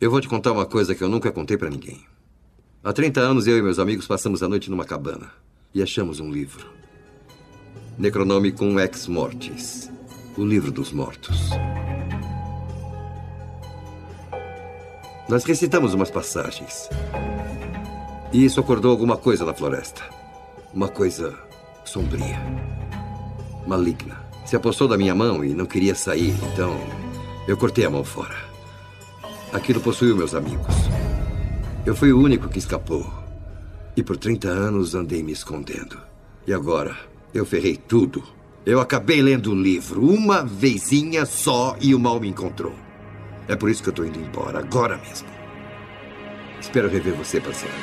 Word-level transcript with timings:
Eu 0.00 0.10
vou 0.10 0.20
te 0.20 0.28
contar 0.28 0.52
uma 0.52 0.66
coisa 0.66 0.94
que 0.94 1.02
eu 1.02 1.08
nunca 1.08 1.32
contei 1.32 1.56
para 1.56 1.70
ninguém. 1.70 2.00
Há 2.84 2.92
30 2.92 3.20
anos, 3.20 3.46
eu 3.46 3.58
e 3.58 3.62
meus 3.62 3.78
amigos 3.78 4.06
passamos 4.06 4.42
a 4.42 4.48
noite 4.48 4.70
numa 4.70 4.84
cabana 4.84 5.30
e 5.74 5.82
achamos 5.82 6.20
um 6.20 6.30
livro. 6.30 6.66
Necronomicon 7.98 8.78
Ex 8.78 9.08
Mortis 9.08 9.90
o 10.38 10.44
livro 10.44 10.70
dos 10.70 10.92
mortos. 10.92 11.50
Nós 15.28 15.44
recitamos 15.44 15.94
umas 15.94 16.12
passagens. 16.12 16.88
E 18.32 18.44
isso 18.44 18.60
acordou 18.60 18.92
alguma 18.92 19.16
coisa 19.16 19.44
na 19.44 19.52
floresta. 19.52 20.02
Uma 20.72 20.88
coisa 20.88 21.36
sombria, 21.84 22.38
maligna. 23.66 24.16
Se 24.46 24.54
apossou 24.54 24.86
da 24.86 24.96
minha 24.96 25.14
mão 25.14 25.44
e 25.44 25.54
não 25.54 25.66
queria 25.66 25.94
sair, 25.94 26.32
então 26.52 26.78
eu 27.48 27.56
cortei 27.56 27.84
a 27.84 27.90
mão 27.90 28.04
fora. 28.04 28.47
Aquilo 29.52 29.80
possuiu 29.80 30.16
meus 30.16 30.34
amigos. 30.34 30.74
Eu 31.86 31.96
fui 31.96 32.12
o 32.12 32.20
único 32.20 32.48
que 32.48 32.58
escapou. 32.58 33.10
E 33.96 34.02
por 34.02 34.16
30 34.16 34.48
anos 34.48 34.94
andei 34.94 35.22
me 35.22 35.32
escondendo. 35.32 35.98
E 36.46 36.52
agora 36.52 36.96
eu 37.32 37.46
ferrei 37.46 37.76
tudo. 37.76 38.22
Eu 38.66 38.80
acabei 38.80 39.22
lendo 39.22 39.52
o 39.52 39.60
livro 39.60 40.04
uma 40.04 40.44
vezinha 40.44 41.24
só 41.24 41.76
e 41.80 41.94
o 41.94 41.98
mal 41.98 42.20
me 42.20 42.28
encontrou. 42.28 42.74
É 43.48 43.56
por 43.56 43.70
isso 43.70 43.82
que 43.82 43.88
eu 43.88 43.94
tô 43.94 44.04
indo 44.04 44.20
embora, 44.20 44.58
agora 44.58 44.98
mesmo. 44.98 45.28
Espero 46.60 46.88
rever 46.88 47.14
você, 47.14 47.40
parceiro. 47.40 47.74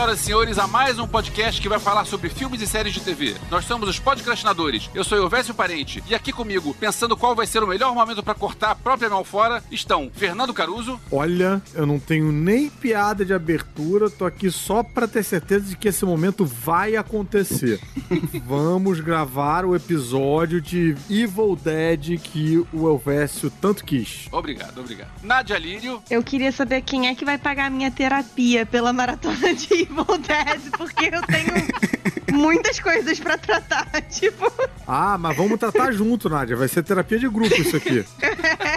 Senhoras 0.00 0.20
e 0.20 0.24
senhores, 0.24 0.58
a 0.58 0.66
mais 0.66 0.98
um 0.98 1.06
podcast 1.06 1.60
que 1.60 1.68
vai 1.68 1.78
falar 1.78 2.06
sobre 2.06 2.30
filmes 2.30 2.62
e 2.62 2.66
séries 2.66 2.94
de 2.94 3.00
TV. 3.00 3.34
Nós 3.50 3.66
somos 3.66 3.86
os 3.86 3.98
podcastinadores. 3.98 4.88
Eu 4.94 5.04
sou 5.04 5.18
Elvésio 5.18 5.52
Parente 5.52 6.02
e 6.08 6.14
aqui 6.14 6.32
comigo, 6.32 6.72
pensando 6.72 7.14
qual 7.14 7.34
vai 7.34 7.46
ser 7.46 7.62
o 7.62 7.66
melhor 7.66 7.94
momento 7.94 8.22
para 8.22 8.34
cortar 8.34 8.70
a 8.70 8.74
própria 8.74 9.10
mão 9.10 9.22
fora, 9.22 9.62
estão 9.70 10.10
Fernando 10.14 10.54
Caruso. 10.54 10.98
Olha, 11.12 11.60
eu 11.74 11.84
não 11.84 11.98
tenho 11.98 12.32
nem 12.32 12.70
piada 12.70 13.26
de 13.26 13.34
abertura, 13.34 14.08
tô 14.08 14.24
aqui 14.24 14.50
só 14.50 14.82
para 14.82 15.06
ter 15.06 15.22
certeza 15.22 15.66
de 15.66 15.76
que 15.76 15.88
esse 15.88 16.02
momento 16.06 16.46
vai 16.46 16.96
acontecer. 16.96 17.78
Vamos 18.46 19.00
gravar 19.00 19.66
o 19.66 19.76
episódio 19.76 20.62
de 20.62 20.96
Evil 21.10 21.58
Dead 21.62 22.18
que 22.18 22.64
o 22.72 22.88
Elvésio 22.88 23.52
tanto 23.60 23.84
quis. 23.84 24.28
Obrigado, 24.32 24.78
obrigado. 24.78 25.10
Nádia 25.22 25.58
Lírio. 25.58 26.02
Eu 26.08 26.22
queria 26.22 26.52
saber 26.52 26.80
quem 26.80 27.08
é 27.08 27.14
que 27.14 27.24
vai 27.24 27.36
pagar 27.36 27.66
a 27.66 27.70
minha 27.70 27.90
terapia 27.90 28.64
pela 28.64 28.94
maratona 28.94 29.52
de 29.52 29.89
Evil 29.90 30.18
Dead, 30.18 30.70
porque 30.76 31.10
eu 31.12 31.22
tenho 31.22 32.38
muitas 32.38 32.78
coisas 32.78 33.18
pra 33.18 33.36
tratar, 33.36 33.86
tipo. 34.08 34.50
Ah, 34.86 35.18
mas 35.18 35.36
vamos 35.36 35.58
tratar 35.58 35.92
junto, 35.92 36.30
Nádia. 36.30 36.56
Vai 36.56 36.68
ser 36.68 36.82
terapia 36.84 37.18
de 37.18 37.28
grupo 37.28 37.54
isso 37.60 37.76
aqui. 37.76 38.04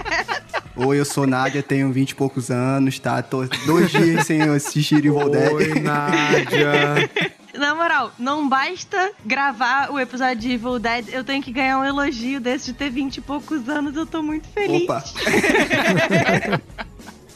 Oi, 0.75 0.99
eu 0.99 1.05
sou 1.05 1.27
Nádia, 1.27 1.61
tenho 1.61 1.91
20 1.91 2.09
e 2.09 2.15
poucos 2.15 2.49
anos, 2.49 2.97
tá? 2.97 3.21
Tô 3.21 3.45
dois 3.65 3.91
dias 3.91 4.25
sem 4.25 4.41
assistir 4.41 4.97
Evil 4.97 5.29
Dead. 5.29 5.53
Oi, 5.53 5.79
Nádia. 5.79 7.09
Na 7.53 7.75
moral, 7.75 8.11
não 8.17 8.49
basta 8.49 9.11
gravar 9.23 9.91
o 9.91 9.99
episódio 9.99 10.37
de 10.37 10.53
Evil 10.53 10.79
Dead, 10.79 11.09
eu 11.09 11.23
tenho 11.23 11.43
que 11.43 11.51
ganhar 11.51 11.77
um 11.77 11.85
elogio 11.85 12.41
desse 12.41 12.71
de 12.71 12.73
ter 12.73 12.89
20 12.89 13.17
e 13.17 13.21
poucos 13.21 13.69
anos, 13.69 13.95
eu 13.95 14.07
tô 14.07 14.23
muito 14.23 14.47
feliz. 14.47 14.83
Opa, 14.83 15.03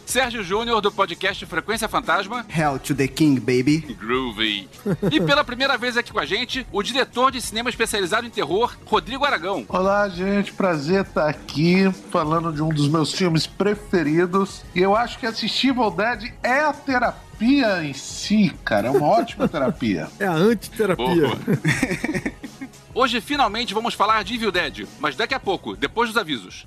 Sérgio 0.08 0.42
Júnior, 0.42 0.80
do 0.80 0.90
podcast 0.90 1.46
Frequência 1.46 1.86
Fantasma. 1.90 2.46
Hell 2.48 2.80
to 2.80 2.96
the 2.96 3.10
King, 3.10 3.42
baby. 3.42 3.80
Groovy. 4.00 4.70
E 5.12 5.20
pela 5.20 5.44
primeira 5.44 5.78
vez 5.78 5.98
aqui 5.98 6.14
com 6.14 6.20
a 6.20 6.26
gente, 6.26 6.66
o 6.72 6.82
diretor 6.82 7.30
de 7.30 7.42
cinema 7.42 7.70
especializado 7.70 8.26
em 8.26 8.30
terror, 8.30 8.73
Rodrigo 8.86 9.26
Aragão. 9.26 9.66
Olá, 9.67 10.08
gente. 10.08 10.54
Prazer 10.54 11.02
estar 11.02 11.28
aqui 11.28 11.92
falando 12.10 12.54
de 12.54 12.64
um 12.64 12.70
dos 12.70 12.88
meus 12.88 13.12
filmes 13.12 13.46
preferidos. 13.46 14.64
E 14.73 14.80
eu 14.80 14.96
acho 14.96 15.20
que 15.20 15.26
assistir 15.26 15.72
Evil 15.72 15.92
Dead 15.92 16.32
é 16.42 16.62
a 16.62 16.72
terapia 16.72 17.84
em 17.84 17.92
si, 17.94 18.50
cara. 18.64 18.88
É 18.88 18.92
uma 18.92 19.08
ótima 19.08 19.46
terapia. 19.50 20.08
É 20.22 20.26
a 20.26 20.32
antiterapia. 20.32 21.32
Hoje, 22.96 23.20
finalmente, 23.20 23.73
vamos 23.73 23.94
falar 23.94 24.23
de 24.23 24.36
Evil 24.36 24.54
Dead, 24.54 24.88
mas 25.02 25.17
daqui 25.17 25.34
a 25.34 25.40
pouco, 25.40 25.76
depois 25.76 26.10
dos 26.10 26.17
avisos. 26.17 26.66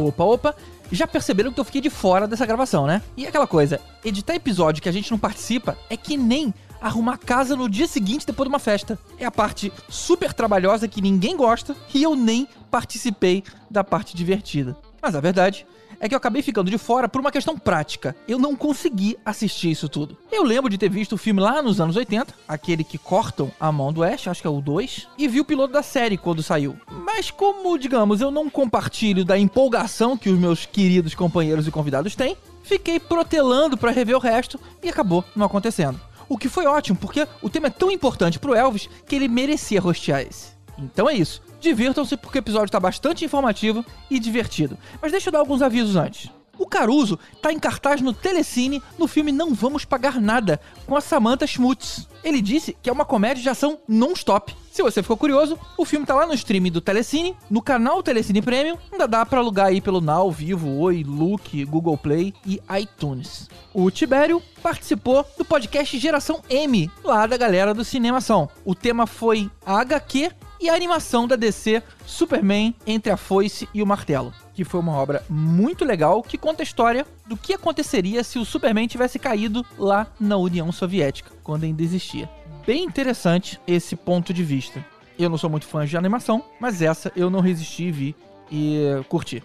Opa, 0.00 0.24
opa. 0.24 0.54
Já 0.90 1.06
perceberam 1.06 1.52
que 1.52 1.60
eu 1.60 1.64
fiquei 1.64 1.80
de 1.80 1.90
fora 1.90 2.26
dessa 2.26 2.44
gravação, 2.44 2.86
né? 2.86 3.00
E 3.16 3.26
aquela 3.26 3.46
coisa, 3.46 3.80
editar 4.04 4.34
episódio 4.34 4.82
que 4.82 4.88
a 4.88 4.92
gente 4.92 5.10
não 5.10 5.18
participa 5.18 5.78
é 5.88 5.96
que 5.96 6.16
nem 6.16 6.52
arrumar 6.80 7.18
casa 7.18 7.54
no 7.54 7.68
dia 7.68 7.86
seguinte 7.86 8.26
depois 8.26 8.48
de 8.48 8.52
uma 8.52 8.58
festa. 8.58 8.98
É 9.18 9.24
a 9.24 9.30
parte 9.30 9.72
super 9.88 10.32
trabalhosa 10.32 10.88
que 10.88 11.00
ninguém 11.00 11.36
gosta 11.36 11.76
e 11.94 12.02
eu 12.02 12.16
nem 12.16 12.48
participei 12.70 13.44
da 13.70 13.84
parte 13.84 14.16
divertida. 14.16 14.76
Mas 15.00 15.14
a 15.14 15.20
verdade 15.20 15.66
é 16.00 16.08
que 16.08 16.14
eu 16.14 16.16
acabei 16.16 16.40
ficando 16.40 16.70
de 16.70 16.78
fora 16.78 17.08
por 17.08 17.20
uma 17.20 17.30
questão 17.30 17.58
prática. 17.58 18.16
Eu 18.26 18.38
não 18.38 18.56
consegui 18.56 19.18
assistir 19.24 19.70
isso 19.70 19.88
tudo. 19.88 20.16
Eu 20.32 20.42
lembro 20.42 20.70
de 20.70 20.78
ter 20.78 20.88
visto 20.88 21.12
o 21.12 21.18
filme 21.18 21.40
lá 21.40 21.62
nos 21.62 21.80
anos 21.80 21.94
80, 21.94 22.34
aquele 22.48 22.82
que 22.82 22.96
cortam 22.96 23.52
a 23.60 23.70
mão 23.70 23.92
do 23.92 24.02
Ash, 24.02 24.26
acho 24.26 24.40
que 24.40 24.46
é 24.46 24.50
o 24.50 24.60
2, 24.60 25.08
e 25.18 25.28
vi 25.28 25.40
o 25.40 25.44
piloto 25.44 25.74
da 25.74 25.82
série 25.82 26.16
quando 26.16 26.42
saiu. 26.42 26.76
Mas 27.04 27.30
como, 27.30 27.78
digamos, 27.78 28.20
eu 28.20 28.30
não 28.30 28.48
compartilho 28.48 29.24
da 29.24 29.38
empolgação 29.38 30.16
que 30.16 30.30
os 30.30 30.38
meus 30.38 30.64
queridos 30.64 31.14
companheiros 31.14 31.66
e 31.66 31.70
convidados 31.70 32.16
têm, 32.16 32.36
fiquei 32.62 32.98
protelando 32.98 33.76
pra 33.76 33.90
rever 33.90 34.16
o 34.16 34.20
resto 34.20 34.58
e 34.82 34.88
acabou 34.88 35.24
não 35.36 35.46
acontecendo. 35.46 36.00
O 36.28 36.38
que 36.38 36.48
foi 36.48 36.64
ótimo, 36.64 36.96
porque 36.96 37.26
o 37.42 37.50
tema 37.50 37.66
é 37.66 37.70
tão 37.70 37.90
importante 37.90 38.38
pro 38.38 38.54
Elvis 38.54 38.88
que 39.06 39.16
ele 39.16 39.28
merecia 39.28 39.80
rostear 39.80 40.20
esse. 40.20 40.52
Então 40.78 41.10
é 41.10 41.14
isso. 41.14 41.42
Divirtam-se 41.60 42.16
porque 42.16 42.38
o 42.38 42.40
episódio 42.40 42.70
tá 42.70 42.80
bastante 42.80 43.24
informativo 43.24 43.84
e 44.10 44.18
divertido. 44.18 44.78
Mas 45.00 45.12
deixa 45.12 45.28
eu 45.28 45.32
dar 45.32 45.40
alguns 45.40 45.62
avisos 45.62 45.94
antes. 45.94 46.30
O 46.60 46.66
Caruso 46.66 47.18
tá 47.40 47.50
em 47.50 47.58
cartaz 47.58 48.02
no 48.02 48.12
Telecine 48.12 48.82
no 48.98 49.08
filme 49.08 49.32
Não 49.32 49.54
Vamos 49.54 49.86
Pagar 49.86 50.20
Nada, 50.20 50.60
com 50.86 50.94
a 50.94 51.00
Samantha 51.00 51.46
Schmutz. 51.46 52.06
Ele 52.22 52.42
disse 52.42 52.76
que 52.82 52.90
é 52.90 52.92
uma 52.92 53.06
comédia 53.06 53.42
de 53.42 53.48
ação 53.48 53.78
non-stop. 53.88 54.54
Se 54.70 54.82
você 54.82 55.00
ficou 55.02 55.16
curioso, 55.16 55.58
o 55.78 55.86
filme 55.86 56.04
tá 56.04 56.14
lá 56.14 56.26
no 56.26 56.34
stream 56.34 56.64
do 56.64 56.82
Telecine, 56.82 57.34
no 57.48 57.62
canal 57.62 58.02
Telecine 58.02 58.42
Premium, 58.42 58.76
ainda 58.92 59.08
dá 59.08 59.24
pra 59.24 59.40
alugar 59.40 59.68
aí 59.68 59.80
pelo 59.80 60.02
Now, 60.02 60.30
Vivo, 60.30 60.78
Oi, 60.80 61.02
Look, 61.02 61.64
Google 61.64 61.96
Play 61.96 62.34
e 62.46 62.60
iTunes. 62.78 63.48
O 63.72 63.90
Tibério 63.90 64.42
participou 64.62 65.24
do 65.38 65.46
podcast 65.46 65.98
Geração 65.98 66.42
M, 66.50 66.90
lá 67.02 67.26
da 67.26 67.38
galera 67.38 67.72
do 67.72 67.86
Cinemação. 67.86 68.50
O 68.66 68.74
tema 68.74 69.06
foi 69.06 69.50
HQ 69.64 70.30
e 70.60 70.68
a 70.68 70.74
animação 70.74 71.26
da 71.26 71.36
DC 71.36 71.82
Superman 72.04 72.74
entre 72.86 73.10
a 73.10 73.16
foice 73.16 73.68
e 73.72 73.82
o 73.82 73.86
martelo, 73.86 74.32
que 74.52 74.64
foi 74.64 74.78
uma 74.80 74.92
obra 74.92 75.24
muito 75.28 75.84
legal 75.84 76.22
que 76.22 76.36
conta 76.36 76.62
a 76.62 76.64
história 76.64 77.06
do 77.26 77.36
que 77.36 77.54
aconteceria 77.54 78.22
se 78.22 78.38
o 78.38 78.44
Superman 78.44 78.86
tivesse 78.86 79.18
caído 79.18 79.64
lá 79.78 80.06
na 80.20 80.36
União 80.36 80.70
Soviética, 80.70 81.30
quando 81.42 81.64
ainda 81.64 81.82
existia. 81.82 82.28
Bem 82.66 82.84
interessante 82.84 83.58
esse 83.66 83.96
ponto 83.96 84.34
de 84.34 84.44
vista. 84.44 84.84
Eu 85.18 85.30
não 85.30 85.38
sou 85.38 85.48
muito 85.48 85.66
fã 85.66 85.86
de 85.86 85.96
animação, 85.96 86.44
mas 86.60 86.82
essa 86.82 87.10
eu 87.16 87.30
não 87.30 87.40
resisti 87.40 87.84
e 87.84 87.92
vi 87.92 88.16
e 88.50 88.82
curti. 89.08 89.42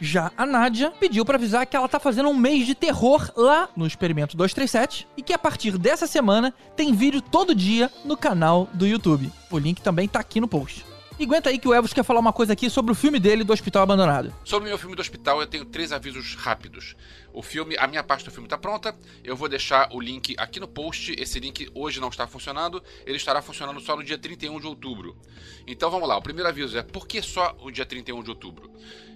Já 0.00 0.32
a 0.34 0.46
Nádia 0.46 0.90
pediu 0.98 1.24
pra 1.26 1.36
avisar 1.36 1.66
que 1.66 1.76
ela 1.76 1.88
tá 1.88 2.00
fazendo 2.00 2.30
um 2.30 2.34
mês 2.34 2.66
de 2.66 2.74
terror 2.74 3.30
lá 3.36 3.68
no 3.76 3.86
Experimento 3.86 4.34
237 4.34 5.06
e 5.14 5.22
que 5.22 5.32
a 5.32 5.38
partir 5.38 5.76
dessa 5.76 6.06
semana 6.06 6.54
tem 6.74 6.94
vídeo 6.94 7.20
todo 7.20 7.54
dia 7.54 7.90
no 8.04 8.16
canal 8.16 8.66
do 8.72 8.86
YouTube. 8.86 9.30
O 9.50 9.58
link 9.58 9.82
também 9.82 10.08
tá 10.08 10.18
aqui 10.18 10.40
no 10.40 10.48
post. 10.48 10.86
E 11.20 11.24
aguenta 11.24 11.50
aí 11.50 11.58
que 11.58 11.68
o 11.68 11.74
Elvis 11.74 11.92
quer 11.92 12.02
falar 12.02 12.18
uma 12.18 12.32
coisa 12.32 12.54
aqui 12.54 12.70
sobre 12.70 12.92
o 12.92 12.94
filme 12.94 13.20
dele 13.20 13.44
do 13.44 13.52
Hospital 13.52 13.82
Abandonado. 13.82 14.32
Sobre 14.42 14.68
o 14.68 14.70
meu 14.70 14.78
filme 14.78 14.96
do 14.96 15.02
hospital, 15.02 15.38
eu 15.38 15.46
tenho 15.46 15.66
três 15.66 15.92
avisos 15.92 16.34
rápidos. 16.34 16.96
O 17.30 17.42
filme, 17.42 17.76
a 17.78 17.86
minha 17.86 18.02
parte 18.02 18.24
do 18.24 18.30
filme 18.30 18.46
está 18.46 18.56
pronta. 18.56 18.96
Eu 19.22 19.36
vou 19.36 19.46
deixar 19.46 19.90
o 19.92 20.00
link 20.00 20.34
aqui 20.38 20.58
no 20.58 20.66
post. 20.66 21.14
Esse 21.18 21.38
link 21.38 21.70
hoje 21.74 22.00
não 22.00 22.08
está 22.08 22.26
funcionando. 22.26 22.82
Ele 23.04 23.18
estará 23.18 23.42
funcionando 23.42 23.78
só 23.80 23.94
no 23.94 24.02
dia 24.02 24.16
31 24.16 24.60
de 24.60 24.66
outubro. 24.66 25.14
Então 25.66 25.90
vamos 25.90 26.08
lá. 26.08 26.16
O 26.16 26.22
primeiro 26.22 26.48
aviso 26.48 26.78
é 26.78 26.82
por 26.82 27.06
que 27.06 27.20
só 27.20 27.54
o 27.60 27.70
dia 27.70 27.84
31 27.84 28.22
de 28.22 28.30
outubro? 28.30 28.70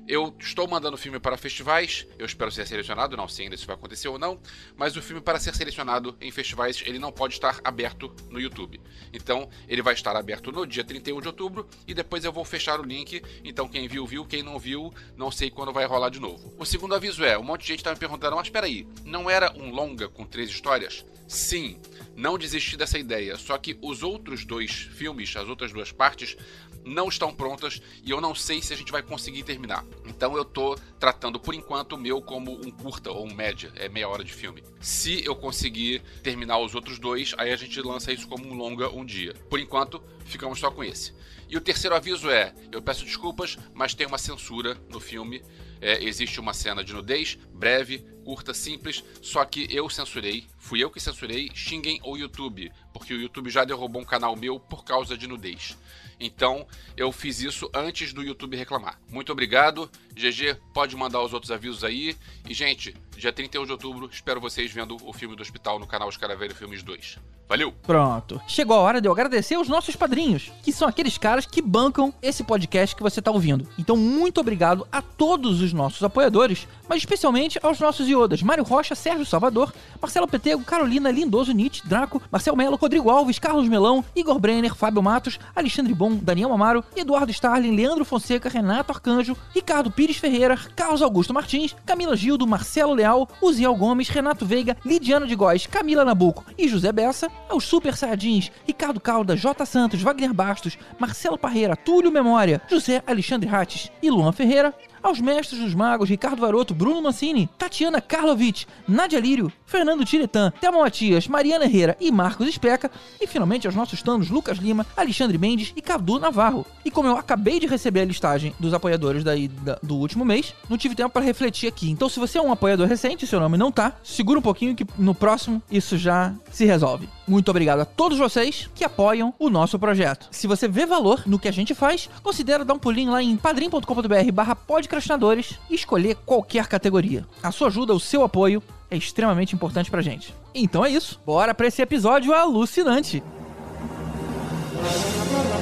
Eu 0.07 0.35
estou 0.39 0.69
mandando 0.69 0.97
o 0.97 0.99
filme 0.99 1.19
para 1.19 1.37
festivais, 1.37 2.07
eu 2.19 2.27
espero 2.27 2.51
ser 2.51 2.67
selecionado, 2.67 3.17
não 3.17 3.27
sei 3.27 3.47
ainda 3.47 3.57
se 3.57 3.65
vai 3.65 3.75
acontecer 3.75 4.07
ou 4.09 4.19
não, 4.19 4.39
mas 4.77 4.97
o 4.97 5.03
filme 5.03 5.23
para 5.23 5.41
ser 5.41 5.55
selecionado 5.55 6.15
em 6.21 6.31
festivais, 6.31 6.83
ele 6.85 6.99
não 6.99 7.11
pode 7.11 7.35
estar 7.35 7.59
aberto 7.65 8.15
no 8.29 8.39
YouTube. 8.39 8.79
Então, 9.15 9.49
ele 9.67 9.81
vai 9.81 9.95
estar 9.95 10.15
aberto 10.15 10.53
no 10.53 10.67
dia 10.67 10.85
31 10.85 11.23
de 11.23 11.29
outubro 11.29 11.67
e 11.89 11.95
depois 11.95 12.23
eu 12.23 12.33
vou 12.33 12.45
fechar 12.45 12.79
o 12.79 12.85
link, 12.85 13.23
então 13.43 13.67
quem 13.67 13.89
viu, 13.89 14.07
viu, 14.07 14.27
quem 14.27 14.43
não 14.43 14.59
viu, 14.59 14.93
não 15.17 15.31
sei 15.31 15.51
quando 15.51 15.73
vai 15.73 15.87
rolar 15.87 16.11
de 16.11 16.21
novo. 16.21 16.55
O 16.59 16.67
segundo 16.67 16.95
aviso 16.95 17.25
é, 17.25 17.39
um 17.39 17.43
monte 17.43 17.63
de 17.63 17.69
gente 17.69 17.79
está 17.79 17.91
me 17.91 17.99
perguntando, 17.99 18.37
mas 18.37 18.47
espera 18.47 18.67
aí, 18.67 18.87
não 19.05 19.31
era 19.31 19.53
um 19.57 19.71
longa 19.71 20.07
com 20.07 20.27
três 20.27 20.51
histórias? 20.51 21.05
Sim, 21.27 21.81
não 22.15 22.37
desisti 22.37 22.77
dessa 22.77 22.99
ideia, 22.99 23.37
só 23.37 23.57
que 23.57 23.79
os 23.81 24.03
outros 24.03 24.45
dois 24.45 24.71
filmes, 24.71 25.35
as 25.35 25.49
outras 25.49 25.73
duas 25.73 25.91
partes, 25.91 26.37
não 26.85 27.09
estão 27.09 27.35
prontas 27.35 27.81
e 28.03 28.11
eu 28.11 28.21
não 28.21 28.35
sei 28.35 28.61
se 28.61 28.73
a 28.73 28.77
gente 28.77 28.93
vai 28.93 29.03
conseguir 29.03 29.43
terminar. 29.43 29.85
Então 30.07 30.37
eu 30.37 30.45
tô 30.45 30.77
tratando 30.99 31.41
por 31.41 31.55
enquanto 31.55 31.93
o 31.93 31.99
meu 31.99 32.21
como 32.21 32.53
um 32.53 32.71
curta 32.71 33.11
ou 33.11 33.27
um 33.27 33.35
média, 33.35 33.73
é 33.77 33.89
meia 33.89 34.09
hora 34.09 34.25
de 34.25 34.33
filme. 34.33 34.63
Se 34.81 35.25
eu 35.25 35.35
conseguir 35.35 36.03
terminar 36.23 36.59
os 36.59 36.75
outros 36.75 36.99
dois, 36.99 37.35
aí 37.39 37.53
a 37.53 37.57
gente 37.57 37.81
lança 37.81 38.13
isso 38.13 38.29
como 38.29 38.47
um 38.47 38.55
longa 38.55 38.91
um 38.91 39.05
dia. 39.05 39.35
Por 39.49 39.59
enquanto, 39.59 40.03
ficamos 40.25 40.59
só 40.59 40.71
com 40.71 40.85
esse. 40.85 41.13
E 41.49 41.57
o 41.57 41.61
terceiro 41.61 41.95
aviso 41.95 42.31
é: 42.31 42.55
eu 42.73 42.83
peço 42.83 43.05
desculpas, 43.05 43.59
mas 43.73 43.95
tem 43.95 44.07
uma 44.07 44.19
censura 44.19 44.77
no 44.89 45.01
filme. 45.01 45.43
É, 45.81 46.03
existe 46.03 46.41
uma 46.41 46.55
cena 46.55 46.83
de 46.83 46.95
nudez, 46.95 47.39
breve, 47.53 47.99
curta, 48.25 48.55
simples, 48.55 49.05
só 49.21 49.45
que 49.45 49.67
eu 49.71 49.89
censurei, 49.91 50.47
fui 50.57 50.83
eu 50.83 50.91
que 50.91 50.99
censurei, 50.99 51.51
xinguem 51.55 52.01
o 52.03 52.17
YouTube, 52.17 52.73
porque 52.91 53.13
o 53.13 53.21
YouTube 53.21 53.51
já 53.51 53.65
derrubou 53.65 54.01
um 54.01 54.05
canal 54.05 54.35
meu 54.35 54.59
por 54.59 54.83
causa 54.83 55.15
de 55.17 55.29
nudez. 55.29 55.77
Então, 56.19 56.67
eu 56.97 57.11
fiz 57.13 57.41
isso 57.41 57.71
antes 57.75 58.13
do 58.13 58.23
YouTube 58.23 58.57
reclamar. 58.57 59.01
Muito 59.09 59.33
obrigado. 59.33 59.91
GG, 60.15 60.57
pode 60.73 60.97
mandar 60.97 61.23
os 61.23 61.33
outros 61.33 61.51
avisos 61.51 61.85
aí. 61.85 62.17
E, 62.49 62.55
gente, 62.55 62.95
dia 63.17 63.33
31 63.33 63.67
de 63.67 63.73
outubro, 63.73 64.09
espero 64.11 64.41
vocês 64.41 64.73
vendo 64.73 64.97
o 65.05 65.13
filme 65.13 65.37
do 65.37 65.43
hospital 65.43 65.79
no 65.79 65.87
canal 65.87 66.09
Escaravelho 66.09 66.55
Filmes 66.55 66.83
2. 66.83 67.19
Valeu! 67.47 67.73
Pronto. 67.83 68.41
Chegou 68.49 68.77
a 68.77 68.81
hora 68.81 69.01
de 69.01 69.09
eu 69.09 69.13
agradecer 69.13 69.55
aos 69.55 69.69
nossos 69.69 69.95
padrinhos, 69.95 70.51
que 70.63 70.73
são 70.73 70.89
aqueles 70.89 71.19
caras 71.19 71.45
que 71.45 71.61
bancam 71.61 72.13
esse 72.23 72.43
podcast 72.43 72.97
que 72.97 73.03
você 73.03 73.21
tá 73.21 73.31
ouvindo. 73.31 73.69
Então, 73.79 73.97
muito 73.97 74.41
obrigado 74.41 74.87
a 74.91 75.03
todos 75.03 75.61
os 75.61 75.73
nossos 75.73 76.03
apoiadores, 76.03 76.67
mas 76.89 76.99
especialmente 76.99 77.59
aos 77.63 77.79
nossos 77.79 78.09
iodas: 78.09 78.43
Mário 78.43 78.65
Rocha, 78.65 78.95
Sérgio 78.95 79.27
Salvador, 79.27 79.75
Marcelo 80.01 80.27
Petego, 80.27 80.65
Carolina, 80.65 81.11
Lindoso, 81.11 81.53
Nietzsche, 81.53 81.87
Draco, 81.87 82.23
Marcel 82.31 82.57
Melo, 82.57 82.77
Rodrigo 82.77 83.11
Alves, 83.11 83.39
Carlos 83.39 83.69
Melão, 83.69 84.03
Igor 84.17 84.39
Brenner, 84.39 84.75
Fábio 84.75 85.03
Matos, 85.03 85.39
Alexandre 85.55 85.93
Bom, 85.93 86.17
Daniel 86.17 86.53
Amaro, 86.53 86.83
Eduardo 86.97 87.31
Starling, 87.31 87.77
Leandro 87.77 88.07
Fonseca, 88.07 88.49
Renato 88.49 88.91
Arcanjo, 88.91 89.37
Ricardo 89.55 89.91
Pires 89.91 90.04
Ferreira, 90.13 90.59
Carlos 90.77 91.01
Augusto 91.01 91.33
Martins, 91.33 91.75
Camila 91.87 92.15
Gildo, 92.15 92.47
Marcelo 92.47 92.93
Leal, 92.93 93.29
Uziel 93.41 93.75
Gomes, 93.75 94.09
Renato 94.09 94.45
Veiga, 94.45 94.77
Lidiano 94.85 95.27
de 95.27 95.35
Góes, 95.35 95.67
Camila 95.67 96.05
Nabuco 96.05 96.45
e 96.59 96.69
José 96.69 96.93
Bessa, 96.93 97.31
aos 97.49 97.65
Super 97.65 97.97
Saiyajins, 97.97 98.53
Ricardo 98.67 99.01
Calda, 99.01 99.37
J. 99.37 99.65
Santos, 99.65 100.03
Wagner 100.03 100.35
Bastos, 100.35 100.77
Marcelo 100.99 101.39
Parreira, 101.39 101.77
Túlio 101.77 102.13
Memória, 102.13 102.61
José 102.69 103.03
Alexandre 103.07 103.49
Rates 103.49 103.91
e 104.03 104.11
Luan 104.11 104.33
Ferreira, 104.33 104.75
aos 105.05 105.21
mestres 105.21 105.61
dos 105.61 105.75
magos 105.75 106.09
Ricardo 106.09 106.41
Varoto, 106.41 106.75
Bruno 106.75 107.01
Mancini, 107.03 107.49
Tatiana 107.59 108.01
Karlovic, 108.01 108.67
Nadia 108.89 109.21
Lírio, 109.21 109.53
Fernando 109.67 110.05
Tiretan, 110.05 110.53
Thelma 110.61 110.81
Matias, 110.81 111.29
Mariana 111.29 111.67
Herrera 111.67 111.97
e 112.01 112.11
Marcos 112.11 112.49
Especa, 112.49 112.91
e 113.21 113.27
finalmente 113.27 113.67
aos 113.67 113.77
nossos 113.77 114.03
tanos 114.03 114.31
Lucas 114.31 114.59
Lima, 114.59 114.87
Alexandre 114.97 115.37
Mendes 115.39 115.73
e 115.77 115.83
Cadu 115.83 116.19
Navarro. 116.19 116.65
E 116.85 116.91
como 116.91 117.09
eu 117.09 117.17
acabei 117.17 117.61
de 117.61 117.67
receber 117.67 118.01
a 118.01 118.05
listagem 118.05 118.55
dos 118.59 118.73
apoiadores 118.73 119.23
daí 119.23 119.47
da- 119.49 119.79
do 119.83 119.97
último 119.97 120.25
mês, 120.25 120.55
não 120.69 120.79
tive 120.79 120.95
tempo 120.95 121.11
para 121.11 121.25
refletir 121.25 121.69
aqui. 121.69 121.91
Então, 121.91 122.09
se 122.09 122.19
você 122.19 122.39
é 122.39 122.43
um 122.43 122.51
apoiador 122.53 122.89
recente 122.89 123.27
seu 123.27 123.39
nome 123.39 123.59
não 123.59 123.71
tá, 123.71 123.93
segura 124.03 124.39
um 124.39 124.43
pouquinho 124.43 124.75
que 124.75 124.87
no 124.99 125.15
próximo 125.15 125.63
isso 125.71 125.99
já 125.99 126.33
se 126.51 126.65
resolve. 126.65 127.09
Muito 127.27 127.51
obrigado 127.51 127.81
a 127.81 127.85
todos 127.85 128.19
vocês 128.19 128.71
que 128.75 128.85
apoiam 128.85 129.35
o 129.39 129.51
nosso 129.51 129.79
projeto. 129.79 130.29
Se 130.31 130.47
você 130.47 130.67
vê 130.69 130.87
valor 130.87 131.23
no 131.27 131.39
que 131.39 131.49
a 131.49 131.53
gente 131.53 131.75
faz, 131.75 132.09
considere 132.23 132.65
dar 132.65 132.75
um 132.75 132.79
pulinho 132.79 133.13
lá 133.13 133.23
em 133.23 133.37
padrim.com.br 133.37 134.33
barra 134.33 134.55
podcastinadores 134.95 135.59
e 135.69 135.75
escolher 135.75 136.17
qualquer 136.25 136.67
categoria. 136.67 137.27
A 137.43 137.51
sua 137.51 137.69
ajuda, 137.69 137.95
o 137.95 138.01
seu 138.01 138.23
apoio 138.23 138.63
é 138.91 138.97
extremamente 138.97 139.55
importante 139.55 139.91
pra 139.91 140.03
gente. 140.03 140.35
Então 140.55 140.85
é 140.85 140.91
isso, 140.91 141.21
bora 141.27 141.55
pra 141.55 141.67
esse 141.67 141.83
episódio 141.83 142.33
alucinante. 142.33 143.23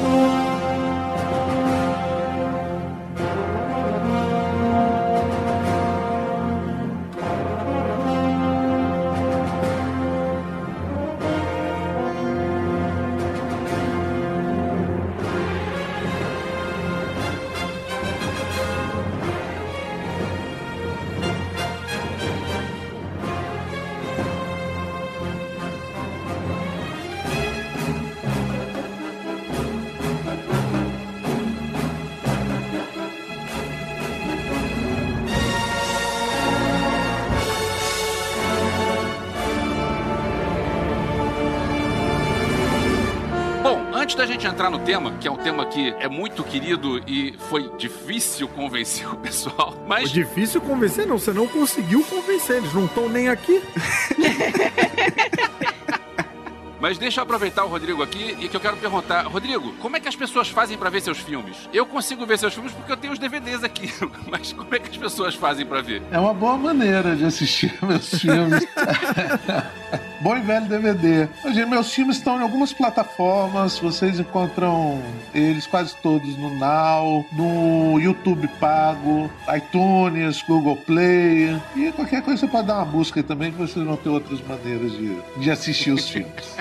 Bom, 0.03 0.42
antes 44.13 44.17
da 44.17 44.27
gente 44.27 44.47
entrar 44.47 44.69
no 44.69 44.79
tema, 44.81 45.13
que 45.19 45.27
é 45.27 45.31
um 45.31 45.37
tema 45.37 45.65
que 45.65 45.95
é 45.99 46.09
muito 46.09 46.45
querido 46.45 47.03
e 47.07 47.35
foi 47.49 47.71
difícil 47.79 48.47
convencer 48.47 49.09
o 49.13 49.17
pessoal, 49.17 49.75
mas 49.87 50.11
difícil 50.11 50.61
convencer, 50.61 51.07
não. 51.07 51.19
Você 51.19 51.33
não 51.33 51.47
conseguiu 51.47 52.05
convencer. 52.05 52.57
Eles 52.57 52.75
não 52.75 52.85
estão 52.85 53.09
nem 53.09 53.29
aqui. 53.29 53.63
Mas 56.83 56.99
deixa 56.99 57.21
eu 57.21 57.23
aproveitar 57.23 57.65
o 57.65 57.69
Rodrigo 57.69 58.03
aqui 58.03 58.37
e 58.41 58.49
que 58.49 58.57
eu 58.57 58.61
quero 58.61 58.77
perguntar, 58.77 59.23
Rodrigo, 59.29 59.73
como 59.75 59.97
é 59.97 60.01
que 60.01 60.09
as 60.09 60.17
pessoas 60.17 60.49
fazem 60.49 60.77
pra 60.77 60.91
ver 60.91 61.01
seus 61.01 61.19
filmes? 61.19 61.57
Eu 61.73 61.87
consigo 61.87 62.27
ver 62.27 62.37
seus 62.41 62.53
filmes 62.55 62.73
porque 62.73 62.91
eu 62.91 62.97
tenho 62.97 63.13
os 63.13 63.21
DVDs 63.21 63.63
aqui, 63.63 63.89
mas 64.29 64.53
como 64.53 64.75
é 64.75 64.81
que 64.81 64.91
as 64.91 64.97
pessoas 64.97 65.37
fazem 65.37 65.65
pra 65.65 65.81
ver? 65.81 66.03
É 66.11 66.19
uma 66.19 66.35
boa 66.35 66.59
maneira 66.59 67.15
de 67.15 67.25
assistir 67.25 67.73
meus 67.87 68.09
filmes. 68.09 68.67
Bom 70.23 70.37
e 70.37 70.41
velho 70.41 70.67
DVD. 70.67 71.29
Gente, 71.47 71.67
meus 71.67 71.93
filmes 71.93 72.17
estão 72.19 72.39
em 72.39 72.43
algumas 72.43 72.73
plataformas. 72.73 73.77
Vocês 73.81 74.21
encontram 74.21 75.03
eles 75.35 75.67
quase 75.67 75.97
todos 75.97 76.37
no 76.39 76.49
Now, 76.59 77.27
no 77.33 77.99
YouTube 77.99 78.47
Pago, 78.61 79.29
iTunes, 79.57 80.41
Google 80.43 80.77
Play. 80.77 81.61
E 81.75 81.91
qualquer 81.91 82.23
coisa 82.23 82.39
você 82.41 82.47
pode 82.47 82.69
dar 82.69 82.77
uma 82.77 82.85
busca 82.85 83.19
aí 83.19 83.25
também, 83.25 83.51
que 83.51 83.59
vocês 83.59 83.85
vão 83.85 83.97
ter 83.97 84.11
outras 84.11 84.41
maneiras 84.47 84.93
de, 84.93 85.17
de 85.39 85.51
assistir 85.51 85.91
os 85.91 86.09
filmes. 86.09 86.57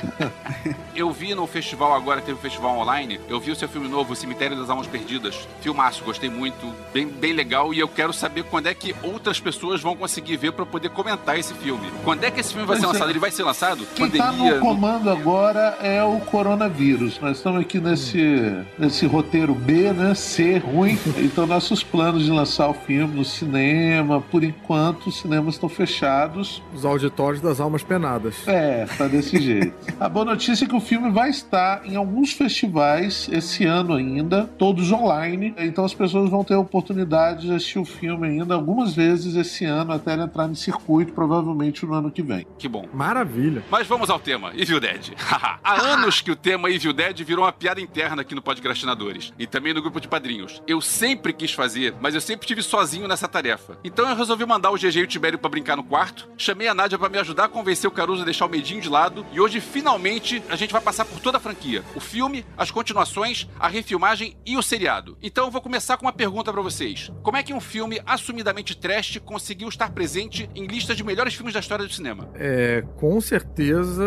Eu 0.96 1.12
vi 1.12 1.34
no 1.34 1.48
festival 1.48 1.94
agora, 1.94 2.22
teve 2.22 2.38
um 2.38 2.42
festival 2.42 2.78
online, 2.78 3.20
eu 3.30 3.40
vi 3.40 3.52
o 3.52 3.56
seu 3.56 3.68
filme 3.68 3.88
novo, 3.88 4.14
O 4.14 4.16
Cemitério 4.16 4.58
das 4.58 4.70
Almas 4.70 4.88
Perdidas. 4.88 5.48
Filmaço, 5.62 6.04
gostei 6.04 6.30
muito, 6.30 6.74
bem, 6.94 7.08
bem 7.08 7.34
legal, 7.34 7.74
e 7.74 7.80
eu 7.80 7.88
quero 7.88 8.14
saber 8.14 8.44
quando 8.44 8.68
é 8.68 8.74
que 8.74 8.96
outras 9.02 9.40
pessoas 9.40 9.82
vão 9.82 9.96
conseguir 9.96 10.38
ver 10.38 10.52
pra 10.52 10.66
poder 10.66 10.90
comentar 10.90 11.40
esse 11.40 11.54
filme. 11.54 11.92
Quando 12.04 12.24
é 12.24 12.32
que 12.32 12.40
esse 12.40 12.54
filme 12.54 12.68
vai 12.68 12.78
ser 12.78 12.86
é. 12.86 12.88
lançado? 12.88 13.10
Ele 13.10 13.20
vai 13.20 13.32
ser 13.32 13.44
lançado? 13.44 13.86
Quem 13.96 14.10
tá 14.10 14.32
no 14.32 14.60
comando 14.60 15.10
agora 15.10 15.78
é 15.82 16.04
o 16.04 16.20
coronavírus. 16.20 17.20
Nós 17.20 17.38
estamos 17.38 17.62
aqui 17.62 17.80
nesse, 17.80 18.66
nesse 18.78 19.06
roteiro 19.06 19.56
B, 19.56 19.92
né? 19.94 20.14
C, 20.14 20.58
ruim. 20.58 21.00
Então, 21.18 21.46
nossos 21.48 21.84
planos 21.84 22.26
de 22.26 22.32
lançar 22.32 22.70
o 22.70 22.74
filme 22.74 23.16
no 23.16 23.26
cinema, 23.26 24.22
por 24.22 24.44
enquanto, 24.44 25.08
os 25.08 25.20
cinemas 25.20 25.56
estão 25.56 25.70
fechados. 25.70 26.62
Os 26.74 26.86
auditórios 26.86 27.42
das 27.42 27.60
almas 27.60 27.84
penadas. 27.84 28.48
É, 28.48 28.86
tá 28.98 29.08
desse 29.08 29.40
jeito. 29.40 29.74
A 30.02 30.10
boa 30.10 30.26
notícia 30.26 30.66
é 30.66 30.68
que 30.68 30.76
o 30.76 30.80
filme 30.80 31.12
vai 31.12 31.30
estar 31.30 31.86
em 31.86 31.96
alguns 31.96 32.34
festivais 32.34 33.30
esse 33.32 33.66
ano 33.66 33.94
ainda, 33.94 34.50
todos 34.58 34.92
online. 34.92 35.54
Então 35.60 35.86
as 35.86 35.94
pessoas 35.94 36.28
vão 36.28 36.44
ter 36.44 36.56
a 36.56 36.60
oportunidade 36.60 37.46
de 37.46 37.54
assistir 37.54 37.78
o 37.78 37.86
filme 37.86 38.28
ainda 38.28 38.56
algumas 38.56 38.96
vezes 38.96 39.36
esse 39.36 39.64
ano, 39.64 39.94
até 39.94 40.14
ele 40.14 40.24
entrar 40.24 40.50
em 40.50 40.56
circuito, 40.56 41.14
provavelmente 41.14 41.86
no 41.86 41.94
ano 41.94 42.10
que 42.10 42.24
vem. 42.24 42.48
Que 42.58 42.68
bom. 42.68 42.88
Maravilha. 42.92 43.64
Mas 43.70 43.86
vamos 43.86 44.10
ao 44.10 44.18
tema, 44.18 44.52
Evil 44.56 44.80
Dead. 44.80 45.12
Há 45.64 45.80
anos 45.80 46.20
que 46.20 46.32
o 46.32 46.36
tema 46.36 46.72
Evil 46.72 46.94
Dead 46.94 47.22
virou 47.22 47.46
uma 47.46 47.54
piada 47.54 47.80
interna 47.80 48.24
aqui 48.24 48.34
no 48.34 48.42
Podcastinadores 48.42 49.32
e 49.38 49.46
também 49.46 49.72
no 49.72 49.84
grupo 49.84 50.02
de 50.02 50.08
padrinhos. 50.08 50.64
Eu 50.66 50.82
sempre 50.82 51.32
quis 51.32 51.52
fazer, 51.52 51.94
mas 52.02 52.16
eu 52.16 52.22
sempre 52.22 52.48
tive 52.48 52.64
sozinho 52.64 53.08
nessa 53.08 53.28
tarefa. 53.28 53.78
Então 53.84 54.10
eu 54.10 54.16
resolvi 54.16 54.48
mandar 54.48 54.72
o 54.72 54.78
GG 54.78 54.98
e 54.98 55.04
o 55.04 55.08
Tibério 55.08 55.38
pra 55.38 55.48
brincar 55.48 55.78
no 55.78 55.84
quarto, 55.84 56.28
chamei 56.36 56.68
a 56.68 56.74
Nádia 56.74 56.98
pra 56.98 57.08
me 57.08 57.20
ajudar 57.20 57.44
a 57.44 57.50
convencer 57.50 57.88
o 57.88 57.94
Caruso 57.94 58.24
a 58.24 58.26
deixar 58.26 58.48
o 58.48 58.50
medinho 58.50 58.82
de 58.82 58.90
lado 58.90 59.24
e 59.32 59.40
hoje 59.40 59.62
finalmente 59.62 59.91
finalmente 59.92 60.42
a 60.50 60.56
gente 60.56 60.72
vai 60.72 60.82
passar 60.82 61.04
por 61.06 61.20
toda 61.20 61.38
a 61.38 61.40
franquia: 61.40 61.84
o 61.96 62.00
filme, 62.00 62.46
as 62.58 62.72
continuações, 62.72 63.48
a 63.60 63.68
refilmagem 63.68 64.38
e 64.46 64.56
o 64.58 64.62
seriado. 64.62 65.18
Então 65.22 65.46
eu 65.46 65.52
vou 65.52 65.62
começar 65.62 65.98
com 65.98 66.06
uma 66.06 66.14
pergunta 66.14 66.52
pra 66.52 66.62
vocês: 66.62 67.12
Como 67.22 67.38
é 67.38 67.44
que 67.44 67.54
um 67.54 67.60
filme 67.60 68.02
assumidamente 68.06 68.76
trash 68.76 69.20
conseguiu 69.26 69.68
estar 69.68 69.92
presente 69.92 70.50
em 70.56 70.66
listas 70.66 70.96
de 70.96 71.04
melhores 71.04 71.34
filmes 71.34 71.54
da 71.54 71.60
história 71.60 71.86
do 71.86 71.94
cinema? 71.94 72.30
É, 72.36 72.84
com 72.98 73.20
certeza, 73.20 74.04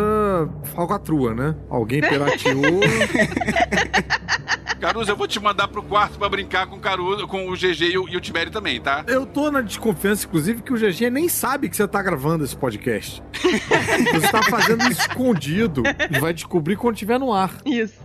falcatrua, 0.75 1.33
né? 1.33 1.55
Alguém 1.69 2.01
pirateou. 2.01 2.81
Caruso, 4.85 5.09
eu 5.11 5.15
vou 5.15 5.27
te 5.27 5.39
mandar 5.39 5.67
pro 5.67 5.81
quarto 5.81 6.19
pra 6.19 6.29
brincar 6.29 6.67
com 6.67 6.75
o 6.75 6.79
Caruso, 6.79 7.27
com 7.27 7.49
o 7.49 7.53
GG 7.53 7.81
e 7.91 7.97
o, 7.97 8.07
e 8.07 8.15
o 8.15 8.21
Tibério 8.21 8.51
também, 8.51 8.79
tá? 8.79 9.03
Eu 9.07 9.25
tô 9.25 9.49
na 9.49 9.61
desconfiança, 9.61 10.27
inclusive, 10.27 10.61
que 10.61 10.71
o 10.71 10.75
GG 10.77 11.09
nem 11.09 11.27
sabe 11.27 11.67
que 11.69 11.75
você 11.75 11.87
tá 11.87 12.01
gravando 12.03 12.43
esse 12.43 12.55
podcast. 12.55 13.23
você 14.13 14.31
tá 14.31 14.43
fazendo 14.43 14.87
isso 14.87 15.01
escondido 15.01 15.81
e 16.11 16.19
vai 16.19 16.33
descobrir 16.33 16.75
quando 16.75 16.95
tiver 16.97 17.19
no 17.19 17.33
ar. 17.33 17.51
Isso. 17.65 17.95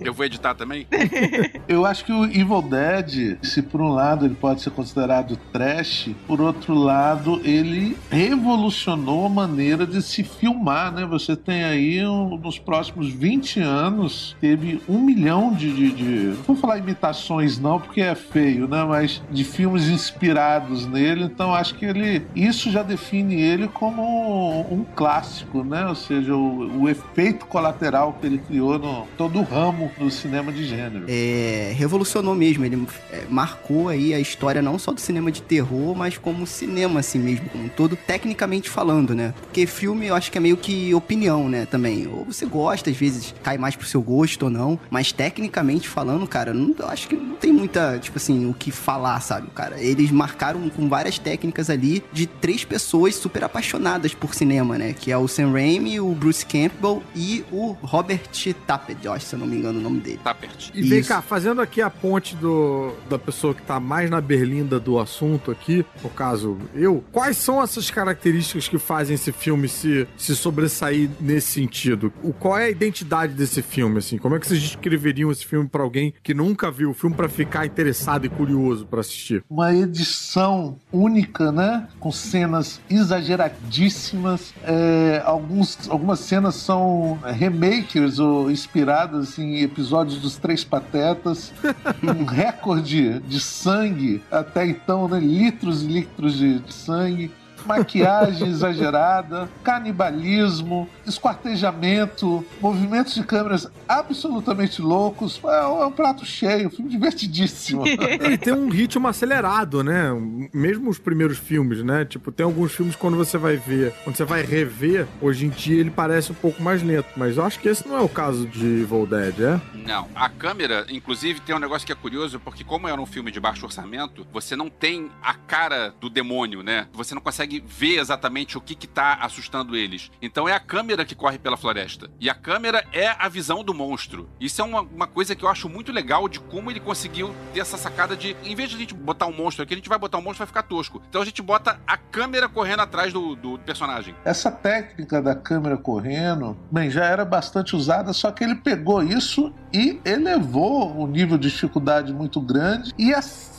Eu 0.00 0.12
vou 0.12 0.24
editar 0.26 0.54
também? 0.54 0.86
Eu 1.68 1.86
acho 1.86 2.04
que 2.04 2.12
o 2.12 2.24
Evil 2.24 2.62
Dead, 2.62 3.38
se 3.42 3.62
por 3.62 3.80
um 3.80 3.90
lado 3.90 4.24
ele 4.26 4.34
pode 4.34 4.62
ser 4.62 4.70
considerado 4.70 5.36
trash, 5.52 6.10
por 6.26 6.40
outro 6.40 6.74
lado 6.74 7.40
ele 7.44 7.96
revolucionou 8.10 9.26
a 9.26 9.28
maneira 9.28 9.86
de 9.86 10.02
se 10.02 10.24
filmar, 10.24 10.92
né? 10.92 11.06
Você 11.06 11.36
tem 11.36 11.62
aí 11.62 12.04
um- 12.04 12.36
nos 12.36 12.58
próximos 12.58 13.10
20 13.12 13.60
anos 13.60 14.36
teve 14.40 14.80
um 14.88 15.00
milhão 15.00 15.52
de, 15.54 15.72
de, 15.90 15.92
de- 15.92 16.36
não 16.36 16.42
vou 16.44 16.56
falar 16.56 16.78
imitações 16.78 17.58
não, 17.58 17.80
porque 17.80 18.00
é 18.00 18.14
feio, 18.14 18.66
né? 18.68 18.84
Mas 18.84 19.22
de 19.30 19.44
filmes 19.44 19.88
inspirados 19.88 20.86
nele. 20.86 21.24
Então 21.24 21.54
acho 21.54 21.74
que 21.74 21.84
ele 21.84 22.26
isso 22.34 22.70
já 22.70 22.82
define 22.82 23.40
ele 23.40 23.68
como 23.68 24.60
um 24.72 24.84
clássico, 24.94 25.62
né? 25.64 25.86
Ou 25.86 25.94
seja, 25.94 26.34
o, 26.34 26.82
o 26.82 26.88
efeito 26.88 27.46
colateral 27.46 28.16
que 28.20 28.26
ele 28.26 28.38
criou 28.38 28.78
no 28.78 29.06
todo 29.16 29.38
o 29.38 29.42
ramo 29.42 29.90
do 29.98 30.10
cinema 30.10 30.52
de 30.52 30.64
gênero. 30.64 31.04
É, 31.08 31.72
revolucionou 31.76 32.34
mesmo, 32.34 32.64
ele 32.64 32.86
é, 33.10 33.24
marcou 33.28 33.88
aí 33.88 34.14
a 34.14 34.20
história 34.20 34.62
não 34.62 34.78
só 34.78 34.92
do 34.92 35.00
cinema 35.00 35.30
de 35.30 35.42
terror, 35.42 35.94
mas 35.94 36.16
como 36.18 36.46
cinema 36.46 37.00
assim 37.00 37.18
mesmo, 37.18 37.48
como 37.48 37.64
um 37.64 37.68
todo, 37.68 37.96
tecnicamente 37.96 38.68
falando, 38.70 39.14
né? 39.14 39.34
Porque 39.42 39.66
filme 39.66 40.06
eu 40.06 40.14
acho 40.14 40.30
que 40.30 40.38
é 40.38 40.40
meio 40.40 40.56
que 40.56 40.94
opinião, 40.94 41.48
né, 41.48 41.66
também. 41.66 42.06
Ou 42.06 42.24
você 42.24 42.46
gosta, 42.46 42.90
às 42.90 42.96
vezes 42.96 43.34
cai 43.42 43.58
mais 43.58 43.76
pro 43.76 43.86
seu 43.86 44.00
gosto 44.02 44.44
ou 44.44 44.50
não, 44.50 44.78
mas 44.90 45.12
tecnicamente 45.12 45.63
falando, 45.88 46.26
cara, 46.26 46.52
não, 46.52 46.74
eu 46.78 46.88
acho 46.88 47.08
que 47.08 47.16
não 47.16 47.36
tem 47.36 47.52
muita, 47.52 47.98
tipo 47.98 48.16
assim, 48.16 48.48
o 48.48 48.54
que 48.54 48.70
falar, 48.70 49.20
sabe, 49.20 49.48
cara? 49.54 49.80
Eles 49.80 50.10
marcaram 50.10 50.68
com 50.68 50.88
várias 50.88 51.18
técnicas 51.18 51.70
ali 51.70 52.02
de 52.12 52.26
três 52.26 52.64
pessoas 52.64 53.14
super 53.14 53.44
apaixonadas 53.44 54.14
por 54.14 54.34
cinema, 54.34 54.78
né? 54.78 54.92
Que 54.92 55.10
é 55.10 55.18
o 55.18 55.28
Sam 55.28 55.52
Raimi, 55.52 56.00
o 56.00 56.12
Bruce 56.12 56.44
Campbell 56.44 57.02
e 57.14 57.44
o 57.50 57.76
Robert 57.82 58.20
Tappet, 58.66 58.98
eu 59.04 59.12
acho, 59.12 59.26
se 59.26 59.34
eu 59.34 59.38
não 59.38 59.46
me 59.46 59.56
engano 59.56 59.78
o 59.78 59.82
nome 59.82 60.00
dele. 60.00 60.20
Perto. 60.24 60.70
E 60.74 60.82
vem 60.82 61.00
Isso. 61.00 61.08
cá, 61.08 61.22
fazendo 61.22 61.60
aqui 61.60 61.80
a 61.80 61.88
ponte 61.88 62.34
do, 62.36 62.92
da 63.08 63.18
pessoa 63.18 63.54
que 63.54 63.62
tá 63.62 63.78
mais 63.78 64.10
na 64.10 64.20
berlinda 64.20 64.80
do 64.80 64.98
assunto 64.98 65.50
aqui, 65.50 65.84
no 66.02 66.10
caso 66.10 66.58
eu, 66.74 67.04
quais 67.12 67.36
são 67.36 67.62
essas 67.62 67.90
características 67.90 68.68
que 68.68 68.78
fazem 68.78 69.14
esse 69.14 69.32
filme 69.32 69.68
se, 69.68 70.06
se 70.16 70.34
sobressair 70.34 71.08
nesse 71.20 71.52
sentido? 71.52 72.12
O, 72.22 72.32
qual 72.32 72.58
é 72.58 72.66
a 72.66 72.70
identidade 72.70 73.34
desse 73.34 73.62
filme, 73.62 73.98
assim? 73.98 74.18
Como 74.18 74.34
é 74.34 74.40
que 74.40 74.46
vocês 74.46 74.60
descreveriam 74.60 75.30
esse 75.30 75.46
filme 75.46 75.53
pra 75.68 75.82
alguém 75.82 76.12
que 76.22 76.34
nunca 76.34 76.70
viu 76.70 76.90
o 76.90 76.94
filme 76.94 77.14
pra 77.14 77.28
ficar 77.28 77.66
interessado 77.66 78.26
e 78.26 78.28
curioso 78.28 78.86
pra 78.86 79.00
assistir? 79.00 79.44
uma 79.48 79.72
edição 79.72 80.76
única, 80.92 81.52
né? 81.52 81.86
Com 82.00 82.10
cenas 82.10 82.80
exageradíssimas. 82.90 84.52
É, 84.64 85.22
alguns, 85.24 85.88
algumas 85.88 86.20
cenas 86.20 86.56
são 86.56 87.18
remakers 87.22 88.18
ou 88.18 88.50
inspiradas 88.50 89.38
em 89.38 89.62
episódios 89.62 90.20
dos 90.20 90.36
Três 90.36 90.64
Patetas. 90.64 91.52
um 92.02 92.24
recorde 92.24 93.20
de 93.20 93.40
sangue 93.40 94.22
até 94.30 94.66
então, 94.66 95.08
né? 95.08 95.20
Litros 95.20 95.82
e 95.82 95.86
litros 95.86 96.36
de, 96.36 96.58
de 96.58 96.74
sangue. 96.74 97.30
Maquiagem 97.64 98.48
exagerada, 98.48 99.48
canibalismo, 99.62 100.88
esquartejamento, 101.06 102.44
movimentos 102.60 103.14
de 103.14 103.22
câmeras 103.22 103.70
absolutamente 103.88 104.80
loucos. 104.80 105.40
É 105.42 105.66
um, 105.66 105.82
é 105.82 105.86
um 105.86 105.92
prato 105.92 106.24
cheio, 106.24 106.68
um 106.68 106.70
filme 106.70 106.90
divertidíssimo. 106.90 107.86
Ele 107.86 108.36
tem 108.38 108.52
um 108.52 108.68
ritmo 108.68 109.08
acelerado, 109.08 109.82
né? 109.82 110.10
Mesmo 110.52 110.90
os 110.90 110.98
primeiros 110.98 111.38
filmes, 111.38 111.82
né? 111.82 112.04
Tipo, 112.04 112.30
tem 112.30 112.44
alguns 112.44 112.72
filmes 112.72 112.96
quando 112.96 113.16
você 113.16 113.38
vai 113.38 113.56
ver, 113.56 113.92
quando 114.04 114.16
você 114.16 114.24
vai 114.24 114.42
rever, 114.42 115.06
hoje 115.20 115.46
em 115.46 115.50
dia 115.50 115.80
ele 115.80 115.90
parece 115.90 116.32
um 116.32 116.34
pouco 116.34 116.62
mais 116.62 116.82
lento. 116.82 117.08
Mas 117.16 117.36
eu 117.36 117.44
acho 117.44 117.58
que 117.58 117.68
esse 117.68 117.86
não 117.86 117.96
é 117.96 118.00
o 118.00 118.08
caso 118.08 118.46
de 118.46 118.64
Evil 118.82 119.06
Dead, 119.06 119.40
é? 119.40 119.60
Não, 119.86 120.08
a 120.14 120.28
câmera, 120.28 120.86
inclusive, 120.90 121.40
tem 121.40 121.54
um 121.54 121.58
negócio 121.58 121.86
que 121.86 121.92
é 121.92 121.96
curioso, 121.96 122.40
porque 122.40 122.64
como 122.64 122.88
era 122.88 123.00
um 123.00 123.06
filme 123.06 123.30
de 123.30 123.40
baixo 123.40 123.64
orçamento, 123.64 124.26
você 124.32 124.56
não 124.56 124.68
tem 124.68 125.10
a 125.22 125.34
cara 125.34 125.94
do 126.00 126.08
demônio, 126.08 126.62
né? 126.62 126.86
Você 126.92 127.14
não 127.14 127.22
consegue 127.22 127.53
ver 127.60 127.98
exatamente 127.98 128.56
o 128.56 128.60
que 128.60 128.74
que 128.74 128.86
tá 128.86 129.18
assustando 129.20 129.76
eles. 129.76 130.10
Então 130.20 130.48
é 130.48 130.52
a 130.52 130.60
câmera 130.60 131.04
que 131.04 131.14
corre 131.14 131.38
pela 131.38 131.56
floresta. 131.56 132.10
E 132.20 132.30
a 132.30 132.34
câmera 132.34 132.84
é 132.92 133.14
a 133.18 133.28
visão 133.28 133.62
do 133.62 133.74
monstro. 133.74 134.28
Isso 134.40 134.60
é 134.60 134.64
uma, 134.64 134.80
uma 134.80 135.06
coisa 135.06 135.34
que 135.34 135.44
eu 135.44 135.48
acho 135.48 135.68
muito 135.68 135.92
legal 135.92 136.28
de 136.28 136.40
como 136.40 136.70
ele 136.70 136.80
conseguiu 136.80 137.34
ter 137.52 137.60
essa 137.60 137.76
sacada 137.76 138.16
de, 138.16 138.36
em 138.44 138.54
vez 138.54 138.70
de 138.70 138.76
a 138.76 138.78
gente 138.78 138.94
botar 138.94 139.26
um 139.26 139.32
monstro 139.32 139.62
aqui, 139.62 139.74
a 139.74 139.76
gente 139.76 139.88
vai 139.88 139.98
botar 139.98 140.18
um 140.18 140.22
monstro 140.22 140.38
vai 140.38 140.46
ficar 140.46 140.62
tosco. 140.62 141.02
Então 141.08 141.22
a 141.22 141.24
gente 141.24 141.42
bota 141.42 141.80
a 141.86 141.96
câmera 141.96 142.48
correndo 142.48 142.80
atrás 142.80 143.12
do, 143.12 143.34
do 143.34 143.58
personagem. 143.58 144.14
Essa 144.24 144.50
técnica 144.50 145.20
da 145.20 145.34
câmera 145.34 145.76
correndo, 145.76 146.56
bem, 146.70 146.90
já 146.90 147.04
era 147.04 147.24
bastante 147.24 147.76
usada, 147.76 148.12
só 148.12 148.30
que 148.30 148.44
ele 148.44 148.54
pegou 148.54 149.02
isso 149.02 149.52
e 149.72 150.00
elevou 150.04 151.02
um 151.02 151.06
nível 151.06 151.38
de 151.38 151.50
dificuldade 151.50 152.12
muito 152.12 152.40
grande 152.40 152.92
e 152.98 153.12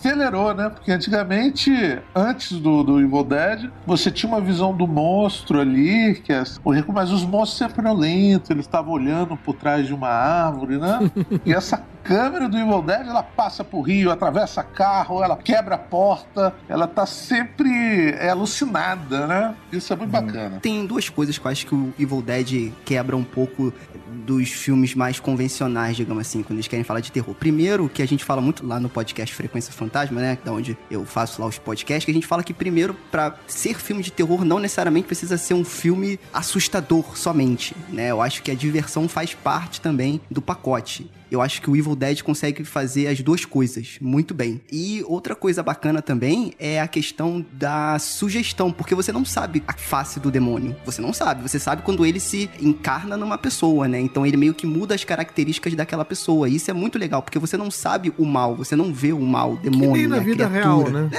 acelerou, 0.05 0.53
né? 0.53 0.69
Porque 0.69 0.91
antigamente, 0.91 1.71
antes 2.15 2.59
do, 2.59 2.83
do 2.83 3.01
Evil 3.01 3.23
Dead, 3.23 3.71
você 3.85 4.11
tinha 4.11 4.31
uma 4.31 4.39
visão 4.39 4.75
do 4.75 4.87
monstro 4.87 5.59
ali, 5.59 6.15
que 6.23 6.31
é 6.31 6.43
o 6.63 6.71
rico, 6.71 6.93
mas 6.93 7.11
os 7.11 7.23
monstros 7.23 7.57
sempre 7.57 7.81
eram 7.81 7.97
lentos, 7.97 8.49
eles 8.49 8.65
estavam 8.65 8.93
olhando 8.93 9.35
por 9.35 9.55
trás 9.55 9.87
de 9.87 9.93
uma 9.93 10.09
árvore, 10.09 10.77
né? 10.77 10.99
e 11.45 11.53
essa 11.53 11.83
câmera 12.05 12.47
do 12.47 12.57
Evil 12.57 12.83
Dead, 12.83 13.07
ela 13.07 13.23
passa 13.23 13.63
por 13.63 13.81
rio, 13.81 14.11
atravessa 14.11 14.63
carro, 14.63 15.23
ela 15.23 15.35
quebra 15.35 15.73
a 15.73 15.77
porta, 15.77 16.53
ela 16.69 16.87
tá 16.87 17.05
sempre 17.05 18.11
é, 18.11 18.29
alucinada, 18.29 19.25
né? 19.25 19.55
Isso 19.71 19.91
é 19.91 19.95
muito 19.95 20.11
bacana. 20.11 20.59
Tem 20.61 20.85
duas 20.85 21.09
coisas 21.09 21.37
que 21.37 21.45
eu 21.45 21.51
acho 21.51 21.65
que 21.65 21.73
o 21.73 21.93
Evil 21.99 22.21
Dead 22.21 22.71
quebra 22.85 23.17
um 23.17 23.23
pouco 23.23 23.73
dos 24.07 24.51
filmes 24.51 24.93
mais 24.93 25.19
convencionais, 25.19 25.97
digamos 25.97 26.21
assim, 26.21 26.43
quando 26.43 26.57
eles 26.57 26.67
querem 26.67 26.83
falar 26.83 26.99
de 26.99 27.11
terror. 27.11 27.33
Primeiro, 27.33 27.89
que 27.89 28.03
a 28.03 28.07
gente 28.07 28.23
fala 28.23 28.39
muito 28.39 28.65
lá 28.65 28.79
no 28.79 28.87
podcast 28.87 29.33
Frequência 29.33 29.73
Fantasma, 29.73 30.21
né? 30.21 30.37
Da 30.45 30.51
onde 30.51 30.77
eu 30.89 31.05
faço 31.05 31.41
lá 31.41 31.47
os 31.47 31.57
podcasts, 31.57 32.05
que 32.05 32.11
a 32.11 32.13
gente 32.13 32.27
fala 32.27 32.43
que 32.43 32.53
primeiro, 32.53 32.95
pra 33.11 33.35
ser 33.47 33.79
filme 33.79 34.03
de 34.03 34.11
terror, 34.11 34.45
não 34.45 34.59
necessariamente 34.59 35.07
precisa 35.07 35.37
ser 35.37 35.55
um 35.55 35.65
filme 35.65 36.19
assustador 36.31 37.17
somente, 37.17 37.75
né? 37.89 38.11
Eu 38.11 38.21
acho 38.21 38.43
que 38.43 38.51
a 38.51 38.55
diversão 38.55 39.09
faz 39.09 39.33
parte 39.33 39.81
também 39.81 40.21
do 40.29 40.41
pacote. 40.41 41.09
Eu 41.31 41.41
acho 41.41 41.61
que 41.61 41.69
o 41.69 41.75
Evil 41.75 41.95
Dead 41.95 42.21
consegue 42.21 42.63
fazer 42.63 43.07
as 43.07 43.21
duas 43.21 43.45
coisas 43.45 43.97
muito 44.01 44.33
bem. 44.33 44.61
E 44.71 45.03
outra 45.07 45.35
coisa 45.35 45.63
bacana 45.63 46.01
também 46.01 46.53
é 46.59 46.79
a 46.79 46.87
questão 46.87 47.45
da 47.53 47.97
sugestão, 47.99 48.71
porque 48.71 48.93
você 48.95 49.11
não 49.11 49.25
sabe 49.25 49.63
a 49.67 49.73
face 49.73 50.19
do 50.19 50.29
demônio. 50.31 50.75
Você 50.85 51.01
não 51.01 51.13
sabe. 51.13 51.41
Você 51.41 51.59
sabe 51.59 51.81
quando 51.81 52.05
ele 52.05 52.19
se 52.19 52.49
encarna 52.59 53.17
numa 53.17 53.37
pessoa, 53.37 53.87
né? 53.87 53.99
Então 53.99 54.25
ele 54.25 54.37
meio 54.37 54.53
que 54.53 54.65
muda 54.67 54.93
as 54.95 55.03
características 55.03 55.73
daquela 55.73 56.05
pessoa. 56.05 56.47
E 56.49 56.55
isso 56.55 56.69
é 56.69 56.73
muito 56.73 56.97
legal, 56.97 57.21
porque 57.21 57.39
você 57.39 57.57
não 57.57 57.69
sabe 57.71 58.13
o 58.17 58.25
mal, 58.25 58.55
você 58.55 58.75
não 58.75 58.93
vê 58.93 59.11
o 59.13 59.19
mal, 59.21 59.53
o 59.53 59.57
Que 59.57 59.69
demônio, 59.69 59.91
nem 59.93 60.07
na 60.07 60.17
né? 60.17 60.23
vida 60.23 60.47
criatura. 60.49 60.89
real, 60.89 60.89
né? 60.89 61.09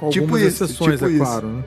Com 0.00 0.08
Tipo 0.10 0.24
algumas 0.24 0.42
isso, 0.42 0.64
exceções, 0.64 0.94
tipo 1.00 1.06
é 1.06 1.10
isso. 1.10 1.18
claro. 1.18 1.46
Né? 1.48 1.64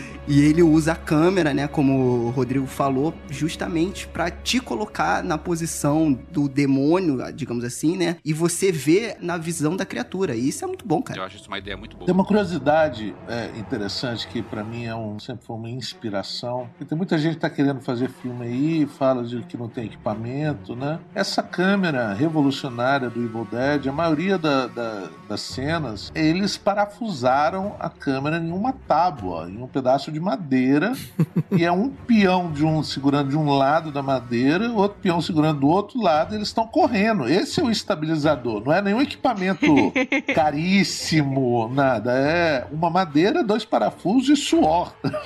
E 0.32 0.42
ele 0.42 0.62
usa 0.62 0.92
a 0.92 0.96
câmera, 0.96 1.52
né, 1.52 1.66
como 1.66 2.26
o 2.26 2.30
Rodrigo 2.30 2.64
falou, 2.64 3.12
justamente 3.28 4.06
pra 4.06 4.30
te 4.30 4.60
colocar 4.60 5.24
na 5.24 5.36
posição 5.36 6.12
do 6.30 6.48
demônio, 6.48 7.18
digamos 7.34 7.64
assim, 7.64 7.96
né? 7.96 8.16
E 8.24 8.32
você 8.32 8.70
vê 8.70 9.16
na 9.20 9.36
visão 9.36 9.76
da 9.76 9.84
criatura. 9.84 10.36
E 10.36 10.48
isso 10.48 10.64
é 10.64 10.68
muito 10.68 10.86
bom, 10.86 11.02
cara. 11.02 11.18
Eu 11.18 11.24
acho 11.24 11.34
isso 11.36 11.48
uma 11.48 11.58
ideia 11.58 11.76
muito 11.76 11.96
boa. 11.96 12.06
Tem 12.06 12.14
uma 12.14 12.24
curiosidade 12.24 13.12
é, 13.26 13.50
interessante 13.58 14.28
que 14.28 14.40
pra 14.40 14.62
mim 14.62 14.84
é 14.84 14.94
um, 14.94 15.18
sempre 15.18 15.44
foi 15.44 15.56
uma 15.56 15.68
inspiração. 15.68 16.70
E 16.80 16.84
tem 16.84 16.96
muita 16.96 17.18
gente 17.18 17.34
que 17.34 17.40
tá 17.40 17.50
querendo 17.50 17.80
fazer 17.80 18.08
filme 18.08 18.46
aí, 18.46 18.86
fala 18.86 19.24
de 19.24 19.42
que 19.42 19.56
não 19.56 19.68
tem 19.68 19.86
equipamento, 19.86 20.76
né? 20.76 21.00
Essa 21.12 21.42
câmera 21.42 22.12
revolucionária 22.12 23.10
do 23.10 23.20
Evil 23.20 23.48
Dead, 23.50 23.88
a 23.88 23.92
maioria 23.92 24.38
da- 24.38 24.68
da- 24.68 25.08
das 25.28 25.40
cenas, 25.40 26.12
eles 26.14 26.56
parafusaram 26.56 27.74
a 27.80 27.88
câmera 27.90 28.36
em 28.38 28.52
uma 28.52 28.72
tábua, 28.72 29.50
em 29.50 29.60
um 29.60 29.66
pedaço 29.66 30.12
de 30.12 30.19
de 30.20 30.24
madeira 30.24 30.92
e 31.50 31.64
é 31.64 31.72
um 31.72 31.88
peão 31.88 32.52
de 32.52 32.64
um 32.64 32.82
segurando 32.82 33.30
de 33.30 33.36
um 33.36 33.50
lado 33.50 33.90
da 33.90 34.02
madeira, 34.02 34.70
outro 34.72 34.98
peão 35.02 35.20
segurando 35.22 35.60
do 35.60 35.68
outro 35.68 36.00
lado, 36.00 36.34
e 36.34 36.36
eles 36.36 36.48
estão 36.48 36.66
correndo. 36.66 37.26
Esse 37.28 37.60
é 37.60 37.64
o 37.64 37.70
estabilizador, 37.70 38.62
não 38.64 38.72
é 38.72 38.82
nenhum 38.82 39.00
equipamento 39.00 39.64
caríssimo, 40.34 41.70
nada. 41.74 42.12
É 42.12 42.66
uma 42.70 42.90
madeira, 42.90 43.42
dois 43.42 43.64
parafusos 43.64 44.28
e 44.28 44.36
suor 44.42 44.92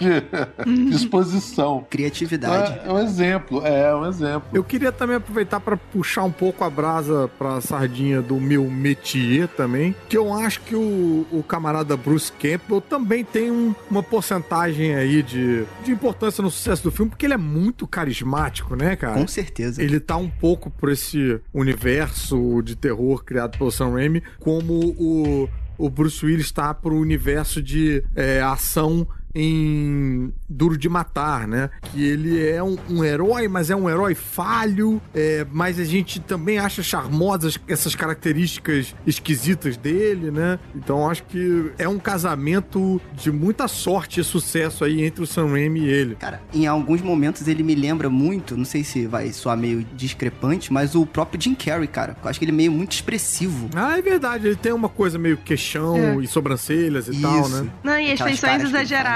de 0.64 0.90
disposição. 0.90 1.84
Criatividade. 1.90 2.78
É, 2.84 2.88
é 2.88 2.92
um 2.92 2.98
exemplo, 2.98 3.66
é 3.66 3.94
um 3.94 4.06
exemplo. 4.06 4.48
Eu 4.52 4.62
queria 4.62 4.92
também 4.92 5.16
aproveitar 5.16 5.60
para 5.60 5.76
puxar 5.76 6.22
um 6.24 6.30
pouco 6.32 6.62
a 6.64 6.70
brasa 6.70 7.28
pra 7.38 7.60
sardinha 7.60 8.22
do 8.22 8.36
meu 8.40 8.70
métier 8.70 9.48
também, 9.48 9.94
que 10.08 10.16
eu 10.16 10.32
acho 10.32 10.60
que 10.60 10.74
o, 10.76 11.26
o 11.32 11.42
camarada 11.42 11.96
Bruce 11.96 12.30
Campbell 12.32 12.80
também 12.80 13.24
tem 13.24 13.50
um- 13.50 13.74
uma 13.90 14.02
porcentagem 14.02 14.74
aí 14.83 15.23
de, 15.23 15.64
de 15.85 15.93
importância 15.93 16.43
no 16.43 16.50
sucesso 16.50 16.83
do 16.83 16.90
filme, 16.90 17.11
porque 17.11 17.26
ele 17.26 17.35
é 17.35 17.38
muito 17.38 17.87
carismático, 17.87 18.75
né, 18.76 18.97
cara? 18.97 19.14
Com 19.14 19.28
certeza. 19.28 19.83
Ele 19.83 20.00
tá 20.00 20.16
um 20.16 20.28
pouco 20.28 20.71
por 20.71 20.90
esse 20.90 21.40
universo 21.52 22.62
de 22.62 22.76
terror 22.76 23.25
criado 23.25 23.57
pelo 23.59 23.71
Sam 23.71 23.93
Raimi, 23.93 24.23
como 24.38 24.73
o, 24.99 25.49
o 25.78 25.90
Bruce 25.90 26.25
Willis 26.25 26.47
está 26.47 26.73
pro 26.75 26.97
universo 26.97 27.62
de 27.62 28.02
é, 28.14 28.40
ação 28.40 29.07
em 29.35 30.33
Duro 30.49 30.79
de 30.79 30.88
Matar, 30.88 31.47
né? 31.49 31.71
Que 31.83 32.03
ele 32.05 32.47
é 32.47 32.62
um, 32.62 32.76
um 32.88 33.05
herói, 33.05 33.49
mas 33.49 33.71
é 33.71 33.76
um 33.76 33.88
herói 33.88 34.14
falho, 34.14 35.00
é, 35.14 35.47
mas 35.50 35.79
a 35.79 35.85
gente 35.85 36.21
também 36.21 36.59
acha 36.59 36.83
charmosas 36.83 37.59
essas 37.69 37.95
características 37.95 38.95
esquisitas 39.07 39.76
dele, 39.76 40.31
né? 40.31 40.59
Então 40.75 41.11
acho 41.11 41.25
que 41.25 41.73
é 41.79 41.88
um 41.88 41.99
casamento 41.99 43.00
de 43.14 43.31
muita 43.33 43.67
sorte 43.67 44.21
e 44.21 44.25
sucesso 44.25 44.85
aí 44.85 45.05
entre 45.05 45.23
o 45.23 45.26
Sam 45.26 45.50
Raimi 45.50 45.81
e 45.81 45.88
ele. 45.88 46.14
Cara, 46.17 46.41
em 46.53 46.67
alguns 46.67 47.03
momentos 47.03 47.47
ele 47.49 47.62
me 47.62 47.75
lembra 47.75 48.09
muito, 48.09 48.57
não 48.57 48.64
sei 48.64 48.85
se 48.85 49.07
vai 49.07 49.33
soar 49.33 49.57
meio 49.57 49.85
discrepante, 49.95 50.73
mas 50.73 50.95
o 50.95 51.05
próprio 51.05 51.41
Jim 51.41 51.55
Carrey, 51.55 51.88
cara. 51.88 52.17
Eu 52.23 52.31
acho 52.31 52.38
que 52.38 52.45
ele 52.45 52.53
é 52.53 52.55
meio 52.55 52.73
muito 52.73 52.93
expressivo. 52.93 53.69
Ah, 53.75 53.99
é 53.99 54.03
verdade, 54.03 54.47
ele 54.47 54.57
tem 54.57 54.73
uma 54.73 54.88
coisa 54.88 55.19
meio 55.19 55.37
queixão 55.37 56.21
e 56.21 56.26
sobrancelhas 56.26 57.09
e 57.09 57.21
tal, 57.21 57.49
né? 57.49 57.71
Não, 57.83 57.99
e 57.99 58.12
as 58.12 58.21
Aquelas 58.21 58.41
feições 58.41 58.62
caras 58.71 58.73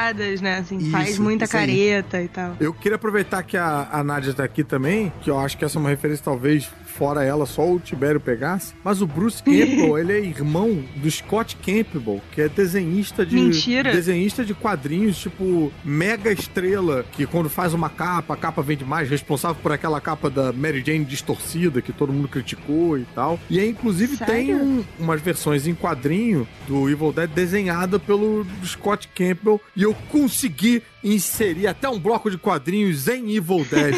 exageradas, 0.09 0.41
né? 0.41 0.59
Assim, 0.59 0.91
faz 0.91 1.11
Isso, 1.11 1.23
muita 1.23 1.45
isso 1.45 1.57
aí. 1.57 1.67
careta 1.67 2.23
e 2.23 2.29
tal. 2.29 2.57
Eu 2.61 2.73
queria 2.73 2.97
aproveitar 2.97 3.43
que 3.43 3.57
a, 3.57 3.89
a 3.91 4.03
Nádia 4.03 4.33
tá 4.35 4.45
aqui 4.45 4.65
também, 4.65 5.13
que 5.21 5.31
eu 5.31 5.39
acho 5.39 5.57
que 5.57 5.65
essa 5.65 5.79
é 5.79 5.81
uma 5.81 5.89
referência, 5.91 6.25
talvez, 6.25 6.71
fora 6.99 7.23
ela, 7.25 7.47
só 7.47 7.71
o 7.73 7.79
Tibério 7.79 8.19
pegasse. 8.21 8.75
Mas 8.83 9.01
o 9.01 9.07
Bruce 9.07 9.41
Campbell, 9.43 9.97
ele 9.99 10.13
é 10.13 10.21
irmão 10.21 10.83
do 10.97 11.09
Scott 11.11 11.57
Campbell, 11.57 12.21
que 12.33 12.41
é 12.43 12.49
desenhista 12.49 13.25
de. 13.25 13.37
Mentira. 13.37 13.93
Desenhista 13.93 14.45
de 14.45 14.53
quadrinhos, 14.53 15.17
tipo, 15.19 15.73
mega 15.85 16.33
estrela, 16.33 17.05
que 17.13 17.25
quando 17.27 17.49
faz 17.49 17.73
uma 17.73 17.89
capa, 17.89 18.35
a 18.35 18.37
capa 18.37 18.61
vende 18.63 18.85
mais, 18.85 19.09
responsável 19.09 19.57
por 19.63 19.71
aquela 19.71 20.01
capa 20.01 20.29
da 20.29 20.53
Mary 20.53 20.83
Jane 20.85 21.05
distorcida, 21.05 21.81
que 21.81 21.93
todo 21.93 22.13
mundo 22.13 22.27
criticou 22.29 22.99
e 22.99 23.05
tal. 23.15 23.39
E 23.49 23.61
aí, 23.61 23.69
inclusive, 23.71 24.17
Sério? 24.17 24.35
tem 24.35 24.55
um- 24.55 24.85
umas 24.99 25.21
versões 25.21 25.67
em 25.67 25.75
quadrinho 25.75 26.47
do 26.67 26.89
Evil 26.91 27.13
Dead 27.13 27.31
desenhada 27.31 27.99
pelo 27.99 28.45
Scott 28.65 29.09
Campbell. 29.15 29.61
E 29.77 29.83
eu 29.85 29.95
consegui 30.11 30.83
inserir 31.05 31.67
até 31.69 31.89
um 31.89 31.99
bloco 31.99 32.29
de 32.31 32.37
quadrinhos 32.37 33.07
em 33.07 33.37
Evil 33.37 33.65
Dead 33.71 33.95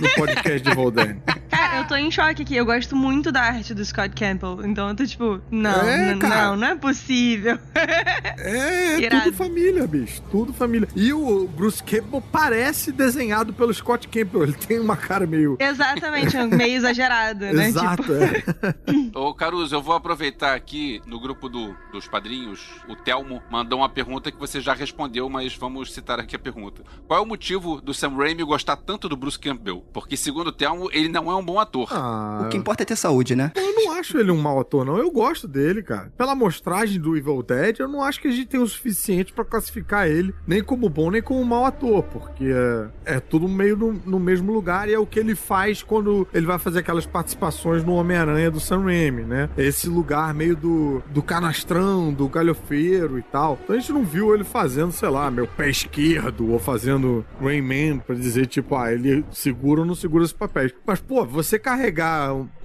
no 0.00 0.08
podcast 0.10 0.60
de 0.60 0.70
Evil 0.70 0.90
Dead. 0.90 1.16
Cara, 1.48 1.78
eu 1.80 1.86
tô 1.86 1.94
em 1.96 2.10
choque 2.10 2.41
aqui. 2.42 2.54
Eu 2.56 2.64
gosto 2.66 2.94
muito 2.94 3.32
da 3.32 3.40
arte 3.42 3.72
do 3.74 3.84
Scott 3.84 4.10
Campbell. 4.14 4.60
Então 4.64 4.88
eu 4.88 4.94
tô 4.96 5.06
tipo, 5.06 5.40
não, 5.50 5.70
É, 5.70 6.14
não, 6.14 6.56
não 6.56 6.66
é 6.68 6.74
possível. 6.76 7.58
É, 8.44 9.04
é 9.04 9.08
tudo 9.10 9.32
família, 9.36 9.86
bicho. 9.86 10.20
Tudo 10.30 10.52
família. 10.52 10.88
E 10.96 11.12
o 11.12 11.46
Bruce 11.48 11.82
Campbell 11.82 12.20
parece 12.32 12.90
desenhado 12.92 13.52
pelo 13.52 13.72
Scott 13.72 14.08
Campbell. 14.08 14.42
Ele 14.44 14.52
tem 14.52 14.78
uma 14.80 14.96
cara 14.96 15.26
meio. 15.26 15.56
Exatamente, 15.60 16.36
meio 16.54 16.74
exagerado, 16.76 17.40
né? 17.46 17.68
Exato, 17.68 18.02
Tipo, 18.02 18.12
é. 18.14 19.14
Ô, 19.18 19.32
Caruso, 19.34 19.74
eu 19.74 19.82
vou 19.82 19.94
aproveitar 19.94 20.54
aqui 20.54 21.00
no 21.06 21.20
grupo 21.20 21.48
do- 21.48 21.74
dos 21.92 22.08
padrinhos. 22.08 22.60
O 22.88 22.96
Telmo 22.96 23.42
mandou 23.50 23.78
uma 23.80 23.88
pergunta 23.88 24.30
que 24.32 24.38
você 24.38 24.60
já 24.60 24.74
respondeu, 24.74 25.28
mas 25.28 25.54
vamos 25.56 25.92
citar 25.92 26.18
aqui 26.18 26.34
a 26.34 26.38
pergunta. 26.38 26.82
Qual 27.06 27.18
é 27.20 27.22
o 27.22 27.26
motivo 27.26 27.80
do 27.80 27.94
Sam 27.94 28.16
Raimi 28.16 28.42
gostar 28.42 28.76
tanto 28.76 29.08
do 29.08 29.16
Bruce 29.16 29.38
Campbell? 29.38 29.84
Porque, 29.92 30.16
segundo 30.16 30.48
o 30.48 30.52
Telmo, 30.52 30.88
ele 30.92 31.08
não 31.08 31.30
é 31.30 31.34
um 31.36 31.44
bom 31.44 31.58
ator. 31.60 31.88
Ah, 31.92 32.21
O 32.42 32.48
que 32.48 32.56
importa 32.56 32.82
é 32.82 32.86
ter 32.86 32.96
saúde, 32.96 33.34
né? 33.34 33.52
Eu 33.54 33.74
não 33.74 33.92
acho 33.92 34.18
ele 34.18 34.30
um 34.30 34.40
mau 34.40 34.60
ator, 34.60 34.84
não. 34.84 34.96
Eu 34.98 35.10
gosto 35.10 35.46
dele, 35.46 35.82
cara. 35.82 36.12
Pela 36.16 36.32
amostragem 36.32 37.00
do 37.00 37.16
Evil 37.16 37.42
Dead, 37.42 37.78
eu 37.78 37.88
não 37.88 38.02
acho 38.02 38.20
que 38.20 38.28
a 38.28 38.30
gente 38.30 38.46
tem 38.46 38.60
o 38.60 38.66
suficiente 38.66 39.32
pra 39.32 39.44
classificar 39.44 40.08
ele 40.08 40.34
nem 40.46 40.62
como 40.62 40.88
bom, 40.88 41.10
nem 41.10 41.22
como 41.22 41.44
mau 41.44 41.64
ator, 41.64 42.02
porque 42.04 42.44
é, 42.44 43.16
é 43.16 43.20
tudo 43.20 43.48
meio 43.48 43.76
no, 43.76 43.92
no 43.92 44.20
mesmo 44.20 44.52
lugar 44.52 44.88
e 44.88 44.94
é 44.94 44.98
o 44.98 45.06
que 45.06 45.18
ele 45.18 45.34
faz 45.34 45.82
quando 45.82 46.26
ele 46.32 46.46
vai 46.46 46.58
fazer 46.58 46.80
aquelas 46.80 47.06
participações 47.06 47.84
no 47.84 47.94
Homem-Aranha 47.94 48.50
do 48.50 48.60
Sam 48.60 48.84
Raimi, 48.84 49.22
né? 49.22 49.48
Esse 49.56 49.88
lugar 49.88 50.34
meio 50.34 50.56
do, 50.56 51.02
do 51.10 51.22
canastrão, 51.22 52.12
do 52.12 52.28
galhofeiro 52.28 53.18
e 53.18 53.22
tal. 53.22 53.58
Então 53.62 53.76
a 53.76 53.78
gente 53.78 53.92
não 53.92 54.04
viu 54.04 54.34
ele 54.34 54.44
fazendo, 54.44 54.92
sei 54.92 55.08
lá, 55.08 55.30
meu 55.30 55.46
pé 55.46 55.68
esquerdo 55.68 56.50
ou 56.50 56.58
fazendo 56.58 57.24
Rayman 57.40 57.98
pra 57.98 58.14
dizer, 58.14 58.46
tipo, 58.46 58.76
ah, 58.76 58.92
ele 58.92 59.24
segura 59.30 59.80
ou 59.80 59.86
não 59.86 59.94
segura 59.94 60.24
esses 60.24 60.36
papéis. 60.36 60.72
Mas, 60.86 61.00
pô, 61.00 61.24
você 61.24 61.58
carregar 61.58 62.11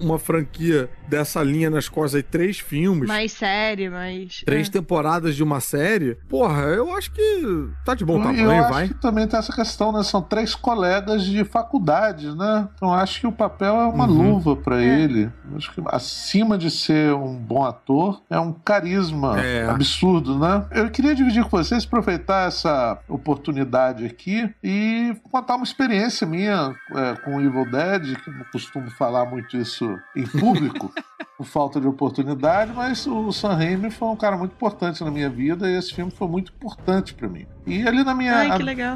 uma 0.00 0.18
franquia 0.18 0.88
dessa 1.08 1.42
linha 1.42 1.70
nas 1.70 1.88
costas 1.88 2.16
aí, 2.16 2.22
três 2.22 2.58
filmes, 2.58 3.08
mais 3.08 3.32
sério, 3.32 3.90
mais. 3.90 4.42
três 4.44 4.68
é. 4.68 4.70
temporadas 4.70 5.34
de 5.34 5.42
uma 5.42 5.60
série, 5.60 6.16
porra, 6.28 6.62
eu 6.64 6.94
acho 6.94 7.10
que 7.12 7.68
tá 7.84 7.94
de 7.94 8.04
bom 8.04 8.18
eu 8.18 8.22
tamanho, 8.22 8.50
acho 8.64 8.72
vai. 8.72 8.88
que 8.88 8.94
também 8.94 9.26
tem 9.26 9.38
essa 9.38 9.52
questão, 9.54 9.90
né? 9.92 10.02
São 10.02 10.20
três 10.20 10.54
colegas 10.54 11.24
de 11.24 11.44
faculdade, 11.44 12.34
né? 12.36 12.68
Então 12.74 12.92
acho 12.92 13.20
que 13.20 13.26
o 13.26 13.32
papel 13.32 13.74
é 13.76 13.86
uma 13.86 14.06
Uhum. 14.06 14.32
luva 14.34 14.56
pra 14.56 14.82
É. 14.82 15.00
ele. 15.00 15.30
Acho 15.56 15.72
que 15.72 15.82
acima 15.86 16.58
de 16.58 16.70
ser 16.70 17.12
um 17.14 17.34
bom 17.36 17.64
ator, 17.64 18.20
é 18.28 18.38
um 18.38 18.52
carisma 18.52 19.40
É. 19.40 19.68
absurdo, 19.68 20.38
né? 20.38 20.66
Eu 20.72 20.90
queria 20.90 21.14
dividir 21.14 21.42
com 21.44 21.50
vocês, 21.56 21.84
aproveitar 21.84 22.48
essa 22.48 22.98
oportunidade 23.08 24.04
aqui 24.04 24.48
e 24.62 25.14
contar 25.30 25.56
uma 25.56 25.64
experiência 25.64 26.26
minha 26.26 26.74
é, 26.94 27.14
com 27.24 27.36
o 27.36 27.40
Evil 27.40 27.70
Dead, 27.70 28.16
que 28.22 28.30
eu 28.30 28.34
não 28.34 28.44
costumo 28.52 28.90
falar 28.92 29.24
muito 29.26 29.37
isso 29.56 29.98
em 30.16 30.24
público. 30.24 30.92
Por 31.36 31.46
falta 31.46 31.80
de 31.80 31.86
oportunidade, 31.86 32.72
mas 32.74 33.06
o 33.06 33.30
Sam 33.30 33.54
Raimi 33.54 33.92
foi 33.92 34.08
um 34.08 34.16
cara 34.16 34.36
muito 34.36 34.50
importante 34.50 35.04
na 35.04 35.10
minha 35.10 35.30
vida 35.30 35.70
e 35.70 35.76
esse 35.76 35.94
filme 35.94 36.10
foi 36.10 36.26
muito 36.26 36.50
importante 36.50 37.14
pra 37.14 37.28
mim. 37.28 37.46
E 37.64 37.86
ali 37.86 38.02
na 38.02 38.12
minha 38.12 38.34
Ai, 38.34 38.50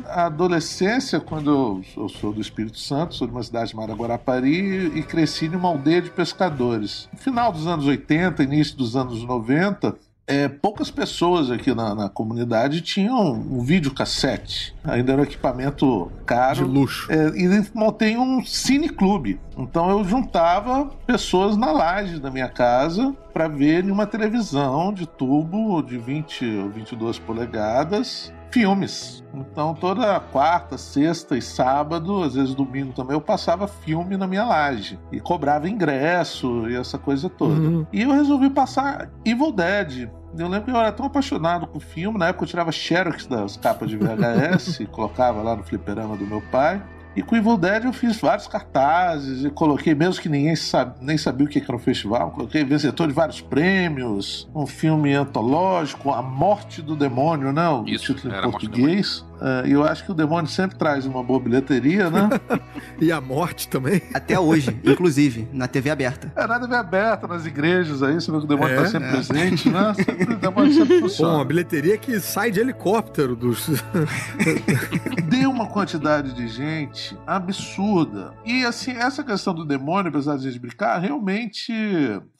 adolescência, 0.09 1.21
quando 1.21 1.51
eu, 1.97 2.03
eu 2.03 2.09
sou 2.09 2.33
do 2.33 2.41
Espírito 2.41 2.81
Santo, 2.81 3.15
sou 3.15 3.29
de 3.29 3.33
uma 3.33 3.45
cidade 3.45 3.71
chamada 3.71 3.95
Guarapari 3.95 4.87
e 4.99 5.05
cresci 5.05 5.49
numa 5.49 5.69
aldeia 5.69 6.03
de 6.03 6.11
pescadores. 6.11 7.09
No 7.13 7.19
final 7.21 7.53
dos 7.53 7.69
anos 7.69 7.87
80, 7.87 8.43
início 8.43 8.77
dos 8.77 8.97
anos 8.97 9.23
90, 9.23 9.97
é, 10.27 10.49
poucas 10.49 10.91
pessoas 10.91 11.51
aqui 11.51 11.75
na, 11.75 11.95
na 11.95 12.09
comunidade 12.09 12.81
tinham 12.81 13.33
um 13.33 13.61
videocassete. 13.61 14.75
Ainda 14.85 15.13
era 15.13 15.23
um 15.23 15.25
equipamento 15.25 16.11
De 16.19 16.25
caro. 16.25 16.67
luxo. 16.67 17.11
É, 17.11 17.29
e 17.37 17.69
montei 17.75 18.17
um 18.17 18.45
cineclube. 18.45 19.41
Então 19.57 19.91
eu 19.91 20.05
juntava 20.05 20.91
pessoas 21.07 21.57
na 21.57 21.73
laje 21.73 22.19
da 22.19 22.31
minha 22.31 22.49
casa 22.49 23.15
para 23.33 23.49
ver 23.49 23.85
uma 23.85 24.07
televisão 24.07 24.93
de 24.93 25.07
tubo 25.07 25.83
de 25.83 25.99
20 25.99 26.45
ou 26.59 26.71
22 26.71 27.19
polegadas 27.19 28.33
filmes. 28.53 29.25
Então 29.35 29.75
toda 29.75 30.21
quarta, 30.21 30.77
sexta 30.77 31.37
e 31.37 31.43
sábado, 31.43 32.23
às 32.23 32.35
vezes 32.35 32.55
domingo 32.55 32.93
também, 32.93 33.15
eu 33.15 33.21
passava 33.21 33.67
filme 33.67 34.17
na 34.17 34.27
minha 34.27 34.45
laje 34.45 34.99
e 35.11 35.19
cobrava 35.19 35.69
ingresso 35.69 36.69
e 36.69 36.77
essa 36.77 36.99
coisa 36.99 37.29
toda. 37.31 37.55
Uhum. 37.55 37.87
E 37.93 38.03
eu 38.03 38.13
resolvi 38.13 38.51
passar 38.51 39.11
Evil 39.25 39.53
Dead. 39.53 40.11
Eu 40.37 40.49
lembro 40.49 40.65
que 40.65 40.71
eu 40.71 40.77
era 40.77 40.93
tão 40.93 41.07
apaixonado 41.07 41.67
com 41.67 41.79
o 41.79 41.81
filme, 41.81 42.19
na 42.19 42.29
época 42.29 42.45
eu 42.45 42.49
tirava 42.49 42.73
xerox 42.73 43.27
das 43.27 43.57
capas 43.57 43.91
de 43.91 43.97
VHS 43.97 44.81
e 44.81 44.87
colocava 44.87 45.43
lá 45.43 45.57
no 45.57 45.63
fliperama 45.63 46.17
do 46.17 46.27
meu 46.27 46.43
pai. 46.51 46.83
E 47.15 47.23
com 47.23 47.37
Evil 47.37 47.59
Dead 47.59 47.85
eu 47.85 47.93
fiz 47.93 48.19
vários 48.21 48.47
cartazes 48.47 49.45
e 49.45 49.51
coloquei, 49.51 49.95
mesmo 49.95 50.21
que 50.21 50.29
ninguém 50.29 50.57
sabe, 50.57 50.95
nem 51.01 51.19
sabia 51.19 51.47
o 51.47 51.49
que 51.49 51.59
era 51.59 51.77
um 51.77 51.79
festival, 51.79 52.31
coloquei 52.31 52.65
vencedor 52.65 53.07
de 53.07 53.13
vários 53.13 53.41
prêmios, 53.41 54.49
um 54.55 54.67
filme 54.67 55.13
antológico, 55.13 56.11
A 56.11 56.23
Morte 56.23 56.81
do 56.81 56.97
Demônio, 56.97 57.53
né? 57.53 57.69
O 57.69 57.85
Isso, 57.87 58.15
título 58.15 58.35
em 58.35 58.41
português. 58.41 59.25
E 59.67 59.73
eu 59.73 59.83
acho 59.85 60.05
que 60.05 60.11
o 60.11 60.15
demônio 60.15 60.49
sempre 60.51 60.77
traz 60.77 61.05
uma 61.07 61.23
boa 61.23 61.41
bilheteria, 61.41 62.11
né? 62.11 62.29
E 63.01 63.11
a 63.11 63.21
morte 63.21 63.67
também. 63.69 64.01
Até 64.15 64.39
hoje, 64.39 64.79
inclusive, 64.85 65.49
na 65.53 65.67
TV 65.67 65.91
aberta. 65.91 66.33
É 66.37 66.47
nada 66.47 66.67
bem 66.69 66.77
aberta 66.79 67.27
nas 67.27 67.45
igrejas 67.47 68.03
aí, 68.03 68.15
você 68.15 68.31
vê 68.31 68.39
que 68.39 68.45
o 68.45 68.47
demônio 68.47 68.75
É, 68.75 68.83
tá 68.83 68.87
sempre 68.87 69.09
é. 69.09 69.11
presente, 69.13 69.69
né? 69.69 69.95
Sempre, 70.03 70.35
o 70.35 70.37
demônio 70.37 70.73
sempre 70.73 71.01
funciona. 71.01 71.35
uma 71.37 71.45
bilheteria 71.45 71.97
que 71.99 72.21
sai 72.21 72.51
de 72.51 72.61
helicóptero 72.61 73.35
dos. 73.35 73.69
deu 75.29 75.51
uma 75.51 75.67
quantidade 75.67 76.33
de 76.35 76.49
gente 76.49 77.17
absurda. 77.27 78.33
E 78.45 78.65
assim, 78.65 78.93
essa 78.93 79.23
questão 79.25 79.55
do 79.55 79.65
demônio, 79.65 80.09
apesar 80.11 80.37
de 80.37 80.47
a 80.47 80.51
gente 80.51 80.61
brincar, 80.61 80.99
realmente 80.99 81.73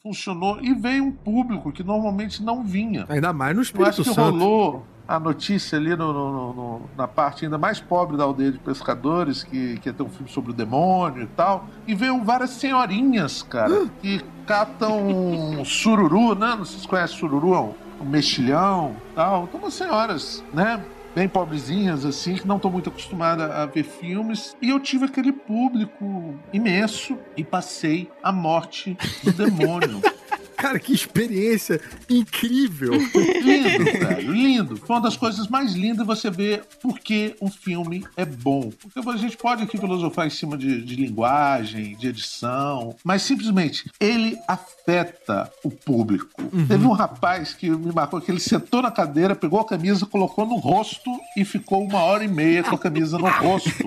funcionou 0.01 0.59
e 0.61 0.73
veio 0.73 1.03
um 1.03 1.11
público 1.11 1.71
que 1.71 1.83
normalmente 1.83 2.43
não 2.43 2.63
vinha. 2.63 3.05
Ainda 3.09 3.33
mais 3.33 3.53
no 3.55 3.59
Eu 3.59 3.63
Espírito 3.63 3.89
acho 3.89 4.03
que 4.03 4.09
Santo. 4.13 4.21
rolou. 4.37 4.85
A 5.07 5.19
notícia 5.19 5.77
ali 5.77 5.95
no, 5.95 6.13
no- 6.13 6.53
no- 6.53 6.81
na 6.97 7.07
parte 7.07 7.45
ainda 7.45 7.57
mais 7.57 7.79
pobre 7.79 8.15
da 8.17 8.23
aldeia 8.23 8.51
de 8.51 8.59
pescadores, 8.59 9.43
que, 9.43 9.77
que 9.79 9.89
ia 9.89 9.93
ter 9.93 10.03
um 10.03 10.09
filme 10.09 10.29
sobre 10.31 10.51
o 10.51 10.53
demônio 10.53 11.23
e 11.23 11.27
tal. 11.27 11.65
E 11.87 11.93
veio 11.93 12.23
várias 12.23 12.51
senhorinhas, 12.51 13.43
cara, 13.43 13.87
que 14.01 14.21
catam 14.45 15.63
sururu, 15.65 16.35
né? 16.35 16.47
Não 16.55 16.57
sei 16.57 16.65
se 16.65 16.71
vocês 16.73 16.85
conhecem 16.85 17.17
sururu, 17.17 17.53
é 17.53 17.59
um, 17.59 17.73
um 18.01 18.05
mexilhão 18.05 18.95
e 19.11 19.15
tal. 19.15 19.43
Então, 19.43 19.59
umas 19.59 19.73
senhoras, 19.73 20.43
né? 20.53 20.81
Bem 21.15 21.27
pobrezinhas, 21.29 22.05
assim, 22.05 22.33
que 22.35 22.47
não 22.47 22.55
estão 22.55 22.71
muito 22.71 22.89
acostumadas 22.89 23.51
a 23.51 23.67
ver 23.67 23.83
filmes. 23.83 24.55
E 24.59 24.69
eu 24.71 24.79
tive 24.79 25.05
aquele 25.05 25.31
público 25.31 26.33
imenso 26.51 27.17
e 27.37 27.43
passei 27.43 28.09
a 28.23 28.31
morte 28.31 28.97
do 29.23 29.31
demônio. 29.31 30.01
Cara, 30.55 30.79
que 30.79 30.93
experiência 30.93 31.81
incrível. 32.09 32.93
Lindo, 33.43 33.85
velho, 33.85 34.31
lindo. 34.31 34.77
Foi 34.77 34.95
uma 34.95 35.01
das 35.01 35.17
coisas 35.17 35.47
mais 35.47 35.73
lindas 35.73 36.05
você 36.05 36.29
ver 36.29 36.63
por 36.81 36.99
que 36.99 37.35
um 37.41 37.49
filme 37.49 38.05
é 38.15 38.25
bom. 38.25 38.71
Porque 38.81 39.09
a 39.09 39.17
gente 39.17 39.37
pode 39.37 39.63
aqui 39.63 39.77
filosofar 39.77 40.27
em 40.27 40.29
cima 40.29 40.57
de, 40.57 40.81
de 40.81 40.95
linguagem, 40.95 41.95
de 41.95 42.07
edição, 42.07 42.95
mas 43.03 43.21
simplesmente 43.21 43.89
ele 43.99 44.37
afeta 44.47 45.51
o 45.63 45.69
público. 45.69 46.41
Teve 46.67 46.85
um 46.85 46.91
rapaz 46.91 47.53
que 47.53 47.69
me 47.69 47.91
marcou 47.91 48.21
que 48.21 48.31
ele 48.31 48.39
sentou 48.39 48.81
na 48.81 48.91
cadeira, 48.91 49.35
pegou 49.35 49.59
a 49.59 49.65
camisa, 49.65 50.05
colocou 50.05 50.45
no 50.45 50.55
rosto 50.55 51.09
e 51.35 51.43
ficou 51.43 51.83
uma 51.83 51.99
hora 51.99 52.23
e 52.23 52.27
meia 52.27 52.63
com 52.63 52.75
a 52.75 52.79
camisa 52.79 53.17
no 53.17 53.27
rosto. 53.27 53.71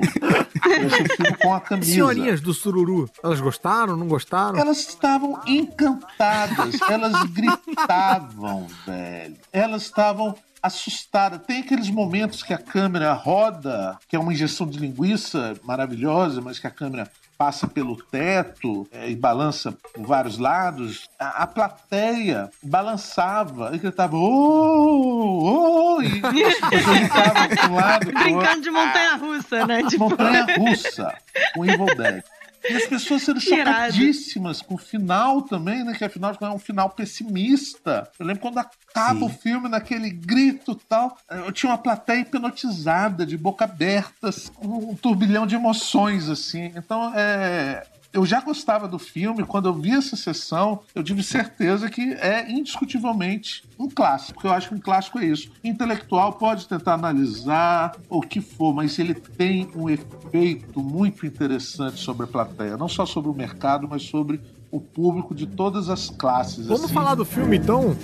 Com 1.43 1.55
a 1.55 1.61
camisa. 1.61 1.93
Senhorinhas 1.93 2.41
do 2.41 2.53
Sururu, 2.53 3.09
elas 3.23 3.41
gostaram, 3.41 3.97
não 3.97 4.09
gostaram? 4.09 4.59
Elas 4.59 4.79
estavam 4.79 5.41
encantadas, 5.47 6.56
elas 6.89 7.25
gritavam, 7.31 8.67
velho. 8.87 9.37
Elas 9.53 9.83
estavam 9.83 10.35
assustadas. 10.63 11.41
Tem 11.47 11.61
aqueles 11.61 11.91
momentos 11.91 12.43
que 12.43 12.53
a 12.53 12.59
câmera 12.59 13.13
roda, 13.13 13.99
que 14.09 14.17
é 14.17 14.19
uma 14.19 14.33
injeção 14.33 14.67
de 14.67 14.79
linguiça 14.79 15.55
maravilhosa, 15.63 16.41
mas 16.41 16.59
que 16.59 16.67
a 16.67 16.71
câmera 16.71 17.11
passa 17.39 17.69
pelo 17.69 17.97
teto 17.97 18.89
é, 18.91 19.11
e 19.11 19.15
balança 19.15 19.73
por 19.73 20.07
vários 20.07 20.39
lados. 20.39 21.09
A, 21.19 21.43
a 21.43 21.47
plateia 21.47 22.51
balançava 22.63 23.71
e 23.75 23.79
gritava, 23.79 24.17
oh, 24.17 25.99
oh, 25.99 26.03
e 26.03 26.21
as 26.45 26.55
pessoas 26.71 26.99
gritavam 26.99 27.49
de 27.49 27.71
um 27.71 27.75
lado. 27.75 28.13
Brincando 28.13 28.63
de 28.63 28.71
montanha-russa, 28.71 29.67
né? 29.67 29.83
Tipo, 29.85 30.05
Montanha 30.09 30.47
russa 30.59 31.15
com 31.55 31.65
Evil 31.65 31.95
Dead. 31.97 32.25
E 32.71 32.77
as 32.77 32.87
pessoas 32.87 33.23
sendo 33.23 33.41
chocadíssimas 33.41 34.61
com 34.63 34.75
o 34.75 34.79
final 34.79 35.43
também, 35.43 35.85
né? 35.85 35.95
Que 35.95 36.05
afinal 36.05 36.37
é 36.41 36.49
um 36.49 36.59
final 36.59 36.91
pessimista. 36.91 38.09
Eu 38.19 38.27
lembro 38.27 38.43
quando 38.43 38.59
acaba 38.59 39.21
Sim. 39.21 39.27
o 39.27 39.29
filme 39.29 39.69
naquele 39.69 40.11
grito 40.11 40.73
e 40.73 40.89
tal. 40.89 41.17
Eu 41.31 41.53
tinha 41.53 41.71
uma 41.71 41.79
plateia 41.79 42.21
hipnotizada, 42.21 43.27
de 43.27 43.37
boca 43.37 43.65
aberta, 43.65 44.31
com 44.55 44.91
um 44.91 44.95
turbilhão 44.95 45.47
de 45.47 45.55
emoções, 45.55 46.29
assim. 46.29 46.73
Então, 46.75 47.13
é. 47.15 47.87
Eu 48.17 48.25
já 48.25 48.41
gostava 48.41 48.89
do 48.89 48.99
filme, 48.99 49.45
quando 49.45 49.69
eu 49.69 49.75
vi 49.75 49.91
essa 49.91 50.17
sessão, 50.17 50.81
eu 50.95 51.05
tive 51.05 51.23
certeza 51.23 51.91
que 51.91 52.15
é 52.15 52.51
indiscutivelmente 52.51 53.63
um 53.79 53.91
clássico. 53.91 54.47
Eu 54.47 54.53
acho 54.53 54.71
que 54.71 54.75
um 54.75 54.81
clássico 54.81 55.19
é 55.19 55.27
isso. 55.27 55.51
Intelectual 55.63 56.33
pode 56.33 56.67
tentar 56.67 56.95
analisar 56.95 57.95
o 58.09 58.23
que 58.23 58.41
for, 58.41 58.73
mas 58.73 58.99
ele 58.99 59.13
tem 59.13 59.69
um 59.77 59.91
efeito 59.91 60.81
muito 60.81 61.27
interessante 61.27 62.01
sobre 62.01 62.25
a 62.25 62.27
plateia, 62.27 62.79
não 62.79 62.89
só 62.89 63.05
sobre 63.05 63.31
o 63.31 63.35
mercado, 63.35 63.87
mas 63.87 64.05
sobre 64.05 64.41
o 64.71 64.81
público 64.81 65.35
de 65.35 65.47
todas 65.47 65.91
as 65.91 66.09
classes. 66.09 66.69
Vamos 66.69 66.85
assim. 66.85 66.95
falar 66.95 67.17
do 67.17 67.25
filme 67.27 67.59
então? 67.59 67.95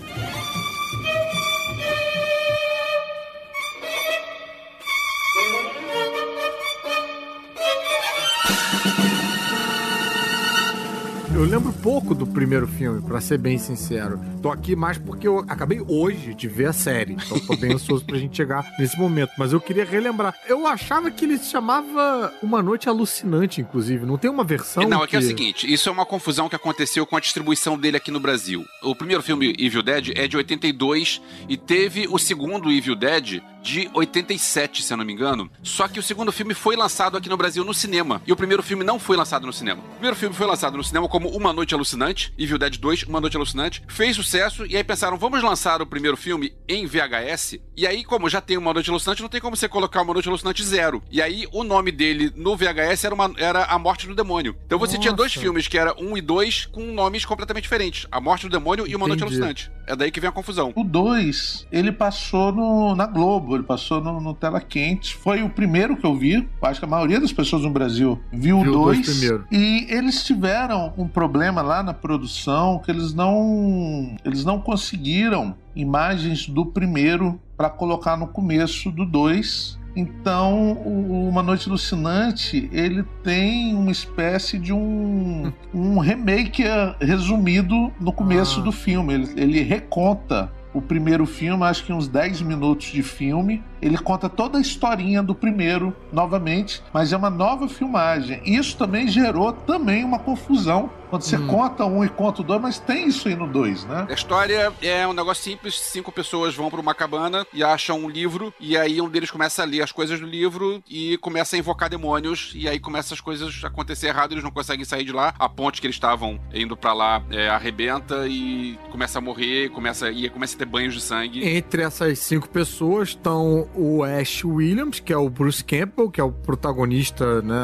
Eu 11.43 11.49
lembro 11.49 11.73
pouco 11.73 12.15
do 12.15 12.25
primeiro 12.25 12.69
filme, 12.69 13.03
pra 13.03 13.21
ser 13.21 13.37
bem 13.37 13.59
sincero. 13.59 14.21
Tô 14.41 14.49
aqui 14.49 14.77
mais 14.77 14.97
porque 14.97 15.27
eu 15.27 15.41
acabei 15.49 15.81
hoje 15.89 16.35
de 16.35 16.47
ver 16.47 16.67
a 16.67 16.73
série. 16.73 17.15
Então 17.15 17.37
tô 17.41 17.57
bem 17.57 17.73
ansioso 17.73 18.05
pra 18.05 18.17
gente 18.17 18.37
chegar 18.37 18.65
nesse 18.79 18.97
momento. 18.97 19.33
Mas 19.37 19.53
eu 19.53 19.61
queria 19.61 19.85
relembrar. 19.85 20.37
Eu 20.47 20.69
achava 20.69 21.11
que 21.11 21.25
ele 21.25 21.37
se 21.39 21.51
chamava 21.51 22.33
Uma 22.41 22.63
Noite 22.63 22.89
Alucinante, 22.89 23.61
inclusive. 23.61 24.07
Não 24.07 24.17
tem 24.17 24.31
uma 24.31 24.45
versão. 24.45 24.89
Não, 24.89 25.03
aqui 25.03 25.17
é 25.17 25.19
o 25.19 25.23
que- 25.23 25.27
seguinte, 25.27 25.71
isso 25.73 25.89
é 25.89 25.93
uma 25.93 26.07
confusão 26.07 26.49
que 26.49 26.55
aconteceu 26.55 27.05
com 27.05 27.17
a 27.17 27.21
distribuição 27.21 27.77
dele 27.77 27.97
aqui 27.97 28.13
no 28.13 28.21
Brasil. 28.21 28.65
O 28.81 28.95
primeiro 28.95 29.21
filme, 29.21 29.53
Evil 29.59 29.83
Dead, 29.83 30.13
é 30.15 30.29
de 30.29 30.37
82 30.37 31.21
e 31.49 31.57
teve 31.57 32.07
o 32.09 32.19
segundo 32.21 32.71
Evil 32.71 32.95
Dead 32.95 33.43
de 33.63 33.89
87, 33.95 34.83
se 34.83 34.93
eu 34.93 34.97
não 34.97 35.05
me 35.05 35.13
engano. 35.13 35.51
Só 35.63 35.87
que 35.89 35.99
o 35.99 36.03
segundo 36.03 36.33
filme 36.33 36.55
foi 36.55 36.77
lançado 36.77 37.17
aqui 37.17 37.29
no 37.29 37.37
Brasil 37.37 37.65
no 37.65 37.73
cinema. 37.73 38.21
E 38.27 38.33
o 38.33 38.37
primeiro 38.37 38.63
filme 38.63 38.85
não 38.85 38.99
foi 38.99 39.17
lançado 39.17 39.47
no 39.47 39.53
cinema. 39.53 39.81
O 39.83 39.93
primeiro 39.95 40.17
filme 40.17 40.35
foi 40.35 40.47
lançado 40.47 40.77
no 40.77 40.85
cinema 40.85 41.09
como 41.09 41.29
Uma 41.29 41.53
Noite 41.53 41.75
Alucinante, 41.75 42.33
Evil 42.39 42.59
Dead 42.59 42.77
2, 42.77 43.05
Uma 43.05 43.21
Noite 43.21 43.37
Alucinante. 43.37 43.83
Fez 43.89 44.17
sucesso 44.17 44.67
e 44.67 44.77
aí 44.77 44.85
pensaram, 44.85 45.17
vamos 45.17 45.43
lançar 45.43 45.81
o 45.81 45.87
primeiro 45.87 46.17
filme 46.17 46.53
em 46.69 46.87
VHS. 46.87 47.59
E 47.77 47.87
aí, 47.87 48.05
como 48.05 48.29
já 48.29 48.41
tem 48.41 48.57
Uma 48.57 48.73
Noite 48.75 48.91
Alucinante, 48.91 49.23
não 49.23 49.29
tem 49.29 49.41
como 49.41 49.57
você 49.57 49.69
colocar 49.69 50.03
Uma 50.03 50.13
Noite 50.15 50.29
Alucinante 50.29 50.63
zero. 50.65 51.03
E 51.11 51.23
aí, 51.23 51.47
o 51.53 51.63
nome 51.65 51.91
dele 51.93 52.33
no 52.37 52.57
VHS 52.57 53.05
era, 53.05 53.15
uma- 53.15 53.33
era 53.37 53.65
A 53.65 53.79
Morte 53.79 54.07
do 54.07 54.15
Demônio. 54.15 54.57
Então 54.67 54.79
você 54.79 54.99
tinha 54.99 55.13
dois 55.13 55.33
Nossa. 55.33 55.41
filmes, 55.41 55.69
que 55.69 55.79
era 55.79 55.95
um 56.01 56.17
e 56.17 56.21
dois, 56.21 56.67
com 56.67 56.93
nomes 56.93 57.25
completamente 57.25 57.63
diferentes. 57.65 58.07
A 58.11 58.21
Morte 58.21 58.47
do 58.49 58.51
Demônio 58.51 58.87
e 58.87 58.95
Uma 58.97 59.07
Noite 59.07 59.23
Entendi. 59.23 59.37
Alucinante. 59.37 59.71
É 59.87 59.97
daí 59.97 60.11
que 60.13 60.21
vem 60.21 60.29
a 60.29 60.33
confusão. 60.33 60.73
O 60.77 60.85
2, 60.85 61.67
ele 61.73 61.91
passou 61.91 62.53
no- 62.53 62.95
na 62.95 63.05
Globo, 63.07 63.57
ele 63.57 63.65
passou 63.65 64.01
no, 64.01 64.21
no 64.21 64.33
Tela 64.33 64.61
Quente. 64.61 65.15
Foi 65.17 65.43
o 65.43 65.51
primeiro 65.51 65.97
que 65.97 66.07
eu 66.07 66.15
vi. 66.17 66.49
Acho 66.63 66.79
que 66.81 66.87
a 66.87 66.89
maioria 66.89 67.21
das 67.21 67.33
pessoas 67.33 67.63
no 67.63 67.71
Brasil 67.71 68.21
viu 68.33 68.59
o 68.59 68.63
Viu 68.63 68.71
o 68.71 68.75
dois 68.75 68.99
2. 69.05 69.11
primeiro. 69.11 69.45
E 69.51 69.87
eles 69.91 70.25
tiveram 70.25 70.93
um 70.97 71.09
problema 71.09 71.63
lá 71.63 71.83
na 71.83 71.93
produção 71.93 72.79
que 72.79 72.91
eles 72.93 73.13
não, 73.13 74.15
eles 74.25 74.45
não 74.45 74.61
conseguiram 74.61 75.55
imagens 75.75 76.47
do 76.49 76.65
primeiro 76.67 77.41
para 77.57 77.69
colocar 77.69 78.17
no 78.17 78.27
começo 78.29 78.91
do 78.91 79.05
2. 79.05 79.79
Então, 79.95 80.73
o 80.87 81.29
Uma 81.29 81.43
Noite 81.43 81.69
Alucinante, 81.69 82.69
ele 82.73 83.05
tem 83.23 83.75
uma 83.75 83.91
espécie 83.91 84.59
de 84.59 84.73
um, 84.73 85.53
um 85.75 85.99
remake 85.99 86.65
eh, 86.65 86.97
resumido 87.01 87.93
no 88.01 88.13
começo 88.13 88.61
Ah. 88.61 88.63
do 88.63 88.73
filme. 88.73 89.13
Ele, 89.13 89.29
ele 89.37 89.63
reconta 89.63 90.51
o 90.73 90.81
primeiro 90.81 91.27
filme, 91.27 91.63
acho 91.65 91.85
que 91.85 91.93
uns 91.93 92.09
10 92.09 92.41
minutos 92.41 92.87
de 92.87 93.03
filme. 93.03 93.63
Ele 93.83 93.99
conta 93.99 94.29
toda 94.29 94.59
a 94.59 94.61
historinha 94.61 95.23
do 95.23 95.35
primeiro 95.35 95.95
novamente, 96.13 96.81
mas 96.93 97.13
é 97.13 97.17
uma 97.17 97.29
nova 97.31 97.69
filmagem. 97.69 98.41
Isso 98.45 98.77
também 98.77 99.09
gerou 99.09 99.53
também 99.53 100.05
uma 100.05 100.21
confusão 100.21 100.89
quando 101.11 101.23
você 101.25 101.37
Hum. 101.37 101.47
conta 101.47 101.85
um 101.85 102.03
e 102.03 102.09
conta 102.09 102.41
o 102.41 102.45
dois, 102.45 102.63
mas 102.63 102.79
tem 102.79 103.09
isso 103.09 103.29
aí 103.29 103.35
no 103.37 103.47
dois, 103.47 103.85
né? 103.85 104.07
A 104.09 104.13
história 104.15 104.73
é 104.81 105.07
um 105.07 105.13
negócio 105.13 105.43
simples: 105.45 105.79
cinco 105.79 106.11
pessoas 106.11 106.55
vão 106.55 106.71
pra 106.71 106.81
uma 106.81 106.95
cabana 106.95 107.47
e 107.53 107.63
acham 107.63 107.99
um 107.99 108.09
livro, 108.09 108.55
e 108.59 108.79
aí 108.79 108.99
um 108.99 109.11
deles 109.11 109.31
começa 109.31 109.63
a 109.63 109.67
ler 109.67 109.83
as 109.83 109.93
coisas 109.93 110.19
do 110.19 110.27
livro 110.27 110.83
e 110.89 111.19
começa 111.19 111.55
a 111.55 111.59
invocar 111.59 111.91
demônios, 111.91 112.53
e 112.55 112.67
aí 112.67 112.79
começa 112.79 113.13
as 113.13 113.21
coisas 113.21 113.61
a 113.63 113.67
acontecer 113.67 114.07
errado, 114.07 114.33
eles 114.33 114.43
não 114.45 114.51
conseguem 114.51 114.87
sair 114.87 115.05
de 115.05 115.13
lá. 115.13 115.35
A 115.39 115.49
ponte 115.51 115.83
que 115.83 115.87
eles 115.87 115.97
estavam 115.97 116.41
indo 116.55 116.75
pra 116.77 116.95
lá 116.95 117.23
é, 117.31 117.49
arrebenta 117.51 118.27
e 118.27 118.79
começa 118.91 119.19
a 119.19 119.21
morrer, 119.21 119.69
começa, 119.69 120.11
e 120.11 120.31
começa 120.31 120.55
a 120.57 120.59
ter 120.59 120.65
banhos 120.67 120.95
de 120.95 121.01
sangue. 121.03 121.47
Entre 121.47 121.83
essas 121.83 122.19
cinco 122.21 122.49
pessoas 122.49 123.09
estão 123.11 123.69
o 123.75 124.03
Ash 124.05 124.45
Williams, 124.45 125.01
que 125.01 125.13
é 125.13 125.17
o 125.17 125.29
Bruce 125.31 125.63
Campbell, 125.65 126.11
que 126.11 126.21
é 126.21 126.25
o 126.25 126.33
protagonista, 126.33 127.41
né, 127.43 127.57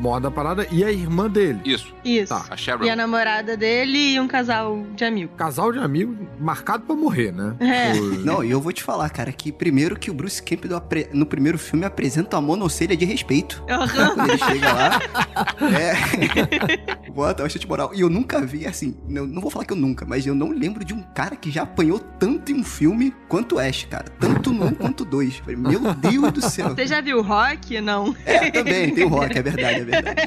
maior 0.00 0.20
da 0.20 0.30
parada, 0.30 0.66
e 0.70 0.84
a 0.84 0.90
irmã 0.90 1.28
dele. 1.28 1.60
Isso, 1.64 1.94
Isso. 2.04 2.28
Tá. 2.34 2.44
a 2.50 2.56
Sharon. 2.56 2.84
E 2.84 2.90
a 2.90 2.96
namorada 2.96 3.56
dele 3.56 4.14
e 4.14 4.20
um 4.20 4.28
casal 4.28 4.84
de 4.94 5.04
amigos. 5.04 5.34
Casal 5.36 5.72
de 5.72 5.78
amigos 5.78 6.16
marcado 6.38 6.84
pra 6.84 6.94
morrer, 6.96 7.32
né? 7.32 7.54
É. 7.60 7.92
Por- 7.94 8.18
Não, 8.24 8.44
e 8.44 8.50
eu 8.50 8.60
vou 8.60 8.72
te 8.72 8.82
falar, 8.82 9.08
cara, 9.10 9.32
que 9.32 9.50
primeiro 9.52 9.96
que 9.98 10.10
o 10.10 10.14
Bruce 10.14 10.42
Campbell 10.42 10.76
apre- 10.76 11.08
no 11.12 11.26
primeiro 11.26 11.58
filme 11.58 11.84
apresenta 11.84 12.36
uma 12.36 12.42
monocelha 12.42 12.96
de 12.96 13.04
respeito. 13.04 13.62
Aham. 13.68 14.14
Quando 14.14 14.28
ele 14.30 14.38
chega 14.38 14.72
lá, 14.72 15.00
é. 15.72 17.10
Bota 17.10 17.42
bastante 17.42 17.66
moral. 17.66 17.90
E 17.94 18.00
eu 18.00 18.10
nunca 18.10 18.40
vi, 18.44 18.66
assim, 18.66 18.94
não, 19.08 19.26
não 19.26 19.40
vou 19.40 19.50
falar 19.50 19.64
que 19.64 19.72
eu 19.72 19.76
nunca, 19.76 20.04
mas 20.04 20.26
eu 20.26 20.34
não 20.34 20.50
lembro 20.50 20.84
de 20.84 20.92
um 20.94 21.02
cara 21.14 21.34
que 21.36 21.50
já 21.50 21.62
apanhou 21.62 21.98
tanto 21.98 22.52
em 22.52 22.56
um 22.60 22.64
filme 22.64 23.14
quanto 23.28 23.56
o 23.56 23.58
Ash, 23.58 23.86
cara. 23.90 24.04
Tanto 24.20 24.52
no 24.52 24.66
um 24.66 24.70
quanto 24.74 25.04
dois. 25.04 25.42
Meu 25.56 25.94
Deus 25.94 26.32
do 26.32 26.40
céu. 26.42 26.70
Você 26.70 26.86
já 26.86 27.00
viu 27.00 27.22
rock? 27.22 27.80
Não. 27.80 28.14
É, 28.24 28.50
também, 28.50 28.94
tem 28.94 29.04
o 29.04 29.08
rock, 29.08 29.38
é 29.38 29.42
verdade, 29.42 29.80
é 29.80 29.84
verdade. 29.84 30.20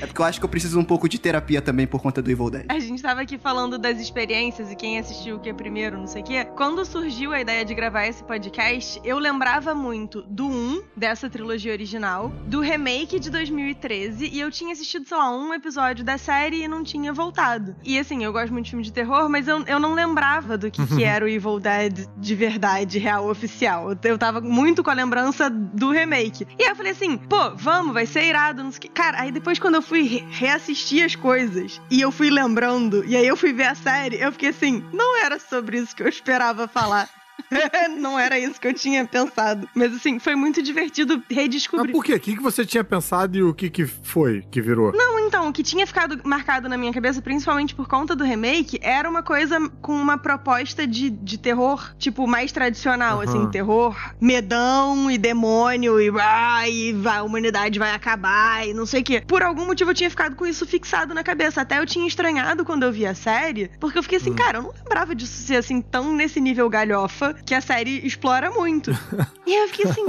É 0.00 0.06
porque 0.06 0.20
eu 0.20 0.24
acho 0.24 0.38
que 0.38 0.44
eu 0.44 0.48
preciso 0.48 0.78
um 0.78 0.84
pouco 0.84 1.08
de 1.08 1.18
terapia 1.18 1.60
também 1.60 1.86
por 1.86 2.00
conta 2.00 2.22
do 2.22 2.30
Evil 2.30 2.50
Dead. 2.50 2.66
A 2.68 2.78
gente 2.78 3.02
tava 3.02 3.20
aqui 3.20 3.38
falando 3.38 3.78
das 3.78 3.98
experiências 3.98 4.70
e 4.70 4.76
quem 4.76 4.98
assistiu 4.98 5.36
o 5.36 5.40
que 5.40 5.52
primeiro, 5.52 5.98
não 5.98 6.06
sei 6.06 6.22
o 6.22 6.24
quê. 6.24 6.44
Quando 6.56 6.84
surgiu 6.84 7.32
a 7.32 7.40
ideia 7.40 7.64
de 7.64 7.74
gravar 7.74 8.06
esse 8.06 8.22
podcast, 8.24 9.00
eu 9.04 9.18
lembrava 9.18 9.74
muito 9.74 10.22
do 10.22 10.46
1, 10.46 10.82
dessa 10.96 11.28
trilogia 11.28 11.72
original, 11.72 12.32
do 12.46 12.60
remake 12.60 13.18
de 13.18 13.30
2013, 13.30 14.28
e 14.32 14.40
eu 14.40 14.50
tinha 14.50 14.72
assistido, 14.72 15.06
sei 15.06 15.16
lá, 15.16 15.30
um 15.30 15.52
episódio 15.54 16.04
da 16.04 16.18
série 16.18 16.62
e 16.62 16.68
não 16.68 16.82
tinha 16.82 17.12
voltado. 17.12 17.74
E 17.82 17.98
assim, 17.98 18.24
eu 18.24 18.32
gosto 18.32 18.52
muito 18.52 18.66
de 18.66 18.70
filme 18.70 18.84
de 18.84 18.92
terror, 18.92 19.28
mas 19.28 19.48
eu, 19.48 19.62
eu 19.66 19.78
não 19.78 19.94
lembrava 19.94 20.58
do 20.58 20.70
que, 20.70 20.84
que 20.86 21.04
era 21.04 21.24
o 21.24 21.28
Evil 21.28 21.58
Dead 21.58 22.06
de 22.16 22.34
verdade, 22.34 22.98
real, 22.98 23.28
oficial. 23.28 23.96
Eu, 24.02 24.11
eu 24.12 24.18
tava 24.18 24.40
muito 24.40 24.82
com 24.82 24.90
a 24.90 24.94
lembrança 24.94 25.48
do 25.50 25.90
remake. 25.90 26.46
E 26.58 26.64
aí 26.64 26.70
eu 26.70 26.76
falei 26.76 26.92
assim, 26.92 27.16
pô, 27.16 27.54
vamos, 27.54 27.92
vai 27.92 28.06
ser 28.06 28.24
irado, 28.24 28.62
não 28.62 28.70
sei 28.70 28.78
o 28.78 28.82
que. 28.82 28.88
Cara, 28.88 29.20
aí 29.20 29.32
depois 29.32 29.58
quando 29.58 29.76
eu 29.76 29.82
fui 29.82 30.02
re 30.02 30.26
reassistir 30.30 31.04
as 31.04 31.16
coisas 31.16 31.80
e 31.90 32.00
eu 32.00 32.10
fui 32.10 32.30
lembrando, 32.30 33.04
e 33.04 33.16
aí 33.16 33.26
eu 33.26 33.36
fui 33.36 33.52
ver 33.52 33.66
a 33.66 33.74
série, 33.74 34.20
eu 34.20 34.32
fiquei 34.32 34.50
assim, 34.50 34.84
não 34.92 35.18
era 35.24 35.38
sobre 35.38 35.78
isso 35.78 35.94
que 35.96 36.02
eu 36.02 36.08
esperava 36.08 36.68
falar. 36.68 37.08
não 37.98 38.18
era 38.18 38.38
isso 38.38 38.60
que 38.60 38.66
eu 38.68 38.74
tinha 38.74 39.04
pensado. 39.06 39.68
Mas 39.74 39.94
assim, 39.94 40.18
foi 40.18 40.34
muito 40.34 40.62
divertido 40.62 41.22
redescobrir. 41.30 41.88
Mas 41.88 41.96
por 41.96 42.04
quê? 42.04 42.14
O 42.14 42.20
que, 42.20 42.40
você 42.40 42.64
tinha 42.64 42.82
pensado 42.84 43.36
e 43.36 43.42
o 43.42 43.52
que, 43.54 43.68
que 43.70 43.86
foi 43.86 44.42
que 44.50 44.60
virou? 44.60 44.92
Não, 44.92 45.18
então, 45.20 45.48
o 45.48 45.52
que 45.52 45.62
tinha 45.62 45.86
ficado 45.86 46.20
marcado 46.24 46.68
na 46.68 46.76
minha 46.76 46.92
cabeça, 46.92 47.20
principalmente 47.22 47.74
por 47.74 47.86
conta 47.88 48.14
do 48.16 48.24
remake, 48.24 48.78
era 48.82 49.08
uma 49.08 49.22
coisa 49.22 49.58
com 49.80 49.92
uma 49.94 50.16
proposta 50.18 50.86
de, 50.86 51.10
de 51.10 51.38
terror, 51.38 51.94
tipo, 51.98 52.26
mais 52.26 52.52
tradicional, 52.52 53.16
Uhum. 53.16 53.22
assim, 53.22 53.50
terror 53.50 53.96
medão 54.20 55.10
e 55.10 55.18
demônio 55.18 56.00
e, 56.00 56.10
ah, 56.20 56.68
e 56.68 56.92
vai- 56.92 57.18
a 57.18 57.22
humanidade 57.22 57.78
vai 57.78 57.92
acabar 57.92 58.66
e 58.66 58.72
não 58.74 58.86
sei 58.86 59.00
o 59.02 59.04
quê. 59.04 59.22
Por 59.26 59.42
algum 59.42 59.66
motivo 59.66 59.90
eu 59.90 59.94
tinha 59.94 60.08
ficado 60.10 60.34
com 60.36 60.46
isso 60.46 60.66
fixado 60.66 61.12
na 61.14 61.22
cabeça. 61.22 61.60
Até 61.60 61.78
eu 61.78 61.86
tinha 61.86 62.06
estranhado 62.06 62.64
quando 62.64 62.82
eu 62.84 62.92
vi 62.92 63.06
a 63.06 63.14
série, 63.14 63.70
porque 63.78 63.98
eu 63.98 64.02
fiquei 64.02 64.18
assim, 64.18 64.32
cara, 64.34 64.58
eu 64.58 64.62
não 64.62 64.72
lembrava 64.82 65.14
disso 65.14 65.42
ser 65.42 65.56
assim 65.56 65.80
tão 65.80 66.12
nesse 66.14 66.40
nível 66.40 66.68
galhofa 66.68 67.21
que 67.46 67.54
a 67.54 67.60
série 67.60 68.04
explora 68.06 68.50
muito. 68.50 68.90
e 69.46 69.52
aí 69.54 69.62
eu 69.62 69.68
fiquei 69.68 69.90
assim, 69.90 70.04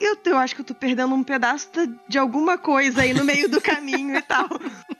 eu, 0.00 0.16
eu 0.24 0.36
acho 0.38 0.54
que 0.54 0.60
eu 0.60 0.64
tô 0.64 0.74
perdendo 0.74 1.14
um 1.14 1.22
pedaço 1.22 1.68
da- 1.72 1.88
de 2.08 2.18
alguma 2.18 2.56
coisa 2.58 3.02
aí 3.02 3.12
no 3.14 3.24
meio 3.24 3.48
do 3.48 3.60
caminho 3.60 4.16
e 4.16 4.22
tal. 4.22 4.48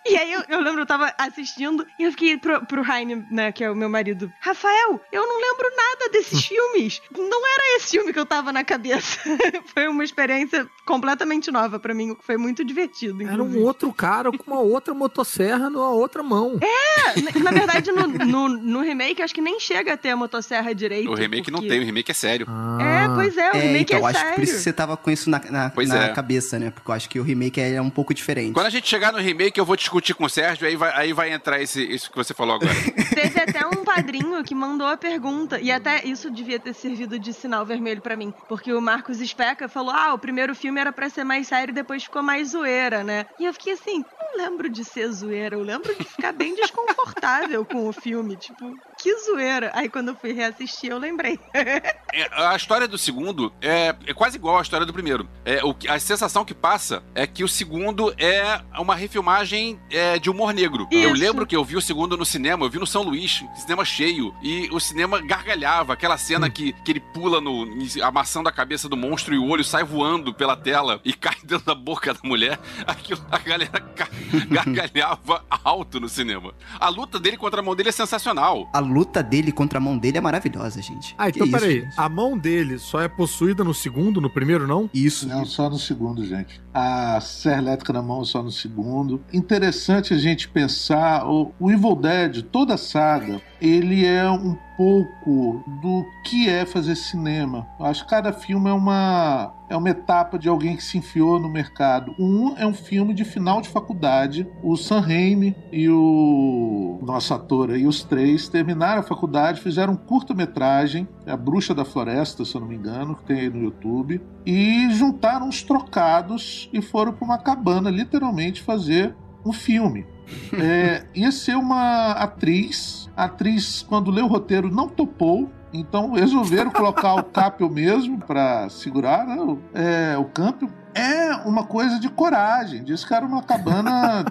E 0.07 0.17
aí 0.17 0.33
eu, 0.33 0.43
eu 0.49 0.61
lembro, 0.61 0.83
eu 0.83 0.87
tava 0.87 1.13
assistindo 1.19 1.87
e 1.99 2.05
eu 2.05 2.11
fiquei 2.13 2.37
pro, 2.37 2.65
pro 2.67 2.83
Heine, 2.93 3.25
né, 3.31 3.53
que 3.53 3.63
é 3.65 3.71
o 3.71 3.77
meu 3.77 3.89
marido, 3.89 4.33
Rafael, 4.41 5.01
eu 5.13 5.27
não 5.27 5.41
lembro 5.41 5.67
nada 5.77 6.11
desses 6.13 6.45
filmes. 6.47 7.01
Não 7.17 7.47
era 7.47 7.77
esse 7.77 7.91
filme 7.91 8.13
que 8.13 8.19
eu 8.19 8.27
tava 8.27 8.53
na 8.53 8.65
cabeça. 8.65 9.19
foi 9.75 9.87
uma 9.89 10.05
experiência 10.05 10.69
completamente 10.87 11.51
nova 11.51 11.79
pra 11.79 11.93
mim, 11.95 12.17
foi 12.21 12.37
muito 12.37 12.65
divertido. 12.65 13.23
Era 13.23 13.33
um 13.33 13.47
inclusive. 13.47 13.59
outro 13.65 13.93
cara 13.93 14.31
com 14.33 14.51
uma 14.51 14.61
outra 14.61 14.95
motosserra 14.95 15.69
na 15.71 15.89
outra 15.91 16.23
mão. 16.23 16.59
É, 16.63 17.21
na, 17.21 17.45
na 17.45 17.51
verdade, 17.51 17.93
no, 17.93 18.07
no, 18.07 18.49
no 18.49 18.81
remake, 18.81 19.23
acho 19.23 19.35
que 19.35 19.41
nem 19.41 19.61
chega 19.61 19.93
a 19.95 19.97
ter 19.97 20.11
a 20.11 20.17
motosserra 20.17 20.75
direito. 20.75 21.11
O 21.11 21.15
remake 21.15 21.48
não 21.51 21.61
porque- 21.61 21.69
tem, 21.71 21.81
o 21.81 21.85
remake 21.85 22.11
é 22.11 22.15
sério. 22.15 22.47
É, 22.81 23.09
pois 23.15 23.37
é, 23.37 23.53
o 23.53 23.57
É, 23.57 23.61
remake 23.61 23.95
então, 23.95 24.07
é 24.09 24.11
acho 24.11 24.27
que 24.27 24.33
por 24.35 24.43
isso 24.45 24.53
que 24.55 24.61
você 24.61 24.73
tava 24.73 24.97
com 24.97 25.11
isso 25.11 25.29
na, 25.31 25.39
na, 25.51 25.71
Pois 25.71 25.89
na 25.89 26.05
é. 26.05 26.09
cabeça, 26.13 26.59
né? 26.59 26.71
Porque 26.71 26.91
eu 26.91 26.95
acho 26.95 27.09
que 27.09 27.19
o 27.19 27.23
remake 27.23 27.61
é 27.61 27.81
um 27.81 27.91
pouco 27.91 28.13
diferente. 28.15 28.53
Quando 28.53 28.67
a 28.67 28.71
gente 28.71 28.89
chegar 28.89 29.13
no 29.13 29.19
remake, 29.19 29.59
eu 29.59 29.65
vou 29.65 29.77
discutir 29.77 30.15
com 30.15 30.25
o 30.25 30.29
Sérgio, 30.29 30.67
aí 30.67 30.77
vai, 30.77 30.93
aí 30.95 31.13
vai 31.13 31.33
entrar 31.33 31.61
esse, 31.61 31.83
isso 31.83 32.11
que 32.11 32.17
você 32.17 32.33
falou 32.35 32.57
agora. 32.57 32.71
Teve 33.15 33.41
até 33.41 33.67
um 33.67 33.85
padrinho 33.85 34.43
que 34.45 34.55
mandou 34.55 34.87
a 34.87 34.97
pergunta, 34.97 35.61
e 35.61 35.71
até 35.73 36.05
isso 36.05 36.31
devia 36.31 36.59
ter 36.59 36.75
servido 36.75 37.19
de 37.19 37.33
sinal 37.33 37.65
vermelho 37.67 38.01
pra 38.01 38.17
mim, 38.17 38.33
porque 38.49 38.73
o 38.73 38.81
Marcos 38.81 39.19
Speca 39.19 39.69
falou: 39.69 39.91
ah, 39.93 40.15
o 40.15 40.19
primeiro 40.19 40.55
filme 40.55 40.81
era 40.81 40.93
pra 40.93 41.09
ser 41.11 41.25
mais 41.25 41.49
sério 41.49 41.73
e 41.73 41.75
depois 41.75 42.05
ficou 42.05 42.23
mais 42.23 42.49
zoeira, 42.51 43.03
né? 43.05 43.27
E 43.39 43.45
eu 43.45 43.53
fiquei 43.53 43.73
assim: 43.75 44.05
não 44.21 44.45
lembro 44.45 44.69
de 44.69 44.85
ser 44.85 45.09
zoeira, 45.11 45.57
eu 45.57 45.63
lembro 45.63 45.95
de 45.95 46.05
ficar 46.05 46.33
bem 46.33 46.55
desconfortável 46.55 47.65
com 47.65 47.89
o 47.89 47.93
filme, 47.93 48.37
tipo, 48.37 48.75
que 48.99 49.15
zoeira. 49.25 49.71
Aí 49.75 49.89
quando 49.89 50.09
eu 50.09 50.17
fui 50.17 50.33
reassistir, 50.33 50.91
eu 50.91 50.99
lembrei. 50.99 51.39
É, 52.11 52.27
a 52.47 52.57
história 52.57 52.89
do 52.89 52.97
segundo 52.97 53.53
é, 53.61 53.95
é 54.07 54.15
quase 54.15 54.37
igual 54.39 54.57
à 54.59 54.63
história 54.63 54.87
do 54.87 54.93
primeiro. 54.95 55.29
É, 55.45 55.63
o, 55.63 55.75
que- 55.75 55.87
a 55.87 56.01
sensação 56.01 56.43
que 56.43 56.55
passa 56.55 57.03
é 57.15 57.27
que 57.27 57.45
o 57.45 57.49
segundo 57.49 58.13
é 58.19 58.61
uma 58.79 58.95
refilmagem 58.95 59.79
é, 59.91 60.19
de 60.19 60.31
humor 60.31 60.55
negro. 60.55 60.89
Eu 60.91 61.13
Isso. 61.13 61.21
lembro 61.23 61.47
que 61.47 61.55
eu 61.55 61.63
vi 61.63 61.77
o 61.77 61.83
segundo 61.83 62.17
no 62.17 62.25
cinema, 62.25 62.65
eu 62.65 62.71
vi 62.71 62.79
no 62.79 62.87
São 62.87 63.03
Luís, 63.03 63.45
cinema 63.57 63.85
cheio, 63.85 64.35
e 64.43 64.69
o 64.73 64.81
cinema 64.81 65.21
gargalhava. 65.21 65.93
Aquela 65.93 66.17
cena 66.17 66.49
que, 66.49 66.73
que 66.83 66.93
ele 66.93 67.01
pula 67.01 67.43
no, 67.43 67.67
amassando 68.03 68.49
a 68.49 68.53
cabeça 68.53 68.89
do 68.89 68.97
monstro 68.97 69.35
e 69.35 69.39
o 69.39 69.47
olho 69.47 69.63
sai 69.63 69.85
voando 69.85 70.33
pela 70.33 70.57
tela 70.57 71.01
e 71.05 71.13
cai 71.15 71.37
dentro 71.45 71.67
da 71.67 71.75
boca 71.75 72.15
da 72.15 72.21
mulher. 72.25 72.59
Aquilo, 72.87 73.21
a 73.31 73.39
galera 73.39 73.79
gargalhava 74.51 75.45
alto 75.63 76.01
no 76.01 76.09
cinema. 76.09 76.55
A 76.81 76.89
luta 76.89 77.21
dele 77.21 77.37
contra 77.37 77.61
a 77.61 77.63
mão 77.63 77.77
dele 77.77 77.91
é 77.91 77.93
sensacional. 77.93 78.69
A 78.73 78.81
luta 78.93 79.23
dele 79.23 79.53
contra 79.53 79.79
a 79.79 79.81
mão 79.81 79.97
dele 79.97 80.19
é 80.19 80.21
maravilhosa, 80.21 80.81
gente. 80.83 81.15
Ah, 81.19 81.29
então 81.29 81.49
peraí. 81.51 81.83
gente? 81.83 81.95
A 81.97 82.09
mão 82.09 82.37
dele 82.37 82.79
só 82.79 83.01
é 83.01 83.09
possuída 83.09 83.63
no 83.63 83.75
segundo, 83.75 84.21
no 84.21 84.31
primeiro 84.31 84.67
não? 84.67 84.89
Isso. 84.93 85.29
Não, 85.29 85.45
só 85.45 85.69
no 85.71 85.79
segundo, 85.79 86.25
gente. 86.25 86.61
A 86.81 87.21
serra 87.21 87.59
elétrica 87.59 87.93
na 87.93 88.01
mão 88.01 88.25
só 88.25 88.41
no 88.41 88.53
segundo. 88.53 89.21
Interessante 89.33 90.15
a 90.15 90.17
gente 90.17 90.49
pensar, 90.49 91.29
o, 91.29 91.53
o 91.59 91.73
Evil 91.73 91.97
Dead, 91.97 92.43
toda 92.43 92.75
a 92.75 92.79
saga, 92.79 93.43
ele 93.61 94.07
é 94.07 94.31
um 94.31 94.57
pouco 94.77 95.65
do 95.83 96.07
que 96.25 96.49
é 96.49 96.65
fazer 96.65 96.95
cinema. 96.95 97.67
Eu 97.81 97.87
acho 97.87 98.05
que 98.05 98.11
cada 98.11 98.33
filme 98.33 98.71
é 98.71 98.73
uma 98.73 99.53
é 99.69 99.77
uma 99.77 99.91
etapa 99.91 100.39
de 100.39 100.49
alguém 100.49 100.77
que 100.77 100.83
se 100.83 100.97
enfiou 100.97 101.39
no 101.39 101.49
mercado. 101.49 102.15
Um 102.19 102.57
é 102.57 102.67
um 102.67 102.73
filme 102.73 103.13
de 103.13 103.25
final 103.25 103.61
de 103.61 103.69
faculdade. 103.69 104.49
O 104.63 104.77
Sam 104.77 105.01
Raimi 105.01 105.55
e 105.71 105.89
o 105.91 106.99
nosso 107.03 107.35
ator 107.35 107.71
aí, 107.71 107.87
os 107.87 108.03
três, 108.03 108.49
terminaram 108.49 109.01
a 109.01 109.05
faculdade, 109.05 109.61
fizeram 109.61 109.93
um 109.93 109.97
curta-metragem, 109.97 111.07
A 111.27 111.37
Bruxa 111.37 111.75
da 111.75 111.85
Floresta, 111.85 112.45
se 112.45 112.55
eu 112.55 112.63
não 112.63 112.69
me 112.69 112.77
engano, 112.77 113.15
que 113.17 113.25
tem 113.25 113.41
aí 113.41 113.51
no 113.51 113.63
YouTube, 113.63 114.21
e 114.47 114.89
juntaram 114.91 115.49
uns 115.49 115.63
trocados 115.63 116.68
e 116.73 116.81
foram 116.83 117.13
para 117.13 117.25
uma 117.25 117.39
cabana, 117.39 117.91
literalmente, 117.91 118.63
fazer 118.63 119.15
um 119.45 119.53
filme. 119.53 120.07
É, 120.53 121.07
ia 121.15 121.33
ser 121.33 121.57
uma 121.57 122.13
atriz. 122.13 123.09
A 123.17 123.25
atriz, 123.25 123.83
quando 123.83 124.11
leu 124.11 124.27
o 124.27 124.29
roteiro, 124.29 124.71
não 124.71 124.87
topou. 124.87 125.51
Então 125.73 126.13
resolveram 126.13 126.71
colocar 126.71 127.15
o 127.15 127.25
Capel 127.25 127.69
mesmo 127.71 128.19
para 128.19 128.69
segurar 128.69 129.27
né, 129.27 129.37
o, 129.37 129.59
é, 129.73 130.17
o 130.19 130.25
Campbell. 130.25 130.71
É 130.95 131.35
uma 131.47 131.65
coisa 131.65 131.99
de 131.99 132.09
coragem. 132.09 132.83
Diz 132.83 133.05
que 133.05 133.15
era 133.15 133.25
uma 133.25 133.43
cabana 133.43 134.25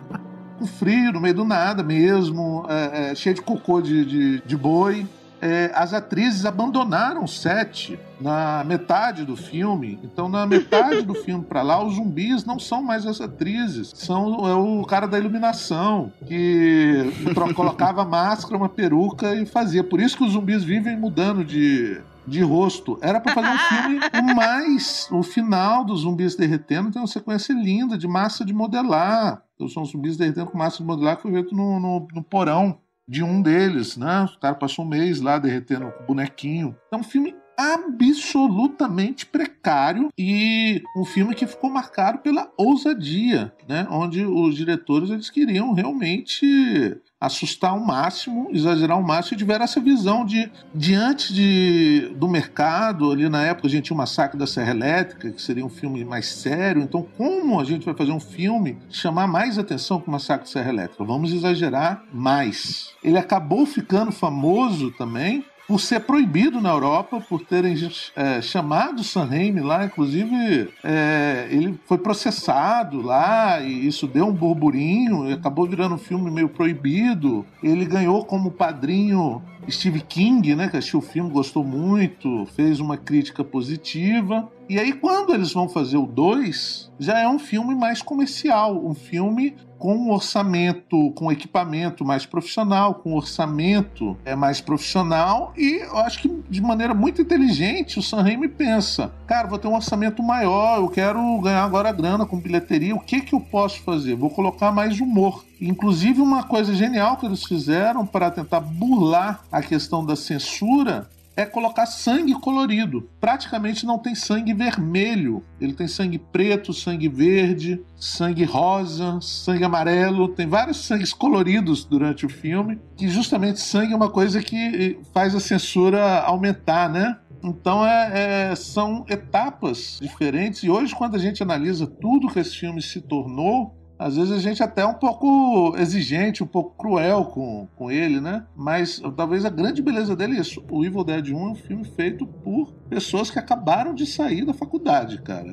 com 0.58 0.66
frio, 0.66 1.14
no 1.14 1.22
meio 1.22 1.36
do 1.36 1.46
nada 1.46 1.84
mesmo, 1.84 2.66
é, 2.68 3.12
é, 3.12 3.16
cheia 3.16 3.34
de 3.34 3.42
cocô 3.42 3.82
de, 3.82 4.06
de, 4.06 4.42
de 4.42 4.58
boi. 4.58 5.08
É, 5.48 5.72
as 5.74 5.94
atrizes 5.94 6.46
abandonaram 6.46 7.24
o 7.24 7.28
set 7.28 7.98
na 8.20 8.64
metade 8.66 9.24
do 9.24 9.38
filme. 9.38 9.98
Então, 10.04 10.28
na 10.28 10.46
metade 10.46 11.04
do 11.04 11.16
filme 11.16 11.46
para 11.46 11.62
lá, 11.62 11.82
os 11.82 11.96
zumbis 11.96 12.44
não 12.44 12.60
são 12.60 12.84
mais 12.84 13.06
as 13.06 13.22
atrizes, 13.22 13.94
são 13.96 14.46
é 14.46 14.54
o 14.54 14.84
cara 14.84 15.08
da 15.08 15.18
iluminação 15.18 16.12
que 16.26 17.14
colocava 17.56 18.04
máscara, 18.04 18.58
uma 18.58 18.68
peruca 18.68 19.36
e 19.36 19.46
fazia. 19.46 19.84
Por 19.84 20.02
isso 20.02 20.18
que 20.18 20.24
os 20.26 20.34
zumbis 20.34 20.66
vivem 20.66 20.98
mudando 20.98 21.46
de 21.46 22.02
de 22.28 22.42
rosto. 22.42 23.00
Era 23.02 23.22
para 23.22 23.34
fazer 23.34 23.48
um 23.48 23.58
filme 23.58 24.00
o 24.22 24.36
mais 24.36 25.08
o 25.10 25.24
final 25.24 25.86
dos 25.86 26.02
zumbis 26.02 26.36
derretendo 26.36 26.92
tem 26.92 27.02
uma 27.02 27.08
sequência 27.08 27.54
linda 27.54 27.98
de 27.98 28.06
massa 28.06 28.44
de 28.44 28.54
modelar. 28.54 29.42
Então, 29.56 29.70
são 29.70 29.86
zumbis 29.86 30.18
derretendo 30.18 30.48
com 30.48 30.58
massa 30.58 30.80
de 30.80 30.84
modelar 30.84 31.16
que 31.16 31.22
foi 31.22 31.32
feito 31.32 31.56
no, 31.56 31.80
no, 31.80 32.08
no 32.14 32.22
porão 32.22 32.78
de 33.08 33.24
um 33.24 33.42
deles, 33.42 33.96
né? 33.96 34.24
O 34.36 34.40
cara 34.40 34.56
passou 34.56 34.84
um 34.84 34.88
mês 34.88 35.22
lá 35.22 35.40
derretendo 35.40 35.88
o 35.88 36.06
bonequinho. 36.06 36.76
É 36.92 36.96
um 36.96 37.04
filme 37.04 37.36
absolutamente 37.58 39.26
precário 39.26 40.10
e 40.18 40.84
um 40.96 41.04
filme 41.04 41.34
que 41.34 41.48
ficou 41.48 41.72
marcado 41.72 42.20
pela 42.20 42.52
ousadia, 42.56 43.52
né? 43.68 43.88
Onde 43.90 44.24
os 44.24 44.56
diretores 44.56 45.10
eles 45.10 45.30
queriam 45.30 45.74
realmente 45.74 46.96
assustar 47.20 47.72
ao 47.72 47.80
máximo, 47.80 48.50
exagerar 48.52 48.96
ao 48.96 49.04
máximo 49.04 49.36
e 49.36 49.38
tiveram 49.40 49.66
essa 49.66 49.80
visão 49.80 50.24
de 50.24 50.52
diante 50.74 51.34
de, 51.34 52.14
do 52.16 52.28
mercado, 52.28 53.12
ali 53.12 53.28
na 53.28 53.44
época 53.44 53.68
a 53.68 53.70
gente 53.70 53.86
tinha 53.86 53.96
o 53.96 53.98
Massacre 53.98 54.38
da 54.38 54.46
Serra 54.46 54.72
Elétrica, 54.72 55.32
que 55.32 55.42
seria 55.42 55.66
um 55.66 55.70
filme 55.70 56.06
mais 56.06 56.28
sério, 56.28 56.82
então 56.82 57.06
como 57.18 57.60
a 57.60 57.64
gente 57.64 57.86
vai 57.86 57.96
fazer 57.96 58.12
um 58.12 58.20
filme 58.20 58.78
chamar 58.90 59.28
mais 59.28 59.58
atenção 59.58 60.00
que 60.00 60.08
o 60.08 60.12
Massacre 60.12 60.46
da 60.46 60.52
Serra 60.52 60.70
Elétrica? 60.70 61.04
Vamos 61.04 61.34
exagerar 61.34 62.04
mais. 62.14 62.94
Ele 63.04 63.18
acabou 63.18 63.66
ficando 63.66 64.12
famoso 64.12 64.92
também 64.92 65.44
por 65.68 65.82
ser 65.82 66.00
proibido 66.02 66.62
na 66.62 66.70
Europa, 66.70 67.20
por 67.20 67.42
terem 67.42 67.76
é, 68.16 68.42
chamado 68.42 69.04
Sam 69.04 69.26
Raimi 69.26 69.60
lá, 69.60 69.84
inclusive 69.84 70.70
é, 70.84 71.48
ele 71.52 71.78
foi 71.86 71.98
processado 71.98 73.02
lá 73.02 73.60
e 73.60 73.86
isso 73.86 74.08
deu 74.08 74.28
um 74.28 74.34
burburinho, 74.34 75.30
e 75.30 75.34
acabou 75.34 75.68
virando 75.68 75.96
um 75.96 76.00
filme 76.00 76.32
meio 76.32 76.48
proibido. 76.48 77.46
Ele 77.62 77.86
ganhou 77.86 78.24
como 78.24 78.52
padrinho 78.52 79.42
Steve 79.70 80.02
King, 80.02 80.56
né, 80.56 80.70
que 80.70 80.78
assistiu 80.78 81.00
o 81.00 81.02
filme, 81.02 81.30
gostou 81.30 81.64
muito, 81.64 82.46
fez 82.56 82.80
uma 82.80 82.96
crítica 82.96 83.44
positiva. 83.44 84.50
E 84.70 84.80
aí, 84.80 84.94
quando 84.94 85.34
eles 85.34 85.52
vão 85.52 85.68
fazer 85.68 85.98
o 85.98 86.06
2, 86.06 86.92
já 87.00 87.20
é 87.20 87.28
um 87.28 87.40
filme 87.40 87.76
mais 87.76 88.02
comercial, 88.02 88.86
um 88.86 88.94
filme 88.94 89.56
com 89.78 90.10
orçamento, 90.10 91.12
com 91.12 91.32
equipamento 91.32 92.04
mais 92.04 92.26
profissional, 92.26 92.96
com 92.96 93.14
orçamento 93.14 94.18
é 94.26 94.36
mais 94.36 94.60
profissional 94.60 95.54
e 95.58 95.82
eu 95.84 95.98
acho 95.98 96.20
que 96.20 96.44
de 96.50 96.62
maneira 96.62 96.94
muito 96.94 97.22
inteligente 97.22 98.00
o 98.00 98.02
Sam 98.02 98.24
Raimi 98.24 98.48
pensa, 98.48 99.12
cara, 99.26 99.48
vou 99.48 99.60
ter 99.60 99.68
um 99.68 99.76
orçamento 99.76 100.22
maior, 100.24 100.78
eu 100.78 100.90
quero 100.90 101.40
ganhar 101.42 101.64
agora 101.64 101.92
grana 101.92 102.26
com 102.26 102.40
bilheteria, 102.40 102.96
o 102.96 103.00
que 103.00 103.22
que 103.22 103.34
eu 103.34 103.40
posso 103.40 103.82
fazer? 103.82 104.16
Vou 104.16 104.30
colocar 104.30 104.72
mais 104.72 105.00
humor. 105.00 105.46
Inclusive 105.60 106.22
uma 106.22 106.44
coisa 106.44 106.74
genial 106.74 107.18
que 107.18 107.26
eles 107.26 107.44
fizeram 107.44 108.06
para 108.06 108.30
tentar 108.30 108.60
burlar 108.60 109.44
a 109.52 109.62
questão 109.62 110.06
da 110.06 110.16
censura 110.16 111.10
é 111.38 111.46
colocar 111.46 111.86
sangue 111.86 112.34
colorido. 112.34 113.08
Praticamente 113.22 113.86
não 113.86 114.00
tem 114.00 114.16
sangue 114.16 114.56
vermelho. 114.56 115.46
Ele 115.62 115.72
tem 115.72 115.88
sangue 115.88 116.18
preto, 116.18 116.74
sangue 116.74 117.08
verde, 117.08 117.80
sangue 117.96 118.44
rosa, 118.44 119.20
sangue 119.22 119.64
amarelo. 119.64 120.30
Tem 120.30 120.48
vários 120.48 120.78
sangues 120.78 121.14
coloridos 121.14 121.86
durante 121.86 122.26
o 122.26 122.30
filme. 122.30 122.82
Que 122.98 123.08
justamente 123.08 123.60
sangue 123.60 123.94
é 123.94 123.96
uma 123.96 124.10
coisa 124.10 124.42
que 124.42 125.00
faz 125.14 125.36
a 125.36 125.40
censura 125.40 126.22
aumentar, 126.22 126.90
né? 126.90 127.16
Então 127.44 127.86
é, 127.86 128.50
é, 128.50 128.56
são 128.56 129.06
etapas 129.08 130.00
diferentes. 130.02 130.64
E 130.64 130.72
hoje, 130.72 130.96
quando 130.96 131.16
a 131.16 131.20
gente 131.20 131.44
analisa 131.44 131.86
tudo 131.86 132.30
que 132.30 132.40
esse 132.40 132.56
filme 132.56 132.82
se 132.82 133.00
tornou, 133.00 133.76
às 133.98 134.16
vezes 134.16 134.32
a 134.32 134.40
gente 134.40 134.62
até 134.62 134.82
é 134.82 134.86
um 134.86 134.94
pouco 134.94 135.76
exigente, 135.78 136.44
um 136.44 136.48
pouco 136.48 136.76
cruel 136.78 137.26
com, 137.26 137.68
com 137.76 137.92
ele, 137.92 138.20
né? 138.20 138.46
Mas 138.56 139.02
talvez 139.16 139.46
a 139.46 139.50
grande 139.50 139.82
beleza 139.82 140.16
dele 140.16 140.38
é 140.38 140.42
isso. 140.42 140.64
O 140.70 140.86
Evil 140.86 141.04
Dead 141.04 141.30
1 141.30 141.38
é 141.38 141.52
um 141.52 141.56
filme 141.56 141.84
feito 141.84 142.26
por 142.26 142.74
pessoas 142.90 143.30
que 143.30 143.40
acabaram 143.40 143.94
de 143.94 144.06
sair 144.06 144.46
da 144.46 144.54
faculdade, 144.54 145.22
cara. 145.22 145.48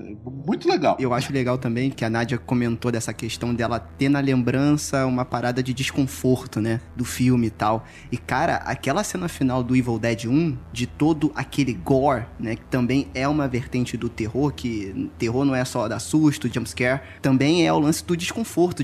Muito 0.46 0.68
legal. 0.68 0.96
Eu 1.00 1.12
acho 1.14 1.32
legal 1.32 1.58
também 1.58 1.90
que 1.90 2.04
a 2.04 2.10
Nádia 2.10 2.38
comentou 2.38 2.92
dessa 2.92 3.12
questão 3.12 3.54
dela 3.54 3.78
ter 3.80 4.08
na 4.08 4.20
lembrança 4.20 5.06
uma 5.06 5.24
parada 5.24 5.62
de 5.62 5.72
desconforto, 5.72 6.60
né? 6.60 6.80
Do 6.94 7.04
filme 7.04 7.46
e 7.46 7.50
tal. 7.50 7.84
E, 8.12 8.16
cara, 8.16 8.56
aquela 8.56 9.02
cena 9.02 9.28
final 9.28 9.62
do 9.62 9.74
Evil 9.74 9.98
Dead 9.98 10.26
1, 10.26 10.56
de 10.72 10.86
todo 10.86 11.32
aquele 11.34 11.72
gore, 11.72 12.26
né? 12.38 12.56
Que 12.56 12.64
também 12.64 13.08
é 13.14 13.26
uma 13.26 13.48
vertente 13.48 13.96
do 13.96 14.08
terror, 14.08 14.52
que 14.52 15.10
terror 15.18 15.44
não 15.44 15.54
é 15.54 15.64
só 15.64 15.88
dar 15.88 15.98
susto, 15.98 16.52
jumpscare, 16.52 17.00
também 17.22 17.66
é 17.66 17.72
o 17.72 17.78
lance 17.78 18.04
do 18.04 18.16
desconforto, 18.16 18.33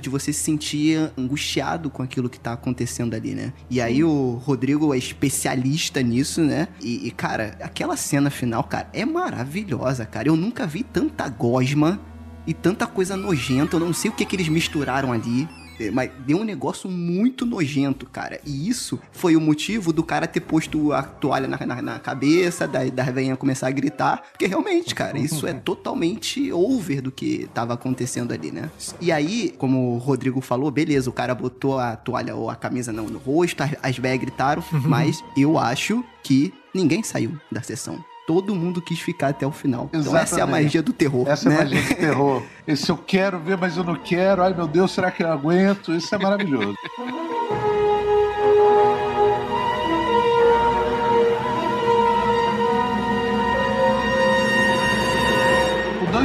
de 0.00 0.08
você 0.08 0.32
se 0.32 0.40
sentir 0.40 1.10
angustiado 1.16 1.90
com 1.90 2.02
aquilo 2.02 2.28
que 2.28 2.38
tá 2.38 2.52
acontecendo 2.52 3.14
ali, 3.14 3.34
né? 3.34 3.52
E 3.68 3.80
aí 3.80 4.04
o 4.04 4.40
Rodrigo 4.44 4.94
é 4.94 4.98
especialista 4.98 6.02
nisso, 6.02 6.42
né? 6.42 6.68
E, 6.80 7.08
e 7.08 7.10
cara, 7.10 7.56
aquela 7.62 7.96
cena 7.96 8.30
final, 8.30 8.62
cara, 8.64 8.88
é 8.92 9.04
maravilhosa, 9.04 10.04
cara. 10.04 10.28
Eu 10.28 10.36
nunca 10.36 10.66
vi 10.66 10.82
tanta 10.82 11.28
gosma 11.28 12.00
e 12.46 12.54
tanta 12.54 12.86
coisa 12.86 13.16
nojenta. 13.16 13.76
Eu 13.76 13.80
não 13.80 13.92
sei 13.92 14.10
o 14.10 14.14
que, 14.14 14.24
que 14.24 14.36
eles 14.36 14.48
misturaram 14.48 15.12
ali. 15.12 15.48
Mas 15.90 16.10
deu 16.26 16.38
um 16.38 16.44
negócio 16.44 16.90
muito 16.90 17.46
nojento, 17.46 18.06
cara. 18.06 18.40
E 18.44 18.68
isso 18.68 18.98
foi 19.12 19.36
o 19.36 19.40
motivo 19.40 19.92
do 19.92 20.02
cara 20.02 20.26
ter 20.26 20.40
posto 20.40 20.92
a 20.92 21.02
toalha 21.02 21.46
na, 21.46 21.64
na, 21.64 21.80
na 21.80 21.98
cabeça, 21.98 22.66
da, 22.66 22.84
da 22.84 23.04
velhinha 23.04 23.36
começar 23.36 23.68
a 23.68 23.70
gritar. 23.70 24.22
Porque 24.32 24.46
realmente, 24.46 24.94
cara, 24.94 25.18
isso 25.18 25.46
é 25.46 25.52
totalmente 25.52 26.52
over 26.52 27.00
do 27.00 27.12
que 27.12 27.48
tava 27.54 27.74
acontecendo 27.74 28.32
ali, 28.32 28.50
né? 28.50 28.70
E 29.00 29.12
aí, 29.12 29.54
como 29.56 29.94
o 29.94 29.98
Rodrigo 29.98 30.40
falou, 30.40 30.70
beleza, 30.70 31.08
o 31.08 31.12
cara 31.12 31.34
botou 31.34 31.78
a 31.78 31.96
toalha 31.96 32.34
ou 32.34 32.50
a 32.50 32.56
camisa 32.56 32.92
no, 32.92 33.04
no 33.08 33.18
rosto, 33.18 33.62
as, 33.62 33.70
as 33.82 33.98
velhas 33.98 34.20
gritaram, 34.20 34.64
mas 34.84 35.22
eu 35.36 35.58
acho 35.58 36.04
que 36.22 36.52
ninguém 36.74 37.02
saiu 37.02 37.38
da 37.50 37.62
sessão 37.62 38.09
todo 38.30 38.54
mundo 38.54 38.80
quis 38.80 39.00
ficar 39.00 39.30
até 39.30 39.44
o 39.44 39.50
final. 39.50 39.90
Exatamente. 39.92 40.06
Então 40.06 40.16
essa 40.16 40.38
é 40.38 40.42
a 40.42 40.46
magia 40.46 40.80
do 40.80 40.92
terror. 40.92 41.28
Essa 41.28 41.48
né? 41.48 41.56
é 41.56 41.58
a 41.58 41.64
magia 41.64 41.82
do 41.82 41.94
terror. 41.96 42.42
Esse 42.64 42.88
eu 42.88 42.96
quero 42.96 43.40
ver, 43.40 43.56
mas 43.56 43.76
eu 43.76 43.82
não 43.82 43.96
quero. 43.96 44.44
Ai 44.44 44.54
meu 44.54 44.68
Deus, 44.68 44.92
será 44.92 45.10
que 45.10 45.24
eu 45.24 45.32
aguento? 45.32 45.92
Isso 45.92 46.14
é 46.14 46.18
maravilhoso. 46.18 46.76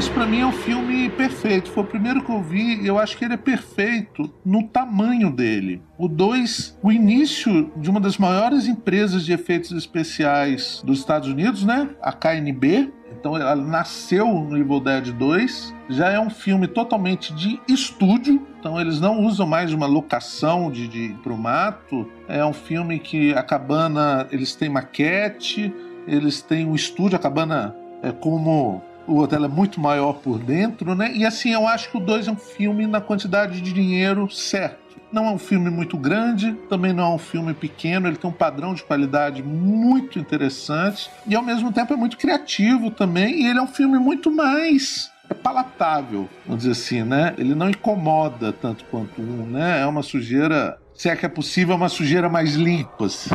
O 0.05 0.07
2 0.07 0.09
para 0.09 0.27
mim 0.27 0.41
é 0.41 0.45
um 0.45 0.51
filme 0.51 1.09
perfeito. 1.09 1.71
Foi 1.71 1.81
o 1.81 1.87
primeiro 1.87 2.23
que 2.23 2.29
eu 2.29 2.39
vi 2.39 2.79
e 2.81 2.85
eu 2.85 2.99
acho 2.99 3.17
que 3.17 3.25
ele 3.25 3.33
é 3.33 3.37
perfeito 3.37 4.31
no 4.45 4.61
tamanho 4.67 5.31
dele. 5.31 5.81
O 5.97 6.07
2, 6.07 6.77
o 6.83 6.91
início 6.91 7.71
de 7.75 7.89
uma 7.89 7.99
das 7.99 8.15
maiores 8.17 8.67
empresas 8.67 9.25
de 9.25 9.33
efeitos 9.33 9.71
especiais 9.71 10.81
dos 10.85 10.99
Estados 10.99 11.27
Unidos, 11.27 11.63
né? 11.63 11.89
A 12.01 12.11
KNB. 12.13 12.93
Então 13.19 13.35
ela 13.35 13.55
nasceu 13.55 14.27
no 14.27 14.55
Evil 14.55 14.79
Dead 14.79 15.11
2. 15.11 15.73
Já 15.89 16.09
é 16.11 16.19
um 16.19 16.29
filme 16.29 16.67
totalmente 16.67 17.33
de 17.33 17.59
estúdio, 17.67 18.45
então 18.59 18.79
eles 18.79 18.99
não 18.99 19.23
usam 19.23 19.47
mais 19.47 19.73
uma 19.73 19.87
locação 19.87 20.69
de, 20.69 20.87
de 20.87 21.15
pro 21.23 21.35
mato. 21.35 22.07
É 22.27 22.45
um 22.45 22.53
filme 22.53 22.99
que 22.99 23.33
a 23.33 23.41
cabana, 23.41 24.27
eles 24.31 24.55
têm 24.55 24.69
maquete, 24.69 25.73
eles 26.07 26.43
têm 26.43 26.67
um 26.67 26.75
estúdio, 26.75 27.15
a 27.15 27.19
cabana 27.19 27.75
é 28.03 28.11
como 28.11 28.83
o 29.07 29.19
hotel 29.19 29.45
é 29.45 29.47
muito 29.47 29.79
maior 29.79 30.13
por 30.13 30.39
dentro, 30.39 30.95
né? 30.95 31.11
E 31.13 31.25
assim, 31.25 31.51
eu 31.51 31.67
acho 31.67 31.89
que 31.89 31.97
o 31.97 31.99
2 31.99 32.27
é 32.27 32.31
um 32.31 32.35
filme 32.35 32.87
na 32.87 33.01
quantidade 33.01 33.61
de 33.61 33.73
dinheiro 33.73 34.29
certo. 34.29 34.83
Não 35.11 35.27
é 35.27 35.31
um 35.31 35.37
filme 35.37 35.69
muito 35.69 35.97
grande, 35.97 36.53
também 36.67 36.91
não 36.91 37.03
é 37.03 37.15
um 37.15 37.17
filme 37.17 37.53
pequeno, 37.53 38.07
ele 38.07 38.17
tem 38.17 38.29
um 38.29 38.33
padrão 38.33 38.73
de 38.73 38.83
qualidade 38.83 39.41
muito 39.41 40.19
interessante 40.19 41.09
e 41.25 41.35
ao 41.35 41.43
mesmo 41.43 41.71
tempo 41.71 41.93
é 41.93 41.95
muito 41.95 42.17
criativo 42.17 42.91
também, 42.91 43.41
e 43.41 43.47
ele 43.47 43.59
é 43.59 43.61
um 43.61 43.67
filme 43.67 43.97
muito 43.97 44.29
mais 44.29 45.09
palatável, 45.41 46.27
vamos 46.45 46.63
dizer 46.63 46.71
assim, 46.71 47.03
né? 47.03 47.33
Ele 47.37 47.55
não 47.55 47.69
incomoda 47.69 48.51
tanto 48.51 48.83
quanto 48.85 49.21
um, 49.21 49.45
né? 49.45 49.81
É 49.81 49.85
uma 49.85 50.03
sujeira 50.03 50.77
se 50.95 51.09
é 51.09 51.15
que 51.15 51.25
é 51.25 51.29
possível, 51.29 51.75
uma 51.75 51.89
sujeira 51.89 52.29
mais 52.29 52.55
limpa. 52.55 53.05
Assim. 53.05 53.29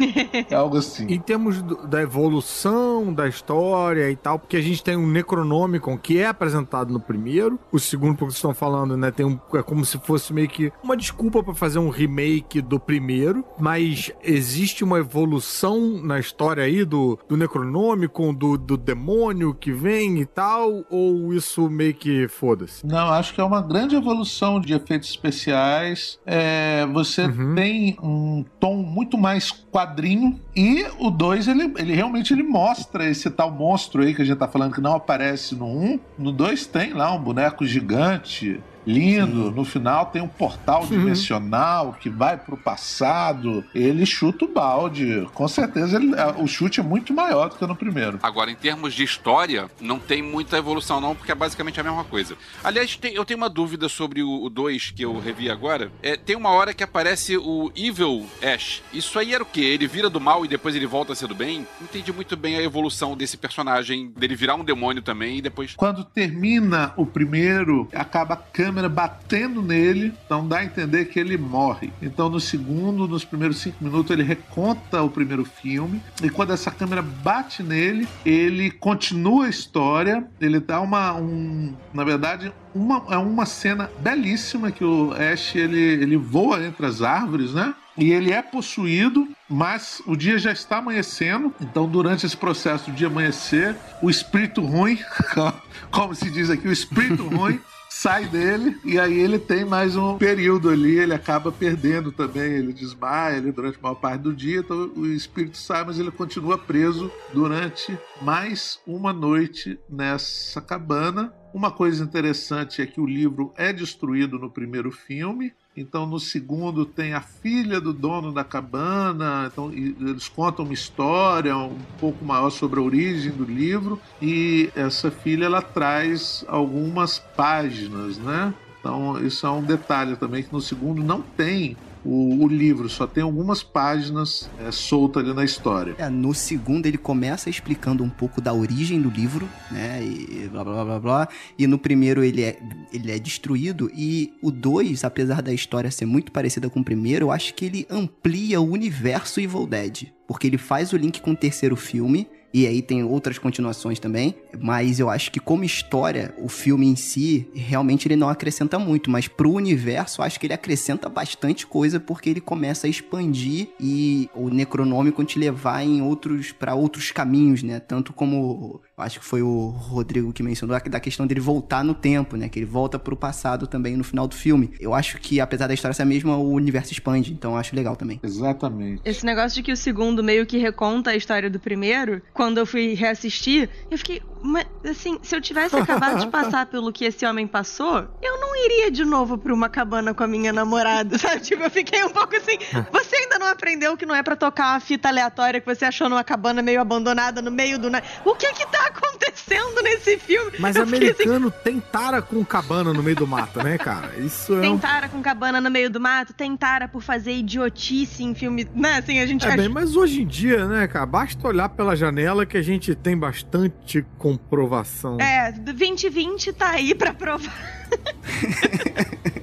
é 0.50 0.54
algo 0.54 0.76
assim. 0.76 1.06
Em 1.08 1.18
termos 1.18 1.62
do, 1.62 1.86
da 1.86 2.02
evolução 2.02 3.12
da 3.12 3.26
história 3.26 4.10
e 4.10 4.16
tal, 4.16 4.38
porque 4.38 4.56
a 4.56 4.60
gente 4.60 4.82
tem 4.82 4.96
um 4.96 5.06
Necronomicon 5.06 5.96
que 5.96 6.18
é 6.18 6.26
apresentado 6.26 6.92
no 6.92 7.00
primeiro, 7.00 7.58
o 7.72 7.78
segundo, 7.78 8.12
porque 8.12 8.26
vocês 8.26 8.36
estão 8.36 8.54
falando, 8.54 8.96
né, 8.96 9.10
tem 9.10 9.24
um, 9.24 9.38
é 9.54 9.62
como 9.62 9.84
se 9.84 9.98
fosse 9.98 10.32
meio 10.32 10.48
que 10.48 10.70
uma 10.82 10.96
desculpa 10.96 11.42
para 11.42 11.54
fazer 11.54 11.78
um 11.78 11.88
remake 11.88 12.60
do 12.60 12.78
primeiro, 12.78 13.44
mas 13.58 14.12
existe 14.22 14.84
uma 14.84 14.98
evolução 14.98 16.00
na 16.02 16.18
história 16.18 16.64
aí 16.64 16.84
do, 16.84 17.18
do 17.28 17.36
Necronomicon, 17.36 18.34
do, 18.34 18.58
do 18.58 18.76
demônio 18.76 19.54
que 19.54 19.72
vem 19.72 20.20
e 20.20 20.26
tal, 20.26 20.84
ou 20.90 21.32
isso 21.32 21.68
meio 21.70 21.94
que 21.94 22.28
foda-se? 22.28 22.86
Não, 22.86 23.08
acho 23.10 23.34
que 23.34 23.40
é 23.40 23.44
uma 23.44 23.62
grande 23.62 23.96
evolução 23.96 24.60
de 24.60 24.74
efeitos 24.74 25.08
especiais. 25.08 26.18
É, 26.26 26.86
você 26.86 27.05
você 27.06 27.24
uhum. 27.24 27.54
tem 27.54 27.96
um 28.02 28.44
tom 28.60 28.76
muito 28.76 29.16
mais 29.16 29.50
quadrinho 29.50 30.40
e 30.54 30.84
o 30.98 31.10
2 31.10 31.48
ele, 31.48 31.72
ele 31.76 31.94
realmente 31.94 32.32
ele 32.32 32.42
mostra 32.42 33.08
esse 33.08 33.30
tal 33.30 33.50
monstro 33.50 34.02
aí 34.02 34.14
que 34.14 34.22
a 34.22 34.24
gente 34.24 34.38
tá 34.38 34.48
falando 34.48 34.74
que 34.74 34.80
não 34.80 34.94
aparece 34.94 35.54
no 35.54 35.66
1. 35.66 35.84
Um. 35.84 36.00
No 36.18 36.32
2 36.32 36.66
tem 36.66 36.92
lá 36.92 37.12
um 37.12 37.20
boneco 37.20 37.66
gigante 37.66 38.60
lindo. 38.86 39.48
Sim. 39.48 39.54
No 39.54 39.64
final 39.64 40.06
tem 40.06 40.22
um 40.22 40.28
portal 40.28 40.82
uhum. 40.82 40.88
dimensional 40.88 41.96
que 42.00 42.08
vai 42.08 42.36
pro 42.36 42.56
passado. 42.56 43.64
Ele 43.74 44.06
chuta 44.06 44.44
o 44.44 44.48
balde. 44.48 45.26
Com 45.34 45.48
certeza 45.48 45.96
ele, 45.96 46.12
o 46.38 46.46
chute 46.46 46.80
é 46.80 46.82
muito 46.82 47.12
maior 47.12 47.48
do 47.48 47.56
que 47.56 47.66
no 47.66 47.76
primeiro. 47.76 48.18
Agora, 48.22 48.50
em 48.50 48.54
termos 48.54 48.94
de 48.94 49.02
história, 49.02 49.68
não 49.80 49.98
tem 49.98 50.22
muita 50.22 50.56
evolução, 50.56 51.00
não, 51.00 51.14
porque 51.14 51.32
é 51.32 51.34
basicamente 51.34 51.80
a 51.80 51.82
mesma 51.82 52.04
coisa. 52.04 52.36
Aliás, 52.62 52.96
tem, 52.96 53.14
eu 53.14 53.24
tenho 53.24 53.38
uma 53.38 53.48
dúvida 53.48 53.88
sobre 53.88 54.22
o 54.22 54.48
2 54.48 54.92
que 54.92 55.02
eu 55.02 55.18
revi 55.18 55.50
agora. 55.50 55.90
É, 56.02 56.16
tem 56.16 56.36
uma 56.36 56.50
hora 56.50 56.72
que 56.72 56.84
aparece 56.84 57.36
o 57.36 57.70
Evil 57.74 58.26
Ash. 58.42 58.82
Isso 58.92 59.18
aí 59.18 59.34
era 59.34 59.42
o 59.42 59.46
quê? 59.46 59.60
Ele 59.60 59.86
vira 59.86 60.08
do 60.08 60.20
mal 60.20 60.44
e 60.44 60.48
depois 60.48 60.74
ele 60.74 60.86
volta 60.86 61.12
a 61.12 61.16
ser 61.16 61.26
do 61.26 61.34
bem? 61.34 61.66
Não 61.80 61.86
entendi 61.86 62.12
muito 62.12 62.36
bem 62.36 62.56
a 62.56 62.62
evolução 62.62 63.16
desse 63.16 63.36
personagem, 63.36 64.12
dele 64.16 64.36
virar 64.36 64.54
um 64.54 64.64
demônio 64.64 65.02
também 65.02 65.38
e 65.38 65.42
depois. 65.42 65.74
Quando 65.74 66.04
termina 66.04 66.92
o 66.96 67.06
primeiro, 67.06 67.88
acaba 67.92 68.34
a 68.34 68.36
câmera 68.36 68.75
câmera 68.76 68.88
batendo 68.90 69.62
nele, 69.62 70.12
então 70.26 70.46
dá 70.46 70.58
a 70.58 70.64
entender 70.64 71.06
que 71.06 71.18
ele 71.18 71.38
morre. 71.38 71.90
Então 72.02 72.28
no 72.28 72.38
segundo, 72.38 73.08
nos 73.08 73.24
primeiros 73.24 73.58
cinco 73.58 73.82
minutos, 73.82 74.10
ele 74.10 74.22
reconta 74.22 75.02
o 75.02 75.08
primeiro 75.08 75.44
filme, 75.46 76.02
e 76.22 76.28
quando 76.28 76.52
essa 76.52 76.70
câmera 76.70 77.00
bate 77.00 77.62
nele, 77.62 78.06
ele 78.24 78.70
continua 78.70 79.46
a 79.46 79.48
história, 79.48 80.26
ele 80.38 80.60
dá 80.60 80.80
uma. 80.80 81.14
Um, 81.14 81.74
na 81.94 82.04
verdade, 82.04 82.52
uma, 82.74 83.02
é 83.08 83.16
uma 83.16 83.46
cena 83.46 83.90
belíssima 84.00 84.70
que 84.70 84.84
o 84.84 85.12
Ash 85.12 85.56
ele, 85.56 85.80
ele 85.80 86.16
voa 86.16 86.62
entre 86.62 86.84
as 86.84 87.00
árvores, 87.00 87.54
né? 87.54 87.74
E 87.96 88.12
ele 88.12 88.30
é 88.30 88.42
possuído 88.42 89.26
mas 89.48 90.02
o 90.06 90.16
dia 90.16 90.38
já 90.38 90.50
está 90.50 90.78
amanhecendo, 90.78 91.54
então 91.60 91.88
durante 91.88 92.26
esse 92.26 92.36
processo 92.36 92.90
de 92.90 93.06
amanhecer, 93.06 93.76
o 94.02 94.10
espírito 94.10 94.60
ruim, 94.60 94.98
como 95.92 96.14
se 96.16 96.28
diz 96.30 96.50
aqui, 96.50 96.66
o 96.66 96.72
espírito 96.72 97.22
ruim 97.30 97.60
sai 97.98 98.26
dele 98.26 98.76
e 98.84 99.00
aí 99.00 99.18
ele 99.18 99.38
tem 99.38 99.64
mais 99.64 99.96
um 99.96 100.18
período 100.18 100.68
ali, 100.68 100.98
ele 100.98 101.14
acaba 101.14 101.50
perdendo 101.50 102.12
também, 102.12 102.52
ele 102.52 102.70
desmaia 102.70 103.38
ele 103.38 103.50
durante 103.50 103.78
a 103.78 103.82
maior 103.82 103.94
parte 103.94 104.20
do 104.20 104.34
dia, 104.34 104.60
então 104.60 104.92
o 104.94 105.06
espírito 105.06 105.56
sai, 105.56 105.82
mas 105.82 105.98
ele 105.98 106.10
continua 106.10 106.58
preso 106.58 107.10
durante 107.32 107.98
mais 108.20 108.78
uma 108.86 109.14
noite 109.14 109.78
nessa 109.88 110.60
cabana. 110.60 111.32
Uma 111.54 111.70
coisa 111.70 112.04
interessante 112.04 112.82
é 112.82 112.86
que 112.86 113.00
o 113.00 113.06
livro 113.06 113.50
é 113.56 113.72
destruído 113.72 114.38
no 114.38 114.50
primeiro 114.50 114.92
filme, 114.92 115.54
então, 115.76 116.06
no 116.06 116.18
segundo, 116.18 116.86
tem 116.86 117.12
a 117.12 117.20
filha 117.20 117.78
do 117.78 117.92
dono 117.92 118.32
da 118.32 118.42
cabana. 118.42 119.50
Então, 119.52 119.70
eles 119.70 120.26
contam 120.26 120.64
uma 120.64 120.72
história 120.72 121.54
um 121.54 121.76
pouco 122.00 122.24
maior 122.24 122.48
sobre 122.48 122.80
a 122.80 122.82
origem 122.82 123.30
do 123.30 123.44
livro. 123.44 124.00
E 124.20 124.70
essa 124.74 125.10
filha 125.10 125.44
ela 125.44 125.60
traz 125.60 126.44
algumas 126.48 127.18
páginas, 127.18 128.16
né? 128.16 128.54
Então, 128.80 129.22
isso 129.22 129.46
é 129.46 129.50
um 129.50 129.62
detalhe 129.62 130.16
também 130.16 130.42
que 130.42 130.52
no 130.52 130.60
segundo 130.60 131.02
não 131.02 131.20
tem 131.20 131.76
o, 132.06 132.44
o, 132.44 132.48
livro 132.48 132.88
só 132.88 133.06
tem 133.06 133.22
algumas 133.22 133.62
páginas 133.62 134.48
é, 134.58 134.70
soltas 134.70 135.24
ali 135.24 135.34
na 135.34 135.44
história. 135.44 135.94
É, 135.98 136.08
no 136.08 136.32
segundo 136.32 136.86
ele 136.86 136.96
começa 136.96 137.50
explicando 137.50 138.04
um 138.04 138.08
pouco 138.08 138.40
da 138.40 138.54
origem 138.54 139.00
do 139.02 139.10
livro, 139.10 139.48
né? 139.70 140.02
E 140.02 140.48
blá 140.48 140.64
blá 140.64 140.84
blá 140.84 141.00
blá. 141.00 141.28
E 141.58 141.66
no 141.66 141.78
primeiro 141.78 142.22
ele 142.22 142.42
é, 142.42 142.58
ele 142.92 143.10
é 143.10 143.18
destruído. 143.18 143.90
E 143.94 144.32
o 144.40 144.50
dois, 144.50 145.04
apesar 145.04 145.42
da 145.42 145.52
história 145.52 145.90
ser 145.90 146.06
muito 146.06 146.30
parecida 146.30 146.70
com 146.70 146.80
o 146.80 146.84
primeiro, 146.84 147.26
eu 147.26 147.32
acho 147.32 147.52
que 147.54 147.64
ele 147.64 147.86
amplia 147.90 148.60
o 148.60 148.70
universo 148.70 149.40
Evil 149.40 149.66
Dead. 149.66 150.08
Porque 150.26 150.46
ele 150.46 150.58
faz 150.58 150.92
o 150.92 150.96
link 150.96 151.20
com 151.20 151.32
o 151.32 151.36
terceiro 151.36 151.76
filme 151.76 152.28
e 152.56 152.66
aí 152.66 152.80
tem 152.80 153.04
outras 153.04 153.36
continuações 153.36 153.98
também, 153.98 154.34
mas 154.58 154.98
eu 154.98 155.10
acho 155.10 155.30
que 155.30 155.38
como 155.38 155.62
história, 155.62 156.34
o 156.38 156.48
filme 156.48 156.86
em 156.86 156.96
si, 156.96 157.46
realmente 157.52 158.08
ele 158.08 158.16
não 158.16 158.30
acrescenta 158.30 158.78
muito, 158.78 159.10
mas 159.10 159.28
pro 159.28 159.52
universo, 159.52 160.22
acho 160.22 160.40
que 160.40 160.46
ele 160.46 160.54
acrescenta 160.54 161.06
bastante 161.06 161.66
coisa 161.66 162.00
porque 162.00 162.30
ele 162.30 162.40
começa 162.40 162.86
a 162.86 162.90
expandir 162.90 163.68
e 163.78 164.30
o 164.34 164.48
Necronômico 164.48 165.22
te 165.22 165.38
levar 165.38 165.84
em 165.84 166.00
outros 166.00 166.50
para 166.50 166.74
outros 166.74 167.10
caminhos, 167.10 167.62
né? 167.62 167.78
Tanto 167.78 168.14
como 168.14 168.80
acho 168.96 169.20
que 169.20 169.24
foi 169.24 169.42
o 169.42 169.68
Rodrigo 169.68 170.32
que 170.32 170.42
mencionou 170.42 170.78
da 170.88 171.00
questão 171.00 171.26
dele 171.26 171.40
voltar 171.40 171.84
no 171.84 171.94
tempo, 171.94 172.36
né? 172.36 172.48
Que 172.48 172.58
ele 172.58 172.66
volta 172.66 172.98
pro 172.98 173.16
passado 173.16 173.66
também 173.66 173.96
no 173.96 174.04
final 174.04 174.26
do 174.26 174.34
filme. 174.34 174.72
Eu 174.80 174.94
acho 174.94 175.18
que 175.18 175.40
apesar 175.40 175.66
da 175.66 175.74
história 175.74 175.94
ser 175.94 176.02
a 176.02 176.06
mesma, 176.06 176.36
o 176.36 176.52
universo 176.52 176.92
expande, 176.92 177.32
então 177.32 177.52
eu 177.52 177.56
acho 177.58 177.76
legal 177.76 177.96
também. 177.96 178.18
Exatamente. 178.22 179.02
Esse 179.04 179.24
negócio 179.24 179.54
de 179.56 179.62
que 179.62 179.72
o 179.72 179.76
segundo 179.76 180.22
meio 180.22 180.46
que 180.46 180.58
reconta 180.58 181.10
a 181.10 181.16
história 181.16 181.50
do 181.50 181.60
primeiro, 181.60 182.22
quando 182.32 182.58
eu 182.58 182.66
fui 182.66 182.94
reassistir, 182.94 183.68
eu 183.90 183.98
fiquei, 183.98 184.22
mas, 184.46 184.66
assim, 184.88 185.18
se 185.22 185.34
eu 185.34 185.40
tivesse 185.40 185.76
acabado 185.76 186.20
de 186.20 186.28
passar 186.28 186.66
pelo 186.70 186.92
que 186.92 187.04
esse 187.04 187.26
homem 187.26 187.46
passou, 187.46 188.06
eu 188.22 188.40
não 188.40 188.54
iria 188.64 188.90
de 188.90 189.04
novo 189.04 189.36
pra 189.36 189.52
uma 189.52 189.68
cabana 189.68 190.14
com 190.14 190.22
a 190.22 190.26
minha 190.26 190.52
namorada, 190.52 191.18
sabe? 191.18 191.40
Tipo, 191.40 191.64
eu 191.64 191.70
fiquei 191.70 192.04
um 192.04 192.10
pouco 192.10 192.36
assim. 192.36 192.58
Você 192.92 193.16
ainda 193.16 193.38
não 193.38 193.48
aprendeu 193.48 193.96
que 193.96 194.06
não 194.06 194.14
é 194.14 194.22
para 194.22 194.36
tocar 194.36 194.74
uma 194.74 194.80
fita 194.80 195.08
aleatória 195.08 195.60
que 195.60 195.66
você 195.66 195.84
achou 195.84 196.08
numa 196.08 196.22
cabana 196.22 196.62
meio 196.62 196.80
abandonada 196.80 197.42
no 197.42 197.50
meio 197.50 197.78
do. 197.78 197.88
O 198.24 198.34
que 198.34 198.52
que 198.52 198.66
tá 198.66 198.86
acontecendo 198.86 199.82
nesse 199.82 200.18
filme? 200.18 200.52
Mas 200.58 200.76
eu 200.76 200.82
americano 200.82 201.48
assim... 201.48 201.58
tem 201.64 201.80
tara 201.80 202.22
com 202.22 202.44
cabana 202.44 202.92
no 202.92 203.02
meio 203.02 203.16
do 203.16 203.26
mato, 203.26 203.62
né, 203.62 203.76
cara? 203.76 204.12
Isso 204.18 204.56
é. 204.58 204.60
Tem 204.60 204.72
um... 204.72 204.78
tara 204.78 205.08
com 205.08 205.20
cabana 205.20 205.60
no 205.60 205.70
meio 205.70 205.90
do 205.90 206.00
mato, 206.00 206.32
tem 206.32 206.56
tara 206.56 206.86
por 206.86 207.02
fazer 207.02 207.32
idiotice 207.32 208.22
em 208.22 208.34
filme. 208.34 208.68
Né, 208.74 208.98
assim, 208.98 209.18
a 209.18 209.26
gente. 209.26 209.46
É 209.46 209.56
bem, 209.56 209.68
mas 209.68 209.96
hoje 209.96 210.22
em 210.22 210.26
dia, 210.26 210.66
né, 210.66 210.86
cara, 210.86 211.06
basta 211.06 211.46
olhar 211.48 211.68
pela 211.68 211.96
janela 211.96 212.46
que 212.46 212.56
a 212.56 212.62
gente 212.62 212.94
tem 212.94 213.16
bastante 213.16 214.04
comprovação. 214.38 215.18
É, 215.20 215.52
2020 215.52 216.52
tá 216.52 216.70
aí 216.70 216.94
pra 216.94 217.12
provar. 217.12 217.54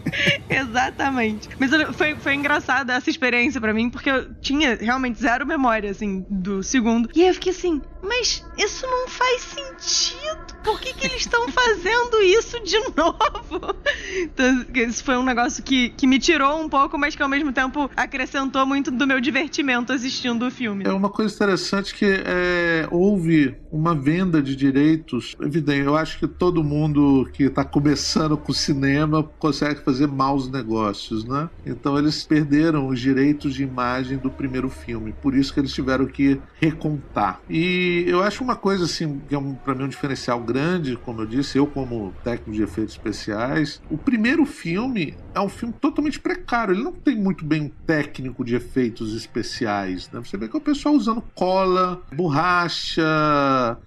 Exatamente. 0.49 1.49
Mas 1.59 1.71
foi, 1.95 2.15
foi 2.15 2.35
engraçada 2.35 2.93
essa 2.93 3.09
experiência 3.09 3.59
para 3.59 3.73
mim, 3.73 3.89
porque 3.89 4.09
eu 4.09 4.33
tinha 4.35 4.75
realmente 4.75 5.19
zero 5.19 5.45
memória, 5.45 5.89
assim, 5.89 6.25
do 6.29 6.63
segundo. 6.63 7.09
E 7.15 7.21
aí 7.21 7.27
eu 7.27 7.33
fiquei 7.33 7.51
assim, 7.51 7.81
mas 8.01 8.45
isso 8.57 8.85
não 8.85 9.07
faz 9.07 9.41
sentido. 9.41 10.52
Por 10.63 10.79
que, 10.79 10.93
que 10.93 11.07
eles 11.07 11.21
estão 11.21 11.47
fazendo 11.49 12.21
isso 12.21 12.59
de 12.63 12.77
novo? 12.95 13.75
Então, 14.17 14.65
isso 14.73 15.03
foi 15.03 15.17
um 15.17 15.23
negócio 15.23 15.63
que, 15.63 15.89
que 15.89 16.07
me 16.07 16.19
tirou 16.19 16.59
um 16.59 16.69
pouco, 16.69 16.97
mas 16.97 17.15
que 17.15 17.23
ao 17.23 17.29
mesmo 17.29 17.51
tempo 17.51 17.89
acrescentou 17.95 18.65
muito 18.65 18.91
do 18.91 19.05
meu 19.05 19.19
divertimento 19.19 19.91
assistindo 19.91 20.45
o 20.45 20.51
filme. 20.51 20.85
É 20.85 20.91
uma 20.91 21.09
coisa 21.09 21.33
interessante 21.33 21.93
que 21.93 22.05
é, 22.05 22.87
houve 22.91 23.55
uma 23.71 23.95
venda 23.95 24.41
de 24.41 24.55
direitos. 24.55 25.35
Evidente, 25.41 25.85
eu 25.85 25.97
acho 25.97 26.19
que 26.19 26.27
todo 26.27 26.63
mundo 26.63 27.27
que 27.33 27.43
está 27.43 27.65
começando 27.65 28.37
com 28.37 28.51
o 28.51 28.55
cinema 28.55 29.23
consegue 29.39 29.83
fazer 29.83 30.07
maus 30.07 30.49
negócios, 30.49 31.25
né? 31.25 31.49
Então 31.65 31.97
eles 31.97 32.23
perderam 32.23 32.87
os 32.87 32.99
direitos 32.99 33.55
de 33.55 33.63
imagem 33.63 34.17
do 34.17 34.29
primeiro 34.29 34.69
filme, 34.69 35.13
por 35.21 35.35
isso 35.35 35.53
que 35.53 35.59
eles 35.59 35.73
tiveram 35.73 36.05
que 36.05 36.39
recontar. 36.61 37.41
E 37.49 38.05
eu 38.07 38.21
acho 38.21 38.43
uma 38.43 38.55
coisa 38.55 38.85
assim 38.85 39.21
que 39.27 39.35
é 39.35 39.37
um, 39.37 39.55
para 39.55 39.73
mim 39.73 39.85
um 39.85 39.87
diferencial 39.87 40.39
grande, 40.53 40.95
como 40.95 41.21
eu 41.21 41.25
disse, 41.25 41.57
eu 41.57 41.65
como 41.65 42.13
técnico 42.23 42.51
de 42.51 42.61
efeitos 42.61 42.93
especiais, 42.93 43.81
o 43.89 43.97
primeiro 43.97 44.45
filme 44.45 45.15
é 45.33 45.39
um 45.41 45.49
filme 45.49 45.73
totalmente 45.73 46.19
precário, 46.19 46.75
ele 46.75 46.83
não 46.83 46.91
tem 46.91 47.15
muito 47.15 47.43
bem 47.43 47.63
um 47.63 47.69
técnico 47.85 48.45
de 48.45 48.55
efeitos 48.55 49.15
especiais, 49.15 50.09
né? 50.11 50.21
Você 50.23 50.37
vê 50.37 50.47
que 50.47 50.55
é 50.55 50.59
o 50.59 50.61
pessoal 50.61 50.93
usando 50.93 51.21
cola, 51.33 52.01
borracha, 52.13 53.01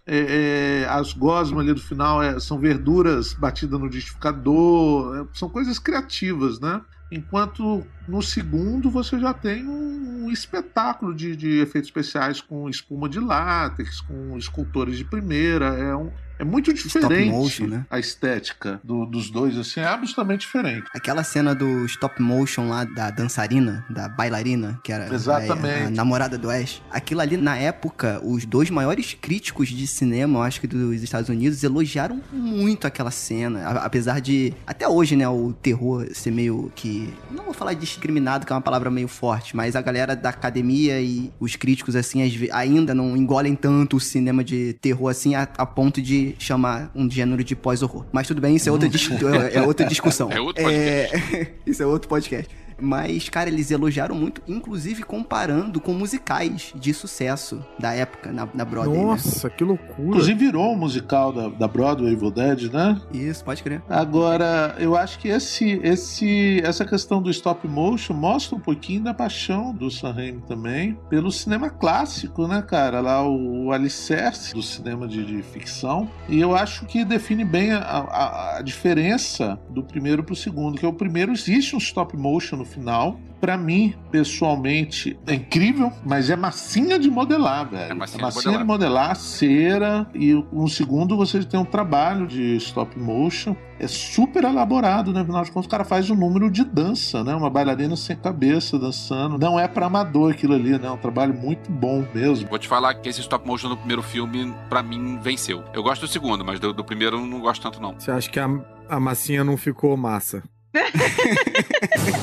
é, 0.05 0.83
é, 0.83 0.89
as 0.89 1.13
gosmas 1.13 1.61
ali 1.61 1.73
do 1.73 1.81
final 1.81 2.21
é, 2.21 2.41
são 2.41 2.59
verduras 2.59 3.33
batidas 3.33 3.79
no 3.79 3.87
liquidificador, 3.87 5.17
é, 5.17 5.39
são 5.39 5.49
coisas 5.49 5.79
criativas, 5.79 6.59
né? 6.59 6.81
Enquanto 7.11 7.87
no 8.09 8.21
segundo 8.21 8.91
você 8.91 9.19
já 9.21 9.33
tem 9.33 9.65
um 9.65 10.29
espetáculo 10.31 11.15
de, 11.15 11.37
de 11.37 11.61
efeitos 11.61 11.89
especiais 11.89 12.41
com 12.41 12.69
espuma 12.69 13.09
de 13.09 13.21
látex, 13.21 14.01
com 14.01 14.37
escultores 14.37 14.99
de 14.99 15.05
primeira. 15.05 15.67
É 15.67 15.95
um, 15.95 16.11
é 16.39 16.45
muito 16.45 16.73
diferente 16.73 17.31
motion, 17.31 17.67
né? 17.67 17.87
a 17.91 17.99
estética 17.99 18.81
do, 18.85 19.07
dos 19.07 19.31
dois, 19.31 19.57
assim, 19.57 19.81
é 19.81 19.87
absolutamente 19.87 20.41
diferente. 20.41 20.87
Aquela 20.95 21.25
cena 21.25 21.55
do 21.55 21.85
stop 21.87 22.21
motion 22.21 22.69
lá 22.69 22.85
da 22.85 23.11
dançarina, 23.11 23.85
da 23.89 24.09
bailarina, 24.09 24.79
que 24.85 24.93
era 24.93 25.13
Exatamente. 25.13 25.85
A, 25.85 25.87
a 25.87 25.91
namorada 25.91 26.37
do 26.37 26.51
Ash. 26.51 26.83
Aquilo 26.91 27.21
ali, 27.21 27.37
na 27.37 27.57
época, 27.57 28.21
os 28.23 28.45
dois 28.45 28.69
maiores 28.71 29.15
críticos 29.15 29.69
de 29.69 29.87
cinema, 29.87 30.39
eu 30.39 30.43
acho 30.43 30.61
que 30.61 30.67
dos 30.67 31.03
Estados 31.03 31.29
Unidos, 31.29 31.63
elogiaram 31.63 32.21
muito 32.33 32.87
aquela 32.87 33.11
cena. 33.11 33.67
apesar 33.81 34.21
de, 34.21 34.53
até 34.67 34.87
hoje, 34.87 35.17
né, 35.17 35.29
o 35.29 35.53
terror 35.53 36.07
ser 36.13 36.31
meio 36.31 36.71
que. 36.75 37.13
Não 37.31 37.45
vou 37.45 37.55
falar 37.55 37.73
discriminado, 37.75 38.45
que 38.45 38.53
é 38.53 38.57
uma 38.57 38.63
palavra 38.63 38.91
meio 38.91 39.09
forte, 39.09 39.57
mas 39.57 39.75
a 39.75 39.81
galera 39.81 40.15
da 40.15 40.29
academia 40.29 41.01
e 41.01 41.33
os 41.41 41.57
críticos, 41.57 41.97
assim, 41.97 42.21
ainda 42.53 42.95
não 42.95 43.17
engolem 43.17 43.55
tanto 43.55 43.97
o 43.97 44.01
cinema 44.01 44.45
de 44.45 44.75
terror, 44.75 45.11
assim, 45.11 45.35
a, 45.35 45.49
a 45.57 45.67
ponto 45.67 46.03
de 46.03 46.26
chamar 46.39 46.91
um 46.95 47.11
gênero 47.11 47.45
de 47.45 47.55
pós-horror. 47.55 48.05
Mas 48.11 48.27
tudo 48.27 48.41
bem, 48.41 48.57
isso 48.57 48.69
é 48.69 48.73
outra, 48.73 48.89
dis 48.89 49.09
é 49.53 49.63
outra 49.63 49.87
discussão. 49.87 50.31
É 50.37 50.41
outro 50.41 50.63
podcast. 50.65 51.37
É... 51.37 51.53
isso 51.67 51.83
é 51.83 51.87
outro 51.87 52.09
podcast. 52.09 52.55
Mas, 52.81 53.29
cara, 53.29 53.49
eles 53.49 53.71
elogiaram 53.71 54.15
muito, 54.15 54.43
inclusive 54.47 55.03
comparando 55.03 55.81
com 55.81 55.93
musicais 55.93 56.73
de 56.75 56.93
sucesso 56.93 57.65
da 57.79 57.95
época 57.95 58.33
na, 58.33 58.49
na 58.53 58.65
Broadway. 58.65 58.99
Né? 58.99 59.05
Nossa, 59.05 59.49
né? 59.49 59.55
que 59.57 59.65
loucura. 59.65 60.09
Inclusive 60.09 60.39
virou 60.39 60.73
um 60.73 60.77
musical 60.77 61.33
da, 61.33 61.49
da 61.49 61.69
Broadway, 61.69 62.13
Evil 62.13 62.31
Dead, 62.31 62.73
né? 62.73 63.01
Isso, 63.13 63.45
pode 63.45 63.63
crer. 63.63 63.83
Agora, 63.89 64.75
eu 64.79 64.97
acho 64.97 65.19
que 65.19 65.29
esse, 65.29 65.81
esse, 65.83 66.61
essa 66.63 66.85
questão 66.85 67.23
do 67.23 67.31
stop 67.31 67.67
motion 67.67 68.15
mostra 68.15 68.57
um 68.57 68.61
pouquinho 68.61 69.03
da 69.05 69.15
paixão 69.15 69.75
do 69.75 69.91
Sam 69.91 70.13
Raimi 70.13 70.43
também 70.47 70.99
pelo 71.09 71.33
cinema 71.33 71.71
clássico, 71.71 72.47
né, 72.47 72.63
cara? 72.63 73.01
Lá 73.01 73.27
o, 73.27 73.67
o 73.67 73.73
alicerce 73.73 74.55
do 74.55 74.63
cinema 74.63 75.09
de, 75.09 75.25
de, 75.25 75.43
ficção. 75.43 76.11
E 76.29 76.41
eu 76.41 76.55
acho 76.55 76.85
que 76.87 77.05
define 77.05 77.45
bem 77.45 77.73
a, 77.73 77.79
a, 77.79 78.57
a 78.59 78.63
diferença 78.63 79.59
do 79.71 79.83
primeiro 79.83 80.23
pro 80.23 80.35
segundo, 80.35 80.79
que 80.79 80.85
é 80.85 80.89
o 80.89 80.93
primeiro 80.93 81.33
existe 81.33 81.75
um 81.75 81.79
stop 81.79 82.17
motion 82.17 82.57
no 82.57 82.66
final. 82.67 83.19
Para 83.41 83.57
mim, 83.57 83.95
pessoalmente, 84.11 85.19
é 85.27 85.35
incrível, 85.35 85.93
mas 86.05 86.31
é 86.31 86.37
massinha 86.37 86.99
de 86.99 87.11
modelar, 87.11 87.69
velho. 87.69 87.93
É 87.93 87.95
massinha, 87.95 88.21
é 88.21 88.25
massinha 88.25 88.59
de, 88.59 88.65
modelar. 88.65 89.15
de, 89.15 89.15
modelar. 89.15 89.17
cera. 89.17 90.07
E 90.15 90.35
um 90.53 90.67
segundo 90.67 91.17
você 91.17 91.45
tem 91.45 91.61
um 91.61 91.65
trabalho 91.65 92.27
de 92.27 92.57
stop 92.57 92.99
motion. 92.99 93.55
É 93.79 93.87
super 93.87 94.43
elaborado, 94.43 95.13
né? 95.13 95.21
Afinal 95.21 95.45
de 95.45 95.51
contas, 95.51 95.67
o 95.67 95.71
cara 95.71 95.85
faz 95.85 96.09
um 96.09 96.15
número 96.15 96.51
de 96.51 96.65
dança, 96.65 97.23
né? 97.23 97.35
Uma 97.35 97.51
bailarina 97.51 97.95
sem 97.95 98.17
cabeça 98.17 98.79
dançando. 98.79 99.39
Não 99.39 99.61
é 99.61 99.69
para 99.69 99.85
amador 99.85 100.33
aquilo 100.33 100.55
ali, 100.55 100.79
né? 100.79 100.89
É 100.89 100.91
um 100.91 100.97
trabalho 100.97 101.35
muito 101.35 101.71
bom 101.71 102.07
mesmo. 102.15 102.49
Vou 102.49 102.59
te 102.59 102.67
falar 102.67 102.95
que 102.95 103.09
esse 103.09 103.21
stop 103.21 103.47
motion 103.47 103.69
do 103.69 103.77
primeiro 103.77 104.03
filme, 104.03 104.53
para 104.71 104.83
mim, 104.83 105.19
venceu. 105.21 105.63
Eu 105.75 105.83
gosto 105.83 106.01
do 106.01 106.09
segundo, 106.09 106.43
mas 106.43 106.59
do, 106.59 106.73
do 106.73 106.83
primeiro 106.83 107.19
eu 107.19 107.27
não 107.27 107.41
gosto 107.41 107.63
tanto, 107.63 107.83
não. 107.83 107.95
Você 107.99 108.11
acha 108.11 108.31
que 108.31 108.41
a, 108.41 108.49
a 108.89 108.99
massinha 108.99 109.45
não 109.45 109.59
ficou 109.59 109.95
massa? 109.95 110.43
Ha 110.77 110.83
ha 110.83 111.09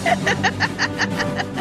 ha 0.06 0.16
ha 0.26 0.36
ha 0.36 1.44
ha! 1.44 1.53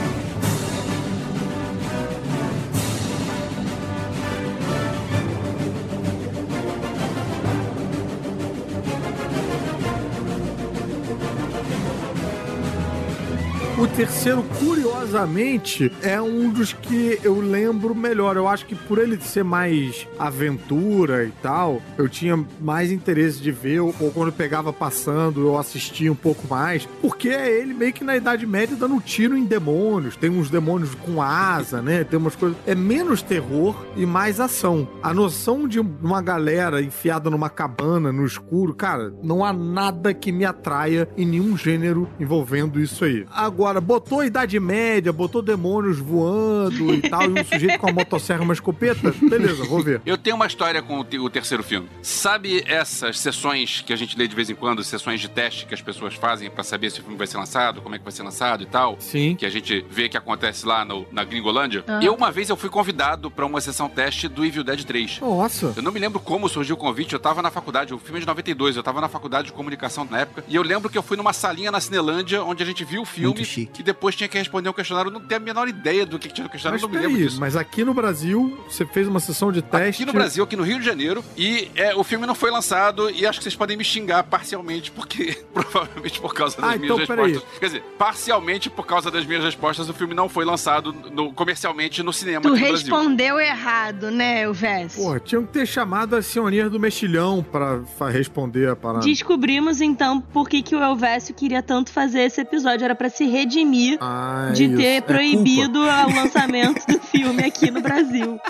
O 13.82 13.88
terceiro, 13.88 14.44
curiosamente, 14.60 15.90
é 16.02 16.22
um 16.22 16.50
dos 16.50 16.72
que 16.72 17.18
eu 17.24 17.40
lembro 17.40 17.96
melhor. 17.96 18.36
Eu 18.36 18.46
acho 18.46 18.64
que 18.64 18.76
por 18.76 18.96
ele 18.96 19.20
ser 19.20 19.42
mais 19.42 20.06
aventura 20.16 21.24
e 21.24 21.32
tal, 21.42 21.82
eu 21.98 22.08
tinha 22.08 22.38
mais 22.60 22.92
interesse 22.92 23.42
de 23.42 23.50
ver, 23.50 23.80
ou, 23.80 23.92
quando 24.14 24.30
pegava 24.30 24.72
passando, 24.72 25.40
eu 25.48 25.58
assistia 25.58 26.12
um 26.12 26.14
pouco 26.14 26.46
mais, 26.46 26.88
porque 27.00 27.30
é 27.30 27.58
ele 27.58 27.74
meio 27.74 27.92
que 27.92 28.04
na 28.04 28.16
Idade 28.16 28.46
Média 28.46 28.76
dando 28.76 29.00
tiro 29.00 29.36
em 29.36 29.44
demônios. 29.44 30.14
Tem 30.14 30.30
uns 30.30 30.48
demônios 30.48 30.94
com 30.94 31.20
asa, 31.20 31.82
né? 31.82 32.04
Tem 32.04 32.16
umas 32.16 32.36
coisas. 32.36 32.56
É 32.64 32.76
menos 32.76 33.20
terror 33.20 33.74
e 33.96 34.06
mais 34.06 34.38
ação. 34.38 34.86
A 35.02 35.12
noção 35.12 35.66
de 35.66 35.80
uma 35.80 36.22
galera 36.22 36.80
enfiada 36.80 37.28
numa 37.28 37.50
cabana 37.50 38.12
no 38.12 38.24
escuro, 38.24 38.76
cara, 38.76 39.12
não 39.24 39.44
há 39.44 39.52
nada 39.52 40.14
que 40.14 40.30
me 40.30 40.44
atraia 40.44 41.08
em 41.16 41.26
nenhum 41.26 41.56
gênero 41.56 42.08
envolvendo 42.20 42.78
isso 42.78 43.04
aí. 43.04 43.26
Agora, 43.28 43.71
botou 43.80 44.20
a 44.20 44.26
Idade 44.26 44.58
Média, 44.60 45.12
botou 45.12 45.42
demônios 45.42 45.98
voando 45.98 46.94
e 46.94 47.02
tal, 47.02 47.22
e 47.24 47.40
um 47.40 47.44
sujeito 47.44 47.78
com 47.78 47.86
uma 47.86 47.92
motosserra 47.94 48.40
e 48.40 48.44
uma 48.44 48.52
escopeta, 48.54 49.12
beleza, 49.20 49.64
vou 49.64 49.82
ver. 49.82 50.00
Eu 50.04 50.16
tenho 50.18 50.36
uma 50.36 50.46
história 50.46 50.82
com 50.82 50.98
o, 51.00 51.04
te- 51.04 51.18
o 51.18 51.28
terceiro 51.30 51.62
filme. 51.62 51.88
Sabe 52.02 52.62
essas 52.66 53.18
sessões 53.18 53.82
que 53.86 53.92
a 53.92 53.96
gente 53.96 54.16
lê 54.16 54.26
de 54.28 54.34
vez 54.34 54.50
em 54.50 54.54
quando, 54.54 54.82
sessões 54.84 55.20
de 55.20 55.28
teste 55.28 55.66
que 55.66 55.74
as 55.74 55.82
pessoas 55.82 56.14
fazem 56.14 56.50
pra 56.50 56.62
saber 56.62 56.90
se 56.90 57.00
o 57.00 57.02
filme 57.02 57.16
vai 57.18 57.26
ser 57.26 57.36
lançado, 57.38 57.80
como 57.80 57.94
é 57.94 57.98
que 57.98 58.04
vai 58.04 58.12
ser 58.12 58.22
lançado 58.22 58.62
e 58.62 58.66
tal? 58.66 58.96
Sim. 58.98 59.34
Que 59.36 59.46
a 59.46 59.50
gente 59.50 59.84
vê 59.90 60.08
que 60.08 60.16
acontece 60.16 60.66
lá 60.66 60.84
no- 60.84 61.06
na 61.12 61.24
Gringolândia. 61.24 61.84
Ah. 61.86 62.00
Eu, 62.02 62.14
uma 62.14 62.30
vez, 62.30 62.48
eu 62.48 62.56
fui 62.56 62.68
convidado 62.70 63.30
pra 63.30 63.46
uma 63.46 63.60
sessão 63.60 63.88
teste 63.88 64.28
do 64.28 64.44
Evil 64.44 64.64
Dead 64.64 64.84
3. 64.84 65.20
Nossa. 65.20 65.72
Eu 65.76 65.82
não 65.82 65.92
me 65.92 65.98
lembro 66.00 66.20
como 66.20 66.48
surgiu 66.48 66.74
o 66.74 66.78
convite, 66.78 67.12
eu 67.12 67.20
tava 67.20 67.42
na 67.42 67.50
faculdade, 67.50 67.94
o 67.94 67.98
filme 67.98 68.18
é 68.18 68.20
de 68.20 68.26
92, 68.26 68.76
eu 68.76 68.82
tava 68.82 69.00
na 69.00 69.08
faculdade 69.08 69.46
de 69.48 69.52
comunicação 69.52 70.06
na 70.10 70.20
época, 70.20 70.44
e 70.48 70.54
eu 70.54 70.62
lembro 70.62 70.88
que 70.90 70.98
eu 70.98 71.02
fui 71.02 71.16
numa 71.16 71.32
salinha 71.32 71.70
na 71.70 71.80
Cinelândia, 71.80 72.42
onde 72.42 72.62
a 72.62 72.66
gente 72.66 72.84
viu 72.84 73.02
o 73.02 73.04
filme, 73.04 73.34
Muito 73.62 73.68
chique. 73.70 73.80
e 73.80 73.84
depois 73.84 74.14
tinha 74.16 74.28
que 74.28 74.38
responder 74.38 74.68
um 74.68 74.72
questionário, 74.72 75.08
eu 75.08 75.12
não 75.12 75.20
tenho 75.20 75.40
a 75.40 75.44
menor 75.44 75.68
ideia 75.68 76.04
do 76.06 76.18
que, 76.18 76.28
que 76.28 76.34
tinha 76.34 76.44
no 76.44 76.50
questionário, 76.50 76.80
Mas 76.80 76.82
eu 76.82 76.88
não 76.88 77.00
me 77.00 77.06
lembro 77.14 77.28
disso. 77.28 77.40
mas 77.40 77.56
aqui 77.56 77.84
no 77.84 77.94
Brasil, 77.94 78.58
você 78.68 78.84
fez 78.86 79.06
uma 79.08 79.20
sessão 79.20 79.50
de 79.52 79.62
teste. 79.62 80.02
Aqui 80.02 80.06
no 80.06 80.12
Brasil, 80.12 80.44
aqui 80.44 80.56
no 80.56 80.62
Rio 80.62 80.78
de 80.78 80.84
Janeiro, 80.84 81.24
e 81.36 81.70
é, 81.74 81.94
o 81.94 82.02
filme 82.04 82.26
não 82.26 82.34
foi 82.34 82.50
lançado, 82.50 83.10
e 83.10 83.26
acho 83.26 83.38
que 83.38 83.44
vocês 83.44 83.56
podem 83.56 83.76
me 83.76 83.84
xingar 83.84 84.22
parcialmente, 84.24 84.90
porque 84.90 85.38
provavelmente 85.52 86.20
por 86.20 86.34
causa 86.34 86.56
das 86.60 86.64
Ah, 86.74 86.76
minhas 86.76 86.94
então, 86.94 87.06
peraí. 87.06 87.32
respostas. 87.32 87.58
Quer 87.58 87.66
dizer, 87.66 87.82
parcialmente 87.98 88.70
por 88.70 88.86
causa 88.86 89.10
das 89.10 89.24
minhas 89.26 89.44
respostas, 89.44 89.88
o 89.88 89.94
filme 89.94 90.14
não 90.14 90.28
foi 90.28 90.44
lançado 90.44 90.92
no- 90.92 91.32
comercialmente 91.32 92.02
no 92.02 92.12
cinema 92.12 92.40
Tu 92.42 92.48
aqui 92.48 92.60
no 92.60 92.68
Brasil. 92.68 92.86
respondeu 92.94 93.40
errado, 93.40 94.10
né, 94.10 94.50
Vess? 94.52 94.96
Porra, 94.96 95.20
tinham 95.20 95.44
que 95.44 95.52
ter 95.52 95.66
chamado 95.66 96.16
a 96.16 96.22
senhorinha 96.22 96.68
do 96.68 96.78
mexilhão 96.78 97.42
pra 97.42 97.80
responder 98.10 98.68
a 98.68 98.76
parada. 98.76 99.04
Descobrimos 99.04 99.80
então 99.80 100.20
por 100.20 100.48
que, 100.48 100.62
que 100.62 100.74
o 100.74 100.82
Elvésio 100.82 101.34
queria 101.34 101.62
tanto 101.62 101.90
fazer 101.92 102.20
esse 102.20 102.40
episódio. 102.40 102.84
Era 102.84 102.94
pra 102.94 103.08
se 103.08 103.24
redimir 103.42 103.98
Ah, 104.00 104.50
de 104.54 104.64
isso. 104.64 104.76
ter 104.76 104.84
É 104.84 105.00
proibido 105.00 105.80
o 105.80 105.84
lançamento 106.14 106.86
do 106.86 106.98
filme 107.00 107.42
aqui 107.44 107.70
no 107.70 107.80
Brasil. 107.80 108.38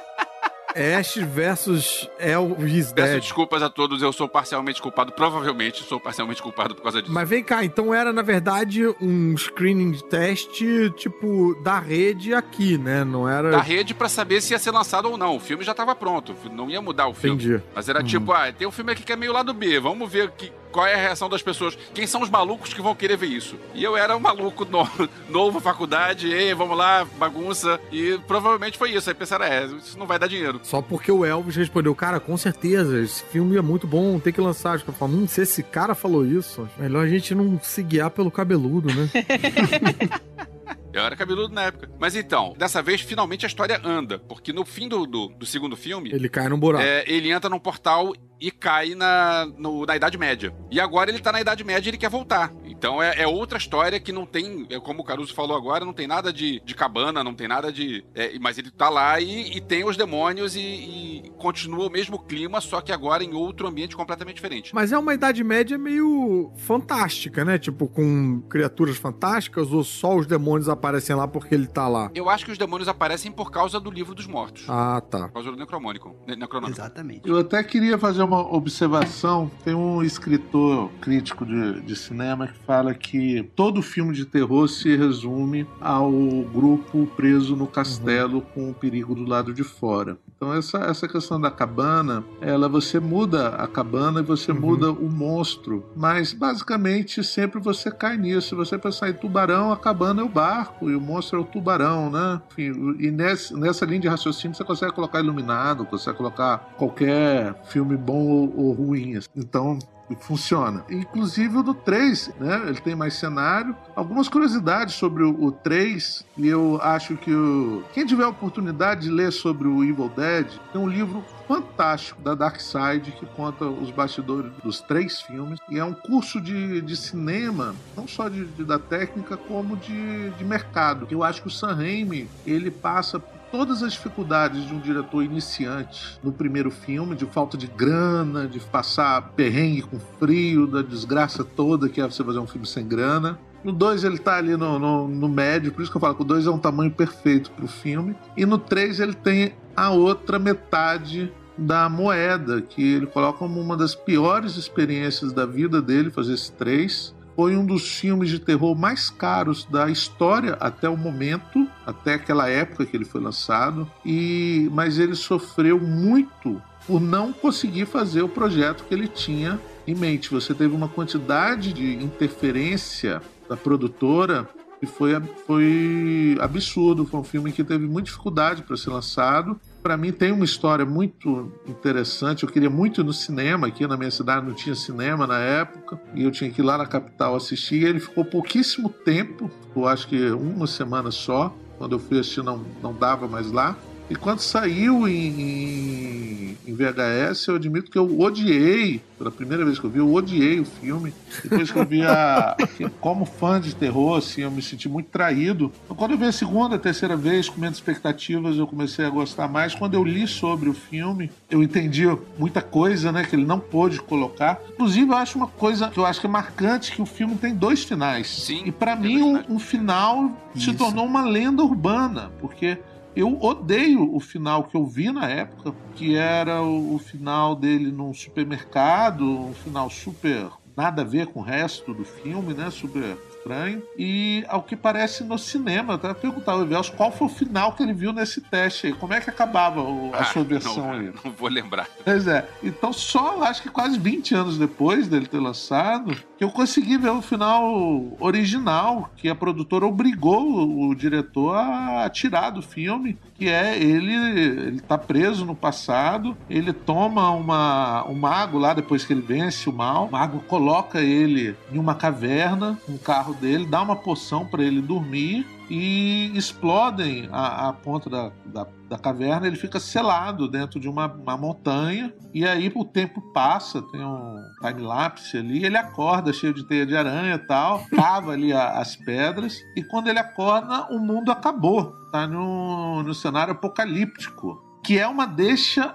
Ash 0.74 1.16
versus 1.16 2.08
Elvis 2.18 2.92
Peço 2.94 3.08
Dead. 3.12 3.20
desculpas 3.20 3.62
a 3.62 3.68
todos, 3.68 4.00
eu 4.00 4.10
sou 4.10 4.26
parcialmente 4.26 4.80
culpado, 4.80 5.12
provavelmente 5.12 5.82
sou 5.84 6.00
parcialmente 6.00 6.40
culpado 6.42 6.74
por 6.74 6.82
causa 6.82 7.02
disso. 7.02 7.12
Mas 7.12 7.28
vem 7.28 7.44
cá, 7.44 7.62
então 7.62 7.92
era 7.92 8.10
na 8.10 8.22
verdade 8.22 8.82
um 8.98 9.36
screening 9.36 9.90
de 9.90 10.02
teste, 10.04 10.90
tipo, 10.96 11.54
da 11.62 11.78
rede 11.78 12.32
aqui, 12.32 12.78
né? 12.78 13.04
Não 13.04 13.28
era. 13.28 13.50
da 13.50 13.60
rede 13.60 13.92
pra 13.92 14.08
saber 14.08 14.40
se 14.40 14.54
ia 14.54 14.58
ser 14.58 14.70
lançado 14.70 15.10
ou 15.10 15.18
não. 15.18 15.36
O 15.36 15.40
filme 15.40 15.62
já 15.62 15.74
tava 15.74 15.94
pronto, 15.94 16.34
não 16.50 16.70
ia 16.70 16.80
mudar 16.80 17.06
o 17.06 17.12
filme. 17.12 17.36
Entendi. 17.44 17.62
Mas 17.74 17.90
era 17.90 18.02
tipo, 18.02 18.32
ah, 18.32 18.50
tem 18.50 18.66
um 18.66 18.72
filme 18.72 18.92
aqui 18.92 19.02
que 19.02 19.12
é 19.12 19.16
meio 19.16 19.32
lado 19.34 19.52
B, 19.52 19.78
vamos 19.78 20.10
ver 20.10 20.30
que, 20.30 20.50
qual 20.72 20.86
é 20.86 20.94
a 20.94 20.98
reação 20.98 21.28
das 21.28 21.42
pessoas. 21.42 21.76
Quem 21.94 22.06
são 22.06 22.22
os 22.22 22.30
malucos 22.30 22.72
que 22.74 22.80
vão 22.82 22.94
querer 22.94 23.16
ver 23.16 23.26
isso? 23.28 23.56
E 23.74 23.84
eu 23.84 23.96
era 23.96 24.16
um 24.16 24.20
maluco 24.20 24.64
no- 24.64 24.88
novo, 25.28 25.60
faculdade, 25.60 26.32
ei, 26.32 26.54
vamos 26.54 26.76
lá, 26.76 27.06
bagunça. 27.18 27.78
E 27.92 28.18
provavelmente 28.26 28.78
foi 28.78 28.90
isso. 28.92 29.08
Aí 29.08 29.14
pensaram, 29.14 29.44
é, 29.44 29.66
isso 29.66 29.98
não 29.98 30.06
vai 30.06 30.18
dar 30.18 30.26
dinheiro. 30.26 30.60
Só 30.62 30.80
porque 30.82 31.12
o 31.12 31.24
Elvis 31.24 31.56
respondeu, 31.56 31.94
cara, 31.94 32.18
com 32.18 32.36
certeza, 32.36 33.00
esse 33.00 33.22
filme 33.24 33.56
é 33.56 33.62
muito 33.62 33.86
bom, 33.86 34.18
tem 34.18 34.32
que 34.32 34.40
lançar. 34.40 34.74
Acho 34.74 34.84
que 34.84 34.90
eu 34.90 34.94
falo, 34.94 35.12
hum, 35.14 35.26
se 35.28 35.42
esse 35.42 35.62
cara 35.62 35.94
falou 35.94 36.24
isso, 36.24 36.68
melhor 36.78 37.04
a 37.04 37.08
gente 37.08 37.34
não 37.34 37.60
se 37.62 37.82
guiar 37.82 38.10
pelo 38.10 38.30
cabeludo, 38.30 38.88
né? 38.94 39.08
Eu 40.92 41.02
era 41.02 41.16
cabeludo 41.16 41.54
na 41.54 41.64
época. 41.64 41.90
Mas 41.98 42.14
então, 42.14 42.54
dessa 42.58 42.82
vez, 42.82 43.00
finalmente 43.00 43.46
a 43.46 43.48
história 43.48 43.80
anda. 43.84 44.18
Porque 44.18 44.52
no 44.52 44.64
fim 44.64 44.88
do, 44.88 45.06
do, 45.06 45.28
do 45.28 45.46
segundo 45.46 45.76
filme, 45.76 46.10
Ele 46.12 46.28
cai 46.28 46.48
num 46.48 46.58
buraco. 46.58 46.84
É, 46.84 47.04
ele 47.06 47.30
entra 47.30 47.48
num 47.48 47.58
portal 47.58 48.12
e 48.40 48.50
cai 48.50 48.94
na, 48.94 49.46
no- 49.56 49.86
na 49.86 49.96
Idade 49.96 50.18
Média. 50.18 50.54
E 50.70 50.80
agora 50.80 51.10
ele 51.10 51.20
tá 51.20 51.32
na 51.32 51.40
Idade 51.40 51.64
Média 51.64 51.88
e 51.88 51.90
ele 51.90 51.96
quer 51.98 52.10
voltar. 52.10 52.52
Então 52.82 53.00
é, 53.00 53.22
é 53.22 53.28
outra 53.28 53.58
história 53.58 54.00
que 54.00 54.10
não 54.10 54.26
tem, 54.26 54.66
é 54.68 54.80
como 54.80 55.02
o 55.02 55.04
Caruso 55.04 55.32
falou 55.32 55.56
agora, 55.56 55.84
não 55.84 55.92
tem 55.92 56.08
nada 56.08 56.32
de, 56.32 56.60
de 56.64 56.74
cabana, 56.74 57.22
não 57.22 57.32
tem 57.32 57.46
nada 57.46 57.70
de. 57.72 58.04
é, 58.12 58.36
mas 58.40 58.58
ele 58.58 58.72
tá 58.72 58.88
lá 58.90 59.20
e, 59.20 59.56
e 59.56 59.60
tem 59.60 59.84
os 59.84 59.96
demônios 59.96 60.56
e, 60.56 60.60
e 60.60 61.32
continua 61.38 61.86
o 61.86 61.90
mesmo 61.90 62.18
clima, 62.18 62.60
só 62.60 62.80
que 62.80 62.90
agora 62.90 63.22
em 63.22 63.34
outro 63.34 63.68
ambiente 63.68 63.94
completamente 63.94 64.34
diferente. 64.34 64.74
Mas 64.74 64.90
é 64.90 64.98
uma 64.98 65.14
Idade 65.14 65.44
Média 65.44 65.78
meio 65.78 66.50
fantástica, 66.56 67.44
né? 67.44 67.56
Tipo, 67.56 67.86
com 67.86 68.40
criaturas 68.50 68.96
fantásticas 68.96 69.70
ou 69.70 69.84
só 69.84 70.16
os 70.16 70.26
demônios 70.26 70.68
aparecem 70.68 71.14
lá 71.14 71.28
porque 71.28 71.54
ele 71.54 71.68
tá 71.68 71.86
lá? 71.86 72.10
Eu 72.16 72.28
acho 72.28 72.44
que 72.44 72.50
os 72.50 72.58
demônios 72.58 72.88
aparecem 72.88 73.30
por 73.30 73.52
causa 73.52 73.78
do 73.78 73.92
livro 73.92 74.12
dos 74.12 74.26
mortos. 74.26 74.64
Ah, 74.68 75.00
tá. 75.00 75.28
Por 75.28 75.34
causa 75.34 75.52
do 75.52 75.56
Necromônico. 75.56 76.16
Ne- 76.26 76.34
Necronômico. 76.34 76.80
Exatamente. 76.80 77.28
Eu 77.28 77.38
até 77.38 77.62
queria 77.62 77.96
fazer 77.96 78.24
uma 78.24 78.40
observação. 78.52 79.48
Tem 79.64 79.72
um 79.72 80.02
escritor 80.02 80.90
crítico 81.00 81.46
de, 81.46 81.80
de 81.82 81.94
cinema 81.94 82.48
que 82.48 82.58
fala 82.58 82.71
que 82.98 83.42
todo 83.54 83.82
filme 83.82 84.12
de 84.14 84.24
terror 84.24 84.68
se 84.68 84.96
resume 84.96 85.66
ao 85.80 86.10
grupo 86.52 87.06
preso 87.16 87.54
no 87.56 87.66
castelo 87.66 88.40
com 88.40 88.70
o 88.70 88.74
perigo 88.74 89.14
do 89.14 89.24
lado 89.24 89.52
de 89.52 89.62
fora. 89.64 90.16
Então 90.36 90.52
essa, 90.54 90.78
essa 90.78 91.06
questão 91.06 91.40
da 91.40 91.50
cabana, 91.50 92.24
ela 92.40 92.68
você 92.68 92.98
muda 92.98 93.48
a 93.50 93.66
cabana 93.66 94.20
e 94.20 94.22
você 94.24 94.50
Uhum. 94.52 94.60
muda 94.60 94.90
o 94.90 95.08
monstro, 95.08 95.84
mas 95.94 96.32
basicamente 96.32 97.22
sempre 97.22 97.60
você 97.60 97.90
cai 97.90 98.16
nisso. 98.16 98.48
Se 98.48 98.54
você 98.54 98.76
pensar 98.78 99.08
em 99.08 99.12
tubarão, 99.14 99.72
a 99.72 99.76
cabana 99.76 100.20
é 100.22 100.24
o 100.24 100.28
barco 100.28 100.90
e 100.90 100.96
o 100.96 101.00
monstro 101.00 101.38
é 101.38 101.42
o 101.42 101.44
tubarão, 101.44 102.10
né? 102.10 102.40
Enfim, 102.50 102.96
e 102.98 103.10
nesse, 103.10 103.54
nessa 103.54 103.84
linha 103.84 104.00
de 104.00 104.08
raciocínio 104.08 104.56
você 104.56 104.64
consegue 104.64 104.92
colocar 104.92 105.20
iluminado, 105.20 105.84
consegue 105.84 106.16
colocar 106.16 106.58
qualquer 106.76 107.54
filme 107.64 107.96
bom 107.96 108.26
ou, 108.26 108.52
ou 108.56 108.72
ruim. 108.72 109.18
Então, 109.36 109.78
funciona. 110.20 110.84
Inclusive 110.90 111.58
o 111.58 111.62
do 111.62 111.74
3, 111.74 112.30
né? 112.38 112.62
Ele 112.66 112.80
tem 112.80 112.94
mais 112.94 113.14
cenário. 113.14 113.74
Algumas 113.94 114.28
curiosidades 114.28 114.94
sobre 114.94 115.22
o, 115.22 115.44
o 115.44 115.52
3, 115.52 116.24
e 116.36 116.46
eu 116.48 116.78
acho 116.82 117.16
que 117.16 117.32
o... 117.32 117.82
quem 117.92 118.06
tiver 118.06 118.24
a 118.24 118.28
oportunidade 118.28 119.02
de 119.02 119.10
ler 119.10 119.32
sobre 119.32 119.68
o 119.68 119.82
Evil 119.84 120.10
Dead, 120.14 120.46
tem 120.72 120.80
um 120.80 120.88
livro 120.88 121.24
fantástico 121.46 122.20
da 122.22 122.34
Dark 122.34 122.60
Side 122.60 123.12
que 123.18 123.26
conta 123.26 123.64
os 123.66 123.90
bastidores 123.90 124.50
dos 124.62 124.80
três 124.80 125.20
filmes. 125.20 125.58
E 125.68 125.78
é 125.78 125.84
um 125.84 125.92
curso 125.92 126.40
de, 126.40 126.80
de 126.80 126.96
cinema, 126.96 127.74
não 127.96 128.08
só 128.08 128.28
de, 128.28 128.44
de- 128.46 128.64
da 128.64 128.78
técnica, 128.78 129.36
como 129.36 129.76
de, 129.76 130.30
de 130.30 130.44
mercado. 130.44 131.06
Eu 131.10 131.22
acho 131.22 131.42
que 131.42 131.48
o 131.48 131.50
Sam 131.50 131.74
Raimi, 131.74 132.28
ele 132.46 132.70
passa 132.70 133.22
todas 133.52 133.82
as 133.82 133.92
dificuldades 133.92 134.66
de 134.66 134.74
um 134.74 134.80
diretor 134.80 135.22
iniciante 135.22 136.18
no 136.24 136.32
primeiro 136.32 136.70
filme, 136.70 137.14
de 137.14 137.26
falta 137.26 137.56
de 137.56 137.66
grana, 137.66 138.48
de 138.48 138.58
passar 138.58 139.30
perrengue 139.36 139.82
com 139.82 140.00
frio, 140.18 140.66
da 140.66 140.80
desgraça 140.80 141.44
toda 141.44 141.88
que 141.88 142.00
é 142.00 142.04
você 142.04 142.24
fazer 142.24 142.38
um 142.38 142.46
filme 142.46 142.66
sem 142.66 142.88
grana. 142.88 143.38
No 143.62 143.70
2 143.70 144.02
ele 144.02 144.18
tá 144.18 144.38
ali 144.38 144.56
no, 144.56 144.78
no, 144.78 145.06
no 145.06 145.28
médio, 145.28 145.70
por 145.70 145.82
isso 145.82 145.90
que 145.90 145.96
eu 145.96 146.00
falo 146.00 146.14
que 146.14 146.22
o 146.22 146.24
2 146.24 146.46
é 146.46 146.50
um 146.50 146.58
tamanho 146.58 146.90
perfeito 146.90 147.50
pro 147.52 147.68
filme. 147.68 148.16
E 148.36 148.46
no 148.46 148.58
3 148.58 148.98
ele 148.98 149.14
tem 149.14 149.54
a 149.76 149.90
outra 149.90 150.38
metade 150.38 151.30
da 151.56 151.88
moeda, 151.88 152.62
que 152.62 152.94
ele 152.94 153.06
coloca 153.06 153.38
como 153.38 153.60
uma 153.60 153.76
das 153.76 153.94
piores 153.94 154.56
experiências 154.56 155.32
da 155.32 155.44
vida 155.44 155.82
dele 155.82 156.10
fazer 156.10 156.32
esse 156.32 156.50
3. 156.52 157.14
Foi 157.34 157.56
um 157.56 157.64
dos 157.64 157.88
filmes 157.88 158.28
de 158.28 158.38
terror 158.38 158.74
mais 158.76 159.08
caros 159.08 159.64
da 159.64 159.90
história 159.90 160.54
até 160.60 160.88
o 160.88 160.96
momento, 160.96 161.66
até 161.86 162.14
aquela 162.14 162.48
época 162.48 162.84
que 162.84 162.96
ele 162.96 163.04
foi 163.04 163.20
lançado. 163.20 163.90
E 164.04 164.68
mas 164.72 164.98
ele 164.98 165.14
sofreu 165.14 165.80
muito 165.80 166.60
por 166.86 167.00
não 167.00 167.32
conseguir 167.32 167.86
fazer 167.86 168.22
o 168.22 168.28
projeto 168.28 168.84
que 168.84 168.94
ele 168.94 169.08
tinha 169.08 169.58
em 169.86 169.94
mente. 169.94 170.30
Você 170.30 170.54
teve 170.54 170.74
uma 170.74 170.88
quantidade 170.88 171.72
de 171.72 171.94
interferência 172.02 173.22
da 173.48 173.56
produtora 173.56 174.48
que 174.80 174.86
foi, 174.86 175.12
foi 175.46 176.36
absurdo. 176.40 177.06
Foi 177.06 177.20
um 177.20 177.24
filme 177.24 177.52
que 177.52 177.62
teve 177.62 177.86
muita 177.86 178.06
dificuldade 178.06 178.62
para 178.62 178.76
ser 178.76 178.90
lançado. 178.90 179.60
Para 179.82 179.96
mim 179.96 180.12
tem 180.12 180.30
uma 180.30 180.44
história 180.44 180.86
muito 180.86 181.52
interessante. 181.66 182.44
Eu 182.44 182.48
queria 182.48 182.70
muito 182.70 183.00
ir 183.00 183.04
no 183.04 183.12
cinema. 183.12 183.66
Aqui 183.66 183.84
na 183.84 183.96
minha 183.96 184.12
cidade 184.12 184.46
não 184.46 184.54
tinha 184.54 184.76
cinema 184.76 185.26
na 185.26 185.40
época. 185.40 186.00
E 186.14 186.22
eu 186.22 186.30
tinha 186.30 186.48
que 186.50 186.60
ir 186.60 186.64
lá 186.64 186.78
na 186.78 186.86
capital 186.86 187.34
assistir. 187.34 187.84
Ele 187.84 187.98
ficou 187.98 188.24
pouquíssimo 188.24 188.88
tempo, 188.88 189.50
eu 189.74 189.88
acho 189.88 190.06
que 190.06 190.30
uma 190.30 190.68
semana 190.68 191.10
só. 191.10 191.52
Quando 191.78 191.96
eu 191.96 191.98
fui 191.98 192.20
assistir 192.20 192.44
não, 192.44 192.64
não 192.80 192.94
dava 192.94 193.26
mais 193.26 193.50
lá. 193.50 193.76
E 194.12 194.14
quando 194.14 194.40
saiu 194.40 195.08
em, 195.08 196.54
em, 196.66 196.74
VHS, 196.74 197.48
eu 197.48 197.54
admito 197.54 197.90
que 197.90 197.96
eu 197.96 198.20
odiei, 198.20 199.00
pela 199.16 199.30
primeira 199.30 199.64
vez 199.64 199.78
que 199.78 199.86
eu 199.86 199.90
vi, 199.90 200.00
eu 200.00 200.12
odiei 200.12 200.60
o 200.60 200.66
filme. 200.66 201.14
Depois 201.42 201.70
que 201.70 201.78
eu 201.78 201.86
vi 201.86 202.02
a. 202.02 202.54
como 203.00 203.24
fã 203.24 203.58
de 203.58 203.74
terror, 203.74 204.18
assim, 204.18 204.42
eu 204.42 204.50
me 204.50 204.60
senti 204.60 204.86
muito 204.86 205.06
traído. 205.06 205.72
Então, 205.86 205.96
quando 205.96 206.10
eu 206.10 206.18
vi 206.18 206.26
a 206.26 206.32
segunda, 206.32 206.76
a 206.76 206.78
terceira 206.78 207.16
vez, 207.16 207.48
com 207.48 207.58
menos 207.58 207.78
expectativas, 207.78 208.58
eu 208.58 208.66
comecei 208.66 209.02
a 209.02 209.08
gostar 209.08 209.48
mais. 209.48 209.74
Quando 209.74 209.94
eu 209.94 210.04
li 210.04 210.28
sobre 210.28 210.68
o 210.68 210.74
filme, 210.74 211.30
eu 211.50 211.62
entendi 211.62 212.04
muita 212.38 212.60
coisa, 212.60 213.10
né, 213.10 213.24
que 213.24 213.34
ele 213.34 213.46
não 213.46 213.58
pôde 213.58 213.98
colocar. 213.98 214.60
Inclusive, 214.74 215.10
eu 215.10 215.16
acho 215.16 215.38
uma 215.38 215.46
coisa 215.46 215.88
que 215.88 215.98
eu 215.98 216.04
acho 216.04 216.20
que 216.20 216.26
é 216.26 216.30
marcante, 216.30 216.92
que 216.92 217.00
o 217.00 217.06
filme 217.06 217.34
tem 217.36 217.54
dois 217.54 217.82
finais. 217.82 218.28
Sim. 218.28 218.64
E 218.66 218.70
para 218.70 218.94
mim, 218.94 219.22
um, 219.22 219.54
um, 219.54 219.58
final 219.58 220.36
Isso. 220.54 220.70
se 220.70 220.76
tornou 220.76 221.06
uma 221.06 221.24
lenda 221.24 221.62
urbana, 221.62 222.30
porque 222.42 222.76
eu 223.14 223.38
odeio 223.40 224.14
o 224.14 224.20
final 224.20 224.64
que 224.68 224.76
eu 224.76 224.86
vi 224.86 225.10
na 225.12 225.28
época, 225.28 225.74
que 225.92 226.14
era 226.16 226.62
o, 226.62 226.94
o 226.94 226.98
final 226.98 227.54
dele 227.56 227.92
num 227.92 228.14
supermercado, 228.14 229.24
um 229.50 229.54
final 229.54 229.90
super 229.90 230.50
nada 230.76 231.02
a 231.02 231.04
ver 231.04 231.26
com 231.28 231.40
o 231.40 231.42
resto 231.42 231.94
do 231.94 232.04
filme, 232.04 232.54
né? 232.54 232.70
Super 232.70 233.20
estranho. 233.42 233.82
E 233.98 234.44
ao 234.48 234.62
que 234.62 234.76
parece 234.76 235.24
no 235.24 235.36
cinema, 235.36 235.94
até 235.94 236.14
perguntar 236.14 236.52
ao 236.52 236.62
Evelso 236.62 236.92
qual 236.92 237.10
foi 237.10 237.26
o 237.26 237.30
final 237.30 237.72
que 237.72 237.82
ele 237.82 237.92
viu 237.92 238.12
nesse 238.12 238.40
teste 238.40 238.86
aí. 238.86 238.92
Como 238.92 239.12
é 239.12 239.20
que 239.20 239.28
acabava 239.28 239.82
o, 239.82 240.14
a 240.14 240.18
ah, 240.18 240.24
sua 240.24 240.44
versão 240.44 240.76
não, 240.76 240.92
aí? 240.92 241.12
Não 241.24 241.32
vou 241.32 241.48
lembrar. 241.48 241.88
Pois 242.04 242.26
é. 242.26 242.48
Então, 242.62 242.92
só 242.92 243.42
acho 243.42 243.62
que 243.62 243.68
quase 243.68 243.98
20 243.98 244.34
anos 244.34 244.58
depois 244.58 245.08
dele 245.08 245.26
ter 245.26 245.40
lançado, 245.40 246.14
que 246.38 246.44
eu 246.44 246.50
consegui 246.50 246.96
ver 246.96 247.10
o 247.10 247.22
final 247.22 248.16
original, 248.20 249.10
que 249.16 249.28
a 249.28 249.34
produtora 249.34 249.86
obrigou 249.86 250.42
o, 250.42 250.88
o 250.88 250.94
diretor 250.94 251.56
a 251.56 252.08
tirar 252.08 252.50
do 252.50 252.62
filme, 252.62 253.18
que 253.34 253.48
é 253.48 253.76
ele, 253.76 254.14
ele 254.14 254.80
tá 254.80 254.96
preso 254.96 255.44
no 255.44 255.54
passado, 255.54 256.36
ele 256.48 256.72
toma 256.72 257.30
uma, 257.30 258.04
um 258.08 258.14
mago 258.14 258.58
lá 258.58 258.72
depois 258.72 259.04
que 259.04 259.12
ele 259.12 259.20
vence 259.20 259.68
o 259.68 259.72
mal, 259.72 260.06
o 260.06 260.12
mago 260.12 260.40
coloca 260.46 261.00
ele 261.00 261.56
em 261.72 261.78
uma 261.78 261.94
caverna, 261.94 262.78
um 262.88 262.96
carro 262.96 263.31
carro 263.32 263.34
dele, 263.34 263.66
dá 263.66 263.82
uma 263.82 263.96
poção 263.96 264.46
para 264.46 264.62
ele 264.62 264.80
dormir 264.80 265.46
e 265.70 266.30
explodem 266.36 267.28
a, 267.32 267.68
a 267.68 267.72
ponta 267.72 268.10
da, 268.10 268.32
da, 268.44 268.66
da, 268.88 268.98
caverna. 268.98 269.46
Ele 269.46 269.56
fica 269.56 269.80
selado 269.80 270.46
dentro 270.46 270.78
de 270.78 270.88
uma, 270.88 271.06
uma, 271.06 271.36
montanha. 271.36 272.12
E 272.32 272.46
aí 272.46 272.70
o 272.74 272.84
tempo 272.84 273.20
passa, 273.32 273.80
tem 273.82 274.04
um 274.04 274.36
time-lapse 274.60 275.36
ali. 275.36 275.64
Ele 275.64 275.76
acorda 275.76 276.32
cheio 276.32 276.52
de 276.52 276.64
teia 276.64 276.84
de 276.86 276.96
aranha 276.96 277.34
e 277.34 277.38
tal, 277.38 277.84
cava 277.96 278.32
ali 278.32 278.52
a, 278.52 278.78
as 278.78 278.94
pedras. 278.96 279.58
E 279.76 279.82
quando 279.82 280.08
ele 280.08 280.18
acorda, 280.18 280.86
o 280.90 280.98
mundo 280.98 281.32
acabou. 281.32 281.92
Tá 282.12 282.26
no, 282.26 283.02
no 283.02 283.14
cenário 283.14 283.52
apocalíptico. 283.52 284.62
Que 284.84 284.98
é 284.98 285.06
uma 285.06 285.26
deixa 285.26 285.94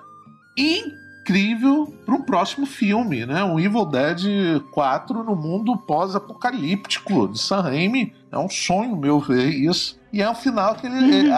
incrível 0.58 1.07
incrível 1.28 1.94
para 2.06 2.16
um 2.16 2.22
próximo 2.22 2.66
filme, 2.66 3.26
né? 3.26 3.44
Um 3.44 3.60
Evil 3.60 3.86
Dead 3.86 4.62
4 4.72 5.24
no 5.24 5.36
mundo 5.36 5.76
pós-apocalíptico 5.76 7.28
de 7.28 7.38
Sam 7.38 7.62
Raimi. 7.62 8.14
É 8.32 8.38
um 8.38 8.50
sonho 8.50 8.96
meu 8.96 9.20
ver 9.20 9.50
isso. 9.50 10.00
E 10.18 10.22
é 10.24 10.28
um 10.28 10.34
final 10.34 10.74
que 10.74 10.88
ele, 10.88 11.32
a, 11.32 11.38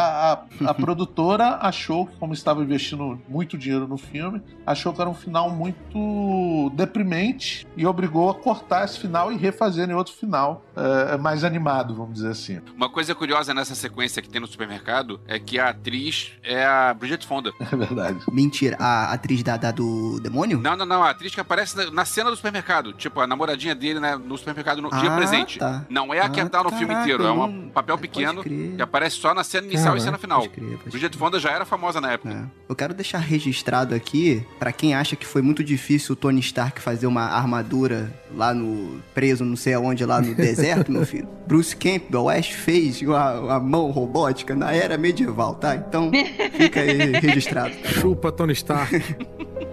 a, 0.61 0.69
a, 0.69 0.73
produtora 0.73 1.57
achou 1.61 2.07
que, 2.07 2.15
como 2.15 2.31
estava 2.31 2.63
investindo 2.63 3.19
muito 3.27 3.57
dinheiro 3.57 3.85
no 3.85 3.97
filme, 3.97 4.41
achou 4.65 4.93
que 4.93 5.01
era 5.01 5.09
um 5.09 5.13
final 5.13 5.49
muito 5.49 6.71
deprimente 6.75 7.67
e 7.75 7.85
obrigou 7.85 8.29
a 8.29 8.35
cortar 8.35 8.85
esse 8.85 8.97
final 8.97 9.33
e 9.33 9.35
refazer 9.35 9.89
em 9.89 9.93
outro 9.93 10.13
final 10.13 10.63
é, 10.77 11.17
mais 11.17 11.43
animado, 11.43 11.93
vamos 11.93 12.13
dizer 12.13 12.29
assim. 12.29 12.61
Uma 12.73 12.89
coisa 12.89 13.13
curiosa 13.13 13.53
nessa 13.53 13.75
sequência 13.75 14.21
que 14.21 14.29
tem 14.29 14.39
no 14.39 14.47
supermercado 14.47 15.19
é 15.27 15.37
que 15.37 15.59
a 15.59 15.71
atriz 15.71 16.31
é 16.41 16.65
a 16.65 16.93
Bridget 16.93 17.27
Fonda. 17.27 17.51
É 17.59 17.75
verdade. 17.75 18.19
Mentira, 18.31 18.77
a 18.79 19.11
atriz 19.11 19.43
da, 19.43 19.57
da 19.57 19.71
do 19.71 20.21
demônio? 20.21 20.57
Não, 20.57 20.77
não, 20.77 20.85
não. 20.85 21.03
A 21.03 21.09
atriz 21.09 21.35
que 21.35 21.41
aparece 21.41 21.75
na, 21.75 21.91
na 21.91 22.05
cena 22.05 22.29
do 22.29 22.35
supermercado. 22.37 22.93
Tipo, 22.93 23.19
a 23.19 23.27
namoradinha 23.27 23.75
dele 23.75 23.99
né, 23.99 24.15
no 24.15 24.37
supermercado 24.37 24.81
no 24.81 24.89
ah, 24.89 24.97
dia 24.97 25.11
presente. 25.11 25.59
Tá. 25.59 25.85
Não 25.89 26.13
é 26.13 26.21
a 26.21 26.29
que 26.29 26.39
ah, 26.39 26.47
tá 26.47 26.59
no 26.59 26.69
caraca, 26.69 26.77
filme 26.77 26.93
inteiro, 26.93 27.25
é 27.25 27.31
um 27.31 27.69
papel 27.69 27.97
pequeno 27.97 28.41
que 28.75 28.81
aparece 28.81 29.15
só 29.17 29.33
na 29.33 29.43
cena 29.43 29.67
inicial 29.67 29.95
e 29.97 30.01
cena 30.01 30.17
final. 30.17 30.41
Pode 30.41 30.53
crer, 30.53 30.77
pode 30.77 30.89
Bridget 30.89 31.17
Fonda 31.17 31.39
já 31.39 31.51
era 31.51 31.65
famosa 31.65 31.99
na 31.99 32.11
época. 32.11 32.33
É. 32.33 32.43
Eu 32.69 32.75
quero 32.75 32.93
deixar 32.93 33.19
registrado 33.19 33.95
aqui, 33.95 34.45
para 34.57 34.71
quem 34.71 34.93
acha 34.93 35.15
que 35.15 35.25
foi 35.25 35.41
muito 35.41 35.63
difícil 35.63 36.13
o 36.13 36.15
Tony 36.15 36.39
Stark 36.39 36.81
fazer 36.81 37.07
uma 37.07 37.23
armadura 37.23 38.11
lá 38.35 38.53
no. 38.53 39.01
preso 39.13 39.43
não 39.43 39.55
sei 39.55 39.73
aonde, 39.73 40.05
lá 40.05 40.21
no 40.21 40.33
deserto, 40.35 40.91
meu 40.91 41.05
filho. 41.05 41.27
Bruce 41.47 41.75
Campbell, 41.75 42.29
Ash 42.29 42.49
fez 42.49 43.01
uma, 43.01 43.39
uma 43.39 43.59
mão 43.59 43.89
robótica 43.91 44.55
na 44.55 44.71
era 44.71 44.97
medieval, 44.97 45.55
tá? 45.55 45.75
Então 45.75 46.11
fica 46.57 46.81
aí 46.81 47.11
registrado. 47.13 47.75
Tá 47.75 47.89
Chupa 47.89 48.31
Tony 48.31 48.53
Stark. 48.53 48.99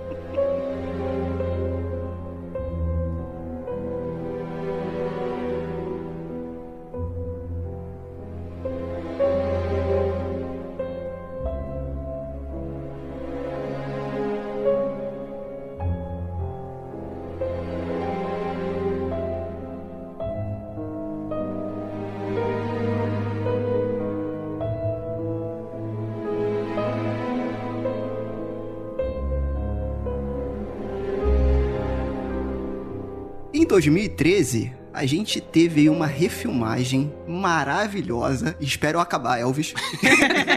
2013, 33.77 34.73
a 34.91 35.05
gente 35.05 35.39
teve 35.39 35.91
uma 35.91 36.07
refilmagem 36.07 37.13
maravilhosa. 37.29 38.57
Espero 38.59 38.99
acabar, 38.99 39.39
Elvis. 39.39 39.75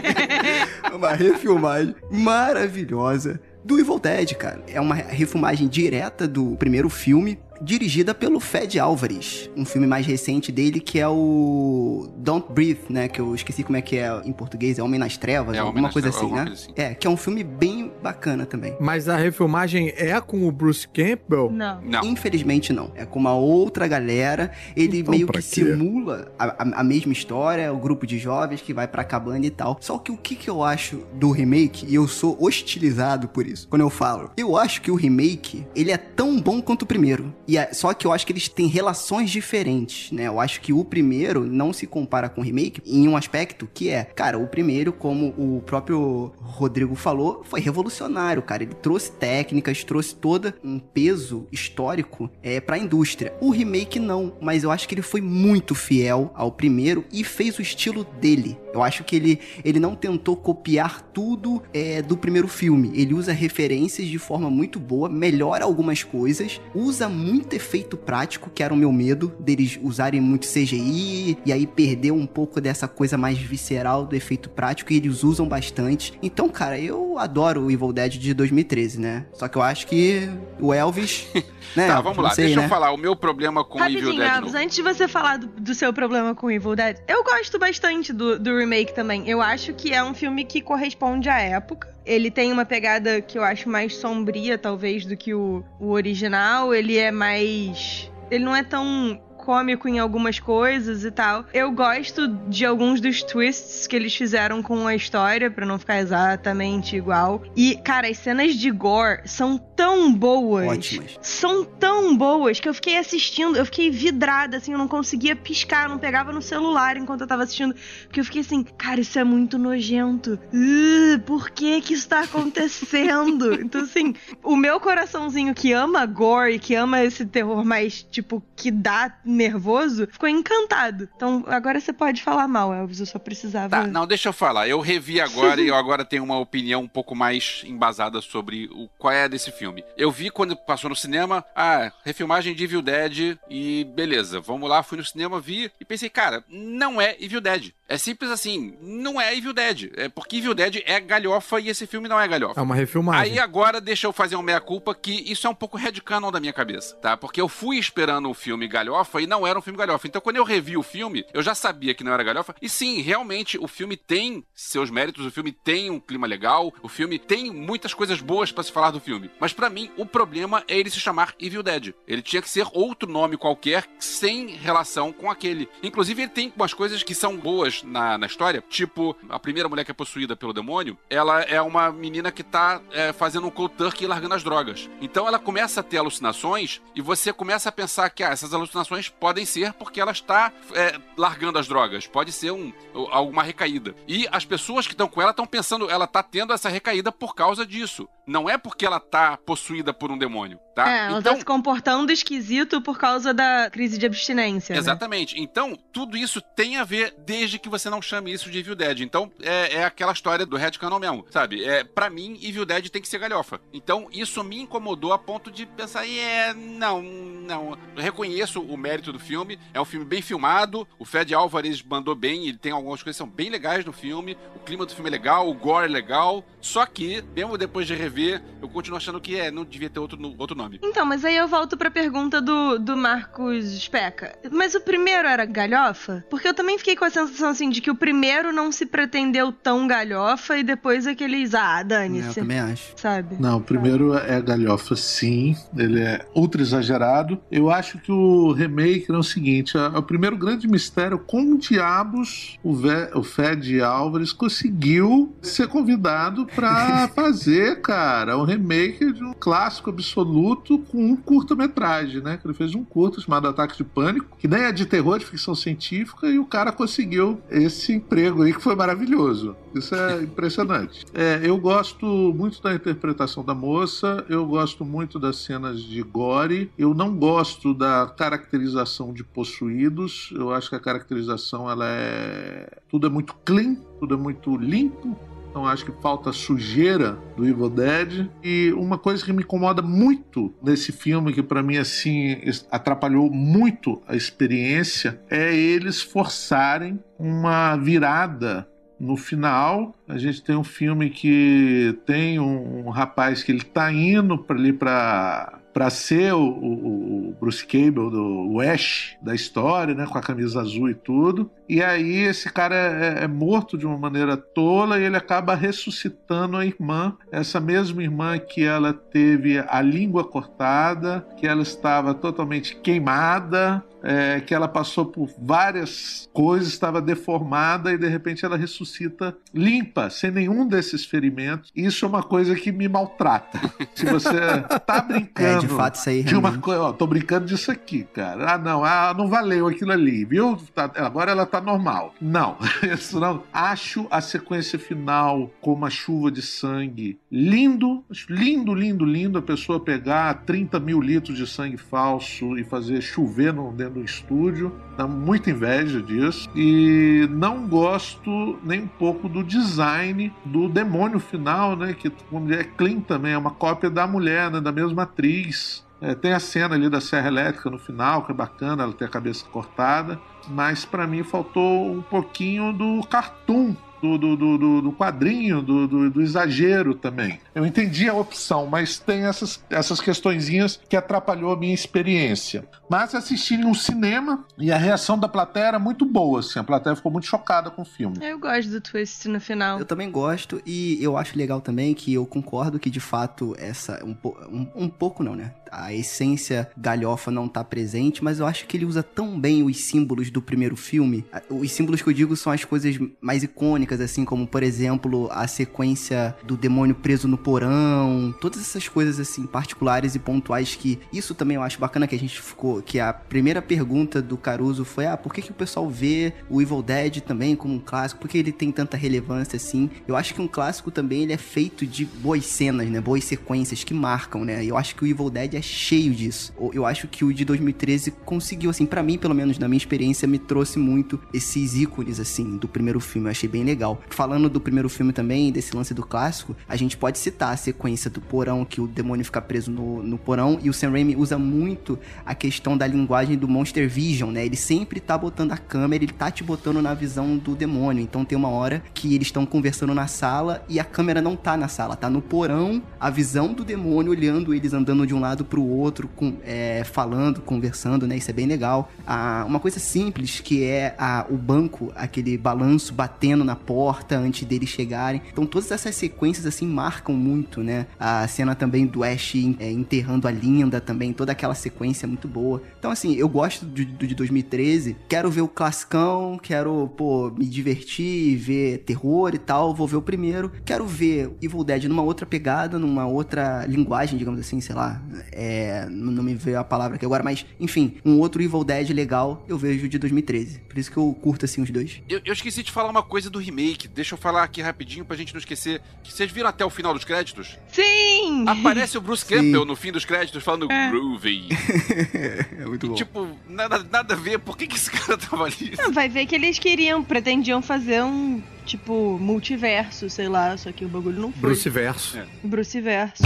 uma 0.90 1.12
refilmagem 1.12 1.94
maravilhosa 2.10 3.38
do 3.62 3.78
Evil 3.78 3.98
Dead, 3.98 4.32
cara. 4.36 4.64
É 4.66 4.80
uma 4.80 4.94
refilmagem 4.94 5.68
direta 5.68 6.26
do 6.26 6.56
primeiro 6.56 6.88
filme 6.88 7.38
dirigida 7.60 8.14
pelo 8.14 8.40
Fed 8.40 8.78
Álvares, 8.78 9.50
um 9.56 9.64
filme 9.64 9.86
mais 9.86 10.06
recente 10.06 10.50
dele 10.50 10.80
que 10.80 10.98
é 10.98 11.08
o 11.08 12.08
Don't 12.16 12.52
Breathe, 12.52 12.80
né, 12.88 13.08
que 13.08 13.20
eu 13.20 13.34
esqueci 13.34 13.62
como 13.62 13.76
é 13.76 13.82
que 13.82 13.96
é 13.96 14.20
em 14.24 14.32
português, 14.32 14.78
é 14.78 14.82
Homem 14.82 14.98
nas 14.98 15.16
Trevas, 15.16 15.56
é, 15.56 15.60
alguma 15.60 15.90
coisa 15.92 16.08
assim, 16.08 16.30
né? 16.32 16.50
Assim. 16.52 16.72
É, 16.76 16.94
que 16.94 17.06
é 17.06 17.10
um 17.10 17.16
filme 17.16 17.44
bem 17.44 17.92
bacana 18.02 18.46
também. 18.46 18.76
Mas 18.80 19.08
a 19.08 19.16
refilmagem 19.16 19.92
é 19.96 20.20
com 20.20 20.46
o 20.46 20.52
Bruce 20.52 20.88
Campbell? 20.88 21.50
Não. 21.50 21.80
não. 21.82 22.04
Infelizmente 22.04 22.72
não. 22.72 22.90
É 22.94 23.04
com 23.04 23.18
uma 23.18 23.34
outra 23.34 23.86
galera, 23.86 24.52
ele 24.76 25.00
então, 25.00 25.10
meio 25.12 25.26
que 25.26 25.32
quê? 25.34 25.42
simula 25.42 26.32
a, 26.38 26.44
a, 26.44 26.80
a, 26.80 26.84
mesma 26.84 27.12
história, 27.12 27.72
o 27.72 27.78
grupo 27.78 28.06
de 28.06 28.18
jovens 28.18 28.60
que 28.60 28.72
vai 28.72 28.88
pra 28.88 29.04
cabana 29.04 29.44
e 29.44 29.50
tal. 29.50 29.76
Só 29.80 29.98
que 29.98 30.10
o 30.10 30.16
que, 30.16 30.34
que 30.34 30.48
eu 30.48 30.62
acho 30.62 31.02
do 31.14 31.30
remake, 31.30 31.86
e 31.88 31.94
eu 31.94 32.08
sou 32.08 32.36
hostilizado 32.40 33.28
por 33.28 33.46
isso, 33.46 33.68
quando 33.68 33.82
eu 33.82 33.90
falo, 33.90 34.30
eu 34.36 34.56
acho 34.56 34.82
que 34.82 34.90
o 34.90 34.94
remake, 34.94 35.66
ele 35.74 35.90
é 35.90 35.96
tão 35.96 36.40
bom 36.40 36.60
quanto 36.60 36.82
o 36.82 36.86
primeiro. 36.86 37.32
E 37.50 37.58
a, 37.58 37.74
só 37.74 37.92
que 37.92 38.06
eu 38.06 38.12
acho 38.12 38.24
que 38.24 38.32
eles 38.32 38.48
têm 38.48 38.68
relações 38.68 39.28
diferentes, 39.28 40.12
né? 40.12 40.28
Eu 40.28 40.38
acho 40.38 40.60
que 40.60 40.72
o 40.72 40.84
primeiro 40.84 41.44
não 41.44 41.72
se 41.72 41.84
compara 41.84 42.28
com 42.28 42.40
o 42.40 42.44
remake 42.44 42.80
em 42.86 43.08
um 43.08 43.16
aspecto 43.16 43.68
que 43.74 43.90
é, 43.90 44.04
cara, 44.04 44.38
o 44.38 44.46
primeiro, 44.46 44.92
como 44.92 45.34
o 45.36 45.60
próprio 45.66 46.32
Rodrigo 46.40 46.94
falou, 46.94 47.42
foi 47.42 47.60
revolucionário, 47.60 48.40
cara. 48.40 48.62
Ele 48.62 48.74
trouxe 48.74 49.10
técnicas, 49.10 49.82
trouxe 49.82 50.14
todo 50.14 50.54
um 50.62 50.78
peso 50.78 51.48
histórico 51.50 52.30
é, 52.40 52.60
para 52.60 52.76
a 52.76 52.78
indústria. 52.78 53.34
O 53.40 53.50
remake 53.50 53.98
não, 53.98 54.32
mas 54.40 54.62
eu 54.62 54.70
acho 54.70 54.86
que 54.86 54.94
ele 54.94 55.02
foi 55.02 55.20
muito 55.20 55.74
fiel 55.74 56.30
ao 56.36 56.52
primeiro 56.52 57.04
e 57.12 57.24
fez 57.24 57.58
o 57.58 57.62
estilo 57.62 58.04
dele. 58.20 58.56
Eu 58.72 58.82
acho 58.82 59.04
que 59.04 59.16
ele, 59.16 59.40
ele 59.64 59.80
não 59.80 59.94
tentou 59.94 60.36
copiar 60.36 61.00
tudo 61.12 61.62
é, 61.72 62.02
do 62.02 62.16
primeiro 62.16 62.48
filme. 62.48 62.92
Ele 62.94 63.14
usa 63.14 63.32
referências 63.32 64.08
de 64.08 64.18
forma 64.18 64.50
muito 64.50 64.78
boa, 64.78 65.08
melhora 65.08 65.64
algumas 65.64 66.02
coisas, 66.02 66.60
usa 66.74 67.08
muito 67.08 67.54
efeito 67.54 67.96
prático, 67.96 68.50
que 68.50 68.62
era 68.62 68.72
o 68.72 68.76
meu 68.76 68.92
medo 68.92 69.32
deles 69.40 69.78
usarem 69.82 70.20
muito 70.20 70.46
CGI 70.46 71.38
e 71.44 71.52
aí 71.52 71.66
perder 71.66 72.12
um 72.12 72.26
pouco 72.26 72.60
dessa 72.60 72.86
coisa 72.86 73.16
mais 73.16 73.38
visceral 73.38 74.06
do 74.06 74.14
efeito 74.14 74.48
prático, 74.48 74.92
e 74.92 74.96
eles 74.96 75.22
usam 75.22 75.46
bastante. 75.48 76.18
Então, 76.22 76.48
cara, 76.48 76.78
eu 76.78 77.18
adoro 77.18 77.62
o 77.62 77.70
Evil 77.70 77.92
Dead 77.92 78.12
de 78.12 78.34
2013, 78.34 79.00
né? 79.00 79.26
Só 79.32 79.48
que 79.48 79.56
eu 79.56 79.62
acho 79.62 79.86
que 79.86 80.28
o 80.60 80.72
Elvis. 80.72 81.26
né? 81.76 81.86
Tá, 81.86 82.00
vamos 82.00 82.22
lá, 82.22 82.30
sei, 82.30 82.46
deixa 82.46 82.60
né? 82.60 82.66
eu 82.66 82.68
falar. 82.68 82.92
O 82.92 82.96
meu 82.96 83.16
problema 83.16 83.64
com 83.64 83.78
o 83.78 83.84
Evil 83.84 84.16
Dead. 84.16 84.36
Elvis, 84.36 84.54
antes 84.54 84.76
de 84.76 84.82
você 84.82 85.08
falar 85.08 85.38
do, 85.38 85.46
do, 85.46 85.74
seu 85.74 85.92
problema 85.92 86.34
com 86.34 86.46
o 86.46 86.50
Evil 86.50 86.76
Dead, 86.76 86.98
eu 87.08 87.22
gosto 87.24 87.58
bastante 87.58 88.12
do, 88.12 88.38
do 88.38 88.59
remake 88.60 88.94
também. 88.94 89.28
Eu 89.28 89.40
acho 89.40 89.72
que 89.74 89.92
é 89.92 90.02
um 90.02 90.14
filme 90.14 90.44
que 90.44 90.60
corresponde 90.60 91.28
à 91.28 91.40
época. 91.40 91.92
Ele 92.04 92.30
tem 92.30 92.52
uma 92.52 92.64
pegada 92.64 93.20
que 93.20 93.38
eu 93.38 93.42
acho 93.42 93.68
mais 93.68 93.96
sombria, 93.96 94.56
talvez, 94.56 95.04
do 95.04 95.16
que 95.16 95.34
o, 95.34 95.64
o 95.78 95.90
original. 95.90 96.74
Ele 96.74 96.96
é 96.96 97.10
mais. 97.10 98.10
Ele 98.30 98.44
não 98.44 98.54
é 98.54 98.62
tão 98.62 99.20
cômico 99.40 99.88
em 99.88 99.98
algumas 99.98 100.38
coisas 100.38 101.04
e 101.04 101.10
tal. 101.10 101.44
Eu 101.52 101.72
gosto 101.72 102.28
de 102.48 102.64
alguns 102.64 103.00
dos 103.00 103.22
twists 103.22 103.86
que 103.86 103.96
eles 103.96 104.14
fizeram 104.14 104.62
com 104.62 104.86
a 104.86 104.94
história, 104.94 105.50
para 105.50 105.66
não 105.66 105.78
ficar 105.78 105.98
exatamente 105.98 106.96
igual. 106.96 107.42
E, 107.56 107.76
cara, 107.76 108.08
as 108.08 108.18
cenas 108.18 108.54
de 108.54 108.70
gore 108.70 109.22
são 109.24 109.58
tão 109.58 110.12
boas. 110.12 110.68
Ótimas. 110.68 111.18
São 111.22 111.64
tão 111.64 112.16
boas 112.16 112.60
que 112.60 112.68
eu 112.68 112.74
fiquei 112.74 112.98
assistindo, 112.98 113.56
eu 113.56 113.64
fiquei 113.64 113.90
vidrada, 113.90 114.58
assim, 114.58 114.72
eu 114.72 114.78
não 114.78 114.88
conseguia 114.88 115.34
piscar, 115.34 115.88
não 115.88 115.98
pegava 115.98 116.32
no 116.32 116.42
celular 116.42 116.96
enquanto 116.96 117.22
eu 117.22 117.26
tava 117.26 117.44
assistindo. 117.44 117.74
Porque 118.04 118.20
eu 118.20 118.24
fiquei 118.24 118.42
assim, 118.42 118.62
cara, 118.62 119.00
isso 119.00 119.18
é 119.18 119.24
muito 119.24 119.58
nojento. 119.58 120.38
Uh, 120.52 121.18
por 121.20 121.50
que 121.50 121.80
que 121.80 121.94
isso 121.94 122.08
tá 122.08 122.20
acontecendo? 122.20 123.54
então, 123.60 123.82
assim, 123.82 124.14
o 124.42 124.56
meu 124.56 124.78
coraçãozinho 124.80 125.54
que 125.54 125.72
ama 125.72 126.04
gore 126.04 126.54
e 126.54 126.58
que 126.58 126.74
ama 126.74 127.02
esse 127.02 127.24
terror 127.24 127.64
mais, 127.64 128.02
tipo, 128.02 128.42
que 128.54 128.70
dá 128.70 129.14
nervoso, 129.30 130.06
ficou 130.06 130.28
encantado. 130.28 131.08
Então, 131.14 131.44
agora 131.46 131.80
você 131.80 131.92
pode 131.92 132.22
falar 132.22 132.48
mal, 132.48 132.72
Elvis, 132.72 133.00
eu 133.00 133.06
só 133.06 133.18
precisava. 133.18 133.68
Tá, 133.68 133.86
não, 133.86 134.06
deixa 134.06 134.28
eu 134.28 134.32
falar. 134.32 134.68
Eu 134.68 134.80
revi 134.80 135.20
agora 135.20 135.60
e 135.62 135.68
eu 135.68 135.74
agora 135.74 136.04
tenho 136.04 136.24
uma 136.24 136.38
opinião 136.38 136.82
um 136.82 136.88
pouco 136.88 137.14
mais 137.14 137.62
embasada 137.66 138.20
sobre 138.20 138.68
o 138.72 138.88
qual 138.98 139.12
é 139.12 139.28
desse 139.28 139.50
filme. 139.50 139.84
Eu 139.96 140.10
vi 140.10 140.30
quando 140.30 140.56
passou 140.56 140.90
no 140.90 140.96
cinema, 140.96 141.44
ah, 141.54 141.92
refilmagem 142.04 142.54
de 142.54 142.64
Evil 142.64 142.82
Dead 142.82 143.38
e 143.48 143.84
beleza, 143.94 144.40
vamos 144.40 144.68
lá, 144.68 144.82
fui 144.82 144.98
no 144.98 145.04
cinema, 145.04 145.40
vi 145.40 145.70
e 145.80 145.84
pensei, 145.84 146.10
cara, 146.10 146.44
não 146.48 147.00
é 147.00 147.16
Evil 147.20 147.40
Dead. 147.40 147.72
É 147.90 147.98
simples 147.98 148.30
assim, 148.30 148.78
não 148.80 149.20
é 149.20 149.36
Evil 149.36 149.52
Dead. 149.52 149.90
É 149.96 150.08
porque 150.08 150.36
Evil 150.36 150.54
Dead 150.54 150.80
é 150.86 151.00
galhofa 151.00 151.58
e 151.58 151.68
esse 151.68 151.88
filme 151.88 152.06
não 152.06 152.20
é 152.20 152.28
galhofa. 152.28 152.60
É 152.60 152.62
uma 152.62 152.76
refilmagem. 152.76 153.32
Aí 153.32 153.38
agora 153.40 153.80
deixa 153.80 154.06
eu 154.06 154.12
fazer 154.12 154.36
uma 154.36 154.44
meia-culpa 154.44 154.94
que 154.94 155.10
isso 155.10 155.44
é 155.44 155.50
um 155.50 155.54
pouco 155.56 155.76
headcanon 155.76 156.30
da 156.30 156.38
minha 156.38 156.52
cabeça, 156.52 156.94
tá? 156.98 157.16
Porque 157.16 157.40
eu 157.40 157.48
fui 157.48 157.78
esperando 157.78 158.28
um 158.28 158.34
filme 158.34 158.68
galhofa 158.68 159.20
e 159.20 159.26
não 159.26 159.44
era 159.44 159.58
um 159.58 159.62
filme 159.62 159.76
galhofa. 159.76 160.06
Então 160.06 160.20
quando 160.20 160.36
eu 160.36 160.44
revi 160.44 160.76
o 160.76 160.84
filme, 160.84 161.24
eu 161.34 161.42
já 161.42 161.52
sabia 161.52 161.92
que 161.92 162.04
não 162.04 162.12
era 162.12 162.22
galhofa. 162.22 162.54
E 162.62 162.68
sim, 162.68 163.00
realmente 163.00 163.58
o 163.58 163.66
filme 163.66 163.96
tem 163.96 164.44
seus 164.54 164.88
méritos, 164.88 165.26
o 165.26 165.30
filme 165.32 165.50
tem 165.50 165.90
um 165.90 165.98
clima 165.98 166.28
legal, 166.28 166.72
o 166.84 166.88
filme 166.88 167.18
tem 167.18 167.50
muitas 167.50 167.92
coisas 167.92 168.20
boas 168.20 168.52
pra 168.52 168.62
se 168.62 168.70
falar 168.70 168.92
do 168.92 169.00
filme. 169.00 169.32
Mas 169.40 169.52
pra 169.52 169.68
mim, 169.68 169.90
o 169.96 170.06
problema 170.06 170.62
é 170.68 170.78
ele 170.78 170.90
se 170.90 171.00
chamar 171.00 171.34
Evil 171.40 171.64
Dead. 171.64 171.92
Ele 172.06 172.22
tinha 172.22 172.40
que 172.40 172.48
ser 172.48 172.68
outro 172.72 173.10
nome 173.10 173.36
qualquer 173.36 173.84
sem 173.98 174.46
relação 174.50 175.12
com 175.12 175.28
aquele. 175.28 175.68
Inclusive 175.82 176.22
ele 176.22 176.30
tem 176.30 176.52
umas 176.54 176.72
coisas 176.72 177.02
que 177.02 177.16
são 177.16 177.36
boas 177.36 177.79
na, 177.84 178.18
na 178.18 178.26
história, 178.26 178.62
tipo 178.68 179.16
a 179.28 179.38
primeira 179.38 179.68
mulher 179.68 179.84
que 179.84 179.90
é 179.90 179.94
possuída 179.94 180.36
pelo 180.36 180.52
demônio, 180.52 180.98
ela 181.08 181.40
é 181.42 181.60
uma 181.60 181.90
menina 181.90 182.30
que 182.30 182.42
tá 182.42 182.80
é, 182.92 183.12
fazendo 183.12 183.46
um 183.46 183.50
cold 183.50 183.74
turkey 183.74 184.04
e 184.04 184.06
largando 184.06 184.34
as 184.34 184.42
drogas. 184.42 184.88
Então 185.00 185.26
ela 185.26 185.38
começa 185.38 185.80
a 185.80 185.82
ter 185.82 185.98
alucinações 185.98 186.80
e 186.94 187.00
você 187.00 187.32
começa 187.32 187.68
a 187.68 187.72
pensar 187.72 188.10
que 188.10 188.22
ah, 188.22 188.30
essas 188.30 188.52
alucinações 188.52 189.08
podem 189.08 189.44
ser 189.44 189.72
porque 189.74 190.00
ela 190.00 190.12
está 190.12 190.52
é, 190.74 190.98
largando 191.16 191.58
as 191.58 191.66
drogas. 191.66 192.06
Pode 192.06 192.32
ser 192.32 192.50
um, 192.50 192.72
alguma 193.10 193.42
recaída. 193.42 193.94
E 194.06 194.26
as 194.30 194.44
pessoas 194.44 194.86
que 194.86 194.94
estão 194.94 195.08
com 195.08 195.20
ela 195.20 195.30
estão 195.30 195.46
pensando, 195.46 195.90
ela 195.90 196.06
tá 196.06 196.22
tendo 196.22 196.52
essa 196.52 196.68
recaída 196.68 197.10
por 197.10 197.34
causa 197.34 197.64
disso. 197.66 198.08
Não 198.26 198.48
é 198.48 198.56
porque 198.56 198.86
ela 198.86 199.00
tá 199.00 199.36
possuída 199.36 199.92
por 199.92 200.10
um 200.10 200.18
demônio, 200.18 200.58
tá? 200.74 200.88
É, 200.88 201.06
ela 201.06 201.18
então, 201.18 201.32
tá 201.32 201.38
se 201.38 201.44
comportando 201.44 202.12
esquisito 202.12 202.80
por 202.80 202.96
causa 202.98 203.34
da 203.34 203.68
crise 203.70 203.98
de 203.98 204.06
abstinência. 204.06 204.74
né? 204.74 204.78
Exatamente. 204.78 205.40
Então, 205.40 205.76
tudo 205.92 206.16
isso 206.16 206.40
tem 206.40 206.76
a 206.76 206.84
ver 206.84 207.14
desde 207.26 207.58
que 207.58 207.68
você 207.70 207.88
não 207.88 208.02
chame 208.02 208.32
isso 208.32 208.50
de 208.50 208.58
Evil 208.58 208.74
Dead. 208.74 209.00
Então, 209.00 209.30
é, 209.42 209.76
é 209.76 209.84
aquela 209.84 210.12
história 210.12 210.44
do 210.44 210.56
Red 210.56 210.72
Canon 210.72 210.98
mesmo, 210.98 211.24
sabe? 211.30 211.64
É, 211.64 211.84
pra 211.84 212.10
mim, 212.10 212.38
Evil 212.42 212.66
Dead 212.66 212.88
tem 212.88 213.00
que 213.00 213.08
ser 213.08 213.18
galhofa. 213.18 213.60
Então, 213.72 214.08
isso 214.12 214.42
me 214.44 214.60
incomodou 214.60 215.12
a 215.12 215.18
ponto 215.18 215.50
de 215.50 215.64
pensar, 215.66 216.06
é, 216.06 216.52
não, 216.52 217.02
não. 217.02 217.78
Eu 217.96 218.02
reconheço 218.02 218.60
o 218.60 218.76
mérito 218.76 219.12
do 219.12 219.18
filme, 219.18 219.58
é 219.72 219.80
um 219.80 219.84
filme 219.84 220.04
bem 220.04 220.20
filmado, 220.20 220.86
o 220.98 221.04
Fed 221.04 221.34
Álvares 221.34 221.82
mandou 221.82 222.14
bem, 222.14 222.48
ele 222.48 222.58
tem 222.58 222.72
algumas 222.72 223.02
coisas 223.02 223.16
que 223.16 223.24
são 223.24 223.28
bem 223.28 223.48
legais 223.48 223.84
no 223.84 223.92
filme, 223.92 224.36
o 224.54 224.58
clima 224.58 224.84
do 224.84 224.94
filme 224.94 225.08
é 225.08 225.12
legal, 225.12 225.48
o 225.48 225.54
gore 225.54 225.86
é 225.86 225.88
legal, 225.88 226.44
só 226.60 226.84
que, 226.86 227.22
mesmo 227.34 227.56
depois 227.58 227.86
de 227.86 227.94
rever, 227.94 228.42
eu 228.60 228.68
continuo 228.68 228.96
achando 228.96 229.20
que 229.20 229.36
é, 229.36 229.50
não 229.50 229.64
devia 229.64 229.88
ter 229.90 229.98
outro, 230.00 230.18
outro 230.38 230.56
nome. 230.56 230.78
Então, 230.82 231.04
mas 231.06 231.24
aí 231.24 231.36
eu 231.36 231.48
volto 231.48 231.76
pra 231.76 231.90
pergunta 231.90 232.40
do, 232.40 232.78
do 232.78 232.96
Marcos 232.96 233.64
Speca. 233.80 234.36
Mas 234.50 234.74
o 234.74 234.80
primeiro 234.80 235.26
era 235.26 235.44
galhofa? 235.44 236.24
Porque 236.30 236.46
eu 236.48 236.54
também 236.54 236.78
fiquei 236.78 236.94
com 236.96 237.04
a 237.04 237.10
sensação 237.10 237.48
assim 237.50 237.70
de 237.70 237.80
que 237.80 237.90
o 237.90 237.94
primeiro 237.94 238.52
não 238.52 238.70
se 238.70 238.86
pretendeu 238.86 239.52
tão 239.52 239.86
galhofa 239.86 240.58
e 240.58 240.62
depois 240.62 241.06
aqueles, 241.06 241.54
ah, 241.54 241.78
É, 241.78 241.82
eu 241.82 241.86
dane-se. 241.88 242.34
também 242.40 242.58
acho. 242.60 242.92
Sabe? 242.96 243.36
Não, 243.40 243.58
o 243.58 243.60
primeiro 243.62 244.14
é 244.14 244.40
galhofa, 244.40 244.94
sim. 244.96 245.56
Ele 245.76 246.00
é 246.00 246.24
ultra 246.34 246.60
exagerado. 246.62 247.40
Eu 247.50 247.70
acho 247.70 247.98
que 247.98 248.12
o 248.12 248.52
remake 248.52 249.06
é 249.10 249.16
o 249.16 249.22
seguinte: 249.22 249.76
a- 249.78 249.98
o 249.98 250.02
primeiro 250.02 250.36
grande 250.36 250.68
mistério, 250.68 251.18
como 251.18 251.58
diabos 251.58 252.58
o, 252.62 252.74
Ve- 252.74 253.10
o 253.14 253.22
Fed 253.22 253.80
Álvares 253.80 254.32
conseguiu 254.32 255.34
ser 255.42 255.66
convidado 255.68 256.46
pra 256.54 257.08
fazer, 257.14 257.80
cara, 257.80 258.36
um 258.36 258.44
remake 258.44 259.12
de 259.12 259.24
um 259.24 259.32
clássico 259.32 259.90
absoluto 259.90 260.78
com 260.78 261.10
um 261.10 261.16
curta-metragem, 261.16 262.20
né? 262.20 262.36
Que 262.36 262.46
ele 262.46 262.54
fez 262.54 262.74
um 262.74 262.84
curta 262.84 263.20
chamado 263.20 263.48
Ataque 263.48 263.76
de 263.76 263.84
Pânico, 263.84 264.36
que 264.38 264.48
nem 264.48 264.62
é 264.62 264.72
de 264.72 264.86
terror, 264.86 265.18
de 265.18 265.26
ficção 265.26 265.54
científica, 265.54 266.26
e 266.26 266.38
o 266.38 266.44
cara 266.44 266.72
conseguiu 266.72 267.40
esse 267.50 267.92
emprego 267.92 268.42
aí 268.42 268.52
que 268.52 268.62
foi 268.62 268.74
maravilhoso. 268.74 269.56
Isso 269.74 269.94
é 269.94 270.22
impressionante. 270.22 271.04
É, 271.14 271.40
eu 271.42 271.56
gosto 271.58 272.06
muito 272.06 272.62
da 272.62 272.74
interpretação 272.74 273.44
da 273.44 273.54
moça, 273.54 274.24
eu 274.28 274.46
gosto 274.46 274.84
muito 274.84 275.18
das 275.18 275.36
cenas 275.36 275.82
de 275.82 276.02
gore, 276.02 276.70
eu 276.78 276.94
não 276.94 277.16
gosto 277.16 277.74
da 277.74 278.06
caracterização 278.06 279.12
de 279.12 279.24
possuídos, 279.24 280.30
eu 280.34 280.52
acho 280.52 280.68
que 280.68 280.76
a 280.76 280.80
caracterização 280.80 281.70
ela 281.70 281.86
é. 281.86 282.78
Tudo 282.88 283.06
é 283.06 283.10
muito 283.10 283.34
clean, 283.44 283.76
tudo 283.98 284.14
é 284.14 284.16
muito 284.16 284.56
limpo. 284.56 285.16
Então 285.50 285.66
acho 285.66 285.84
que 285.84 285.92
falta 286.00 286.32
sujeira 286.32 287.18
do 287.36 287.46
Evil 287.46 287.68
Dead. 287.68 288.30
E 288.42 288.72
uma 288.72 288.96
coisa 288.96 289.24
que 289.24 289.32
me 289.32 289.42
incomoda 289.42 289.82
muito 289.82 290.54
nesse 290.62 290.92
filme, 290.92 291.32
que 291.32 291.42
pra 291.42 291.62
mim 291.62 291.76
assim 291.76 292.40
atrapalhou 292.70 293.30
muito 293.30 294.00
a 294.06 294.14
experiência, 294.14 295.20
é 295.28 295.54
eles 295.54 296.00
forçarem 296.00 296.98
uma 297.18 297.76
virada 297.76 298.66
no 299.00 299.16
final, 299.16 299.94
a 300.06 300.18
gente 300.18 300.42
tem 300.42 300.54
um 300.54 300.62
filme 300.62 301.08
que 301.08 301.98
tem 302.04 302.38
um, 302.38 302.86
um 302.86 302.90
rapaz 302.90 303.42
que 303.42 303.50
ele 303.50 303.64
tá 303.64 303.90
indo 303.90 304.36
para 304.36 304.56
ali 304.56 304.74
para 304.74 305.59
para 305.72 305.88
ser 305.90 306.32
o, 306.34 306.40
o- 306.40 307.28
o 307.30 307.36
Bruce 307.40 307.64
Cable 307.64 308.10
do 308.10 308.60
Ash 308.60 309.16
da 309.22 309.34
história, 309.34 309.94
né, 309.94 310.06
com 310.06 310.18
a 310.18 310.20
camisa 310.20 310.60
azul 310.60 310.88
e 310.90 310.94
tudo. 310.94 311.50
E 311.68 311.82
aí 311.82 312.18
esse 312.24 312.52
cara 312.52 312.74
é, 312.74 313.24
é 313.24 313.28
morto 313.28 313.78
de 313.78 313.86
uma 313.86 313.96
maneira 313.96 314.36
tola 314.36 314.98
e 314.98 315.04
ele 315.04 315.16
acaba 315.16 315.54
ressuscitando 315.54 316.56
a 316.56 316.66
irmã, 316.66 317.16
essa 317.30 317.60
mesma 317.60 318.02
irmã 318.02 318.38
que 318.38 318.64
ela 318.64 318.92
teve 318.92 319.58
a 319.68 319.80
língua 319.80 320.24
cortada, 320.24 321.24
que 321.36 321.46
ela 321.46 321.62
estava 321.62 322.12
totalmente 322.14 322.74
queimada, 322.76 323.84
é, 324.02 324.40
que 324.40 324.54
ela 324.54 324.68
passou 324.68 325.06
por 325.06 325.28
várias 325.38 326.28
coisas, 326.32 326.68
estava 326.68 327.00
deformada 327.02 327.92
e 327.92 327.98
de 327.98 328.08
repente 328.08 328.44
ela 328.44 328.56
ressuscita 328.56 329.36
limpa, 329.54 330.08
sem 330.10 330.30
nenhum 330.30 330.66
desses 330.66 331.04
ferimentos. 331.04 331.70
Isso 331.74 332.04
é 332.04 332.08
uma 332.08 332.22
coisa 332.22 332.54
que 332.54 332.72
me 332.72 332.88
maltrata. 332.88 333.60
Se 333.94 334.04
você 334.06 334.30
tá 334.86 334.96
É, 335.08 335.12
brincando 335.12 335.60
de 335.60 335.68
fato, 335.68 335.96
isso 335.96 336.08
aí 336.08 336.22
de 336.22 336.34
uma 336.34 336.58
coisa, 336.58 336.82
ó, 336.82 336.92
tô 336.92 337.06
brincando 337.06 337.46
disso 337.46 337.70
aqui, 337.70 338.04
cara. 338.04 338.54
Ah, 338.54 338.58
não, 338.58 338.84
ah, 338.84 339.14
não 339.16 339.28
valeu 339.28 339.66
aquilo 339.66 339.92
ali, 339.92 340.24
viu? 340.24 340.56
Tá- 340.74 340.90
agora 340.96 341.30
ela 341.32 341.46
tá 341.46 341.60
normal. 341.60 342.14
Não, 342.20 342.56
isso 342.92 343.18
não. 343.20 343.42
Acho 343.52 344.06
a 344.10 344.20
sequência 344.20 344.78
final 344.78 345.50
com 345.60 345.72
uma 345.72 345.90
chuva 345.90 346.30
de 346.30 346.42
sangue 346.42 347.18
lindo, 347.30 348.04
lindo, 348.28 348.74
lindo, 348.74 349.04
lindo. 349.04 349.38
A 349.38 349.42
pessoa 349.42 349.80
pegar 349.80 350.34
30 350.44 350.78
mil 350.80 351.00
litros 351.00 351.36
de 351.36 351.46
sangue 351.46 351.76
falso 351.76 352.56
e 352.58 352.64
fazer 352.64 353.00
chover 353.00 353.52
no, 353.52 353.72
dentro 353.72 353.89
do 353.90 354.02
estúdio. 354.02 354.72
Dá 354.96 355.06
muita 355.06 355.50
inveja 355.50 356.00
disso. 356.00 356.48
E 356.54 357.28
não 357.30 357.66
gosto 357.66 358.58
nem 358.62 358.82
um 358.82 358.88
pouco 358.88 359.28
do 359.28 359.42
design 359.42 360.32
do 360.44 360.68
demônio 360.68 361.18
final, 361.18 361.76
né? 361.76 361.92
Que 361.94 362.08
é 362.08 362.64
clean 362.64 363.00
também, 363.00 363.32
é 363.32 363.38
uma 363.38 363.50
cópia 363.50 363.90
da 363.90 364.06
mulher, 364.06 364.50
né? 364.50 364.60
Da 364.60 364.72
mesma 364.72 365.02
atriz. 365.02 365.84
É, 366.00 366.14
tem 366.14 366.32
a 366.32 366.40
cena 366.40 366.74
ali 366.74 366.88
da 366.88 367.00
serra 367.00 367.28
elétrica 367.28 367.68
no 367.68 367.78
final, 367.78 368.24
que 368.24 368.32
é 368.32 368.34
bacana, 368.34 368.84
ela 368.84 368.92
tem 368.92 369.06
a 369.06 369.10
cabeça 369.10 369.44
cortada. 369.50 370.18
mas 370.48 370.86
para 370.86 371.06
mim 371.06 371.22
faltou 371.22 371.92
um 371.92 372.00
pouquinho 372.00 372.72
do 372.72 373.06
cartoon 373.06 373.76
do, 374.00 374.18
do, 374.18 374.36
do, 374.36 374.82
do 374.82 374.92
quadrinho, 374.92 375.62
do, 375.62 375.86
do, 375.86 376.10
do, 376.10 376.22
exagero 376.22 376.94
também. 376.94 377.40
Eu 377.54 377.66
entendi 377.66 378.08
a 378.08 378.14
opção, 378.14 378.66
mas 378.66 378.98
tem 378.98 379.24
essas, 379.24 379.62
essas 379.68 380.00
questõezinhas 380.00 380.80
que 380.88 380.96
atrapalhou 380.96 381.52
a 381.52 381.56
minha 381.56 381.74
experiência. 381.74 382.64
Mas 382.88 383.14
assisti 383.14 383.56
no 383.56 383.74
cinema 383.74 384.44
e 384.58 384.72
a 384.72 384.76
reação 384.76 385.18
da 385.18 385.28
plateia 385.28 385.64
era 385.66 385.78
muito 385.78 386.04
boa, 386.04 386.40
assim. 386.40 386.58
A 386.58 386.64
plateia 386.64 386.96
ficou 386.96 387.12
muito 387.12 387.26
chocada 387.26 387.70
com 387.70 387.82
o 387.82 387.84
filme. 387.84 388.18
Eu 388.20 388.38
gosto 388.38 388.70
do 388.70 388.80
twist 388.80 389.28
no 389.28 389.40
final. 389.40 389.78
Eu 389.78 389.84
também 389.84 390.10
gosto 390.10 390.60
e 390.66 390.98
eu 391.02 391.16
acho 391.16 391.36
legal 391.36 391.60
também 391.60 391.94
que 391.94 392.12
eu 392.14 392.26
concordo 392.26 392.78
que 392.78 392.90
de 392.90 393.00
fato 393.00 393.54
essa 393.58 394.04
um, 394.04 394.16
um, 394.48 394.66
um 394.84 394.88
pouco 394.88 395.22
não, 395.22 395.34
né? 395.34 395.52
A 395.70 395.94
essência 395.94 396.70
galhofa 396.76 397.30
não 397.30 397.48
tá 397.48 397.62
presente, 397.62 398.22
mas 398.22 398.40
eu 398.40 398.46
acho 398.46 398.66
que 398.66 398.76
ele 398.76 398.84
usa 398.84 399.02
tão 399.02 399.38
bem 399.38 399.62
os 399.62 399.76
símbolos 399.84 400.30
do 400.30 400.42
primeiro 400.42 400.76
filme. 400.76 401.24
Os 401.48 401.70
símbolos 401.70 402.02
que 402.02 402.08
eu 402.08 402.12
digo 402.12 402.36
são 402.36 402.52
as 402.52 402.64
coisas 402.64 402.98
mais 403.20 403.42
icônicas, 403.42 403.89
assim, 403.98 404.26
como 404.26 404.46
por 404.46 404.62
exemplo 404.62 405.26
a 405.32 405.48
sequência 405.48 406.36
do 406.42 406.54
demônio 406.54 406.94
preso 406.94 407.26
no 407.26 407.38
porão, 407.38 408.34
todas 408.38 408.60
essas 408.60 408.86
coisas 408.86 409.18
assim 409.18 409.46
particulares 409.46 410.14
e 410.14 410.18
pontuais 410.18 410.76
que 410.76 410.98
isso 411.10 411.34
também 411.34 411.54
eu 411.54 411.62
acho 411.62 411.80
bacana 411.80 412.06
que 412.06 412.14
a 412.14 412.18
gente 412.18 412.38
ficou, 412.40 412.82
que 412.82 413.00
a 413.00 413.10
primeira 413.12 413.62
pergunta 413.62 414.20
do 414.20 414.36
Caruso 414.36 414.84
foi: 414.84 415.06
"Ah, 415.06 415.16
por 415.16 415.32
que 415.32 415.40
que 415.40 415.50
o 415.50 415.54
pessoal 415.54 415.88
vê 415.88 416.34
o 416.50 416.60
Evil 416.60 416.82
Dead 416.82 417.20
também 417.20 417.56
como 417.56 417.74
um 417.74 417.80
clássico? 417.80 418.20
Por 418.20 418.28
que 418.28 418.36
ele 418.36 418.52
tem 418.52 418.70
tanta 418.70 418.96
relevância 418.98 419.56
assim?" 419.56 419.88
Eu 420.06 420.14
acho 420.16 420.34
que 420.34 420.42
um 420.42 420.48
clássico 420.48 420.90
também 420.90 421.22
ele 421.22 421.32
é 421.32 421.38
feito 421.38 421.86
de 421.86 422.04
boas 422.04 422.44
cenas, 422.44 422.88
né? 422.88 423.00
Boas 423.00 423.24
sequências 423.24 423.82
que 423.84 423.94
marcam, 423.94 424.44
né? 424.44 424.64
Eu 424.64 424.76
acho 424.76 424.94
que 424.94 425.04
o 425.04 425.06
Evil 425.06 425.30
Dead 425.30 425.54
é 425.54 425.62
cheio 425.62 426.12
disso. 426.12 426.52
Eu 426.72 426.84
acho 426.84 427.08
que 427.08 427.24
o 427.24 427.32
de 427.32 427.44
2013 427.44 428.10
conseguiu, 428.24 428.70
assim, 428.70 428.84
para 428.84 429.02
mim, 429.02 429.16
pelo 429.16 429.34
menos 429.34 429.58
na 429.58 429.68
minha 429.68 429.78
experiência, 429.78 430.26
me 430.28 430.38
trouxe 430.38 430.78
muito 430.78 431.18
esses 431.32 431.74
ícones, 431.74 432.20
assim, 432.20 432.56
do 432.56 432.68
primeiro 432.68 433.00
filme. 433.00 433.28
Eu 433.28 433.30
achei 433.30 433.48
bem 433.48 433.64
legal. 433.64 433.79
Falando 434.08 434.48
do 434.48 434.60
primeiro 434.60 434.88
filme 434.88 435.12
também, 435.12 435.50
desse 435.50 435.74
lance 435.74 435.94
do 435.94 436.02
clássico, 436.02 436.56
a 436.68 436.76
gente 436.76 436.96
pode 436.96 437.18
citar 437.18 437.52
a 437.52 437.56
sequência 437.56 438.10
do 438.10 438.20
porão, 438.20 438.64
que 438.64 438.80
o 438.80 438.86
demônio 438.86 439.24
fica 439.24 439.40
preso 439.40 439.70
no, 439.70 440.02
no 440.02 440.18
porão, 440.18 440.58
e 440.62 440.68
o 440.68 440.72
Sam 440.72 440.90
Raimi 440.90 441.16
usa 441.16 441.38
muito 441.38 441.98
a 442.24 442.34
questão 442.34 442.76
da 442.76 442.86
linguagem 442.86 443.36
do 443.36 443.48
Monster 443.48 443.88
Vision, 443.88 444.30
né? 444.30 444.44
Ele 444.44 444.56
sempre 444.56 445.00
tá 445.00 445.16
botando 445.16 445.52
a 445.52 445.56
câmera, 445.56 446.04
ele 446.04 446.12
tá 446.12 446.30
te 446.30 446.42
botando 446.42 446.82
na 446.82 446.94
visão 446.94 447.36
do 447.36 447.54
demônio. 447.54 448.02
Então 448.02 448.24
tem 448.24 448.36
uma 448.36 448.48
hora 448.48 448.82
que 448.94 449.14
eles 449.14 449.28
estão 449.28 449.46
conversando 449.46 449.94
na 449.94 450.06
sala 450.06 450.64
e 450.68 450.78
a 450.78 450.84
câmera 450.84 451.22
não 451.22 451.36
tá 451.36 451.56
na 451.56 451.68
sala, 451.68 451.96
tá 451.96 452.10
no 452.10 452.20
porão, 452.20 452.82
a 452.98 453.10
visão 453.10 453.52
do 453.52 453.64
demônio 453.64 454.12
olhando 454.12 454.54
eles 454.54 454.72
andando 454.72 455.06
de 455.06 455.14
um 455.14 455.20
lado 455.20 455.44
pro 455.44 455.62
outro, 455.62 456.08
com, 456.08 456.34
é, 456.44 456.82
falando, 456.84 457.40
conversando, 457.40 458.06
né? 458.06 458.16
Isso 458.16 458.30
é 458.30 458.34
bem 458.34 458.46
legal. 458.46 458.90
Ah, 459.06 459.44
uma 459.46 459.60
coisa 459.60 459.78
simples 459.78 460.40
que 460.40 460.64
é 460.64 460.94
a, 460.98 461.26
o 461.30 461.36
banco, 461.36 461.92
aquele 461.94 462.36
balanço 462.36 462.92
batendo 462.92 463.44
na 463.44 463.56
porta 463.56 463.69
antes 464.10 464.46
deles 464.46 464.68
chegarem. 464.68 465.22
Então 465.30 465.46
todas 465.46 465.70
essas 465.70 465.94
sequências 465.94 466.46
assim 466.46 466.66
marcam 466.66 467.14
muito, 467.14 467.62
né? 467.62 467.86
A 467.98 468.26
cena 468.28 468.54
também 468.54 468.86
do 468.86 469.04
Ash 469.04 469.34
é, 469.58 469.70
enterrando 469.70 470.26
a 470.26 470.30
Linda 470.30 470.80
também, 470.80 471.12
toda 471.12 471.32
aquela 471.32 471.54
sequência 471.54 472.06
é 472.06 472.08
muito 472.08 472.28
boa. 472.28 472.62
Então 472.78 472.90
assim, 472.90 473.14
eu 473.14 473.28
gosto 473.28 473.64
do, 473.64 473.84
do 473.84 474.06
de 474.06 474.14
2013, 474.14 474.96
quero 475.08 475.30
ver 475.30 475.42
o 475.42 475.48
classicão, 475.48 476.38
quero, 476.42 476.88
pô, 476.96 477.30
me 477.30 477.46
divertir, 477.46 478.36
ver 478.36 478.78
terror 478.78 479.34
e 479.34 479.38
tal, 479.38 479.74
vou 479.74 479.86
ver 479.86 479.96
o 479.96 480.02
primeiro. 480.02 480.50
Quero 480.64 480.86
ver 480.86 481.30
Evil 481.40 481.64
Dead 481.64 481.84
numa 481.84 482.02
outra 482.02 482.26
pegada, 482.26 482.78
numa 482.78 483.06
outra 483.06 483.64
linguagem, 483.66 484.18
digamos 484.18 484.40
assim, 484.40 484.60
sei 484.60 484.74
lá, 484.74 485.02
é, 485.32 485.86
não 485.90 486.22
me 486.22 486.34
veio 486.34 486.58
a 486.58 486.64
palavra 486.64 486.96
aqui 486.96 487.04
agora, 487.04 487.22
mas 487.22 487.46
enfim, 487.58 487.96
um 488.04 488.18
outro 488.18 488.42
Evil 488.42 488.64
Dead 488.64 488.90
legal 488.90 489.44
eu 489.48 489.58
vejo 489.58 489.88
de 489.88 489.98
2013. 489.98 490.60
Por 490.60 490.78
isso 490.78 490.90
que 490.90 490.96
eu 490.96 491.16
curto 491.20 491.44
assim 491.44 491.62
os 491.62 491.70
dois. 491.70 492.02
Eu, 492.08 492.20
eu 492.24 492.32
esqueci 492.32 492.62
de 492.62 492.72
falar 492.72 492.90
uma 492.90 493.02
coisa 493.02 493.30
do 493.30 493.38
remake. 493.38 493.59
Deixa 493.94 494.14
eu 494.14 494.18
falar 494.18 494.42
aqui 494.42 494.62
rapidinho 494.62 495.04
pra 495.04 495.16
gente 495.16 495.34
não 495.34 495.38
esquecer. 495.38 495.80
Vocês 496.02 496.30
viram 496.30 496.48
até 496.48 496.64
o 496.64 496.70
final 496.70 496.94
dos 496.94 497.04
créditos? 497.04 497.58
Sim! 497.72 498.44
Aparece 498.48 498.96
o 498.96 499.00
Bruce 499.00 499.24
Campbell 499.24 499.64
no 499.64 499.76
fim 499.76 499.92
dos 499.92 500.04
créditos 500.04 500.42
falando 500.42 500.70
é. 500.70 500.90
groovy. 500.90 501.48
é 502.58 502.64
muito 502.64 502.88
bom. 502.88 502.94
E, 502.94 502.96
tipo, 502.96 503.28
nada, 503.48 503.86
nada 503.90 504.14
a 504.14 504.16
ver. 504.16 504.38
Por 504.38 504.56
que, 504.56 504.66
que 504.66 504.76
esse 504.76 504.90
cara 504.92 505.18
tava 505.18 505.44
ali? 505.44 505.74
Não, 505.76 505.92
vai 505.92 506.08
ver 506.08 506.26
que 506.26 506.34
eles 506.34 506.58
queriam, 506.58 507.02
pretendiam 507.04 507.60
fazer 507.60 508.02
um 508.02 508.42
tipo, 508.64 509.18
multiverso, 509.18 510.08
sei 510.08 510.28
lá, 510.28 510.56
só 510.56 510.72
que 510.72 510.84
o 510.84 510.88
bagulho 510.88 511.20
não 511.20 511.32
foi. 511.32 511.40
Bruce 511.40 511.68
Verso. 511.68 512.18
É. 512.18 512.26
Bruce 512.42 512.80
Verso. 512.80 513.22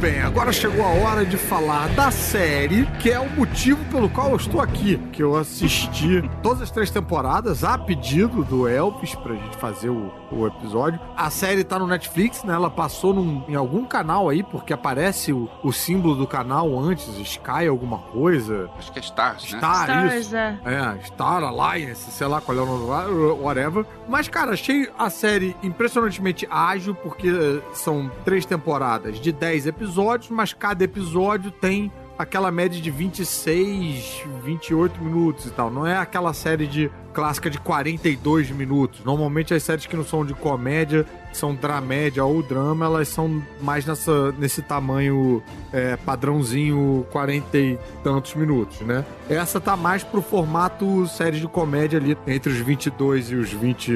Bem, 0.00 0.22
agora 0.22 0.50
chegou 0.50 0.82
a 0.82 0.88
hora 0.88 1.26
de 1.26 1.36
falar 1.36 1.86
da 1.88 2.10
série, 2.10 2.86
que 3.00 3.10
é 3.10 3.20
o 3.20 3.28
motivo 3.28 3.84
pelo 3.90 4.08
qual 4.08 4.30
eu 4.30 4.36
estou 4.36 4.58
aqui. 4.58 4.96
Que 5.12 5.22
eu 5.22 5.36
assisti 5.36 6.22
todas 6.42 6.62
as 6.62 6.70
três 6.70 6.90
temporadas 6.90 7.62
a 7.64 7.76
pedido 7.76 8.42
do 8.42 8.66
Elvis 8.66 9.14
pra 9.14 9.34
gente 9.34 9.58
fazer 9.58 9.90
o, 9.90 10.10
o 10.32 10.46
episódio. 10.46 10.98
A 11.14 11.28
série 11.28 11.62
tá 11.62 11.78
no 11.78 11.86
Netflix, 11.86 12.42
né? 12.44 12.54
Ela 12.54 12.70
passou 12.70 13.12
num, 13.12 13.44
em 13.46 13.54
algum 13.54 13.84
canal 13.84 14.30
aí, 14.30 14.42
porque 14.42 14.72
aparece 14.72 15.34
o, 15.34 15.50
o 15.62 15.70
símbolo 15.70 16.14
do 16.14 16.26
canal 16.26 16.78
antes, 16.78 17.06
Sky 17.18 17.68
alguma 17.68 17.98
coisa. 17.98 18.70
Acho 18.78 18.90
que 18.92 18.98
é 18.98 19.02
Stars, 19.02 19.52
né? 19.52 19.58
Star, 19.58 20.16
isso. 20.16 20.34
é. 20.34 20.58
É, 20.64 21.04
Star 21.04 21.44
Alliance, 21.44 22.10
sei 22.10 22.26
lá 22.26 22.40
qual 22.40 22.56
é 22.56 22.62
o 22.62 22.66
nome, 22.66 23.42
whatever. 23.42 23.84
Mas, 24.08 24.28
cara, 24.28 24.52
achei 24.52 24.88
a 24.98 25.10
série 25.10 25.54
impressionantemente 25.62 26.48
ágil, 26.50 26.94
porque 26.94 27.30
são 27.74 28.10
três 28.24 28.46
temporadas 28.46 29.20
de 29.20 29.30
10 29.30 29.66
episódios 29.66 29.89
episódios, 29.90 30.30
mas 30.30 30.52
cada 30.52 30.84
episódio 30.84 31.50
tem 31.50 31.90
aquela 32.16 32.50
média 32.50 32.80
de 32.80 32.90
26, 32.90 34.22
28 34.44 35.02
minutos 35.02 35.46
e 35.46 35.50
tal. 35.50 35.70
Não 35.70 35.86
é 35.86 35.96
aquela 35.96 36.32
série 36.32 36.66
de 36.66 36.90
clássica 37.12 37.50
de 37.50 37.58
42 37.58 38.50
minutos. 38.50 39.02
Normalmente 39.04 39.52
as 39.52 39.62
séries 39.62 39.86
que 39.86 39.96
não 39.96 40.04
são 40.04 40.24
de 40.24 40.34
comédia, 40.34 41.06
são 41.32 41.54
dramédia 41.54 42.24
ou 42.24 42.42
drama, 42.42 42.84
elas 42.84 43.08
são 43.08 43.42
mais 43.60 43.84
nessa, 43.86 44.32
nesse 44.32 44.62
tamanho 44.62 45.42
é, 45.72 45.96
padrãozinho 45.96 47.06
40 47.10 47.58
e 47.58 47.78
tantos 48.04 48.34
minutos, 48.34 48.80
né? 48.82 49.04
Essa 49.28 49.60
tá 49.60 49.76
mais 49.76 50.04
pro 50.04 50.22
formato 50.22 51.06
série 51.08 51.40
de 51.40 51.48
comédia 51.48 51.98
ali, 51.98 52.16
entre 52.26 52.52
os 52.52 52.58
22 52.58 53.30
e 53.30 53.34
os 53.34 53.50
20 53.50 53.92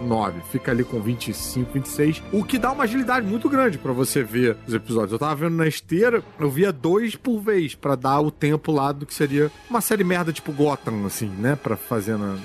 9. 0.00 0.40
Fica 0.50 0.70
ali 0.70 0.84
com 0.84 1.00
25, 1.00 1.72
26. 1.72 2.22
O 2.32 2.44
que 2.44 2.58
dá 2.58 2.72
uma 2.72 2.84
agilidade 2.84 3.26
muito 3.26 3.48
grande 3.48 3.78
para 3.78 3.92
você 3.92 4.22
ver 4.22 4.56
os 4.66 4.74
episódios. 4.74 5.12
Eu 5.12 5.18
tava 5.18 5.34
vendo 5.34 5.56
na 5.56 5.66
esteira, 5.66 6.22
eu 6.38 6.50
via 6.50 6.72
dois 6.72 7.16
por 7.16 7.40
vez 7.40 7.74
para 7.74 7.94
dar 7.94 8.20
o 8.20 8.30
tempo 8.30 8.72
lá 8.72 8.92
do 8.92 9.06
que 9.06 9.14
seria 9.14 9.50
uma 9.68 9.80
série 9.80 10.04
merda 10.04 10.32
tipo 10.32 10.52
Gotham, 10.52 11.06
assim, 11.06 11.28
né? 11.28 11.56
Pra 11.56 11.76
fazer 11.76 12.16
na. 12.16 12.36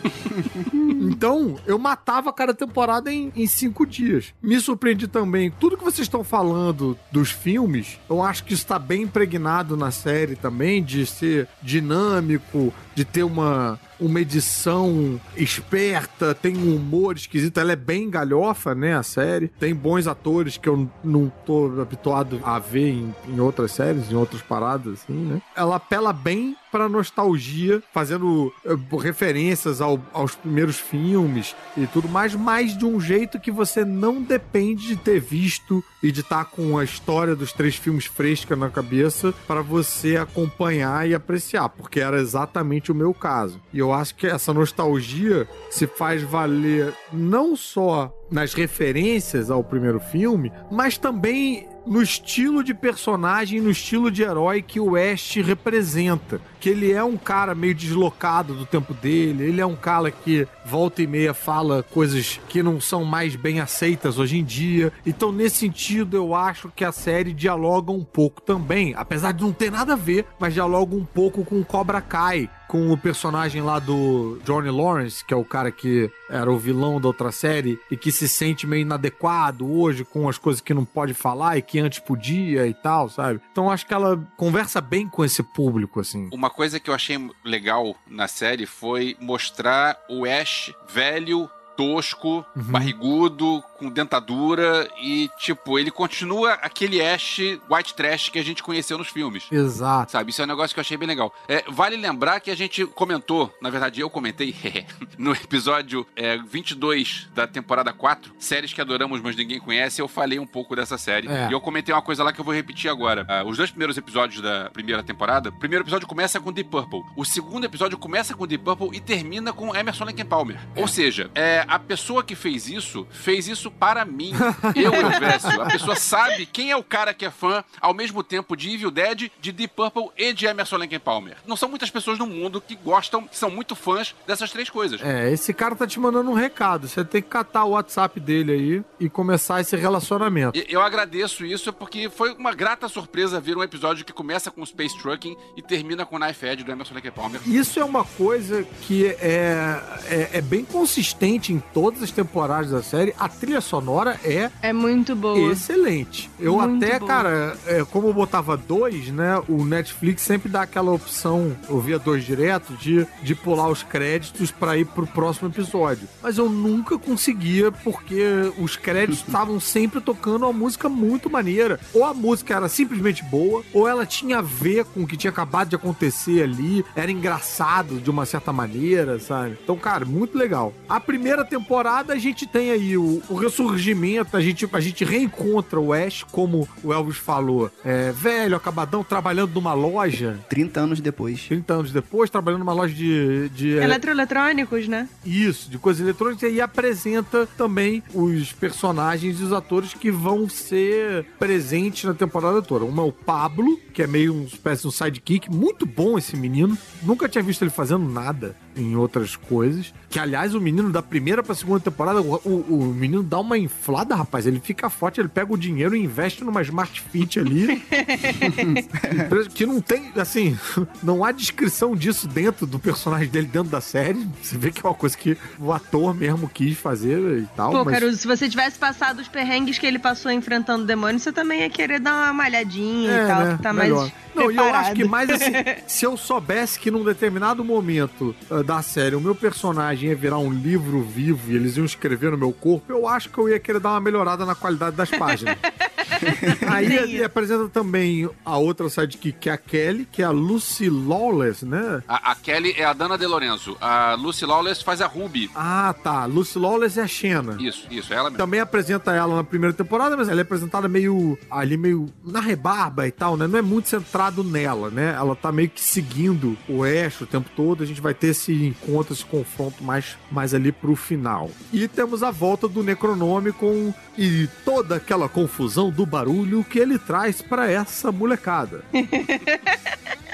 então, 1.02 1.58
eu 1.66 1.78
matava 1.78 2.32
cada 2.34 2.54
temporada 2.54 3.12
em, 3.12 3.32
em 3.36 3.48
cinco 3.48 3.86
dias. 3.86 4.34
Me 4.42 4.60
surpreendi 4.60 5.08
também. 5.08 5.52
Tudo 5.52 5.78
que 5.78 5.84
vocês 5.84 6.06
estão 6.06 6.24
falando 6.24 6.98
dos 7.12 7.32
filmes, 7.32 8.00
eu 8.10 8.22
acho 8.22 8.44
que 8.44 8.54
está 8.54 8.78
bem 8.80 9.04
impregnado 9.04 9.76
na 9.78 9.92
série 9.92 10.36
também, 10.36 10.84
de 10.84 11.06
ser 11.06 11.48
dinâmico, 11.62 12.74
de 12.96 13.06
ter 13.06 13.24
uma 13.24 13.80
uma 14.04 14.20
edição 14.20 15.20
esperta, 15.36 16.36
tem 16.36 16.58
um 16.58 16.76
humor 16.76 17.16
esquisito. 17.16 17.60
Ela 17.60 17.72
é 17.74 17.76
bem 17.76 18.10
galhofa, 18.10 18.76
né? 18.76 18.96
A 18.96 19.04
série. 19.04 19.48
Tem 19.48 19.74
bons 19.74 20.08
atores 20.08 20.58
que 20.58 20.68
eu 20.68 20.90
não 21.04 21.32
tô 21.46 21.82
habituado 21.82 22.40
a 22.44 22.60
ver 22.60 22.90
em, 22.90 23.16
em 23.28 23.40
outras 23.40 23.72
séries, 23.72 24.12
em 24.12 24.16
outras 24.16 24.42
paradas, 24.42 25.02
assim, 25.04 25.14
né? 25.14 25.42
Ela 25.56 25.78
apela 25.78 26.12
bem 26.12 26.56
para 26.74 26.90
nostalgia, 26.90 27.84
fazendo 27.94 28.52
uh, 28.66 28.98
referências 28.98 29.80
ao, 29.80 30.02
aos 30.12 30.34
primeiros 30.34 30.80
filmes 30.80 31.56
e 31.78 31.86
tudo 31.86 32.10
mais, 32.10 32.34
mas 32.34 32.76
de 32.76 32.84
um 32.84 33.00
jeito 33.00 33.40
que 33.40 33.52
você 33.52 33.86
não 33.86 34.24
depende 34.24 34.88
de 34.88 34.96
ter 34.96 35.20
visto 35.20 35.84
e 36.02 36.12
de 36.12 36.22
estar 36.22 36.46
tá 36.46 36.46
com 36.46 36.76
a 36.76 36.84
história 36.84 37.36
dos 37.36 37.54
três 37.54 37.76
filmes 37.76 38.08
fresca 38.08 38.56
na 38.56 38.72
cabeça 38.72 39.32
para 39.46 39.62
você 39.62 40.18
acompanhar 40.18 41.08
e 41.08 41.14
apreciar, 41.14 41.70
porque 41.70 42.00
era 42.00 42.20
exatamente 42.20 42.92
o 42.92 42.96
meu 42.96 43.14
caso. 43.14 43.62
E 43.72 43.78
eu 43.78 43.94
acho 43.94 44.16
que 44.16 44.26
essa 44.26 44.52
nostalgia 44.52 45.48
se 45.70 45.86
faz 45.86 46.24
valer 46.24 46.92
não 47.12 47.56
só 47.56 48.12
nas 48.32 48.56
referências 48.56 49.52
ao 49.52 49.64
primeiro 49.64 50.00
filme, 50.00 50.52
mas 50.72 50.98
também 50.98 51.68
no 51.86 52.02
estilo 52.02 52.64
de 52.64 52.74
personagem, 52.74 53.62
no 53.62 53.70
estilo 53.70 54.10
de 54.10 54.24
herói 54.24 54.62
que 54.62 54.80
o 54.80 54.92
West 54.92 55.36
representa 55.38 56.42
que 56.64 56.70
ele 56.70 56.94
é 56.94 57.04
um 57.04 57.18
cara 57.18 57.54
meio 57.54 57.76
deslocado 57.76 58.54
do 58.54 58.66
tempo 58.66 58.94
dele, 58.94 59.44
ele 59.44 59.60
é 59.60 59.66
um 59.66 59.76
cara 59.76 60.10
que 60.10 60.48
volta 60.64 61.02
e 61.02 61.08
meia 61.08 61.34
fala 61.34 61.84
coisas 61.84 62.40
que 62.48 62.64
não 62.64 62.80
são 62.80 63.04
mais 63.04 63.36
bem 63.36 63.60
aceitas 63.60 64.18
hoje 64.18 64.38
em 64.38 64.46
dia. 64.46 64.94
Então, 65.06 65.30
nesse 65.30 65.58
sentido, 65.58 66.16
eu 66.16 66.34
acho 66.34 66.72
que 66.74 66.86
a 66.86 66.94
série 66.94 67.34
dialoga 67.34 67.92
um 67.92 68.06
pouco 68.06 68.42
também, 68.42 68.94
apesar 68.96 69.34
de 69.34 69.44
não 69.44 69.52
ter 69.52 69.70
nada 69.70 69.92
a 69.92 69.98
ver, 69.98 70.26
mas 70.40 70.54
dialoga 70.54 70.96
um 70.96 71.04
pouco 71.04 71.44
com 71.44 71.62
Cobra 71.66 72.00
Kai, 72.00 72.50
com 72.74 72.92
o 72.92 72.98
personagem 72.98 73.62
lá 73.62 73.78
do 73.78 74.40
Johnny 74.44 74.72
Lawrence, 74.72 75.24
que 75.24 75.32
é 75.32 75.38
o 75.38 75.46
cara 75.46 75.72
que 75.72 76.10
era 76.28 76.52
o 76.52 76.58
vilão 76.58 77.00
da 77.00 77.08
outra 77.08 77.32
série 77.32 77.78
e 77.92 77.96
que 77.96 78.12
se 78.12 78.28
sente 78.28 78.66
meio 78.66 78.82
inadequado 78.82 79.72
hoje 79.72 80.04
com 80.04 80.28
as 80.28 80.40
coisas 80.40 80.60
que 80.60 80.74
não 80.74 80.84
pode 80.84 81.14
falar 81.14 81.56
e 81.56 81.62
que 81.62 81.78
antes 81.80 82.00
podia 82.00 82.66
e 82.66 82.74
tal, 82.74 83.10
sabe? 83.10 83.40
Então 83.52 83.70
acho 83.70 83.86
que 83.86 83.94
ela 83.94 84.20
conversa 84.36 84.82
bem 84.82 85.08
com 85.08 85.24
esse 85.24 85.44
público, 85.44 86.00
assim. 86.00 86.30
Uma 86.34 86.50
coisa 86.54 86.80
que 86.80 86.90
eu 86.90 86.94
achei 86.94 87.18
legal 87.44 87.96
na 88.08 88.28
série 88.28 88.66
foi 88.66 89.18
mostrar 89.20 90.00
o 90.08 90.26
Ash 90.26 90.74
velho 90.88 91.50
tosco, 91.76 92.46
Uhum. 92.56 92.64
barrigudo, 92.64 93.64
com 93.78 93.90
dentadura 93.90 94.88
e, 95.02 95.30
tipo, 95.40 95.78
ele 95.78 95.92
continua 95.92 96.54
aquele 96.54 97.02
Ash 97.02 97.40
white 97.70 97.94
trash 97.96 98.30
que 98.30 98.40
a 98.40 98.44
gente 98.44 98.62
conheceu 98.64 98.98
nos 98.98 99.08
filmes. 99.10 99.46
Exato. 99.52 100.12
Sabe, 100.12 100.32
isso 100.32 100.42
é 100.42 100.46
um 100.46 100.48
negócio 100.48 100.74
que 100.74 100.80
eu 100.80 100.82
achei 100.82 100.98
bem 100.98 101.08
legal. 101.08 101.34
É, 101.48 101.64
vale 101.68 101.96
lembrar 101.98 102.40
que 102.40 102.50
a 102.52 102.56
gente 102.56 102.86
comentou, 102.86 103.54
na 103.62 103.70
verdade 103.70 104.00
eu 104.02 104.10
comentei, 104.10 104.56
no 105.18 105.32
episódio 105.34 106.06
é, 106.16 106.38
22 106.38 107.28
da 107.34 107.46
temporada 107.48 107.92
4, 107.92 108.34
séries 108.38 108.74
que 108.74 108.82
adoramos, 108.82 109.22
mas 109.22 109.36
ninguém 109.36 109.60
conhece, 109.60 110.02
eu 110.02 110.08
falei 110.08 110.40
um 110.40 110.46
pouco 110.48 110.76
dessa 110.76 110.98
série. 110.98 111.28
É. 111.28 111.50
E 111.50 111.52
eu 111.52 111.60
comentei 111.62 111.94
uma 111.94 112.02
coisa 112.02 112.24
lá 112.24 112.32
que 112.32 112.40
eu 112.40 112.46
vou 112.46 112.54
repetir 112.54 112.90
agora. 112.90 113.26
Ah, 113.28 113.44
os 113.44 113.58
dois 113.58 113.70
primeiros 113.70 113.98
episódios 113.98 114.42
da 114.42 114.70
primeira 114.72 115.04
temporada, 115.04 115.50
o 115.50 115.54
primeiro 115.60 115.84
episódio 115.84 116.08
começa 116.08 116.40
com 116.40 116.52
Deep 116.52 116.70
Purple, 116.70 117.02
o 117.18 117.26
segundo 117.26 117.66
episódio 117.66 117.98
começa 117.98 118.34
com 118.34 118.48
Deep 118.48 118.64
Purple 118.64 118.90
e 118.96 119.00
termina 119.00 119.52
com 119.52 119.76
Emerson 119.76 120.06
Lake 120.06 120.24
Palmer. 120.24 120.58
Ou 120.76 120.88
seja, 120.88 121.30
é, 121.36 121.63
a 121.68 121.80
pessoa 121.80 122.24
que 122.24 122.36
fez 122.36 122.68
isso, 122.68 123.08
fez 123.12 123.48
isso 123.48 123.70
para 123.72 124.06
mim. 124.06 124.34
Eu, 124.76 124.94
Elvésio. 124.94 125.62
A 125.62 125.66
pessoa 125.66 125.96
sabe 125.96 126.46
quem 126.46 126.72
é 126.72 126.76
o 126.76 126.84
cara 126.84 127.14
que 127.14 127.26
é 127.26 127.32
fã, 127.32 127.64
ao 127.80 127.94
mesmo 127.94 128.24
tempo, 128.24 128.56
de 128.56 128.74
Evil 128.74 128.92
Dead, 128.92 129.32
de 129.40 129.52
Deep 129.52 129.74
Purple 129.76 130.10
e 130.18 130.34
de 130.34 130.46
Emerson 130.46 130.78
Lake 130.78 131.00
Palmer. 131.00 131.38
Não 131.46 131.56
são 131.56 131.70
muitas 131.70 131.90
pessoas 131.90 132.20
no 132.20 132.28
mundo 132.28 132.62
que 132.62 132.76
gostam, 132.76 133.28
que 133.28 133.38
são 133.38 133.50
muito 133.50 133.76
fãs 133.76 134.16
dessas 134.28 134.52
três 134.52 134.70
coisas. 134.70 135.02
É, 135.02 135.32
esse 135.32 135.54
cara 135.54 135.76
tá 135.76 135.88
te 135.88 136.00
mandando 136.00 136.30
um 136.30 136.34
recado. 136.34 136.88
Você 136.88 137.04
tem 137.04 137.22
que 137.22 137.30
catar 137.30 137.66
o 137.66 137.72
WhatsApp 137.72 138.20
dele 138.20 138.52
aí 138.52 138.84
e 139.00 139.10
começar 139.10 139.62
esse 139.62 139.76
relacionamento. 139.76 140.58
Eu 140.68 140.82
agradeço 140.82 141.46
isso 141.46 141.72
porque 141.72 142.10
foi 142.10 142.34
uma 142.34 142.54
grata 142.54 142.88
surpresa 142.88 143.40
ver 143.40 143.58
um 143.58 143.64
episódio 143.64 144.06
que 144.06 144.14
começa 144.14 144.52
com 144.52 144.66
Space 144.66 144.98
Trucking 145.00 145.36
e 145.56 145.62
termina 145.62 146.06
com 146.06 146.20
Knife 146.20 146.46
Edge 146.46 146.64
do 146.64 146.72
Emerson 146.72 146.96
Lake 146.96 147.12
Palmer. 147.12 147.42
Isso 147.46 147.80
é 147.80 147.86
uma 147.86 148.04
coisa 148.04 148.64
que 148.82 149.08
é, 149.08 149.82
é, 150.10 150.30
é 150.34 150.42
bem 150.42 150.66
consistente 150.66 151.53
em 151.54 151.64
todas 151.74 152.02
as 152.04 152.12
temporadas 152.12 152.72
da 152.72 152.82
série. 152.82 153.14
A 153.20 153.30
trilha 153.30 153.62
sonora 153.62 154.20
é 154.24 154.50
É 154.62 154.74
muito 154.74 155.16
boa. 155.16 155.52
excelente. 155.52 156.30
Eu 156.40 156.58
Muito 156.58 156.84
até, 156.86 157.00
boa. 157.00 157.08
cara, 157.08 157.58
é, 157.66 157.84
como 157.86 158.08
eu 158.08 158.14
botava 158.14 158.58
dois, 158.58 159.08
né? 159.10 159.42
O 159.48 159.64
Netflix 159.64 160.22
sempre 160.24 160.50
dá 160.50 160.64
aquela 160.64 160.92
opção, 160.92 161.56
eu 161.70 161.80
via 161.80 161.98
dois 162.00 162.24
direto, 162.24 162.74
de, 162.74 163.06
de 163.22 163.36
pular 163.36 163.70
os 163.70 163.84
créditos 163.84 164.52
pra 164.52 164.78
ir 164.78 164.86
pro 164.86 165.06
próximo 165.08 165.50
episódio. 165.50 166.08
Mas 166.22 166.38
eu 166.38 166.50
nunca 166.50 166.98
conseguia, 166.98 167.72
porque 167.72 168.52
os 168.58 168.76
créditos 168.76 169.24
estavam 169.28 169.60
sempre 169.60 170.02
tocando 170.02 170.44
uma 170.44 170.54
música 170.54 170.90
muito 170.90 171.30
maneira. 171.30 171.80
Ou 171.94 172.04
a 172.04 172.14
música 172.14 172.56
era 172.56 172.68
simplesmente 172.68 173.24
boa, 173.24 173.64
ou 173.74 173.88
ela 173.88 174.06
tinha 174.06 174.40
a 174.40 174.42
ver 174.42 174.86
com 174.86 175.04
o 175.04 175.08
que 175.08 175.18
tinha 175.18 175.32
acabado 175.32 175.70
de 175.70 175.76
acontecer 175.76 176.42
ali, 176.44 176.84
era 176.96 177.12
engraçado 177.12 178.00
de 178.00 178.10
uma 178.10 178.26
certa 178.26 178.52
maneira, 178.54 179.20
sabe? 179.20 179.58
Então, 179.64 179.76
cara, 179.78 180.06
muito 180.06 180.38
legal. 180.38 180.74
A 180.88 181.00
primeira 181.00 181.43
temporada 181.44 182.14
a 182.14 182.18
gente 182.18 182.46
tem 182.46 182.72
aí 182.72 182.98
o, 182.98 183.22
o 183.30 183.36
ressurgimento, 183.36 184.36
a 184.36 184.42
gente, 184.42 184.68
a 184.72 184.80
gente 184.80 185.04
reencontra 185.04 185.80
o 185.80 185.94
Ash, 185.94 186.24
como 186.24 186.68
o 186.84 186.94
Elvis 186.94 187.18
falou, 187.18 187.72
é, 187.84 188.12
velho, 188.12 188.56
acabadão, 188.56 189.04
trabalhando 189.04 189.54
numa 189.54 189.74
loja, 189.74 190.40
30 190.50 190.80
anos 190.80 191.02
depois. 191.02 191.44
30 191.48 191.74
anos 191.74 191.92
depois, 191.92 192.30
trabalhando 192.30 192.60
numa 192.60 192.74
loja 192.74 192.94
de. 192.94 193.50
de 193.50 193.70
Eletroeletrônicos, 193.70 194.88
né? 194.88 195.08
isso, 195.26 195.70
de 195.70 195.78
coisas 195.78 196.02
eletrônicas, 196.02 196.52
e 196.52 196.62
apresenta 196.62 197.48
também 197.58 198.04
os 198.14 198.52
personagens 198.54 199.40
e 199.40 199.44
os 199.44 199.54
atores 199.54 199.94
que 199.94 200.12
vão 200.12 200.48
ser 200.50 201.26
presentes 201.40 202.04
na 202.06 202.14
temporada 202.14 202.62
toda. 202.62 202.86
Um 202.86 202.98
é 203.00 203.04
o 203.04 203.12
Pablo, 203.12 203.80
que 203.94 204.04
é 204.04 204.08
meio 204.08 204.34
uma 204.34 204.46
espécie 204.46 204.84
de 204.84 204.88
um 204.88 204.92
sidekick, 204.92 205.52
muito 205.52 205.86
bom 205.86 206.18
esse 206.18 206.36
menino. 206.36 206.78
Nunca 207.02 207.28
tinha 207.28 207.44
visto 207.44 207.62
ele 207.64 207.72
fazendo 207.72 208.08
nada 208.08 208.56
em 208.76 208.96
outras 208.96 209.36
coisas. 209.36 209.94
Que, 210.10 210.20
aliás, 210.20 210.54
o 210.54 210.62
menino 210.62 210.92
da 210.92 211.02
primeira 211.02 211.42
pra 211.42 211.56
segunda 211.56 211.80
temporada, 211.80 212.22
o, 212.22 212.36
o, 212.46 212.80
o 212.80 212.94
menino 212.94 213.24
dá 213.24 213.40
uma 213.40 213.58
inflada, 213.58 214.16
rapaz. 214.16 214.46
Ele 214.46 214.60
fica 214.60 214.90
forte, 214.90 215.20
ele 215.20 215.28
pega 215.28 215.52
o 215.52 215.58
dinheiro 215.58 215.96
e 215.96 216.04
investe 216.04 216.44
numa 216.44 216.62
Smart 216.62 217.02
Fit 217.02 217.40
ali. 217.40 217.84
que 219.54 219.66
não 219.66 219.82
tem, 219.82 220.12
assim, 220.16 220.58
não 221.02 221.24
há 221.24 221.32
descrição 221.32 221.96
disso 221.96 222.28
dentro 222.28 222.66
do 222.66 222.80
personagem 222.80 223.28
dele, 223.28 223.48
dentro 223.48 223.70
da 223.70 223.82
série. 223.82 224.28
Você 224.42 224.58
vê 224.58 224.72
que 224.72 224.86
é 224.86 224.90
uma 224.90 224.96
coisa 224.96 225.18
que 225.18 225.38
o 225.60 225.72
ator 225.72 226.14
mesmo 226.14 226.48
quis 226.50 226.78
fazer 226.78 227.40
e 227.40 227.48
tal. 227.56 227.72
Pô, 227.72 227.84
mas... 227.86 227.94
Caruso, 227.94 228.18
se 228.18 228.28
você 228.28 228.48
tivesse 228.50 228.78
passado 228.78 229.20
os 229.20 229.28
perrengues 229.28 229.78
que 229.80 229.86
ele 229.86 230.00
passou 230.00 230.32
enfrentando 230.32 230.86
demônios, 230.86 231.24
você 231.24 231.32
também 231.32 231.62
ia 231.62 231.70
querer 231.70 232.00
dar 232.00 232.14
uma 232.14 232.34
malhadinha 232.34 233.12
É, 233.12 233.24
e 233.24 233.28
tal, 233.28 233.44
né? 233.44 233.60
tá 233.62 233.74
Melhor. 233.74 234.02
mais 234.02 234.14
Não, 234.36 234.52
e 234.52 234.58
eu 234.58 234.74
acho 234.74 234.94
que 234.94 235.04
mais 235.04 235.30
assim, 235.30 235.52
se 235.88 236.06
eu 236.06 236.18
soubesse 236.18 236.80
que 236.80 236.92
num 236.92 237.04
determinado 237.04 237.64
momento 237.64 238.36
ah, 238.50 238.64
da 238.64 238.82
série 238.82 239.16
o 239.16 239.22
meu 239.22 239.36
personagem 239.36 240.10
ia 240.10 240.16
virar 240.16 240.38
um 240.38 240.52
livro 240.52 241.02
vivo 241.02 241.52
e 241.52 241.56
eles 241.56 241.78
iam 241.78 241.86
escrever 241.86 242.32
no 242.32 242.38
meu 242.38 242.52
corpo, 242.52 242.92
eu 242.92 243.08
acho 243.08 243.30
que 243.30 243.38
eu 243.38 243.50
ia 243.50 243.60
querer 243.60 243.80
dar 243.80 243.92
uma 243.92 244.02
melhorada 244.02 244.46
na 244.46 244.56
qualidade 244.56 244.96
das 244.96 245.10
páginas. 245.10 245.58
Aí 246.68 246.96
ele 246.96 247.24
apresenta 247.24 247.68
também 247.70 248.30
a 248.46 248.58
outra 248.58 248.90
sidekick, 248.90 249.38
que 249.40 249.50
é 249.50 249.54
a 249.54 249.58
Kelly, 249.58 250.08
que 250.12 250.22
é 250.22 250.26
a 250.26 250.32
Lucy 250.32 250.90
Lawless, 250.90 251.66
né? 251.66 252.04
A, 252.08 252.32
a 252.32 252.36
Kelly 252.36 252.74
é 252.78 252.86
a 252.86 252.94
Dana 252.94 253.18
De 253.18 253.26
Lorenzo. 253.26 253.78
A 253.80 254.16
Lucy 254.16 254.46
Lawless 254.46 254.84
faz 254.84 255.02
a 255.02 255.08
Ruby. 255.08 255.50
Ah, 255.56 255.94
tá. 256.04 256.26
Lucy 256.26 256.58
Lawless 256.60 257.00
é 257.00 257.04
a 257.04 257.08
Xena. 257.08 257.58
Isso, 257.60 257.88
isso, 257.90 258.14
é 258.14 258.18
ela 258.18 258.30
mesmo. 258.30 258.38
Também 258.38 258.60
apresenta 258.60 259.14
ela 259.14 259.36
na 259.36 259.44
primeira 259.44 259.74
temporada, 259.74 260.16
mas 260.16 260.30
ela 260.30 260.42
é 260.42 260.44
apresentada 260.44 260.88
meio 260.88 261.38
ali, 261.50 261.78
meio 261.78 262.12
na 262.24 262.40
rebarba 262.40 263.08
e 263.08 263.12
tal, 263.12 263.38
né? 263.38 263.48
Não 263.48 263.60
é 263.60 263.62
muito 263.62 263.90
centrado 264.24 264.44
nela, 264.44 264.90
né? 264.90 265.14
Ela 265.18 265.36
tá 265.36 265.52
meio 265.52 265.70
que 265.70 265.82
seguindo 265.82 266.58
o 266.68 266.84
Ash 266.84 267.22
o 267.22 267.26
tempo 267.26 267.50
todo. 267.56 267.84
A 267.84 267.86
gente 267.86 268.00
vai 268.00 268.14
ter 268.14 268.28
esse 268.28 268.54
encontro, 268.54 269.14
esse 269.14 269.26
confronto 269.26 269.84
mais, 269.84 270.18
mais 270.32 270.54
ali 270.54 270.72
pro 270.72 270.96
final. 270.96 271.50
E 271.72 271.88
temos 271.88 272.24
a 272.24 272.32
volta 272.32 272.68
do 272.68 272.84
Necronome 272.84 273.52
com 273.52 273.94
e 274.18 274.48
toda 274.64 274.96
aquela 274.96 275.28
confusão 275.28 275.90
do 275.90 276.06
barulho 276.06 276.64
que 276.64 276.80
ele 276.80 277.00
traz 277.00 277.42
pra 277.42 277.70
essa 277.70 278.12
molecada. 278.12 278.84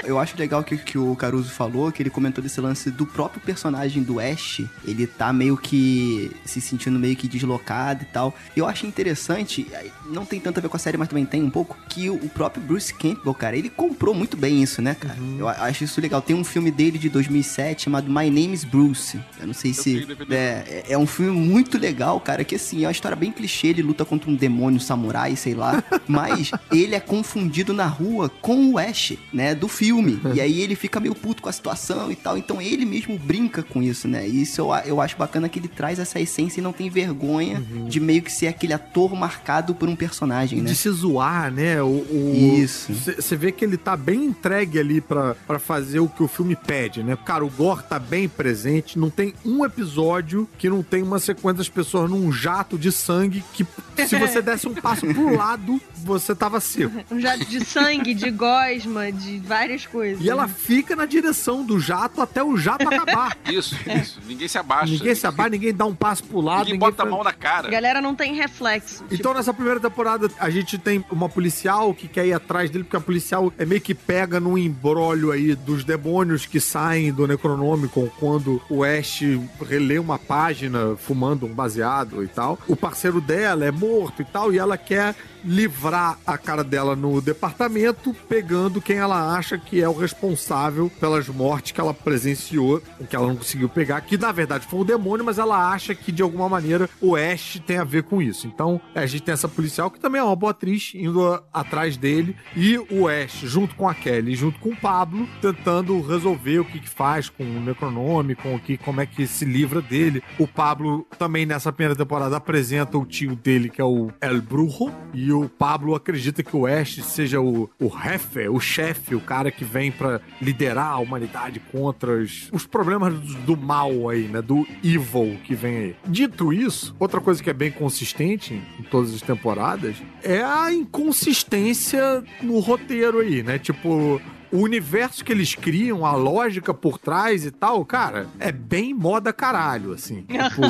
Eu 0.04 0.18
acho 0.18 0.38
legal 0.38 0.64
que, 0.64 0.78
que 0.78 0.98
o 0.98 1.16
Caruso 1.16 1.52
falou, 1.52 1.92
que 1.92 2.02
ele 2.02 2.10
comentou 2.10 2.42
desse 2.42 2.60
lance 2.62 2.90
do 2.90 3.06
próprio 3.06 3.42
personagem 3.42 4.02
do 4.02 4.20
Ash. 4.20 4.64
Ele 4.86 5.06
tá 5.06 5.34
meio 5.34 5.58
que 5.58 6.32
se 6.46 6.62
sentindo 6.62 6.98
meio 6.98 7.16
que 7.16 7.28
deslocado 7.28 8.04
e 8.04 8.06
tal. 8.06 8.34
Eu 8.56 8.66
acho 8.66 8.88
interessante, 8.88 9.68
não 10.06 10.26
tem 10.26 10.40
tanto 10.40 10.58
a 10.60 10.62
ver 10.62 10.70
com 10.70 10.78
a 10.78 10.80
série, 10.80 10.98
mas 10.98 11.10
também 11.10 11.26
tem 11.26 11.44
um 11.44 11.50
pouco, 11.50 11.78
que 11.90 12.10
o 12.10 12.30
próprio 12.30 12.64
Bruce 12.64 12.94
Campbell, 12.94 13.34
cara, 13.34 13.58
ele 13.58 13.70
comprou 13.80 14.14
muito 14.14 14.36
bem 14.36 14.62
isso, 14.62 14.82
né, 14.82 14.94
cara? 14.94 15.16
Eu 15.38 15.48
a- 15.48 15.54
acho 15.68 15.86
isso 15.86 16.02
legal. 16.02 16.22
Tem 16.22 16.36
um 16.36 16.44
filme 16.44 16.70
dele 16.70 16.98
de 16.98 17.08
2007 17.08 17.84
chamado 17.84 18.08
My 18.12 18.30
Name 18.30 18.52
is 18.54 18.66
Bruce. 18.66 19.18
Eu 19.40 19.48
não 19.48 19.54
sei 19.54 19.74
se... 19.74 20.00
vi, 20.00 20.12
eu 20.12 20.26
vi. 20.26 20.36
É, 20.36 20.84
é 20.90 20.98
um 20.98 21.08
filme 21.08 21.32
muito 21.40 21.78
legal, 21.78 22.20
cara, 22.20 22.44
que 22.44 22.56
assim, 22.56 22.84
é 22.84 22.88
uma 22.88 22.92
história 22.92 23.16
bem 23.16 23.32
clichê, 23.32 23.68
ele 23.68 23.82
luta 23.82 24.04
contra 24.04 24.30
um 24.30 24.36
demônio 24.36 24.82
samurai, 24.82 25.34
sei 25.38 25.54
lá, 25.54 25.82
mas 26.08 26.52
ele 26.74 26.94
é 26.94 27.00
confundido 27.00 27.74
na 27.74 27.86
rua 27.86 28.28
com 28.42 28.74
o 28.74 28.78
Ash, 28.78 29.14
né, 29.32 29.56
do 29.56 29.70
filme, 29.70 30.20
e 30.36 30.42
aí 30.42 30.60
ele 30.62 30.76
fica 30.76 31.00
meio 31.00 31.16
puto 31.16 31.42
com 31.42 31.48
a 31.48 31.54
situação 31.54 32.12
e 32.12 32.16
tal, 32.18 32.38
então 32.38 32.62
ele 32.62 32.84
mesmo 32.86 33.18
brinca 33.18 33.64
com 33.64 33.82
isso, 33.82 34.08
né, 34.10 34.28
e 34.28 34.42
isso 34.42 34.60
eu, 34.60 34.74
eu 34.86 35.00
acho 35.00 35.16
bacana 35.16 35.48
que 35.48 35.58
ele 35.58 35.70
traz 35.70 36.00
essa 36.00 36.20
essência 36.20 36.60
e 36.60 36.64
não 36.64 36.74
tem 36.74 36.90
vergonha 36.90 37.64
de 37.88 38.00
meio 38.00 38.22
que 38.22 38.32
ser 38.32 38.48
aquele 38.48 38.74
ator 38.74 39.16
marcado 39.16 39.74
por 39.74 39.88
um 39.88 39.96
personagem, 39.96 40.62
né. 40.62 40.70
de 40.70 40.76
se 40.76 40.90
zoar, 40.90 41.50
né? 41.52 41.82
O, 41.82 41.86
o- 41.88 42.56
Isso. 42.62 42.92
Você 42.94 43.36
vê 43.36 43.52
que 43.52 43.69
ele 43.70 43.78
tá 43.78 43.96
bem 43.96 44.26
entregue 44.26 44.80
ali 44.80 45.00
pra 45.02 45.36
pra 45.48 45.60
fazer 45.60 46.00
o 46.00 46.08
que 46.08 46.22
o 46.24 46.28
filme 46.28 46.56
pede, 46.56 47.04
né? 47.04 47.18
Cara, 47.26 47.46
o 47.46 47.50
Gore 47.50 47.84
tá 47.84 47.98
bem 48.00 48.28
presente. 48.28 48.98
Não 49.00 49.10
tem 49.10 49.34
um 49.46 49.64
episódio 49.66 50.48
que 50.58 50.70
não 50.70 50.84
tem 50.84 51.02
uma 51.04 51.20
sequência 51.20 51.54
das 51.60 51.70
pessoas 51.70 52.10
num 52.10 52.32
jato 52.32 52.78
de 52.78 52.92
sangue 52.92 53.44
que, 53.54 53.66
se 54.08 54.16
você 54.18 54.42
desse 54.42 54.68
um 54.68 54.74
passo 54.74 55.06
pro 55.08 55.34
lado, 55.36 55.80
você 55.98 56.36
tava 56.36 56.60
seco. 56.60 56.94
Um 57.12 57.20
jato 57.20 57.46
de 57.46 57.64
sangue, 57.66 58.14
de 58.14 58.30
gosma, 58.32 59.12
de 59.12 59.40
várias 59.40 59.86
coisas. 59.86 60.24
E 60.24 60.30
ela 60.30 60.48
fica 60.48 60.96
na 60.96 61.06
direção 61.06 61.64
do 61.64 61.80
jato 61.80 62.22
até 62.22 62.44
o 62.44 62.58
jato 62.58 62.88
acabar. 62.88 63.38
Isso, 63.50 63.76
isso. 63.90 64.20
Ninguém 64.28 64.48
se 64.48 64.58
abaixa. 64.58 64.94
ninguém 64.94 65.16
se 65.16 65.26
abaixa, 65.28 65.50
ninguém 65.50 65.74
dá 65.74 65.86
um 65.86 65.96
passo 65.96 66.24
pro 66.24 66.40
lado. 66.42 66.66
Ninguém 66.66 66.80
bota 66.80 66.94
a 67.02 67.06
faz- 67.06 67.10
mão 67.10 67.24
na 67.24 67.34
cara. 67.34 67.68
A 67.68 67.72
galera 67.72 68.02
não 68.02 68.14
tem 68.16 68.34
reflexo. 68.36 69.04
Tipo, 69.04 69.16
Então, 69.16 69.34
nessa 69.34 69.54
primeira 69.54 69.80
temporada, 69.80 70.30
a 70.40 70.50
gente 70.50 70.78
tem 70.78 71.04
uma 71.12 71.28
policial 71.30 71.94
que 71.94 72.08
quer 72.08 72.26
ir 72.28 72.34
atrás 72.34 72.70
dele, 72.70 72.84
porque 72.84 72.96
a 72.98 73.02
policial 73.02 73.52
é 73.60 73.66
meio 73.66 73.82
que 73.82 73.94
pega 73.94 74.40
num 74.40 74.58
embrólio 74.58 75.32
aí 75.32 75.54
dos 75.54 75.84
demônios 75.84 76.46
que 76.46 76.62
saem 76.62 77.12
do 77.12 77.28
Necronômico 77.28 78.10
quando 78.18 78.62
o 78.70 78.86
Ash 78.86 79.22
relê 79.68 80.00
uma 80.00 80.18
página 80.18 80.96
fumando 80.96 81.46
um 81.46 81.54
baseado 81.54 82.24
e 82.24 82.28
tal. 82.28 82.58
O 82.70 82.76
parceiro 82.76 83.20
dela 83.20 83.66
é 83.66 83.72
morto 83.72 84.22
e 84.22 84.26
tal, 84.26 84.54
e 84.54 84.58
ela 84.58 84.78
quer 84.78 85.14
livrar 85.44 86.18
a 86.26 86.38
cara 86.38 86.64
dela 86.64 86.96
no 86.96 87.22
departamento, 87.22 88.16
pegando 88.28 88.82
quem 88.82 88.98
ela 88.98 89.36
acha 89.36 89.58
que 89.58 89.82
é 89.82 89.88
o 89.88 89.98
responsável 89.98 90.92
pelas 91.00 91.28
mortes 91.28 91.72
que 91.72 91.82
ela 91.82 91.94
presenciou, 91.94 92.82
que 93.10 93.16
ela 93.16 93.28
não 93.28 93.36
conseguiu 93.36 93.70
pegar, 93.70 94.02
que 94.02 94.18
na 94.18 94.32
verdade 94.32 94.68
foi 94.68 94.80
um 94.80 94.86
demônio, 94.86 95.26
mas 95.26 95.38
ela 95.38 95.72
acha 95.72 95.96
que 95.96 96.12
de 96.12 96.22
alguma 96.22 96.50
maneira 96.50 96.90
o 97.02 97.16
Ash 97.16 97.62
tem 97.66 97.78
a 97.78 97.84
ver 97.84 98.04
com 98.04 98.22
isso. 98.22 98.48
Então 98.48 98.82
a 98.94 99.06
gente 99.06 99.24
tem 99.24 99.34
essa 99.34 99.48
policial 99.48 99.90
que 99.90 100.00
também 100.00 100.20
é 100.20 100.24
uma 100.24 100.36
boa 100.36 100.52
atriz 100.52 100.92
indo 100.96 101.42
atrás 101.54 101.98
dele 101.98 102.36
e 102.56 102.78
o 102.78 103.08
Ash 103.08 103.42
junto 103.44 103.76
com 103.76 103.88
a 103.88 103.94
Kelly, 103.94 104.36
junto 104.36 104.60
com 104.60 104.70
o 104.70 104.76
Pablo, 104.76 105.28
tentando 105.42 106.00
resolver 106.02 106.60
o 106.60 106.66
que, 106.66 106.80
que 106.80 106.90
faz 106.90 107.30
com 107.30 107.44
o 107.44 107.62
Necronome, 107.62 108.36
com 108.36 108.56
o 108.56 108.60
que, 108.60 108.78
como 108.78 109.02
é 109.02 109.06
que 109.06 109.26
se 109.28 109.46
livra 109.46 109.82
dele. 109.82 110.24
O 110.38 110.48
Pablo 110.48 111.06
também 111.18 111.46
nessa 111.46 111.72
primeira 111.72 111.96
temporada 111.96 112.38
apresenta 112.38 112.98
o 112.98 113.06
tio 113.06 113.36
dele 113.36 113.70
que 113.70 113.82
é 113.82 113.86
o 113.86 114.12
El 114.22 114.42
Brujo 114.42 114.92
e 115.14 115.29
o 115.32 115.50
Pablo 115.50 115.96
acredita 115.96 116.44
que 116.44 116.56
o 116.56 116.66
Ash 116.66 117.04
seja 117.04 117.40
o, 117.40 117.70
o 117.80 117.90
jefe, 117.90 118.48
o 118.48 118.60
chefe, 118.60 119.16
o 119.16 119.22
cara 119.22 119.52
que 119.52 119.64
vem 119.64 119.92
pra 119.92 120.22
liderar 120.42 120.88
a 120.88 121.00
humanidade 121.00 121.60
contra 121.72 122.12
os, 122.12 122.50
os 122.52 122.66
problemas 122.66 123.14
do, 123.14 123.56
do 123.56 123.58
mal 123.58 124.10
aí, 124.10 124.28
né? 124.28 124.42
Do 124.42 124.66
evil 124.84 125.38
que 125.44 125.56
vem 125.56 125.78
aí. 125.78 125.96
Dito 126.08 126.54
isso, 126.54 126.96
outra 127.00 127.22
coisa 127.22 127.42
que 127.42 127.50
é 127.50 127.54
bem 127.54 127.72
consistente 127.72 128.62
em 128.80 128.84
todas 128.84 129.14
as 129.14 129.22
temporadas 129.22 129.96
é 130.24 130.42
a 130.42 130.72
inconsistência 130.72 132.24
no 132.42 132.60
roteiro 132.60 133.20
aí, 133.20 133.44
né? 133.44 133.60
Tipo, 133.60 134.22
o 134.52 134.58
universo 134.58 135.24
que 135.24 135.32
eles 135.32 135.56
criam, 135.56 136.06
a 136.06 136.14
lógica 136.14 136.74
por 136.74 136.98
trás 136.98 137.46
e 137.46 137.52
tal, 137.52 137.84
cara, 137.86 138.28
é 138.40 138.52
bem 138.52 138.94
moda 138.94 139.32
caralho, 139.32 139.94
assim. 139.94 140.26
Tipo, 140.30 140.62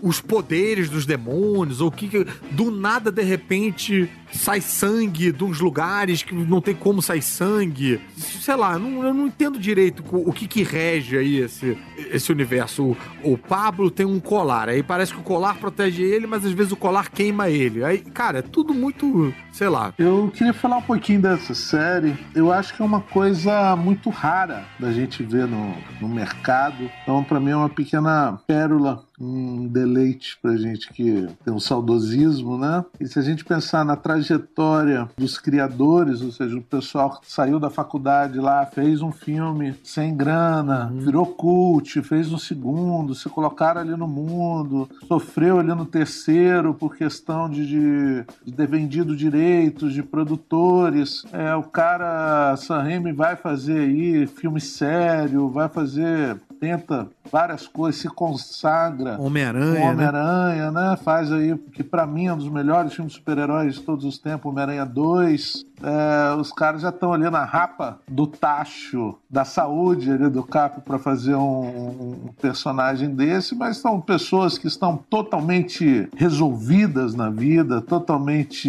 os 0.00 0.20
poderes 0.20 0.88
dos 0.88 1.04
demônios, 1.04 1.80
ou 1.80 1.88
o 1.88 1.92
que, 1.92 2.08
que 2.08 2.24
do 2.50 2.70
nada 2.70 3.10
de 3.10 3.22
repente 3.22 4.08
sai 4.32 4.60
sangue 4.60 5.32
de 5.32 5.44
uns 5.44 5.60
lugares 5.60 6.22
que 6.22 6.34
não 6.34 6.60
tem 6.60 6.74
como 6.74 7.02
sair 7.02 7.22
sangue. 7.22 8.00
Sei 8.16 8.54
lá, 8.54 8.74
eu 8.74 8.78
não, 8.78 9.04
eu 9.04 9.14
não 9.14 9.26
entendo 9.26 9.58
direito 9.58 10.04
o, 10.10 10.30
o 10.30 10.32
que 10.32 10.46
que 10.46 10.62
rege 10.62 11.16
aí 11.16 11.38
esse, 11.38 11.76
esse 12.10 12.30
universo. 12.30 12.96
O, 13.22 13.32
o 13.32 13.38
Pablo 13.38 13.90
tem 13.90 14.06
um 14.06 14.20
colar, 14.20 14.68
aí 14.68 14.82
parece 14.82 15.12
que 15.12 15.20
o 15.20 15.24
colar 15.24 15.56
protege 15.58 16.02
ele, 16.02 16.26
mas 16.26 16.44
às 16.44 16.52
vezes 16.52 16.72
o 16.72 16.76
colar 16.76 17.10
queima 17.10 17.48
ele. 17.48 17.84
Aí, 17.84 17.98
cara, 17.98 18.38
é 18.38 18.42
tudo 18.42 18.72
muito, 18.72 19.34
sei 19.58 19.68
lá. 19.68 19.92
Eu 19.98 20.30
queria 20.32 20.54
falar 20.54 20.76
um 20.76 20.82
pouquinho 20.82 21.20
dessa 21.20 21.52
série. 21.52 22.16
Eu 22.32 22.52
acho 22.52 22.72
que 22.72 22.80
é 22.80 22.84
uma 22.84 23.00
coisa 23.00 23.74
muito 23.74 24.08
rara 24.08 24.64
da 24.78 24.92
gente 24.92 25.24
ver 25.24 25.48
no, 25.48 25.74
no 26.00 26.08
mercado. 26.08 26.88
Então, 27.02 27.24
pra 27.24 27.40
mim, 27.40 27.50
é 27.50 27.56
uma 27.56 27.68
pequena 27.68 28.38
pérola, 28.46 29.02
um 29.20 29.66
deleite 29.66 30.38
pra 30.40 30.56
gente 30.56 30.92
que 30.92 31.26
tem 31.44 31.52
um 31.52 31.60
saudosismo, 31.60 32.56
né? 32.56 32.84
E 33.00 33.06
se 33.06 33.18
a 33.18 33.22
gente 33.22 33.44
pensar 33.44 33.84
na 33.84 33.96
trajetória 33.96 35.08
dos 35.16 35.38
criadores, 35.38 36.22
ou 36.22 36.30
seja, 36.30 36.56
o 36.56 36.62
pessoal 36.62 37.20
que 37.20 37.30
saiu 37.30 37.58
da 37.58 37.70
faculdade 37.70 38.38
lá, 38.38 38.64
fez 38.66 39.02
um 39.02 39.10
filme 39.10 39.74
sem 39.82 40.16
grana, 40.16 40.92
virou 40.94 41.26
cult, 41.26 42.00
fez 42.02 42.32
um 42.32 42.38
segundo, 42.38 43.14
se 43.14 43.28
colocaram 43.28 43.80
ali 43.80 43.96
no 43.96 44.08
mundo, 44.08 44.88
sofreu 45.06 45.58
ali 45.58 45.74
no 45.74 45.86
terceiro 45.86 46.74
por 46.74 46.96
questão 46.96 47.48
de, 47.48 47.66
de, 47.66 48.24
de 48.44 48.52
ter 48.52 48.66
vendido 48.66 49.16
direitos 49.16 49.92
de 49.92 50.02
produtores. 50.02 51.24
É, 51.32 51.54
o 51.54 51.62
cara, 51.62 52.56
Sam 52.56 52.82
Raimi 52.82 53.12
vai 53.12 53.36
fazer 53.36 53.80
aí 53.80 54.26
filme 54.26 54.60
sério, 54.60 55.48
vai 55.48 55.68
fazer 55.68 56.36
tenta 56.58 57.08
várias 57.30 57.66
coisas, 57.66 58.00
se 58.00 58.08
consagra 58.08 59.16
Homem-Aranha, 59.18 59.70
o 59.70 59.74
né? 59.74 59.90
Homem-Aranha, 59.90 60.70
né? 60.70 60.98
Faz 61.02 61.32
aí, 61.32 61.56
que 61.72 61.82
pra 61.82 62.06
mim 62.06 62.26
é 62.26 62.32
um 62.32 62.38
dos 62.38 62.48
melhores 62.48 62.92
filmes 62.94 63.12
de 63.12 63.18
super-heróis 63.18 63.74
de 63.74 63.82
todos 63.82 64.04
os 64.04 64.18
tempos, 64.18 64.50
Homem-Aranha 64.50 64.84
2. 64.84 65.66
É, 65.80 66.34
os 66.34 66.52
caras 66.52 66.82
já 66.82 66.88
estão 66.88 67.12
ali 67.12 67.30
na 67.30 67.44
rapa 67.44 68.00
do 68.08 68.26
tacho 68.26 69.14
da 69.30 69.44
saúde 69.44 70.10
ali 70.10 70.28
do 70.28 70.42
Capo 70.42 70.80
para 70.80 70.98
fazer 70.98 71.36
um, 71.36 72.26
um 72.26 72.32
personagem 72.40 73.14
desse, 73.14 73.54
mas 73.54 73.76
são 73.76 74.00
pessoas 74.00 74.58
que 74.58 74.66
estão 74.66 74.96
totalmente 75.08 76.08
resolvidas 76.16 77.14
na 77.14 77.30
vida, 77.30 77.80
totalmente. 77.80 78.68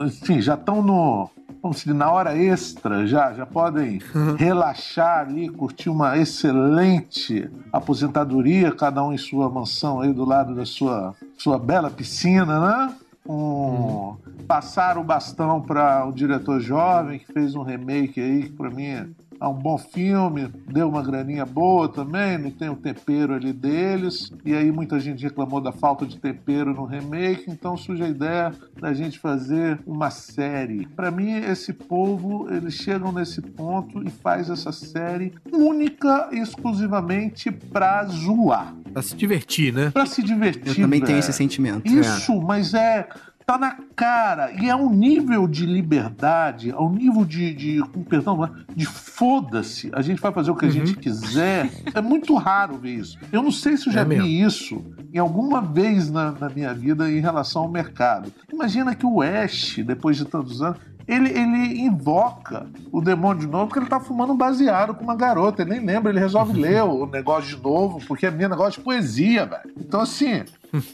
Enfim, 0.00 0.40
já 0.40 0.54
estão 0.54 0.82
no. 0.82 1.30
Vamos 1.62 1.78
dizer, 1.78 1.94
na 1.94 2.10
hora 2.10 2.36
extra 2.36 3.06
já, 3.06 3.32
já 3.32 3.46
podem 3.46 4.00
relaxar 4.36 5.20
ali, 5.20 5.48
curtir 5.48 5.90
uma 5.90 6.18
excelente 6.18 7.48
aposentadoria, 7.72 8.72
cada 8.72 9.04
um 9.04 9.12
em 9.12 9.18
sua 9.18 9.48
mansão 9.48 10.00
aí 10.00 10.12
do 10.12 10.24
lado 10.24 10.56
da 10.56 10.66
sua, 10.66 11.14
sua 11.38 11.60
bela 11.60 11.88
piscina, 11.88 12.58
né? 12.58 12.94
Um, 13.24 14.16
Passar 14.48 14.98
o 14.98 15.04
bastão 15.04 15.60
para 15.60 16.04
o 16.04 16.12
diretor 16.12 16.60
jovem 16.60 17.20
que 17.20 17.32
fez 17.32 17.54
um 17.54 17.62
remake 17.62 18.20
aí, 18.20 18.42
que 18.42 18.52
para 18.52 18.68
mim 18.68 19.14
é 19.42 19.44
é 19.44 19.48
um 19.48 19.54
bom 19.54 19.76
filme, 19.76 20.48
deu 20.70 20.88
uma 20.88 21.02
graninha 21.02 21.44
boa 21.44 21.88
também, 21.88 22.38
não 22.38 22.50
tem 22.50 22.68
o 22.68 22.76
tempero 22.76 23.34
ali 23.34 23.52
deles. 23.52 24.32
E 24.44 24.54
aí 24.54 24.70
muita 24.70 24.98
gente 25.00 25.22
reclamou 25.22 25.60
da 25.60 25.72
falta 25.72 26.06
de 26.06 26.18
tempero 26.18 26.72
no 26.72 26.84
remake, 26.84 27.44
então 27.50 27.76
surge 27.76 28.02
a 28.02 28.08
ideia 28.08 28.52
da 28.80 28.94
gente 28.94 29.18
fazer 29.18 29.78
uma 29.86 30.10
série. 30.10 30.86
Para 30.94 31.10
mim, 31.10 31.32
esse 31.32 31.72
povo, 31.72 32.46
eles 32.52 32.74
chegam 32.74 33.10
nesse 33.12 33.40
ponto 33.42 34.02
e 34.06 34.10
faz 34.10 34.48
essa 34.48 34.70
série 34.72 35.32
única 35.52 36.28
e 36.32 36.38
exclusivamente 36.38 37.50
pra 37.50 38.04
zoar, 38.04 38.74
Pra 38.92 39.02
se 39.02 39.16
divertir, 39.16 39.72
né? 39.72 39.90
pra 39.90 40.06
se 40.06 40.22
divertir. 40.22 40.68
Eu 40.68 40.74
também 40.74 41.00
tenho 41.00 41.12
velho. 41.14 41.18
esse 41.18 41.32
sentimento. 41.32 41.86
Isso, 41.88 42.40
mas 42.42 42.74
é. 42.74 43.08
Tá 43.52 43.58
na 43.58 43.76
cara. 43.94 44.50
E 44.52 44.70
é 44.70 44.74
um 44.74 44.88
nível 44.90 45.46
de 45.46 45.66
liberdade, 45.66 46.70
é 46.70 46.78
um 46.78 46.90
nível 46.92 47.24
de. 47.24 47.52
de 47.52 47.82
perdão, 48.08 48.48
de 48.74 48.86
foda-se. 48.86 49.90
A 49.92 50.00
gente 50.00 50.20
vai 50.22 50.32
fazer 50.32 50.50
o 50.50 50.56
que 50.56 50.64
a 50.64 50.70
gente 50.70 50.94
quiser. 50.96 51.70
É 51.92 52.00
muito 52.00 52.34
raro 52.34 52.78
ver 52.78 52.94
isso. 52.94 53.18
Eu 53.30 53.42
não 53.42 53.52
sei 53.52 53.76
se 53.76 53.88
eu 53.88 53.92
já 53.92 54.00
É 54.00 54.04
vi 54.04 54.16
mesmo. 54.16 54.26
isso 54.28 54.84
em 55.12 55.18
alguma 55.18 55.60
vez 55.60 56.10
na, 56.10 56.32
na 56.32 56.48
minha 56.48 56.72
vida 56.72 57.10
em 57.10 57.20
relação 57.20 57.62
ao 57.62 57.68
mercado. 57.70 58.32
Imagina 58.50 58.94
que 58.94 59.04
o 59.04 59.20
Ash, 59.20 59.76
depois 59.84 60.16
de 60.16 60.24
tantos 60.24 60.62
anos. 60.62 60.78
Ele, 61.06 61.28
ele 61.30 61.80
invoca 61.80 62.66
o 62.92 63.00
demônio 63.00 63.40
de 63.40 63.48
novo 63.48 63.66
porque 63.66 63.80
ele 63.80 63.88
tá 63.90 63.98
fumando 63.98 64.32
um 64.32 64.36
baseado 64.36 64.94
com 64.94 65.02
uma 65.02 65.16
garota. 65.16 65.60
Ele 65.62 65.72
nem 65.72 65.84
lembra, 65.84 66.10
ele 66.12 66.20
resolve 66.20 66.52
ler 66.58 66.84
o 66.84 67.06
negócio 67.06 67.56
de 67.56 67.62
novo, 67.62 67.98
porque 68.06 68.24
é 68.24 68.30
meu 68.30 68.48
negócio 68.48 68.78
de 68.78 68.84
poesia, 68.84 69.44
velho. 69.44 69.62
Então, 69.78 70.00
assim, 70.00 70.44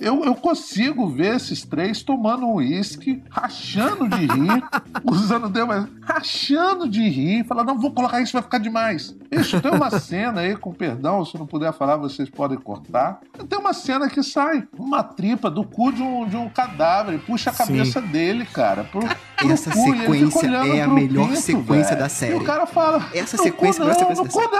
eu, 0.00 0.24
eu 0.24 0.34
consigo 0.34 1.08
ver 1.08 1.36
esses 1.36 1.64
três 1.64 2.02
tomando 2.02 2.46
um 2.46 2.54
uísque, 2.54 3.22
rachando 3.30 4.08
de 4.08 4.26
rir, 4.26 4.64
usando 5.04 5.48
deu 5.48 5.66
mas 5.66 5.86
rachando 6.02 6.88
de 6.88 7.06
rir, 7.08 7.44
falando, 7.44 7.68
não, 7.68 7.78
vou 7.78 7.92
colocar 7.92 8.20
isso, 8.20 8.32
vai 8.32 8.42
ficar 8.42 8.58
demais. 8.58 9.14
Isso, 9.30 9.60
tem 9.60 9.70
uma 9.70 9.90
cena 9.90 10.40
aí, 10.40 10.56
com 10.56 10.72
perdão, 10.72 11.24
se 11.24 11.36
não 11.38 11.46
puder 11.46 11.72
falar, 11.72 11.96
vocês 11.96 12.28
podem 12.30 12.58
cortar. 12.58 13.20
Tem 13.48 13.58
uma 13.58 13.72
cena 13.72 14.08
que 14.08 14.22
sai 14.22 14.66
uma 14.78 15.02
tripa 15.02 15.50
do 15.50 15.62
cu 15.64 15.92
de 15.92 16.02
um, 16.02 16.26
de 16.26 16.36
um 16.36 16.48
cadáver 16.48 17.14
e 17.14 17.18
puxa 17.18 17.50
a 17.50 17.52
Sim. 17.52 17.64
cabeça 17.64 18.00
dele, 18.00 18.44
cara. 18.46 18.84
Pro, 18.84 19.00
pro 19.36 19.50
Essa 19.50 19.70
cu, 19.70 19.94
ele 19.94 19.98
fica 19.98 20.30
sequência 20.30 20.46
é 20.48 20.82
a 20.82 20.88
melhor 20.88 21.28
pinto, 21.28 21.40
sequência 21.40 21.88
velho. 21.90 21.98
da 21.98 22.08
série. 22.08 22.32
E 22.32 22.36
o 22.36 22.44
cara 22.44 22.66
fala, 22.66 23.08
Essa 23.12 23.36
"No 23.36 23.42
sequência 23.42 23.82
cu 23.84 23.88
não, 23.88 23.98
sequência 23.98 24.24
no 24.24 24.30
cu 24.30 24.40
não." 24.40 24.58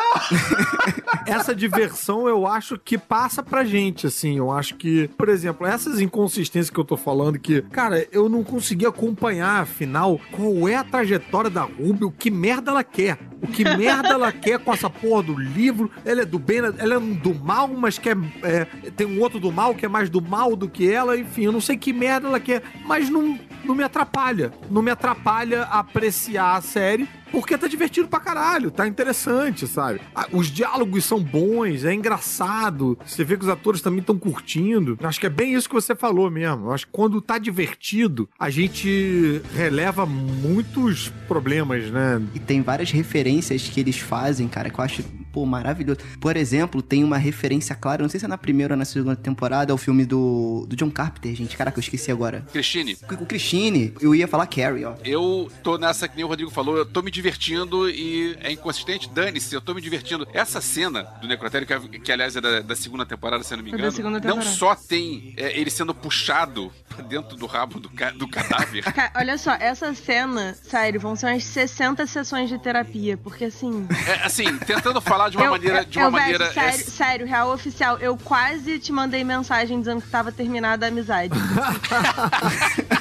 essa 1.26 1.54
diversão 1.54 2.28
eu 2.28 2.46
acho 2.46 2.78
que 2.78 2.98
passa 2.98 3.42
pra 3.42 3.64
gente, 3.64 4.06
assim. 4.06 4.36
Eu 4.36 4.50
acho 4.52 4.74
que, 4.76 5.07
por 5.16 5.28
exemplo, 5.28 5.66
essas 5.66 6.00
inconsistências 6.00 6.70
que 6.70 6.78
eu 6.78 6.84
tô 6.84 6.96
falando, 6.96 7.38
que, 7.38 7.62
cara, 7.62 8.06
eu 8.12 8.28
não 8.28 8.42
consegui 8.44 8.86
acompanhar, 8.86 9.62
afinal, 9.62 10.20
qual 10.30 10.68
é 10.68 10.76
a 10.76 10.84
trajetória 10.84 11.50
da 11.50 11.62
Ruby, 11.62 12.04
o 12.04 12.10
que 12.10 12.30
merda 12.30 12.70
ela 12.70 12.84
quer. 12.84 13.18
O 13.40 13.46
que 13.46 13.64
merda 13.76 14.10
ela 14.10 14.32
quer 14.32 14.58
com 14.58 14.72
essa 14.72 14.90
porra 14.90 15.22
do 15.22 15.38
livro. 15.38 15.90
Ela 16.04 16.22
é 16.22 16.24
do 16.24 16.38
bem, 16.38 16.58
ela 16.58 16.94
é 16.94 17.00
do 17.00 17.34
mal, 17.34 17.68
mas 17.68 17.98
quer. 17.98 18.16
é, 18.42 18.64
tem 18.96 19.06
um 19.06 19.20
outro 19.20 19.38
do 19.38 19.52
mal 19.52 19.74
que 19.74 19.86
é 19.86 19.88
mais 19.88 20.10
do 20.10 20.20
mal 20.20 20.56
do 20.56 20.68
que 20.68 20.90
ela. 20.90 21.16
Enfim, 21.16 21.44
eu 21.44 21.52
não 21.52 21.60
sei 21.60 21.76
que 21.76 21.92
merda 21.92 22.28
ela 22.28 22.40
quer. 22.40 22.62
Mas 22.84 23.08
não, 23.08 23.38
não 23.64 23.74
me 23.74 23.82
atrapalha. 23.82 24.52
Não 24.70 24.82
me 24.82 24.90
atrapalha 24.90 25.62
apreciar 25.64 26.56
a 26.56 26.60
série. 26.60 27.08
Porque 27.32 27.56
tá 27.58 27.66
divertido 27.68 28.08
pra 28.08 28.20
caralho, 28.20 28.70
tá 28.70 28.86
interessante, 28.86 29.66
sabe? 29.66 30.00
Ah, 30.14 30.26
Os 30.32 30.48
diálogos 30.50 31.04
são 31.04 31.20
bons, 31.20 31.84
é 31.84 31.92
engraçado. 31.92 32.98
Você 33.04 33.24
vê 33.24 33.36
que 33.36 33.44
os 33.44 33.48
atores 33.50 33.80
também 33.80 34.00
estão 34.00 34.18
curtindo. 34.18 34.98
Acho 35.02 35.20
que 35.20 35.26
é 35.26 35.30
bem 35.30 35.54
isso 35.54 35.68
que 35.68 35.74
você 35.74 35.94
falou 35.94 36.30
mesmo. 36.30 36.70
Acho 36.72 36.86
que 36.86 36.92
quando 36.92 37.20
tá 37.20 37.38
divertido, 37.38 38.28
a 38.38 38.50
gente 38.50 39.40
releva 39.54 40.04
muitos 40.06 41.12
problemas, 41.26 41.90
né? 41.90 42.20
E 42.34 42.38
tem 42.38 42.62
várias 42.62 42.90
referências 42.90 43.62
que 43.68 43.80
eles 43.80 43.98
fazem, 43.98 44.48
cara, 44.48 44.70
que 44.70 44.78
eu 44.78 44.84
acho, 44.84 45.02
pô, 45.32 45.44
maravilhoso. 45.44 45.98
Por 46.20 46.36
exemplo, 46.36 46.80
tem 46.82 47.04
uma 47.04 47.18
referência 47.18 47.74
clara, 47.74 48.02
não 48.02 48.08
sei 48.08 48.20
se 48.20 48.26
é 48.26 48.28
na 48.28 48.38
primeira 48.38 48.74
ou 48.74 48.78
na 48.78 48.84
segunda 48.84 49.16
temporada, 49.16 49.72
é 49.72 49.74
o 49.74 49.78
filme 49.78 50.04
do, 50.04 50.64
do 50.68 50.76
John 50.76 50.90
Carpenter, 50.90 51.34
gente. 51.34 51.56
Caraca, 51.56 51.78
eu 51.78 51.80
esqueci 51.82 52.10
agora. 52.10 52.46
Cristine, 52.52 52.96
O 53.20 53.26
Christine, 53.26 53.92
eu 54.00 54.14
ia 54.14 54.26
falar 54.28 54.46
Carrie, 54.46 54.84
ó. 54.84 54.94
eu 55.04 55.50
tô 55.62 55.76
nessa 55.78 56.08
que 56.08 56.16
nem 56.16 56.24
o 56.24 56.28
Rodrigo 56.28 56.50
falou, 56.50 56.76
eu 56.76 56.86
tô 56.86 57.02
me 57.02 57.10
divertindo 57.18 57.90
e 57.90 58.36
é 58.40 58.52
inconsistente. 58.52 59.08
Dane-se, 59.10 59.52
eu 59.54 59.60
tô 59.60 59.74
me 59.74 59.80
divertindo. 59.80 60.26
Essa 60.32 60.60
cena 60.60 61.02
do 61.20 61.26
Necrotério, 61.26 61.66
que, 61.66 61.72
é- 61.72 61.80
que 61.98 62.12
aliás 62.12 62.36
é 62.36 62.40
da, 62.40 62.60
da 62.60 62.76
segunda 62.76 63.04
temporada, 63.04 63.42
se 63.42 63.52
eu 63.52 63.58
não 63.58 63.64
me 63.64 63.72
É 63.72 63.74
engano, 63.74 64.20
não 64.20 64.40
só 64.42 64.74
tem 64.74 65.34
é, 65.36 65.58
ele 65.58 65.70
sendo 65.70 65.92
puxado 65.94 66.72
pra 66.88 67.02
dentro 67.04 67.36
do 67.36 67.46
rabo 67.46 67.80
do, 67.80 67.88
ca- 67.90 68.10
do 68.12 68.28
cadáver. 68.28 68.84
Olha 69.16 69.36
só, 69.36 69.52
essa 69.54 69.92
cena, 69.94 70.56
sério, 70.62 71.00
vão 71.00 71.16
ser 71.16 71.26
umas 71.26 71.42
60 71.44 72.06
sessões 72.06 72.48
de 72.48 72.58
terapia, 72.58 73.16
porque 73.16 73.46
assim. 73.46 73.86
É, 74.06 74.24
assim, 74.24 74.56
tentando 74.58 75.00
falar 75.00 75.28
de 75.28 75.36
uma 75.36 75.46
eu, 75.46 75.50
maneira. 75.50 75.78
eu- 75.80 75.84
De 75.84 75.98
uma 75.98 76.06
eu, 76.06 76.10
maneira 76.12 76.44
é, 76.44 76.52
sério, 76.52 76.84
sério, 76.90 77.26
real 77.26 77.52
oficial, 77.52 77.98
eu 77.98 78.16
quase 78.16 78.78
te 78.78 78.92
mandei 78.92 79.24
mensagem 79.24 79.78
dizendo 79.80 80.00
que 80.02 80.08
tava 80.08 80.30
terminada 80.30 80.86
a 80.86 80.88
amizade. 80.88 81.34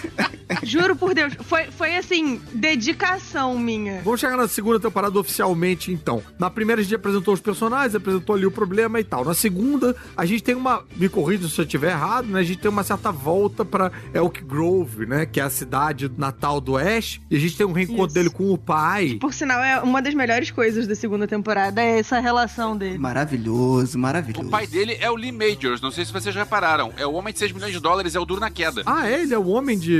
Juro 0.68 0.96
por 0.96 1.14
Deus, 1.14 1.34
foi, 1.42 1.72
foi 1.72 1.96
assim, 1.96 2.42
dedicação 2.54 3.58
minha. 3.58 4.02
Vamos 4.04 4.20
chegar 4.20 4.38
na 4.38 4.48
segunda 4.48 4.80
temporada 4.80 5.18
oficialmente, 5.20 5.92
então. 5.92 6.22
Na 6.38 6.50
primeira 6.50 6.82
a 6.82 6.84
gente 6.84 6.96
apresentou 6.96 7.34
os 7.34 7.40
personagens, 7.40 7.96
apresentou 7.96 8.36
ali 8.36 8.46
o 8.46 8.52
problema 8.52 9.00
e 9.00 9.04
tal. 9.04 9.24
Na 9.24 9.34
segunda, 9.34 9.96
a 10.16 10.26
gente 10.26 10.44
tem 10.44 10.56
uma. 10.56 10.84
Me 10.96 11.08
corrija 11.10 11.48
se 11.48 11.60
eu 11.60 11.66
estiver 11.66 11.92
errado, 11.92 12.28
né? 12.28 12.40
A 12.40 12.44
gente 12.44 12.60
tem 12.60 12.70
uma 12.70 12.84
certa 12.84 13.12
volta 13.12 13.64
pra 13.64 13.92
Elk 14.14 14.44
Grove, 14.44 15.06
né? 15.06 15.26
Que 15.26 15.40
é 15.40 15.44
a 15.44 15.50
cidade 15.50 16.12
natal 16.18 16.60
do 16.60 16.78
Ash. 16.78 17.20
E 17.30 17.36
a 17.36 17.40
gente 17.40 17.58
tem 17.58 17.66
um 17.66 17.72
reencontro 17.72 18.06
Isso. 18.08 18.14
dele 18.14 18.30
com 18.30 18.52
o 18.52 18.58
pai. 18.58 19.18
Por 19.20 19.34
sinal, 19.34 19.64
é 19.64 19.82
uma 19.82 20.02
das 20.02 20.14
melhores 20.14 20.52
coisas 20.52 20.88
da 20.88 20.96
segunda 20.96 21.28
temporada, 21.28 21.82
é 21.82 22.00
essa 22.00 22.20
relação 22.20 22.76
dele. 22.76 22.98
Maravilhoso, 22.98 23.98
maravilhoso. 23.98 24.48
O 24.48 24.52
pai 24.52 24.68
dele 24.68 24.98
é 25.00 25.10
o 25.10 25.16
Lee 25.16 25.32
Majors, 25.32 25.82
não 25.82 25.92
sei 25.92 26.06
se 26.06 26.14
vocês 26.14 26.36
repararam. 26.36 26.92
É 26.98 27.06
o 27.06 27.14
homem 27.14 27.34
de 27.34 27.40
6 27.40 27.52
milhões 27.52 27.74
de 27.74 27.80
dólares, 27.80 28.16
é 28.16 28.20
o 28.20 28.26
duro 28.26 28.42
na 28.42 28.50
queda. 28.50 28.84
Ah, 28.86 29.10
é? 29.10 29.22
Ele 29.22 29.34
é 29.34 29.38
o 29.38 29.48
homem 29.48 29.78
de. 29.78 29.94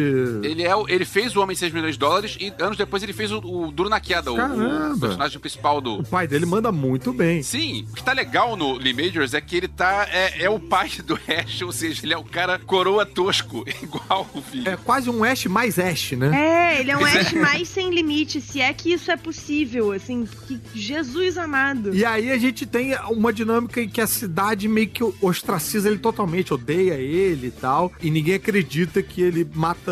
Ele, 0.44 0.57
é, 0.64 0.76
o- 0.76 0.88
ele 0.90 1.06
fez 1.06 1.36
o 1.36 1.42
Homem 1.42 1.54
de 1.54 1.60
6 1.60 1.74
milhões 1.74 1.94
de 1.94 2.00
dólares 2.00 2.38
e 2.40 2.54
anos 2.60 2.78
depois 2.78 3.04
ele 3.04 3.14
fez 3.14 3.32
o, 3.32 3.40
o 3.40 3.72
Duro 3.72 3.90
na 3.90 4.00
Queda, 4.00 4.32
o, 4.32 4.36
Caramba. 4.36 4.96
o 4.96 5.00
personagem 5.00 5.40
principal 5.40 5.82
do. 5.82 6.00
O 6.00 6.04
pai 6.04 6.28
dele 6.28 6.46
manda 6.46 6.72
muito 6.72 7.12
bem. 7.14 7.42
Sim, 7.44 7.86
o 7.92 7.96
que 7.96 8.04
tá 8.04 8.14
legal 8.14 8.56
no 8.56 8.74
Lee 8.78 8.94
Majors 8.94 9.34
é 9.34 9.42
que 9.42 9.56
ele 9.58 9.68
tá. 9.68 10.08
É, 10.12 10.44
é 10.44 10.50
o 10.50 10.60
pai 10.60 10.90
do 11.06 11.16
Ash, 11.28 11.62
ou 11.62 11.72
seja, 11.72 12.02
ele 12.06 12.14
é 12.14 12.18
o 12.18 12.24
cara 12.24 12.58
coroa 12.60 13.06
tosco, 13.06 13.64
igual 13.82 14.28
o 14.34 14.42
filho. 14.42 14.70
É 14.70 14.78
quase 14.78 15.10
um 15.10 15.24
Ash 15.24 15.46
mais 15.46 15.78
Ash, 15.80 16.12
né? 16.14 16.32
É, 16.76 16.80
ele 16.82 16.92
é 16.92 16.98
um 16.98 17.06
Ash 17.06 17.34
mais 17.34 17.68
sem 17.68 17.90
limite, 17.92 18.40
se 18.42 18.62
é 18.62 18.74
que 18.74 18.92
isso 18.94 19.12
é 19.12 19.18
possível, 19.18 19.92
assim, 19.92 20.28
que 20.48 20.60
Jesus 20.74 21.38
amado. 21.38 21.96
E 21.96 22.04
aí 22.06 22.32
a 22.32 22.38
gente 22.38 22.66
tem 22.66 22.96
uma 23.10 23.32
dinâmica 23.34 23.82
em 23.82 23.90
que 23.90 24.02
a 24.02 24.08
cidade 24.08 24.68
meio 24.68 24.88
que 24.90 25.04
ostraciza 25.22 25.90
ele 25.90 26.00
totalmente, 26.00 26.54
odeia 26.54 26.94
ele 26.96 27.48
e 27.48 27.52
tal. 27.52 27.92
E 28.02 28.10
ninguém 28.10 28.36
acredita 28.36 29.02
que 29.04 29.22
ele 29.22 29.48
mata 29.54 29.92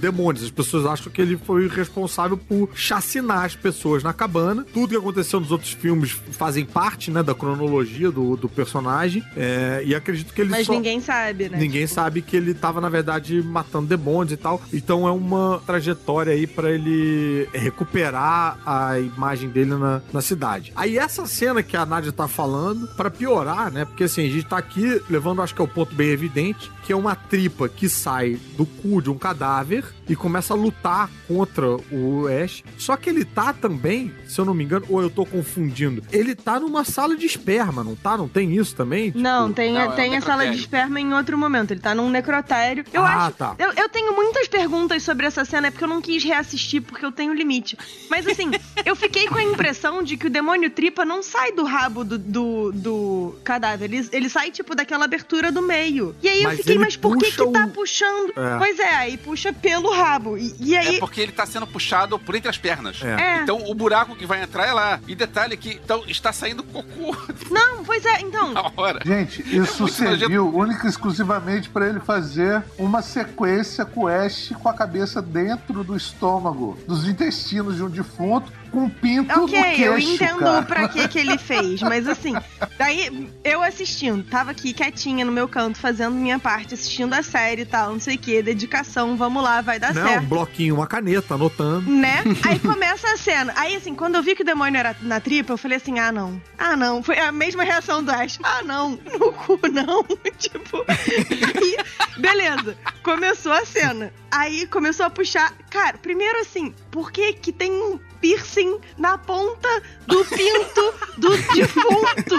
demônios. 0.00 0.44
As 0.44 0.50
pessoas 0.50 0.86
acham 0.86 1.12
que 1.12 1.20
ele 1.20 1.36
foi 1.36 1.68
responsável 1.68 2.36
por 2.36 2.70
chacinar 2.74 3.44
as 3.44 3.54
pessoas 3.54 4.02
na 4.02 4.12
cabana. 4.12 4.64
Tudo 4.72 4.90
que 4.90 4.96
aconteceu 4.96 5.40
nos 5.40 5.50
outros 5.50 5.72
filmes 5.72 6.10
fazem 6.32 6.64
parte, 6.64 7.10
né, 7.10 7.22
da 7.22 7.34
cronologia 7.34 8.10
do, 8.10 8.36
do 8.36 8.48
personagem. 8.48 9.22
É, 9.36 9.82
e 9.84 9.94
acredito 9.94 10.32
que 10.32 10.40
ele 10.40 10.50
Mas 10.50 10.66
só... 10.66 10.72
ninguém 10.72 11.00
sabe, 11.00 11.48
né? 11.48 11.58
Ninguém 11.58 11.86
sabe 11.86 12.22
que 12.22 12.36
ele 12.36 12.54
tava, 12.54 12.80
na 12.80 12.88
verdade, 12.88 13.42
matando 13.42 13.86
demônios 13.86 14.32
e 14.32 14.36
tal. 14.36 14.60
Então 14.72 15.06
é 15.06 15.10
uma 15.10 15.62
trajetória 15.66 16.32
aí 16.32 16.46
pra 16.46 16.70
ele 16.70 17.48
recuperar 17.52 18.58
a 18.66 18.98
imagem 18.98 19.48
dele 19.48 19.74
na, 19.74 20.02
na 20.12 20.20
cidade. 20.20 20.72
Aí 20.76 20.98
essa 20.98 21.26
cena 21.26 21.62
que 21.62 21.76
a 21.76 21.86
Nádia 21.86 22.12
tá 22.12 22.28
falando, 22.28 22.86
pra 22.96 23.10
piorar, 23.10 23.70
né? 23.70 23.84
Porque 23.84 24.04
assim, 24.04 24.26
a 24.26 24.30
gente 24.30 24.46
tá 24.46 24.58
aqui 24.58 25.00
levando, 25.08 25.42
acho 25.42 25.54
que 25.54 25.60
é 25.60 25.64
o 25.64 25.68
ponto 25.68 25.94
bem 25.94 26.08
evidente, 26.08 26.70
que 26.84 26.92
é 26.92 26.96
uma 26.96 27.14
tripa 27.14 27.68
que 27.68 27.88
sai 27.88 28.38
do 28.56 28.66
cu 28.66 29.00
de 29.00 29.10
um 29.10 29.16
cadáver 29.16 29.71
e 30.08 30.16
começa 30.16 30.52
a 30.54 30.56
lutar 30.56 31.08
contra 31.28 31.66
o 31.90 32.26
Ash. 32.26 32.62
Só 32.76 32.96
que 32.96 33.08
ele 33.08 33.24
tá 33.24 33.52
também, 33.52 34.12
se 34.26 34.38
eu 34.40 34.44
não 34.44 34.54
me 34.54 34.64
engano, 34.64 34.84
ou 34.88 35.00
eu 35.00 35.08
tô 35.10 35.24
confundindo, 35.24 36.02
ele 36.12 36.34
tá 36.34 36.58
numa 36.58 36.84
sala 36.84 37.16
de 37.16 37.26
esperma, 37.26 37.82
não 37.84 37.94
tá? 37.94 38.16
Não 38.16 38.28
tem 38.28 38.54
isso 38.56 38.74
também? 38.74 39.06
Tipo, 39.06 39.18
Não, 39.20 39.52
tem, 39.52 39.72
Não, 39.72 39.80
é 39.80 39.88
um 39.88 39.92
tem 39.92 40.16
a 40.16 40.20
sala 40.20 40.46
de 40.50 40.56
esperma 40.58 41.00
em 41.00 41.12
outro 41.14 41.36
momento. 41.38 41.70
Ele 41.72 41.80
tá 41.80 41.94
num 41.94 42.10
necrotério. 42.10 42.84
Eu 42.92 43.04
Ah, 43.04 43.26
acho. 43.26 43.36
tá. 43.36 43.54
Eu, 43.58 43.72
eu 43.74 43.88
tenho 43.88 44.14
muitas 44.14 44.48
perguntas 44.48 45.02
sobre 45.02 45.26
essa 45.26 45.44
cena, 45.44 45.68
é 45.68 45.70
porque 45.70 45.84
eu 45.84 45.88
não 45.88 46.00
quis 46.00 46.22
reassistir, 46.24 46.82
porque 46.82 47.04
eu 47.04 47.12
tenho 47.12 47.32
limite. 47.32 47.76
Mas 48.10 48.26
assim, 48.26 48.50
eu 48.84 48.96
fiquei 48.96 49.26
com 49.28 49.36
a 49.38 49.42
impressão 49.42 50.02
de 50.02 50.16
que 50.16 50.26
o 50.26 50.30
demônio 50.30 50.70
tripa 50.70 51.04
não 51.04 51.22
sai 51.22 51.52
do 51.52 51.64
rabo 51.64 52.04
do, 52.04 52.18
do, 52.18 52.72
do 52.72 53.34
cadáver. 53.44 53.92
Ele, 53.92 54.08
ele 54.12 54.28
sai, 54.28 54.50
tipo, 54.50 54.74
daquela 54.74 55.04
abertura 55.04 55.50
do 55.52 55.62
meio. 55.62 56.14
E 56.22 56.28
aí 56.28 56.42
Mas 56.42 56.52
eu 56.52 56.64
fiquei, 56.64 56.78
mas 56.78 56.96
por 56.96 57.16
que 57.18 57.30
que 57.30 57.46
tá 57.52 57.66
o- 57.66 57.70
puxando? 57.70 58.32
É. 58.36 58.58
Pois 58.58 58.78
é, 58.78 58.94
aí 58.94 59.16
puxa 59.16 59.52
pelo 59.62 59.92
rabo. 59.92 60.36
E, 60.36 60.54
e 60.60 60.76
aí. 60.76 60.96
É 60.96 60.98
porque 60.98 61.20
ele 61.20 61.32
tá 61.32 61.46
sendo 61.46 61.66
puxado 61.66 62.18
por 62.18 62.34
entre 62.34 62.50
as 62.50 62.58
pernas. 62.58 63.00
É. 63.02 63.38
É. 63.38 63.42
Então 63.42 63.70
o 63.70 63.74
buraco 63.74 64.16
que 64.16 64.26
vai 64.26 64.42
entrar 64.42 64.66
é 64.66 64.72
lá. 64.72 65.00
E 65.06 65.14
detalhe 65.14 65.56
que 65.56 65.80
então, 65.82 66.02
está 66.08 66.32
saindo 66.32 66.64
cocô 66.64 67.16
Não, 67.50 67.84
pois 67.84 68.04
é, 68.04 68.20
então. 68.20 68.52
na 68.52 68.70
hora. 68.76 69.00
Gente, 69.06 69.42
isso 69.42 69.82
muito 69.82 69.94
serviu 69.94 70.54
única 70.54 70.86
e 70.86 70.90
exclusivamente 70.90 71.68
pra 71.70 71.88
ele 71.88 72.00
fazer 72.00 72.62
uma 72.76 73.00
sequência 73.00 73.84
com 73.84 74.02
o 74.02 74.08
Ash 74.08 74.52
com 74.60 74.68
a 74.68 74.74
cabeça 74.74 75.22
dentro 75.22 75.84
do 75.84 75.96
estômago, 75.96 76.76
dos 76.86 77.06
intestinos 77.06 77.76
de 77.76 77.84
um 77.84 77.88
defunto, 77.88 78.52
com 78.72 78.84
um 78.84 78.90
pinto 78.90 79.34
no 79.36 79.44
Ok, 79.44 79.62
queixo, 79.62 79.82
eu 79.82 79.98
entendo 79.98 80.38
cara. 80.38 80.62
pra 80.62 80.88
que 80.88 81.06
que 81.08 81.18
ele 81.18 81.36
fez, 81.38 81.82
mas 81.82 82.08
assim, 82.08 82.34
daí 82.78 83.28
eu 83.44 83.62
assistindo, 83.62 84.24
tava 84.24 84.50
aqui 84.50 84.72
quietinha 84.72 85.24
no 85.24 85.30
meu 85.30 85.46
canto, 85.46 85.78
fazendo 85.78 86.14
minha 86.14 86.38
parte, 86.38 86.74
assistindo 86.74 87.12
a 87.12 87.22
série 87.22 87.62
e 87.62 87.66
tal, 87.66 87.92
não 87.92 88.00
sei 88.00 88.16
o 88.16 88.18
que, 88.18 88.42
dedicação, 88.42 89.16
vamos 89.16 89.42
lá, 89.42 89.60
vai 89.60 89.78
dar 89.78 89.92
Não, 89.94 90.02
um 90.02 90.06
certo. 90.08 90.26
bloquinho, 90.26 90.74
uma 90.74 90.86
caneta, 90.86 91.34
anotando. 91.34 91.90
Né? 91.90 92.24
Aí 92.48 92.58
começa 92.58 93.06
a 93.12 93.16
cena. 93.16 93.52
Aí, 93.56 93.76
assim, 93.76 93.94
quando 93.94 94.14
eu 94.14 94.22
vi 94.22 94.34
que 94.34 94.42
o 94.42 94.44
demônio 94.46 94.78
era 94.78 94.96
na 95.02 95.20
tripa, 95.20 95.52
eu 95.52 95.58
falei 95.58 95.76
assim: 95.76 95.98
ah, 95.98 96.10
não. 96.10 96.40
Ah, 96.58 96.76
não. 96.76 97.02
Foi 97.02 97.18
a 97.18 97.30
mesma 97.30 97.62
reação 97.62 98.02
do 98.02 98.10
Ash. 98.10 98.38
Ah, 98.42 98.62
não. 98.64 98.90
No 99.18 99.32
cu, 99.32 99.58
não. 99.70 100.02
tipo. 100.38 100.84
Aí, 100.88 101.76
beleza. 102.18 102.76
Começou 103.02 103.52
a 103.52 103.64
cena. 103.66 104.12
Aí 104.30 104.66
começou 104.66 105.06
a 105.06 105.10
puxar. 105.10 105.52
Cara, 105.70 105.98
primeiro 105.98 106.40
assim, 106.40 106.74
por 106.90 107.10
que 107.12 107.32
que 107.34 107.52
tem 107.52 107.70
um 107.70 107.98
piercing 108.22 108.80
na 108.96 109.18
ponta 109.18 109.68
do 110.06 110.24
pinto 110.24 110.94
do 111.18 111.36
defunto? 111.36 112.38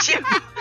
tipo, 0.00 0.53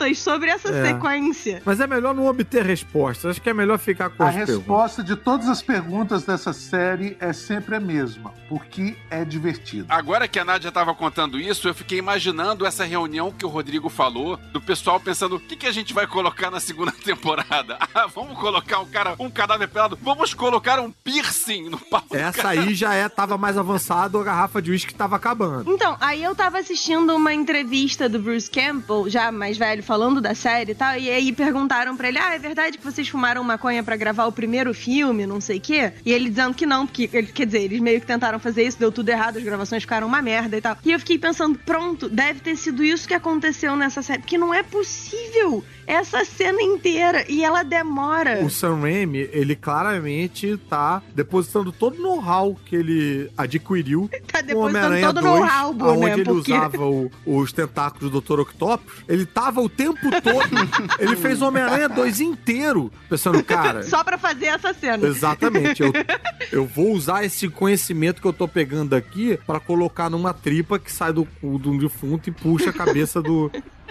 perguntas 0.00 0.18
sobre 0.18 0.50
essa 0.50 0.68
É. 0.70 0.86
sequência. 0.86 1.62
Mas 1.64 1.80
é 1.80 1.86
melhor 1.86 2.14
não 2.14 2.26
obter 2.26 2.64
respostas. 2.64 3.32
Acho 3.32 3.42
que 3.42 3.50
é 3.50 3.54
melhor 3.54 3.78
ficar 3.78 4.10
com 4.10 4.22
A 4.22 4.28
as 4.28 4.34
perguntas. 4.34 4.56
resposta 4.58 5.02
de 5.04 5.16
todas 5.16 5.48
as 5.48 5.62
perguntas 5.62 6.24
dessa 6.24 6.52
série 6.52 7.16
é 7.20 7.32
sempre 7.32 7.76
a 7.76 7.80
mesma, 7.80 8.32
porque 8.48 8.96
é 9.10 9.24
divertido. 9.24 9.86
Agora 9.88 10.26
que 10.28 10.38
a 10.38 10.44
Nádia 10.44 10.72
tava 10.72 10.94
contando 10.94 11.38
isso, 11.38 11.68
eu 11.68 11.74
fiquei 11.74 11.98
imaginando 11.98 12.64
essa 12.66 12.84
reunião 12.84 13.30
que 13.32 13.44
o 13.44 13.48
Rodrigo 13.48 13.88
falou, 13.88 14.36
do 14.52 14.60
pessoal 14.60 14.98
pensando, 15.00 15.36
o 15.36 15.40
que, 15.40 15.56
que 15.56 15.66
a 15.66 15.72
gente 15.72 15.92
vai 15.92 16.06
colocar 16.06 16.50
na 16.50 16.60
segunda 16.60 16.92
temporada? 17.04 17.78
Ah, 17.92 18.06
vamos 18.06 18.38
colocar 18.38 18.78
um 18.78 18.86
cara, 18.86 19.14
um 19.18 19.28
cadáver 19.28 19.68
pelado, 19.68 19.98
vamos 20.00 20.32
colocar 20.32 20.78
um 20.80 20.90
piercing 20.92 21.68
no 21.68 21.76
pau. 21.78 22.02
Essa 22.12 22.48
aí 22.50 22.72
já 22.72 22.94
é, 22.94 23.08
tava 23.08 23.36
mais 23.36 23.58
avançado, 23.58 24.18
a 24.18 24.24
garrafa 24.24 24.62
de 24.62 24.70
uísque 24.70 24.94
tava 24.94 25.16
acabando. 25.16 25.70
Então, 25.74 25.96
aí 26.00 26.22
eu 26.22 26.34
tava 26.34 26.58
assistindo 26.60 27.14
uma 27.14 27.34
entrevista 27.34 28.08
do 28.08 28.18
Bruce 28.20 28.48
Campbell, 28.50 29.10
já 29.10 29.30
mais 29.32 29.58
velho, 29.58 29.82
falando 29.90 30.20
da 30.20 30.36
série 30.36 30.70
e 30.70 30.74
tal, 30.76 30.96
e 30.96 31.10
aí 31.10 31.32
perguntaram 31.32 31.96
pra 31.96 32.06
ele: 32.06 32.16
Ah, 32.18 32.32
é 32.32 32.38
verdade 32.38 32.78
que 32.78 32.84
vocês 32.84 33.08
fumaram 33.08 33.42
maconha 33.42 33.82
pra 33.82 33.96
gravar 33.96 34.26
o 34.26 34.30
primeiro 34.32 34.72
filme, 34.72 35.26
não 35.26 35.40
sei 35.40 35.58
o 35.58 35.60
quê? 35.60 35.92
E 36.06 36.12
ele 36.12 36.28
dizendo 36.30 36.54
que 36.54 36.64
não, 36.64 36.86
porque, 36.86 37.10
ele- 37.12 37.26
quer 37.26 37.44
dizer, 37.44 37.62
eles 37.62 37.80
meio 37.80 38.00
que 38.00 38.06
tentaram 38.06 38.38
fazer 38.38 38.62
isso, 38.64 38.78
deu 38.78 38.92
tudo 38.92 39.08
errado, 39.08 39.38
as 39.38 39.42
gravações 39.42 39.82
ficaram 39.82 40.06
uma 40.06 40.22
merda 40.22 40.56
e 40.56 40.60
tal. 40.60 40.76
E 40.84 40.92
eu 40.92 40.98
fiquei 41.00 41.18
pensando: 41.18 41.58
pronto, 41.58 42.08
deve 42.08 42.38
ter 42.38 42.54
sido 42.54 42.84
isso 42.84 43.08
que 43.08 43.14
aconteceu 43.14 43.74
nessa 43.74 44.00
série, 44.00 44.20
porque 44.20 44.38
não 44.38 44.54
é 44.54 44.62
possível 44.62 45.64
essa 45.88 46.24
cena 46.24 46.62
inteira, 46.62 47.24
e 47.28 47.42
ela 47.42 47.64
demora. 47.64 48.44
O 48.44 48.48
Sam 48.50 48.78
Raimi, 48.80 49.28
ele 49.32 49.56
claramente 49.56 50.56
tá 50.68 51.02
depositando 51.12 51.72
todo 51.72 51.98
o 51.98 52.00
know-how 52.00 52.56
que 52.64 52.76
ele 52.76 53.28
adquiriu 53.36 54.08
Tá 54.30 54.38
o 54.54 54.58
Homem-Aranha 54.60 55.06
todo 55.08 55.20
2, 55.20 55.40
no 55.40 55.44
álbum, 55.50 55.84
onde 55.88 56.06
né? 56.06 56.12
ele 56.12 56.24
Porque... 56.24 56.52
usava 56.52 56.84
o- 56.86 57.10
os 57.26 57.52
tentáculos 57.52 58.08
do 58.12 58.20
Dr. 58.20 58.38
Octopus, 58.40 58.92
ele 59.08 59.26
tava 59.26 59.60
o 59.60 59.68
tempo 59.80 60.10
todo. 60.22 60.98
ele 60.98 61.16
fez 61.16 61.40
Homem-Aranha 61.40 61.88
2 61.88 62.20
inteiro, 62.20 62.92
pensando, 63.08 63.42
cara. 63.42 63.82
Só 63.82 64.04
pra 64.04 64.18
fazer 64.18 64.46
essa 64.46 64.74
cena. 64.74 65.06
Exatamente. 65.06 65.82
Eu, 65.82 65.92
eu 66.52 66.66
vou 66.66 66.92
usar 66.92 67.24
esse 67.24 67.48
conhecimento 67.48 68.20
que 68.20 68.28
eu 68.28 68.32
tô 68.32 68.46
pegando 68.46 68.94
aqui 68.94 69.38
pra 69.46 69.58
colocar 69.58 70.10
numa 70.10 70.34
tripa 70.34 70.78
que 70.78 70.92
sai 70.92 71.12
do 71.12 71.24
cu 71.24 71.58
de 71.58 71.68
um 71.68 71.78
defunto 71.78 72.28
e 72.28 72.32
puxa 72.32 72.70
a 72.70 72.72
cabeça 72.72 73.22
do 73.22 73.50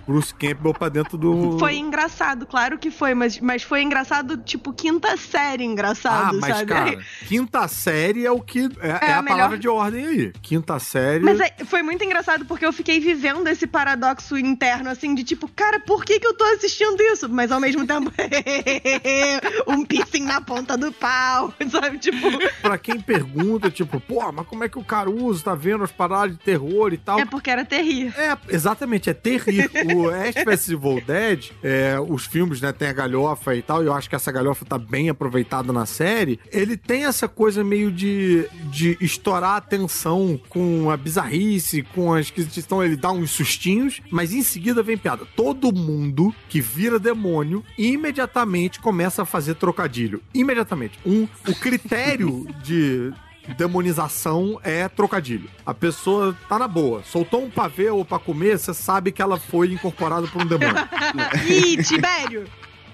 Bruce 0.10 0.34
Campbell 0.34 0.74
pra 0.74 0.90
dentro 0.90 1.18
do. 1.20 1.58
Foi 1.60 1.76
engraçado, 1.78 2.48
claro 2.48 2.80
que 2.80 2.90
foi, 2.90 3.14
mas, 3.14 3.40
mas 3.40 3.62
foi 3.62 3.84
engraçado, 3.84 4.38
tipo, 4.38 4.74
quinta 4.74 5.16
série 5.18 5.64
Ah, 5.64 5.68
engraçado, 5.68 6.40
mas, 6.40 6.56
sabe? 6.58 6.66
cara, 6.66 7.00
quinta 7.28 7.68
série 7.68 8.26
é 8.26 8.32
o 8.32 8.42
que. 8.42 8.70
É, 8.82 8.88
é 8.90 9.10
É 9.10 9.14
a 9.14 9.20
a 9.20 9.22
melhor- 9.22 9.38
palavra 9.38 9.58
de 9.60 9.68
ordem 9.70 10.06
aí. 10.06 10.34
Quinta 10.42 10.80
série. 10.80 11.24
Mas 11.24 11.40
é- 11.40 11.54
foi 11.66 11.84
muito 11.84 12.04
engraçado 12.04 12.44
porque 12.46 12.66
eu 12.66 12.74
fiquei 12.74 13.00
vivendo 13.00 13.48
esse 13.48 13.68
paradoxo 13.68 14.36
interno, 14.38 14.90
assim, 14.90 15.14
de 15.14 15.24
tipo, 15.24 15.48
cara, 15.50 15.80
por 15.80 16.04
que, 16.04 16.20
que 16.20 16.26
eu 16.26 16.34
tô 16.34 16.44
assistindo 16.46 17.00
isso? 17.04 17.30
Mas 17.30 17.52
ao 17.52 17.60
mesmo 17.60 17.86
tempo, 17.86 18.12
um 19.68 19.86
piercing 19.86 20.24
na 20.24 20.42
ponta 20.42 20.76
do 20.78 20.92
pau, 20.92 21.54
sabe? 21.70 22.00
Tipo, 22.00 22.28
Pra 22.62 22.78
quem 22.78 23.00
pergunta, 23.00 23.70
tipo, 23.70 24.00
pô, 24.00 24.32
mas 24.32 24.48
como 24.48 24.64
é 24.64 24.70
que 24.70 24.80
o 24.80 24.84
Caruso 24.84 25.44
tá 25.44 25.54
vendo 25.56 25.84
as 25.84 25.92
paradas 25.92 26.32
de 26.38 26.44
terror 26.44 26.94
e 26.94 26.98
tal? 26.98 27.20
é 27.20 27.26
porque 27.26 27.50
era 27.50 27.64
terrível. 27.66 28.20
É, 28.20 28.38
exatamente, 28.50 29.10
é 29.10 29.14
terrível. 29.14 29.70
O 29.98 29.99
Ash 30.08 30.36
vs 30.46 30.70
Evil 30.70 31.02
Dead, 31.06 31.52
é, 31.64 31.98
os 32.00 32.26
filmes, 32.26 32.62
né, 32.62 32.72
tem 32.72 32.88
a 32.88 32.94
galhofa 32.94 33.56
e 33.56 33.62
tal, 33.62 33.84
e 33.84 33.88
eu 33.88 33.94
acho 33.94 34.10
que 34.10 34.16
essa 34.16 34.32
galhofa 34.32 34.66
tá 34.66 34.78
bem 34.78 35.10
aproveitada 35.10 35.74
na 35.74 35.86
série. 35.86 36.40
Ele 36.52 36.78
tem 36.78 37.06
essa 37.06 37.28
coisa 37.28 37.64
meio 37.64 37.92
de, 37.92 38.48
de 38.66 38.98
estourar 39.02 39.58
a 39.58 39.62
tensão 39.62 40.40
com 40.50 40.90
a 40.90 40.98
bizarrice, 40.98 41.84
com 41.84 42.14
a 42.14 42.22
esquisitição, 42.22 42.84
ele 42.84 42.96
dá 42.96 43.12
uns 43.12 43.32
sustinhos, 43.32 44.02
mas 44.12 44.34
em 44.34 44.44
seguida 44.44 44.84
vem 44.84 44.98
piada. 44.98 45.26
Todo 45.36 45.74
mundo 45.74 46.34
que 46.48 46.62
vira 46.62 47.00
demônio 47.00 47.64
imediatamente 47.78 48.80
começa 48.80 49.24
a 49.24 49.26
fazer 49.26 49.56
trocadilho. 49.56 50.22
Imediatamente. 50.34 51.00
Um, 51.06 51.28
o 51.48 51.56
critério 51.56 52.48
de 52.64 53.12
demonização 53.58 54.60
é 54.64 54.88
trocadilho. 54.88 55.50
A 55.66 55.74
pessoa 55.74 56.36
tá 56.48 56.60
na 56.60 56.68
boa. 56.68 57.04
Soltou 57.04 57.44
um 57.44 57.50
pavê 57.50 57.90
ou 57.90 58.06
pra 58.06 58.20
comer, 58.20 58.58
você 58.58 58.74
sabe 58.74 59.12
que 59.12 59.22
ela 59.22 59.38
foi 59.38 59.72
incorporada 59.72 60.28
por 60.28 60.42
um 60.42 60.46
demônio. 60.46 60.76
Ih, 61.48 61.84
Tibério! 61.84 62.46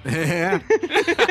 É. 0.05 0.61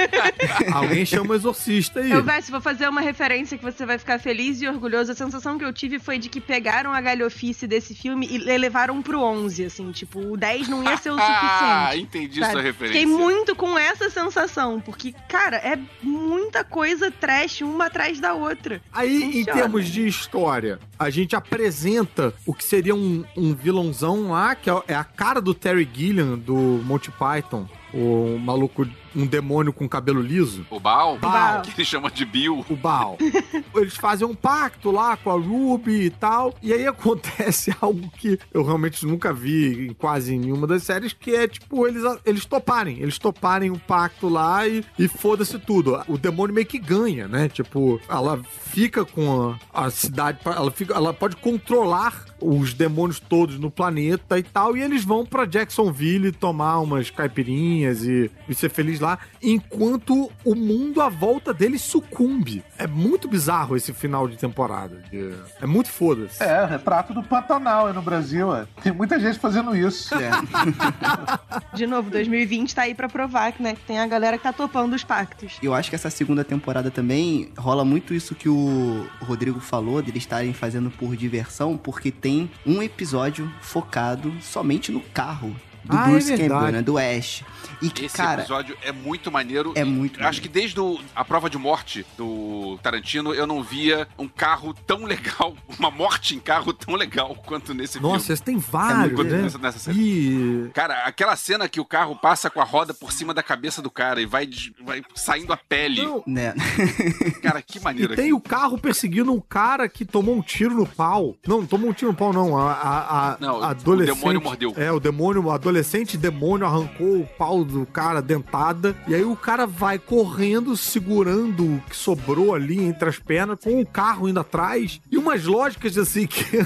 Alguém 0.73 1.07
chama 1.07 1.33
o 1.33 1.35
exorcista 1.35 2.01
aí. 2.01 2.11
Eu, 2.11 2.23
Vess, 2.23 2.51
vou 2.51 2.61
fazer 2.61 2.89
uma 2.89 3.01
referência 3.01 3.57
que 3.57 3.65
você 3.65 3.87
vai 3.87 3.99
ficar 3.99 4.19
feliz 4.19 4.61
e 4.61 4.67
orgulhoso. 4.69 5.13
A 5.13 5.15
sensação 5.15 5.57
que 5.59 5.65
eu 5.65 5.73
tive 5.73 5.99
foi 5.99 6.19
de 6.19 6.29
que 6.29 6.41
pegaram 6.41 6.93
a 6.93 7.01
galhofice 7.01 7.67
desse 7.67 7.95
filme 7.95 8.27
e 8.31 8.39
levaram 8.59 9.01
pro 9.03 9.21
11, 9.21 9.65
assim. 9.67 9.93
Tipo, 9.93 10.21
o 10.33 10.37
10 10.37 10.69
não 10.69 10.83
ia 10.83 10.97
ser 10.97 11.11
o 11.11 11.17
Ah, 11.19 11.91
suficiente. 11.91 12.03
entendi 12.05 12.41
sabe? 12.41 12.53
sua 12.53 12.63
referência. 12.63 13.01
Fiquei 13.01 13.07
muito 13.07 13.55
com 13.57 13.79
essa 13.79 14.11
sensação, 14.11 14.81
porque, 14.81 15.15
cara, 15.29 15.57
é 15.57 15.79
muita 16.03 16.65
coisa 16.65 17.11
trash 17.11 17.61
uma 17.63 17.87
atrás 17.87 18.19
da 18.21 18.35
outra. 18.35 18.81
Aí, 18.93 19.23
em 19.23 19.33
Funciona. 19.45 19.61
termos 19.61 19.89
de 19.89 20.07
história, 20.07 20.79
a 20.99 21.11
gente 21.11 21.37
apresenta 21.37 22.35
o 22.45 22.53
que 22.53 22.65
seria 22.65 22.95
um, 22.95 23.25
um 23.37 23.55
vilãozão 23.55 24.31
lá, 24.31 24.55
que 24.55 24.69
é 24.71 24.75
é 24.89 24.95
a 24.95 25.05
cara 25.05 25.41
do 25.41 25.55
Terry 25.55 25.89
Gilliam, 25.93 26.37
do 26.37 26.55
Monty 26.85 27.11
Python. 27.13 27.67
O 27.95 28.39
maluco, 28.39 28.87
um 29.15 29.25
demônio 29.27 29.73
com 29.73 29.89
cabelo 29.89 30.21
liso. 30.21 30.67
O 30.69 30.81
Baal, 30.81 31.17
Baal. 31.19 31.63
que 31.63 31.71
ele 31.71 31.85
chama 31.85 32.11
de 32.11 32.25
Bill. 32.25 32.65
o 32.69 32.77
Baal. 32.77 33.17
Eles 33.75 33.97
fazem 33.97 34.27
um 34.27 34.35
pacto 34.35 34.91
lá 34.91 35.17
com 35.17 35.31
a 35.31 35.35
Ruby 35.35 36.03
e 36.07 36.11
tal. 36.11 36.55
E 36.61 36.73
aí 36.73 36.87
acontece 36.87 37.75
algo 37.81 38.11
que 38.19 38.39
eu 38.53 38.65
realmente 38.65 39.07
nunca 39.07 39.33
vi 39.33 39.89
em 39.89 39.95
quase 39.95 40.37
nenhuma 40.37 40.67
das 40.67 40.83
séries, 40.83 41.13
que 41.13 41.35
é 41.35 41.47
tipo, 41.47 41.87
eles, 41.87 42.03
eles 42.25 42.45
toparem. 42.45 42.99
Eles 43.01 43.19
toparem 43.19 43.71
o 43.71 43.79
pacto 43.79 44.29
lá 44.29 44.67
e, 44.67 44.85
e 44.99 45.07
foda-se 45.07 45.59
tudo. 45.59 46.03
O 46.09 46.19
demônio 46.19 46.55
meio 46.55 46.67
que 46.67 46.79
ganha, 46.79 47.29
né? 47.29 47.49
Tipo, 47.49 48.01
ela 48.09 48.41
fica 48.43 49.05
com 49.05 49.57
a, 49.73 49.87
a 49.87 49.91
cidade, 49.91 50.39
ela, 50.45 50.71
fica, 50.71 50.95
ela 50.95 51.13
pode 51.15 51.37
controlar 51.37 52.25
os 52.47 52.75
demônios 52.75 53.19
todos 53.21 53.59
no 53.59 53.71
planeta 53.71 54.39
e 54.39 54.43
tal, 54.43 54.77
e 54.77 54.83
eles 54.83 55.05
vão 55.05 55.25
pra 55.25 55.45
Jacksonville 55.47 56.31
tomar 56.33 56.79
umas 56.81 57.11
caipirinhas 57.11 58.05
e, 58.05 58.31
e 58.49 58.55
ser 58.55 58.69
feliz 58.71 59.01
lá, 59.01 59.19
enquanto 59.43 60.31
o 60.45 60.55
mundo 60.55 61.01
à 61.01 61.09
volta 61.09 61.55
deles 61.55 61.81
sucumbe. 61.83 62.63
É 62.79 62.87
muito 62.87 63.29
bizarro 63.29 63.77
esse 63.77 63.93
final 63.93 64.29
de 64.29 64.37
temporada. 64.37 65.03
de- 65.11 65.35
É 65.61 65.67
muito 65.67 65.89
foda-se. 65.91 66.43
É, 66.43 66.65
retrato 66.67 67.15
do 67.15 67.23
Pantanal 67.23 67.87
aí 67.87 67.93
no 67.93 68.03
Brasil. 68.03 68.55
é. 68.55 68.67
Tem 68.83 68.93
muita 68.93 69.19
gente 69.19 69.39
fazendo 69.39 69.75
isso. 69.77 70.15
É. 70.15 70.31
De 71.75 71.87
novo, 71.87 72.11
2020 72.11 72.75
tá 72.75 72.83
aí 72.83 72.95
pra 72.95 73.09
provar 73.09 73.53
que, 73.53 73.63
né, 73.63 73.75
que 73.75 73.83
tem 73.83 73.99
a 73.99 74.07
galera 74.07 74.37
que 74.37 74.43
tá 74.43 74.53
topando 74.53 74.95
os 74.95 75.05
pactos. 75.05 75.59
Eu 75.63 75.75
acho 75.75 75.89
que 75.91 75.97
essa 75.97 76.11
segunda 76.11 76.45
temporada 76.45 76.91
também 76.91 77.51
rola 77.57 77.85
muito 77.85 78.15
isso 78.15 78.35
que 78.35 78.49
o 78.49 79.07
Rodrigo 79.21 79.61
falou, 79.61 80.01
de 80.03 80.11
eles 80.11 80.23
estarem 80.23 80.53
fazendo 80.53 80.91
por 80.91 81.17
diversão, 81.17 81.77
porque 81.77 82.11
tem 82.11 82.34
um 82.67 82.83
episódio 82.83 83.51
focado 83.61 84.33
somente 84.41 84.91
no 84.93 85.01
carro 85.01 85.55
do 85.85 85.97
Ah, 85.97 86.09
é 86.09 86.11
Bruce 86.11 86.29
verdade. 86.29 86.49
Campbell, 86.51 86.73
né? 86.73 86.83
Do 86.83 86.99
Ash. 86.99 87.45
E 87.83 87.91
que, 87.91 88.07
Esse 88.07 88.17
cara, 88.17 88.41
episódio 88.43 88.77
é 88.83 88.93
muito 88.93 89.31
maneiro. 89.31 89.73
é 89.75 89.81
e 89.81 89.85
muito. 89.85 90.23
Acho 90.25 90.41
que 90.41 90.49
desde 90.49 90.79
o- 90.81 90.99
a 91.15 91.25
prova 91.25 91.49
de 91.51 91.59
morte 91.59 92.05
do 92.17 92.79
Tarantino, 92.83 93.35
eu 93.35 93.47
não 93.47 93.63
via 93.63 94.07
um 94.19 94.29
carro 94.29 94.75
tão 94.87 95.05
legal, 95.05 95.55
uma 95.79 95.91
morte 95.91 96.35
em 96.35 96.39
carro 96.41 96.73
tão 96.73 96.95
legal 96.95 97.35
quanto 97.47 97.75
nesse 97.75 98.01
Nossa, 98.01 98.19
filme. 98.21 98.33
esse 98.35 98.43
tem 98.43 98.59
vários, 98.59 99.15
Quanto 99.15 99.31
né? 99.31 99.43
nessa, 99.43 99.59
nessa 99.59 99.79
cena. 99.79 99.97
E 100.01 100.71
Cara, 100.75 101.05
aquela 101.05 101.37
cena 101.37 101.69
que 101.69 101.81
o 101.81 101.85
carro 101.85 102.17
passa 102.17 102.49
com 102.51 102.61
a 102.61 102.65
roda 102.65 102.93
por 102.95 103.13
cima 103.13 103.33
da 103.35 103.43
cabeça 103.43 103.81
do 103.83 103.91
cara 103.91 104.21
e 104.21 104.27
vai, 104.27 104.49
vai 104.85 105.03
saindo 105.15 105.53
a 105.53 105.57
pele. 105.57 106.03
Não, 106.03 106.23
Né? 106.27 106.55
Cara, 107.43 107.61
que 107.63 107.79
E 107.79 107.81
maneiro 107.81 108.15
tem 108.17 108.33
o 108.33 108.41
carro 108.41 108.79
perseguindo 108.79 109.33
um 109.33 109.41
cara 109.41 109.89
que 109.89 110.05
tomou 110.05 110.37
um 110.37 110.43
tiro 110.43 110.75
no 110.75 110.87
pau. 110.87 111.35
Não, 111.47 111.59
não 111.61 111.67
tomou 111.67 111.91
um 111.91 111.93
tiro 111.93 112.11
no 112.11 112.17
pau, 112.17 112.33
não. 112.33 112.59
A, 112.59 112.73
a, 112.73 113.33
a 113.35 113.37
Não, 113.41 113.61
o 113.61 113.65
adolescente. 113.65 114.17
demônio 114.17 114.41
mordeu. 114.43 114.73
É, 114.77 114.91
o 114.93 115.01
demônio, 115.01 115.45
o 115.45 115.51
adolescente 115.51 116.17
demônio 116.17 116.67
arrancou 116.67 117.21
o 117.21 117.27
pau 117.39 117.54
do 117.63 117.85
cara 117.87 118.23
dentada. 118.23 118.97
E 119.07 119.15
aí 119.15 119.23
o 119.25 119.37
cara 119.37 119.67
vai 119.67 119.99
correndo, 119.99 120.77
segurando 120.77 121.77
o 121.77 121.83
que 121.89 121.95
sobrou 121.97 122.55
ali 122.55 122.81
entre 122.83 123.09
as 123.09 123.19
pernas, 123.19 123.59
com 123.63 123.81
o 123.81 123.87
carro 123.87 124.29
indo 124.29 124.41
atrás. 124.41 125.01
E 125.11 125.19
umas 125.19 125.45
lógicas 125.45 125.97
assim 125.99 126.27
que 126.27 126.65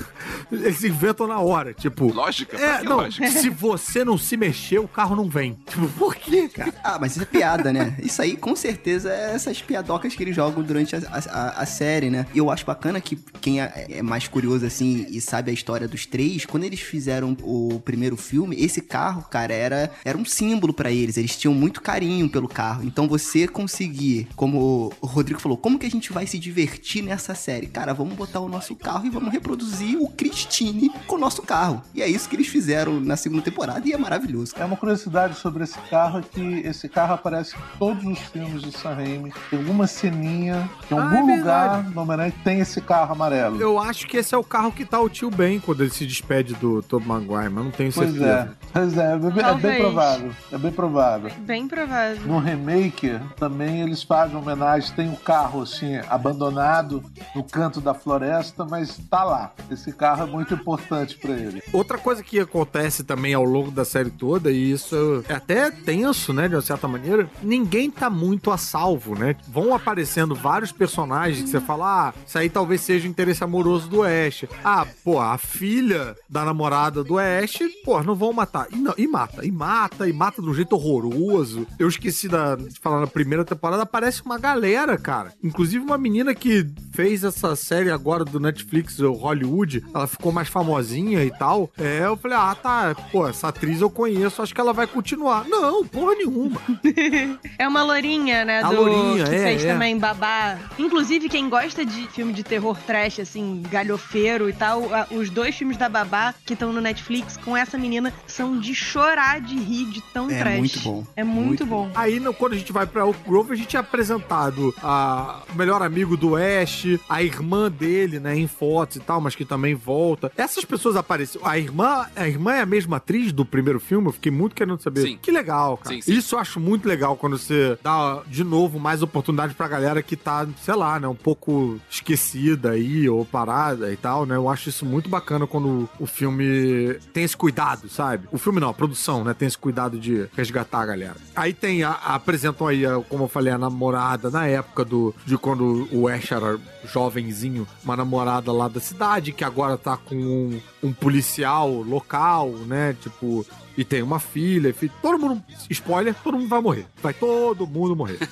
eles 0.53 0.83
inventam 0.85 1.27
na 1.27 1.39
hora. 1.41 1.75
Tipo. 1.75 2.13
Lógica? 2.13 2.57
É, 2.57 2.61
Pra 2.69 2.79
que 2.79 2.85
não, 2.89 2.97
lógica? 2.99 3.29
se 3.31 3.51
você 3.51 4.05
não 4.05 4.17
se 4.17 4.37
mexer, 4.37 4.79
o 4.79 4.89
carro 4.89 5.17
não 5.17 5.29
vem. 5.29 5.59
Tipo, 5.67 5.89
por 5.89 6.15
quê, 6.15 6.49
cara? 6.49 6.73
Ah, 6.85 6.99
mas 7.01 7.13
isso 7.13 7.23
é 7.23 7.27
piada, 7.27 7.73
né? 7.73 7.97
Isso 8.03 8.23
aí, 8.23 8.37
com 8.37 8.55
certeza, 8.55 9.13
é 9.13 9.35
essas 9.35 9.61
piadocas 9.61 10.15
que 10.15 10.23
eles 10.23 10.37
jogam 10.37 10.63
durante 10.63 10.95
a, 10.95 11.01
a- 11.07 11.63
a 11.63 11.67
série, 11.67 12.11
né? 12.11 12.27
E 12.33 12.39
eu 12.39 12.51
acho 12.51 12.65
bacana 12.65 13.01
que 13.01 13.17
quem 13.41 13.61
é, 13.61 13.87
é 13.91 14.03
mais 14.03 14.29
curioso, 14.29 14.65
assim, 14.65 15.07
e 15.09 15.21
sabe 15.21 15.51
a 15.51 15.55
história 15.55 15.89
dos 15.89 16.07
três, 16.07 16.45
quando 16.47 16.65
eles 16.65 16.81
fizeram 16.81 17.37
o 17.43 17.81
primeiro 17.85 18.17
filme, 18.17 18.57
esse 18.59 18.81
carro, 18.81 19.23
cara, 19.31 19.53
era, 19.53 19.91
era 20.05 20.17
um 20.17 20.25
símbolo 20.25 20.73
pra 20.79 20.93
eles. 20.93 21.17
Eles 21.17 21.37
tinham 21.37 21.53
muito 21.53 21.83
carinho 21.83 22.29
pelo 22.31 22.47
carro. 22.49 22.85
Então 22.85 23.09
você 23.09 23.49
conseguir, 23.49 24.29
como 24.37 24.93
o 25.01 25.07
Rodrigo 25.07 25.41
falou, 25.41 25.59
como 25.59 25.77
que 25.79 25.85
a 25.87 25.91
gente 25.91 26.13
vai 26.13 26.25
se 26.25 26.39
divertir 26.39 27.03
nessa 27.03 27.35
série? 27.35 27.67
Cara, 27.67 27.93
vamos 27.93 28.15
botar 28.15 28.39
o 28.39 28.49
nosso 28.49 28.77
carro 28.77 29.05
e 29.05 29.11
vamos 29.11 29.33
reproduzir 29.33 29.99
o 30.01 30.09
Christine 30.09 30.89
com 31.09 31.17
o 31.17 31.19
nosso 31.19 31.43
carro. 31.43 31.83
E 31.93 32.01
é 32.01 32.09
isso 32.09 32.29
que 32.29 32.37
eles 32.37 32.47
fizeram 32.47 33.01
na 33.01 33.17
segunda 33.17 33.43
temporada 33.43 33.87
e 33.89 33.93
é 33.93 33.99
maravilhoso. 33.99 34.55
É 34.57 34.65
uma 34.65 34.77
curiosidade 34.77 35.35
sobre 35.37 35.65
esse 35.65 35.79
carro 35.91 36.21
é 36.21 36.23
que 36.23 36.41
esse 36.65 36.89
carro 36.89 37.15
aparece 37.15 37.57
em 37.57 37.79
todos 37.79 38.05
os 38.05 38.19
filmes 38.21 38.63
do 38.63 38.71
Sam 38.71 38.95
Raimi. 38.95 39.33
Tem 39.51 39.59
alguma 39.59 39.89
ceninha, 39.89 40.71
em 40.91 40.97
Ah, 40.97 41.03
algum 41.03 41.31
é 41.31 41.37
lugar 41.39 41.91
no 41.91 42.01
Homem-Aranha 42.03 42.31
que 42.31 42.45
tem 42.45 42.61
esse 42.61 42.81
carro 42.81 43.13
amarelo. 43.13 43.61
Eu 43.61 43.79
acho 43.81 44.07
que 44.07 44.17
esse 44.17 44.33
é 44.35 44.39
o 44.39 44.45
carro 44.45 44.71
que 44.71 44.85
tá 44.85 45.01
o 45.01 45.09
tio 45.09 45.29
Ben 45.31 45.59
quando 45.59 45.83
ele 45.83 45.91
se 45.91 46.07
despede 46.07 46.55
do 46.55 46.83
Tobey 46.83 47.09
Maguire, 47.09 47.51
mas 47.51 47.65
não 47.65 47.71
tenho 47.73 47.93
Pois 47.93 48.11
certeza. 48.11 48.31
é, 48.31 48.69
pois 48.73 48.97
é, 48.97 49.13
é 49.15 49.19
bem, 49.19 49.45
é 49.45 49.55
bem 49.55 49.81
provável. 49.81 50.31
É 50.53 50.59
bem 50.59 50.68
provável. 50.71 51.31
Bem 51.41 51.67
provável. 51.67 52.27
No 52.27 52.39
remake, 52.39 53.19
também 53.37 53.83
eles 53.83 54.03
fazem 54.03 54.37
homenagem. 54.37 54.95
Tem 54.95 55.09
um 55.09 55.17
carro, 55.17 55.63
assim, 55.63 55.97
abandonado 56.09 57.03
no 57.35 57.43
canto 57.43 57.81
da 57.81 57.95
floresta, 57.95 58.65
mas 58.65 58.99
tá 59.11 59.25
lá. 59.25 59.53
Esse 59.71 59.93
carro 59.93 60.25
é 60.25 60.27
muito 60.27 60.55
importante 60.55 61.17
pra 61.17 61.33
ele. 61.33 61.63
Outra 61.73 61.99
coisa 61.99 62.23
que 62.23 62.41
acontece 62.41 63.05
também 63.05 63.35
ao 63.35 63.45
longo 63.45 63.71
da 63.71 63.85
série 63.85 64.11
toda, 64.11 64.51
e 64.51 64.71
isso 64.71 65.25
é 65.29 65.35
até 65.35 65.71
tenso, 65.71 66.33
né, 66.33 66.49
de 66.49 66.55
uma 66.55 66.63
certa 66.63 66.89
maneira, 66.89 67.29
ninguém 67.43 67.91
tá 67.91 68.11
muito 68.11 68.51
a 68.51 68.59
salvo, 68.59 69.19
né? 69.19 69.37
Vão 69.49 69.75
aparecendo 69.75 70.35
vários 70.35 70.73
personagens 70.73 71.43
que 71.43 71.51
você 71.51 71.61
fala, 71.61 72.09
ah, 72.09 72.15
isso 72.27 72.39
aí 72.39 72.49
talvez 72.49 72.81
seja 72.81 73.07
o 73.07 73.11
interesse 73.11 73.43
amoroso 73.45 73.89
do 73.89 74.03
Ash. 74.03 74.45
Ah, 74.65 74.87
pô, 75.05 75.21
a 75.21 75.39
filha 75.39 76.17
da 76.29 76.45
namorada 76.45 77.03
do 77.05 77.19
Ash, 77.19 77.59
pô, 77.85 78.03
não 78.03 78.15
vão 78.15 78.33
matar. 78.33 78.67
E 78.71 78.77
não, 78.77 78.95
e 78.97 79.07
mata, 79.07 79.45
e 79.45 79.51
mata, 79.51 80.09
e 80.09 80.13
mata 80.13 80.41
um 80.41 80.45
jeito 80.59 80.75
horroroso. 80.75 81.67
Eu 81.79 81.89
esqueci 81.89 82.29
da, 82.29 82.57
de 82.57 82.79
falar 82.79 83.01
na 83.01 83.07
primeira 83.07 83.45
temporada, 83.45 83.83
aparece 83.83 84.23
uma 84.23 84.39
galera, 84.39 84.97
cara. 84.97 85.33
Inclusive 85.43 85.85
uma 85.85 85.99
menina 85.99 86.35
que 86.35 86.67
fez 86.93 87.25
essa 87.25 87.55
série 87.57 87.91
agora 87.91 88.25
do 88.25 88.41
Netflix, 88.41 88.99
o 88.99 89.13
Hollywood, 89.13 89.85
ela 89.95 90.07
ficou 90.07 90.33
mais 90.33 90.49
famosinha 90.49 91.25
e 91.25 91.31
tal. 91.31 91.71
É, 91.79 92.05
eu 92.05 92.17
falei, 92.17 92.37
ah, 92.37 92.55
tá, 92.55 92.95
pô, 93.11 93.27
essa 93.29 93.49
atriz 93.49 93.81
eu 93.81 93.91
conheço, 93.91 94.43
acho 94.43 94.55
que 94.55 94.61
ela 94.61 94.73
vai 94.73 94.87
continuar. 94.87 95.47
Não, 95.49 95.85
porra 95.87 96.15
nenhuma. 96.15 96.61
É 97.59 97.67
uma 97.67 97.83
lourinha, 97.83 98.45
né? 98.45 98.63
A 98.63 98.69
do, 98.69 98.77
lourinha, 98.77 99.25
que 99.25 99.35
é, 99.35 99.43
fez 99.43 99.65
é. 99.65 99.73
também 99.73 99.99
babá. 99.99 100.59
Inclusive, 100.79 101.29
quem 101.29 101.49
gosta 101.49 101.85
de 101.85 102.07
filme 102.09 102.33
de 102.33 102.43
terror 102.43 102.77
trash, 102.87 103.21
assim, 103.21 103.63
galhofeiro 103.71 104.49
e 104.49 104.53
tal, 104.53 104.83
os 105.11 105.31
dois 105.31 105.57
filmes 105.57 105.77
da 105.77 105.89
babá 105.89 106.35
que 106.45 106.53
estão 106.53 106.73
no 106.73 106.81
Netflix 106.81 107.37
com 107.37 107.57
essa 107.57 107.77
menina 107.77 108.13
são 108.27 108.59
de 108.59 108.75
chorar 108.75 109.41
de 109.41 109.57
rir 109.57 109.87
de 109.87 110.01
tão 110.13 110.31
É 110.39 110.43
trash. 110.43 110.59
muito 110.59 110.81
bom. 110.81 111.05
É 111.17 111.25
muito, 111.25 111.47
Muito 111.49 111.67
bom. 111.67 111.91
Aí, 111.95 112.21
no- 112.21 112.33
quando 112.35 112.53
a 112.53 112.57
gente 112.57 112.73
vai 112.73 112.87
pra 112.87 113.05
Oak 113.07 113.19
Grove, 113.27 113.53
a 113.53 113.57
gente 113.57 113.77
é 113.77 113.81
apresentado 113.81 114.75
a 114.83 115.43
o 115.53 115.57
melhor 115.57 115.83
amigo 115.83 116.17
do 116.17 116.37
Ash, 116.37 116.85
a 117.09 117.23
irmã 117.23 117.71
dele, 117.71 118.19
né, 118.21 118.37
em 118.39 118.47
fotos 118.47 118.97
e 118.97 119.01
tal, 119.01 119.21
mas 119.21 119.35
que 119.35 119.45
também 119.45 119.75
volta. 119.75 120.31
Essas 120.37 120.65
pessoas 120.65 120.97
apareceram. 120.97 121.47
A 121.47 121.59
irmã, 121.59 122.07
a 122.15 122.29
irmã 122.29 122.53
é 122.55 122.61
a 122.61 122.67
mesma 122.67 122.97
atriz 122.99 123.33
do 123.33 123.45
primeiro 123.45 123.81
filme? 123.81 124.09
Eu 124.09 124.13
fiquei 124.13 124.31
muito 124.33 124.55
querendo 124.55 124.81
saber. 124.81 125.03
Sim. 125.03 125.19
Que 125.21 125.31
legal, 125.31 125.77
cara. 125.79 125.95
Sim, 125.97 126.01
sim. 126.03 126.13
Isso 126.13 126.35
eu 126.35 126.39
acho 126.39 126.61
muito 126.61 126.87
legal 126.89 127.17
quando 127.17 127.39
você 127.39 127.79
dá, 127.83 128.23
de 128.27 128.45
novo, 128.45 128.79
mais 128.79 129.03
oportunidade 129.03 129.55
pra 129.55 129.67
galera 129.69 130.03
que 130.03 130.17
tá, 130.17 130.47
sei 130.63 130.75
lá, 130.75 130.99
né, 131.01 131.09
um 131.09 131.15
pouco 131.15 131.81
esquecida 131.91 132.71
aí, 132.71 133.09
ou 133.09 133.25
parada 133.25 133.93
e 133.93 133.97
tal, 133.97 134.25
né? 134.27 134.37
Eu 134.37 134.49
acho 134.49 134.69
isso 134.69 134.85
muito 134.87 135.09
bacana 135.09 135.47
quando 135.47 135.89
o 135.99 136.07
filme 136.07 136.95
tem 137.13 137.25
esse 137.25 137.37
cuidado, 137.37 137.89
sabe? 137.89 138.29
O 138.33 138.39
filme 138.39 138.61
não, 138.61 138.69
a 138.69 138.75
produção, 138.75 139.25
né? 139.25 139.35
Tem 139.35 139.49
esse 139.49 139.59
cuidado 139.59 139.99
de 139.99 140.28
resgatar 140.37 140.81
a 140.81 140.87
galera. 140.87 141.17
Aí 141.35 141.53
tem, 141.53 141.83
a, 141.83 141.91
apresentam 141.93 142.67
aí, 142.67 142.85
a- 142.87 143.01
como 143.09 143.25
eu 143.25 143.29
falei, 143.29 143.53
a 143.53 143.59
namorada 143.59 144.31
na 144.31 144.47
época 144.47 144.85
do, 144.85 145.15
de 145.27 145.37
quando 145.39 145.89
o 145.93 146.09
Ash 146.09 146.31
era 146.33 146.59
jovenzinho, 146.85 147.67
uma 147.85 147.97
namorada 147.97 148.53
lá 148.53 148.69
da 148.69 148.81
cidade, 148.81 149.33
que 149.33 149.45
agora 149.45 149.77
tá 149.77 149.97
com 149.97 150.15
um, 150.17 150.61
um 150.83 150.93
policial 150.93 151.71
local, 151.71 152.51
né? 152.51 152.97
Tipo, 153.01 153.45
e 153.79 153.85
tem 153.85 154.03
uma 154.03 154.19
filha, 154.19 154.75
filho, 154.75 154.93
todo 155.01 155.19
mundo, 155.19 155.43
spoiler, 155.71 156.13
todo 156.23 156.37
mundo 156.37 156.49
vai 156.49 156.61
morrer. 156.61 156.87
Vai 157.01 157.15
todo 157.15 157.67
mundo 157.67 157.95
morrer. 157.97 158.19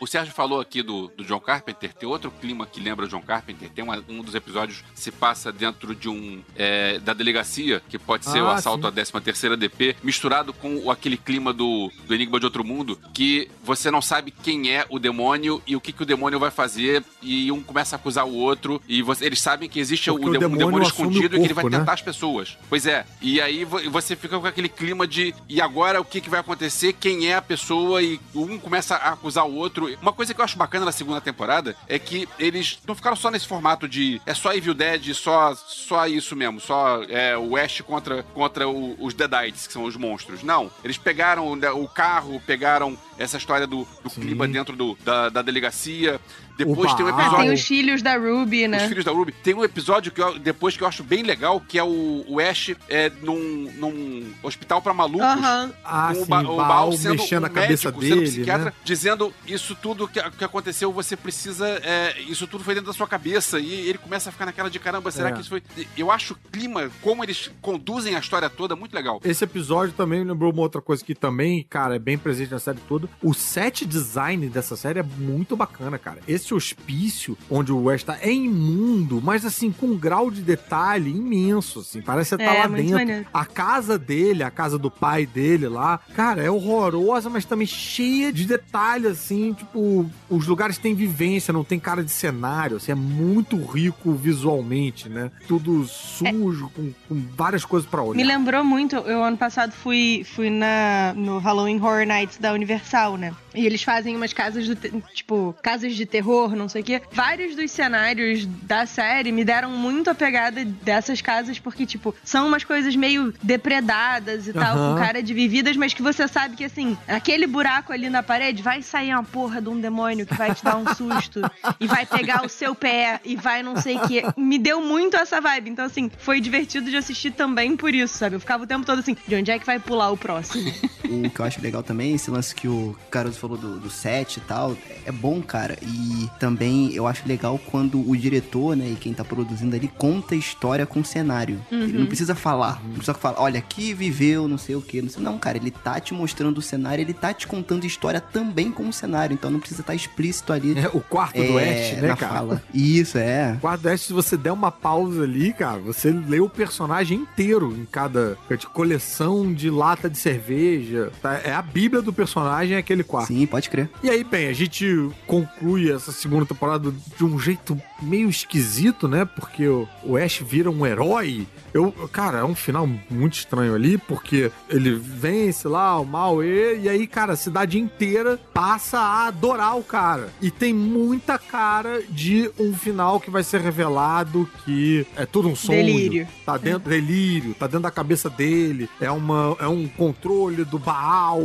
O 0.00 0.06
Sérgio 0.06 0.32
falou 0.32 0.60
aqui 0.60 0.82
do, 0.82 1.08
do 1.16 1.24
John 1.24 1.40
Carpenter, 1.40 1.92
tem 1.92 2.08
outro 2.08 2.30
clima 2.30 2.66
que 2.66 2.80
lembra 2.80 3.04
o 3.04 3.08
John 3.08 3.20
Carpenter. 3.20 3.68
Tem 3.70 3.84
uma- 3.84 4.02
um 4.08 4.22
dos 4.22 4.34
episódios 4.34 4.82
que 4.94 5.00
se 5.00 5.10
passa 5.10 5.52
dentro 5.52 5.94
de 5.94 6.08
um. 6.08 6.40
é, 6.56 6.98
da 7.00 7.12
delegacia, 7.12 7.82
que 7.88 7.98
pode 7.98 8.24
ser 8.24 8.40
o 8.42 8.46
Ah, 8.46 8.54
assalto 8.54 8.82
sim. 8.82 8.88
à 8.88 8.92
13 8.92 9.12
terceira 9.20 9.56
DP, 9.56 9.96
misturado 10.02 10.52
com 10.52 10.76
o- 10.76 10.90
aquele 10.90 11.16
clima 11.16 11.52
do, 11.52 11.90
do 12.06 12.14
Enigma 12.14 12.38
de 12.38 12.46
Outro 12.46 12.64
Mundo, 12.64 12.98
que 13.12 13.48
você 13.64 13.90
não 13.90 14.00
sabe 14.00 14.30
quem 14.30 14.70
é 14.70 14.84
o 14.88 14.98
demônio 14.98 15.60
e 15.66 15.74
o 15.76 15.80
que, 15.80 15.92
que 15.92 16.02
o 16.02 16.06
demônio 16.06 16.38
vai 16.38 16.50
fazer, 16.50 17.02
e 17.22 17.50
um 17.52 17.62
começa 17.62 17.96
a 17.96 17.98
acusar 17.98 18.24
o 18.26 18.34
outro, 18.34 18.80
e 18.88 19.02
você- 19.02 19.24
eles 19.26 19.40
sabem 19.40 19.68
que 19.68 19.78
existe 19.80 20.10
o, 20.10 20.14
o 20.14 20.18
de- 20.18 20.24
um 20.28 20.32
demônio 20.32 20.58
demônio 20.58 20.84
o 20.86 20.88
escondido 20.88 21.36
e 21.36 21.38
que 21.40 21.44
ele 21.46 21.54
vai 21.54 21.62
corpo, 21.64 21.70
né? 21.76 21.78
tentar 21.80 21.92
as 21.94 22.02
pessoas. 22.02 22.56
Pois 22.68 22.86
é. 22.86 23.04
E 23.20 23.39
aí 23.40 23.64
vo- 23.64 23.80
você 23.90 24.14
fica 24.16 24.38
com 24.38 24.46
aquele 24.46 24.68
clima 24.68 25.06
de 25.06 25.34
e 25.48 25.60
agora 25.60 26.00
o 26.00 26.04
que, 26.04 26.20
que 26.20 26.30
vai 26.30 26.40
acontecer? 26.40 26.92
Quem 26.94 27.28
é 27.28 27.34
a 27.36 27.42
pessoa? 27.42 28.02
E 28.02 28.20
um 28.34 28.58
começa 28.58 28.96
a 28.96 29.10
acusar 29.12 29.46
o 29.46 29.54
outro. 29.54 29.88
Uma 30.00 30.12
coisa 30.12 30.32
que 30.34 30.40
eu 30.40 30.44
acho 30.44 30.56
bacana 30.58 30.84
na 30.84 30.92
segunda 30.92 31.20
temporada 31.20 31.76
é 31.88 31.98
que 31.98 32.28
eles 32.38 32.78
não 32.86 32.94
ficaram 32.94 33.16
só 33.16 33.30
nesse 33.30 33.46
formato 33.46 33.88
de 33.88 34.20
é 34.26 34.34
só 34.34 34.52
Evil 34.52 34.74
Dead, 34.74 35.12
só 35.14 35.54
só 35.54 36.06
isso 36.06 36.34
mesmo, 36.36 36.60
só 36.60 37.02
é, 37.04 37.36
o 37.36 37.56
Ash 37.56 37.80
contra, 37.82 38.22
contra 38.34 38.68
o- 38.68 38.96
os 39.02 39.14
Deadites, 39.14 39.66
que 39.66 39.72
são 39.72 39.84
os 39.84 39.96
monstros. 39.96 40.42
Não. 40.42 40.70
Eles 40.84 40.98
pegaram 40.98 41.52
o 41.52 41.88
carro, 41.88 42.40
pegaram 42.46 42.96
essa 43.18 43.36
história 43.36 43.66
do, 43.66 43.86
do 44.02 44.10
clima 44.10 44.46
dentro 44.48 44.74
do, 44.76 44.96
da, 45.04 45.28
da 45.28 45.42
delegacia. 45.42 46.20
Depois 46.64 46.94
tem 46.94 47.04
um. 47.04 47.08
Ah, 47.08 47.12
episódio. 47.12 47.38
tem 47.44 47.52
os 47.52 47.60
filhos 47.62 48.02
da 48.02 48.16
Ruby, 48.16 48.64
Os 48.64 48.70
né? 48.70 48.88
filhos 48.88 49.04
da 49.04 49.12
Ruby. 49.12 49.32
Tem 49.32 49.54
um 49.54 49.64
episódio 49.64 50.12
que 50.12 50.20
eu- 50.22 50.38
depois 50.38 50.76
que 50.76 50.82
eu 50.82 50.88
acho 50.88 51.02
bem 51.02 51.22
legal, 51.22 51.60
que 51.60 51.78
é 51.78 51.82
o, 51.84 52.24
o 52.28 52.40
Ash 52.40 52.72
é, 52.88 53.10
num, 53.22 53.70
num 53.76 54.32
hospital 54.42 54.80
pra 54.82 54.92
malucos. 54.94 55.20
Aham. 55.26 55.72
Ah, 55.84 56.08
com 56.08 56.14
sim, 56.14 56.22
o, 56.22 56.26
ba 56.26 56.40
o 56.42 56.56
Baal 56.56 56.92
sendo 56.92 57.16
mexendo 57.20 57.42
um 57.42 57.46
a 57.46 57.50
cabeça 57.50 57.88
médico, 57.90 58.02
sendo 58.02 58.12
um 58.14 58.18
dele, 58.18 58.30
psiquiatra, 58.30 58.64
né? 58.66 58.72
dizendo 58.84 59.34
isso 59.46 59.74
tudo 59.74 60.06
que, 60.08 60.22
que 60.30 60.44
aconteceu, 60.44 60.92
você 60.92 61.16
precisa. 61.16 61.66
é, 61.82 62.20
isso 62.28 62.46
tudo 62.46 62.62
foi 62.64 62.74
dentro 62.74 62.88
da 62.88 62.92
sua 62.96 63.06
cabeça. 63.08 63.58
E 63.58 63.88
ele 63.88 63.98
começa 63.98 64.28
a 64.28 64.32
ficar 64.32 64.46
naquela 64.46 64.70
de 64.70 64.78
caramba, 64.78 65.10
será 65.10 65.30
É. 65.30 65.32
que 65.32 65.40
isso 65.40 65.50
foi. 65.50 65.62
Eu 65.96 66.10
acho 66.10 66.34
o 66.34 66.36
clima, 66.50 66.90
como 67.02 67.24
eles 67.24 67.50
conduzem 67.60 68.14
a 68.14 68.18
história 68.18 68.48
toda, 68.50 68.74
muito 68.76 68.94
legal. 68.94 69.20
Esse 69.24 69.44
episódio 69.44 69.94
também 69.94 70.22
lembrou 70.24 70.52
uma 70.52 70.62
outra 70.62 70.80
coisa 70.80 71.04
que 71.04 71.14
também, 71.14 71.64
cara, 71.68 71.96
é 71.96 71.98
bem 71.98 72.16
presente 72.18 72.50
na 72.50 72.58
série 72.58 72.78
toda. 72.88 73.08
O 73.22 73.32
set 73.34 73.84
design 73.84 74.48
dessa 74.48 74.76
série 74.76 74.98
é 74.98 75.02
muito 75.02 75.56
bacana, 75.56 75.98
cara. 75.98 76.18
Esse 76.26 76.49
hospício 76.54 77.36
onde 77.50 77.72
o 77.72 77.82
West 77.84 78.06
tá 78.06 78.18
é 78.20 78.32
imundo, 78.32 79.20
mas 79.22 79.44
assim, 79.44 79.70
com 79.72 79.86
um 79.86 79.96
grau 79.98 80.30
de 80.30 80.42
detalhe 80.42 81.10
imenso, 81.10 81.80
assim. 81.80 82.00
Parece 82.02 82.36
que 82.36 82.42
você 82.42 82.48
tá 82.48 82.54
É, 82.54 82.58
lá 82.60 82.66
dentro. 82.68 82.94
maneiro. 82.94 83.26
A 83.32 83.44
casa 83.44 83.98
dele, 83.98 84.42
a 84.42 84.50
casa 84.50 84.78
do 84.78 84.90
pai 84.90 85.26
dele 85.26 85.68
lá, 85.68 85.98
cara, 86.14 86.42
é 86.42 86.50
horrorosa, 86.50 87.28
mas 87.30 87.44
também 87.44 87.66
cheia 87.66 88.32
de 88.32 88.44
detalhes, 88.46 89.06
assim, 89.12 89.52
tipo, 89.52 90.08
os 90.28 90.46
lugares 90.46 90.78
têm 90.78 90.94
vivência, 90.94 91.52
não 91.52 91.64
tem 91.64 91.78
cara 91.78 92.02
de 92.04 92.10
cenário, 92.10 92.76
assim, 92.76 92.92
é 92.92 92.94
muito 92.94 93.56
rico 93.62 94.12
visualmente, 94.12 95.08
né? 95.08 95.30
Tudo 95.46 95.84
sujo, 95.86 96.70
com, 96.74 96.92
com 97.08 97.22
várias 97.36 97.64
coisas 97.64 97.88
pra 97.88 98.02
olhar. 98.02 98.16
Me 98.16 98.24
lembrou 98.24 98.64
muito, 98.64 98.96
eu 98.96 99.22
ano 99.22 99.36
passado 99.36 99.72
fui, 99.72 100.24
fui 100.34 100.50
na, 100.50 101.12
no 101.16 101.38
Halloween 101.38 101.76
Horror 101.80 102.06
Nights 102.06 102.38
da 102.38 102.52
Universal, 102.52 103.16
né? 103.16 103.34
E 103.54 103.66
eles 103.66 103.82
fazem 103.82 104.14
umas 104.16 104.32
casas 104.32 104.66
do 104.68 104.76
tipo, 105.14 105.54
casas 105.62 105.94
de 105.96 106.06
terror, 106.06 106.29
não 106.56 106.68
sei 106.68 106.82
o 106.82 106.84
quê. 106.84 107.02
Vários 107.12 107.54
dos 107.54 107.70
cenários 107.70 108.46
da 108.62 108.86
série 108.86 109.32
me 109.32 109.44
deram 109.44 109.70
muito 109.70 110.10
a 110.10 110.14
pegada 110.14 110.64
dessas 110.64 111.20
casas, 111.20 111.58
porque, 111.58 111.86
tipo, 111.86 112.14
são 112.24 112.46
umas 112.48 112.64
coisas 112.64 112.94
meio 112.96 113.32
depredadas 113.42 114.46
e 114.46 114.52
tal, 114.52 114.76
Aham. 114.76 114.94
com 114.94 115.00
cara 115.00 115.22
de 115.22 115.32
vividas, 115.34 115.76
mas 115.76 115.94
que 115.94 116.02
você 116.02 116.26
sabe 116.26 116.56
que, 116.56 116.64
assim, 116.64 116.96
aquele 117.06 117.46
buraco 117.46 117.92
ali 117.92 118.08
na 118.10 118.22
parede 118.22 118.62
vai 118.62 118.82
sair 118.82 119.12
uma 119.12 119.22
porra 119.24 119.60
de 119.60 119.68
um 119.68 119.80
demônio 119.80 120.26
que 120.26 120.34
vai 120.34 120.54
te 120.54 120.64
dar 120.64 120.76
um 120.76 120.86
susto 120.94 121.40
e 121.78 121.86
vai 121.86 122.04
pegar 122.06 122.44
o 122.44 122.48
seu 122.48 122.74
pé 122.74 123.20
e 123.24 123.36
vai 123.36 123.62
não 123.62 123.76
sei 123.76 123.96
o 123.96 124.08
quê. 124.08 124.24
Me 124.36 124.58
deu 124.58 124.80
muito 124.80 125.16
essa 125.16 125.40
vibe. 125.40 125.70
Então, 125.70 125.84
assim, 125.84 126.10
foi 126.18 126.40
divertido 126.40 126.90
de 126.90 126.96
assistir 126.96 127.30
também 127.32 127.76
por 127.76 127.94
isso, 127.94 128.16
sabe? 128.18 128.36
Eu 128.36 128.40
ficava 128.40 128.64
o 128.64 128.66
tempo 128.66 128.84
todo 128.84 128.98
assim, 128.98 129.16
de 129.26 129.34
onde 129.34 129.50
é 129.50 129.58
que 129.58 129.66
vai 129.66 129.78
pular 129.78 130.10
o 130.10 130.16
próximo? 130.16 130.70
O 131.04 131.30
que 131.30 131.40
eu 131.40 131.44
acho 131.44 131.60
legal 131.60 131.82
também, 131.82 132.14
esse 132.14 132.30
lance 132.30 132.54
que 132.54 132.68
o 132.68 132.96
Caruso 133.10 133.38
falou 133.38 133.56
do, 133.56 133.78
do 133.78 133.90
set 133.90 134.36
e 134.36 134.40
tal, 134.40 134.76
é 135.04 135.12
bom, 135.12 135.42
cara. 135.42 135.78
E 135.82 136.19
também 136.38 136.92
eu 136.92 137.06
acho 137.06 137.26
legal 137.26 137.58
quando 137.70 138.08
o 138.08 138.16
diretor, 138.16 138.76
né, 138.76 138.88
e 138.88 138.96
quem 138.96 139.12
tá 139.12 139.24
produzindo 139.24 139.74
ali, 139.76 139.88
conta 139.88 140.34
a 140.34 140.38
história 140.38 140.86
com 140.86 141.00
o 141.00 141.04
cenário. 141.04 141.60
Ele 141.70 141.98
não 141.98 142.06
precisa 142.06 142.34
falar. 142.34 142.82
Não 142.84 142.94
precisa 142.94 143.14
falar, 143.14 143.40
olha, 143.40 143.58
aqui 143.58 143.94
viveu, 143.94 144.48
não 144.48 144.58
sei 144.58 144.74
o 144.74 144.82
quê. 144.82 145.00
Não, 145.02 145.08
sei. 145.08 145.22
não, 145.22 145.38
cara, 145.38 145.56
ele 145.56 145.70
tá 145.70 146.00
te 146.00 146.14
mostrando 146.14 146.58
o 146.58 146.62
cenário, 146.62 147.02
ele 147.02 147.14
tá 147.14 147.32
te 147.32 147.46
contando 147.46 147.84
história 147.84 148.20
também 148.20 148.70
com 148.70 148.88
o 148.88 148.92
cenário. 148.92 149.34
Então 149.34 149.50
não 149.50 149.60
precisa 149.60 149.82
estar 149.82 149.94
explícito 149.94 150.52
ali. 150.52 150.78
É, 150.78 150.88
o 150.92 151.00
quarto 151.00 151.42
do 151.42 151.58
é, 151.58 151.90
Ash, 151.90 151.96
né, 152.00 152.08
na 152.08 152.16
cara? 152.16 152.32
fala. 152.32 152.62
Isso, 152.72 153.18
é. 153.18 153.54
O 153.56 153.60
quarto 153.60 153.82
do 153.82 153.88
Ash, 153.88 154.00
se 154.02 154.12
você 154.12 154.36
der 154.36 154.52
uma 154.52 154.70
pausa 154.70 155.22
ali, 155.22 155.52
cara, 155.52 155.78
você 155.78 156.10
lê 156.10 156.40
o 156.40 156.48
personagem 156.48 157.18
inteiro 157.18 157.76
em 157.76 157.84
cada 157.84 158.36
coleção 158.72 159.52
de 159.52 159.70
lata 159.70 160.08
de 160.08 160.18
cerveja. 160.18 161.10
tá? 161.20 161.40
É 161.44 161.52
a 161.52 161.62
bíblia 161.62 162.02
do 162.02 162.12
personagem, 162.12 162.76
é 162.76 162.78
aquele 162.78 163.02
quarto. 163.02 163.28
Sim, 163.28 163.46
pode 163.46 163.68
crer. 163.68 163.88
E 164.02 164.10
aí, 164.10 164.24
bem, 164.24 164.48
a 164.48 164.52
gente 164.52 165.10
conclui 165.26 165.90
essa 165.90 166.09
segunda 166.10 166.46
temporada 166.46 166.92
de 167.16 167.24
um 167.24 167.38
jeito 167.38 167.80
meio 168.02 168.28
esquisito, 168.28 169.06
né? 169.08 169.24
Porque 169.24 169.66
o, 169.66 169.88
o 170.02 170.16
Ash 170.16 170.38
vira 170.44 170.70
um 170.70 170.84
herói. 170.86 171.46
Eu, 171.72 171.92
cara, 172.12 172.38
é 172.38 172.44
um 172.44 172.54
final 172.54 172.88
muito 173.08 173.34
estranho 173.34 173.74
ali, 173.74 173.96
porque 173.96 174.50
ele 174.68 174.92
vence 174.92 175.68
lá 175.68 175.98
o 176.00 176.04
mal 176.04 176.42
e, 176.42 176.80
e 176.82 176.88
aí, 176.88 177.06
cara, 177.06 177.34
a 177.34 177.36
cidade 177.36 177.78
inteira 177.78 178.38
passa 178.52 178.98
a 178.98 179.26
adorar 179.28 179.76
o 179.78 179.82
cara. 179.84 180.30
E 180.40 180.50
tem 180.50 180.74
muita 180.74 181.38
cara 181.38 182.02
de 182.08 182.50
um 182.58 182.74
final 182.74 183.20
que 183.20 183.30
vai 183.30 183.44
ser 183.44 183.60
revelado 183.60 184.48
que 184.64 185.06
é 185.16 185.24
tudo 185.24 185.48
um 185.48 185.54
sonho. 185.54 185.84
Delírio. 185.84 186.28
Tá 186.44 186.56
dentro 186.56 186.90
delírio, 186.90 187.54
tá 187.54 187.66
dentro 187.66 187.80
da 187.82 187.90
cabeça 187.90 188.28
dele. 188.28 188.88
É 189.00 189.10
uma 189.10 189.56
é 189.60 189.68
um 189.68 189.86
controle 189.86 190.64
do 190.64 190.78
Baal, 190.78 191.40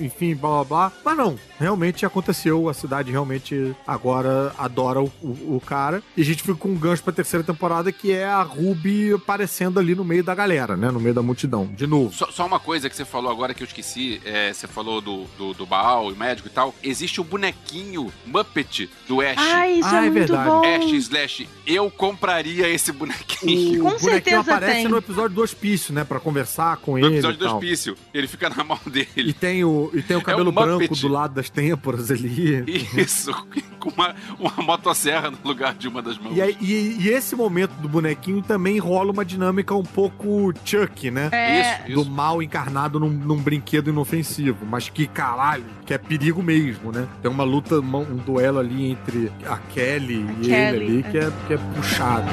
enfim, 0.00 0.34
blá 0.34 0.62
blá 0.62 0.64
blá. 0.64 0.92
Mas 1.04 1.16
não, 1.16 1.36
realmente 1.58 2.06
aconteceu, 2.06 2.68
a 2.68 2.74
cidade 2.74 3.10
realmente 3.10 3.74
agora 3.86 4.52
adora 4.58 5.00
o, 5.02 5.10
o- 5.22 5.56
o 5.56 5.62
cara 5.64 5.85
cara. 5.86 6.02
E 6.16 6.22
a 6.22 6.24
gente 6.24 6.42
fica 6.42 6.54
com 6.54 6.68
um 6.70 6.74
gancho 6.76 7.02
pra 7.02 7.12
terceira 7.12 7.44
temporada, 7.44 7.92
que 7.92 8.12
é 8.12 8.24
a 8.26 8.42
Ruby 8.42 9.12
aparecendo 9.14 9.78
ali 9.78 9.94
no 9.94 10.04
meio 10.04 10.24
da 10.24 10.34
galera, 10.34 10.76
né? 10.76 10.90
No 10.90 10.98
meio 11.00 11.14
da 11.14 11.22
multidão. 11.22 11.66
De 11.76 11.86
novo. 11.86 12.12
Só, 12.12 12.30
só 12.30 12.46
uma 12.46 12.58
coisa 12.58 12.88
que 12.90 12.96
você 12.96 13.04
falou 13.04 13.30
agora 13.30 13.54
que 13.54 13.62
eu 13.62 13.66
esqueci, 13.66 14.20
é, 14.24 14.52
você 14.52 14.66
falou 14.66 15.00
do, 15.00 15.24
do, 15.38 15.54
do 15.54 15.66
Baal, 15.66 16.08
o 16.08 16.16
médico 16.16 16.48
e 16.48 16.50
tal. 16.50 16.74
Existe 16.82 17.20
o 17.20 17.24
bonequinho 17.24 18.12
Muppet 18.26 18.90
do 19.08 19.20
Ash. 19.20 19.36
Ai, 19.38 19.74
isso 19.80 19.88
Ah, 19.88 19.94
é 19.96 19.98
é 19.98 20.00
muito 20.10 20.14
verdade. 20.14 20.50
bom. 20.50 20.62
Ash 20.64 20.92
slash, 20.92 21.48
eu 21.66 21.90
compraria 21.90 22.68
esse 22.68 22.90
bonequinho. 22.92 23.82
Com 23.82 23.88
o 23.88 23.90
bonequinho 23.90 24.10
certeza 24.12 24.40
aparece 24.40 24.72
tem. 24.72 24.88
no 24.88 24.96
episódio 24.96 25.34
do 25.36 25.42
hospício, 25.42 25.92
né? 25.94 26.04
Pra 26.04 26.18
conversar 26.20 26.76
com 26.78 26.92
No 26.92 26.98
ele. 27.06 27.14
episódio 27.16 27.36
e 27.36 27.38
do 27.38 27.46
hospício. 27.54 27.96
Ele 28.12 28.26
fica 28.26 28.48
na 28.50 28.64
mão 28.64 28.78
E 28.86 28.90
dele. 28.90 29.32
tem 29.32 29.64
o, 29.64 29.90
e 29.94 30.02
tem 30.02 30.16
o 30.16 30.22
cabelo 30.22 30.50
É 30.50 30.52
Muppet. 30.52 30.66
branco 30.88 30.96
do 30.96 31.08
lado 31.08 31.34
das 31.34 31.48
têmporas 31.50 32.10
ali. 32.10 32.64
Isso, 32.96 33.30
com 33.78 33.90
uma, 33.90 34.14
uma 34.38 34.52
motosserra 34.62 35.30
no 35.30 35.38
lugar 35.44 35.74
de 35.76 35.88
uma 35.88 36.02
das 36.02 36.18
mãos. 36.18 36.36
E, 36.36 36.40
aí- 36.42 36.56
e- 36.60 36.96
e 37.00 37.08
esse 37.08 37.34
momento 37.36 37.72
do 37.80 37.88
bonequinho 37.88 38.42
também 38.42 38.78
rola 38.78 39.12
uma 39.12 39.24
dinâmica 39.24 39.74
um 39.74 39.82
pouco 39.82 40.52
Chuck, 40.64 41.10
né? 41.10 41.28
É, 41.32 41.60
Isso, 41.60 41.94
Do 41.94 42.00
isso. 42.02 42.10
mal 42.10 42.42
encarnado 42.42 42.98
num, 42.98 43.08
num 43.10 43.36
brinquedo 43.36 43.90
inofensivo, 43.90 44.64
mas 44.66 44.88
que 44.88 45.06
caralho, 45.06 45.64
que 45.84 45.94
é 45.94 45.98
perigo 45.98 46.42
mesmo, 46.42 46.90
né? 46.92 47.06
Tem 47.22 47.30
uma 47.30 47.44
luta, 47.44 47.76
um 47.80 48.16
duelo 48.16 48.58
ali 48.58 48.90
entre 48.90 49.30
a 49.46 49.56
Kelly 49.58 50.24
A 50.28 50.32
e 50.32 50.46
Kelly, 50.46 50.76
ele 50.76 50.84
ali 50.84 50.98
é. 51.00 51.02
que 51.10 51.18
é, 51.18 51.32
que 51.46 51.54
é 51.54 51.58
puxado. 51.74 52.26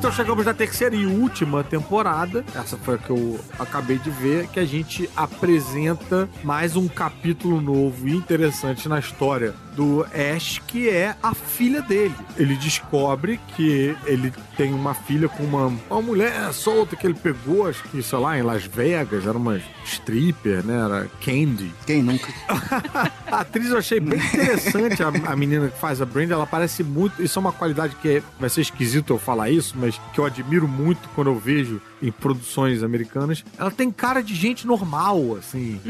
Então 0.00 0.10
chegamos 0.10 0.46
na 0.46 0.54
terceira 0.54 0.96
e 0.96 1.04
última 1.04 1.62
temporada. 1.62 2.42
Essa 2.54 2.78
foi 2.78 2.94
a 2.94 2.98
que 2.98 3.10
eu 3.10 3.38
acabei 3.58 3.98
de 3.98 4.08
ver, 4.08 4.46
que 4.46 4.58
a 4.58 4.64
gente 4.64 5.10
apresenta 5.14 6.26
mais 6.42 6.74
um 6.74 6.88
capítulo 6.88 7.60
novo 7.60 8.08
e 8.08 8.16
interessante 8.16 8.88
na 8.88 8.98
história 8.98 9.54
do 9.80 10.04
Ash, 10.12 10.60
que 10.66 10.90
é 10.90 11.16
a 11.22 11.32
filha 11.34 11.80
dele. 11.80 12.14
Ele 12.36 12.54
descobre 12.54 13.40
que 13.56 13.96
ele 14.04 14.30
tem 14.54 14.74
uma 14.74 14.92
filha 14.92 15.26
com 15.26 15.42
uma, 15.42 15.72
uma 15.88 16.02
mulher 16.02 16.52
solta 16.52 16.94
que 16.94 17.06
ele 17.06 17.14
pegou, 17.14 17.66
acho 17.66 17.82
que, 17.84 18.02
sei 18.02 18.18
lá, 18.18 18.38
em 18.38 18.42
Las 18.42 18.64
Vegas, 18.64 19.26
era 19.26 19.38
uma 19.38 19.58
stripper, 19.86 20.62
né? 20.66 20.84
Era 20.84 21.08
Candy. 21.24 21.72
Quem 21.86 22.02
nunca? 22.02 22.28
A 23.30 23.40
atriz 23.40 23.70
eu 23.70 23.78
achei 23.78 24.00
bem 24.00 24.18
interessante, 24.18 25.02
a, 25.02 25.08
a 25.08 25.36
menina 25.36 25.68
que 25.68 25.78
faz 25.78 26.02
a 26.02 26.04
Brenda, 26.04 26.34
ela 26.34 26.46
parece 26.46 26.82
muito. 26.82 27.22
Isso 27.22 27.38
é 27.38 27.40
uma 27.40 27.52
qualidade 27.52 27.94
que 28.02 28.16
é- 28.16 28.22
vai 28.38 28.50
ser 28.50 28.60
esquisito 28.60 29.14
eu 29.14 29.18
falar 29.18 29.48
isso, 29.50 29.74
mas 29.78 29.98
que 30.12 30.18
eu 30.18 30.26
admiro 30.26 30.66
muito 30.68 31.08
quando 31.14 31.28
eu 31.30 31.38
vejo 31.38 31.80
em 32.02 32.10
produções 32.10 32.82
americanas. 32.82 33.44
Ela 33.58 33.70
tem 33.70 33.90
cara 33.90 34.22
de 34.22 34.34
gente 34.34 34.66
normal, 34.66 35.36
assim. 35.38 35.80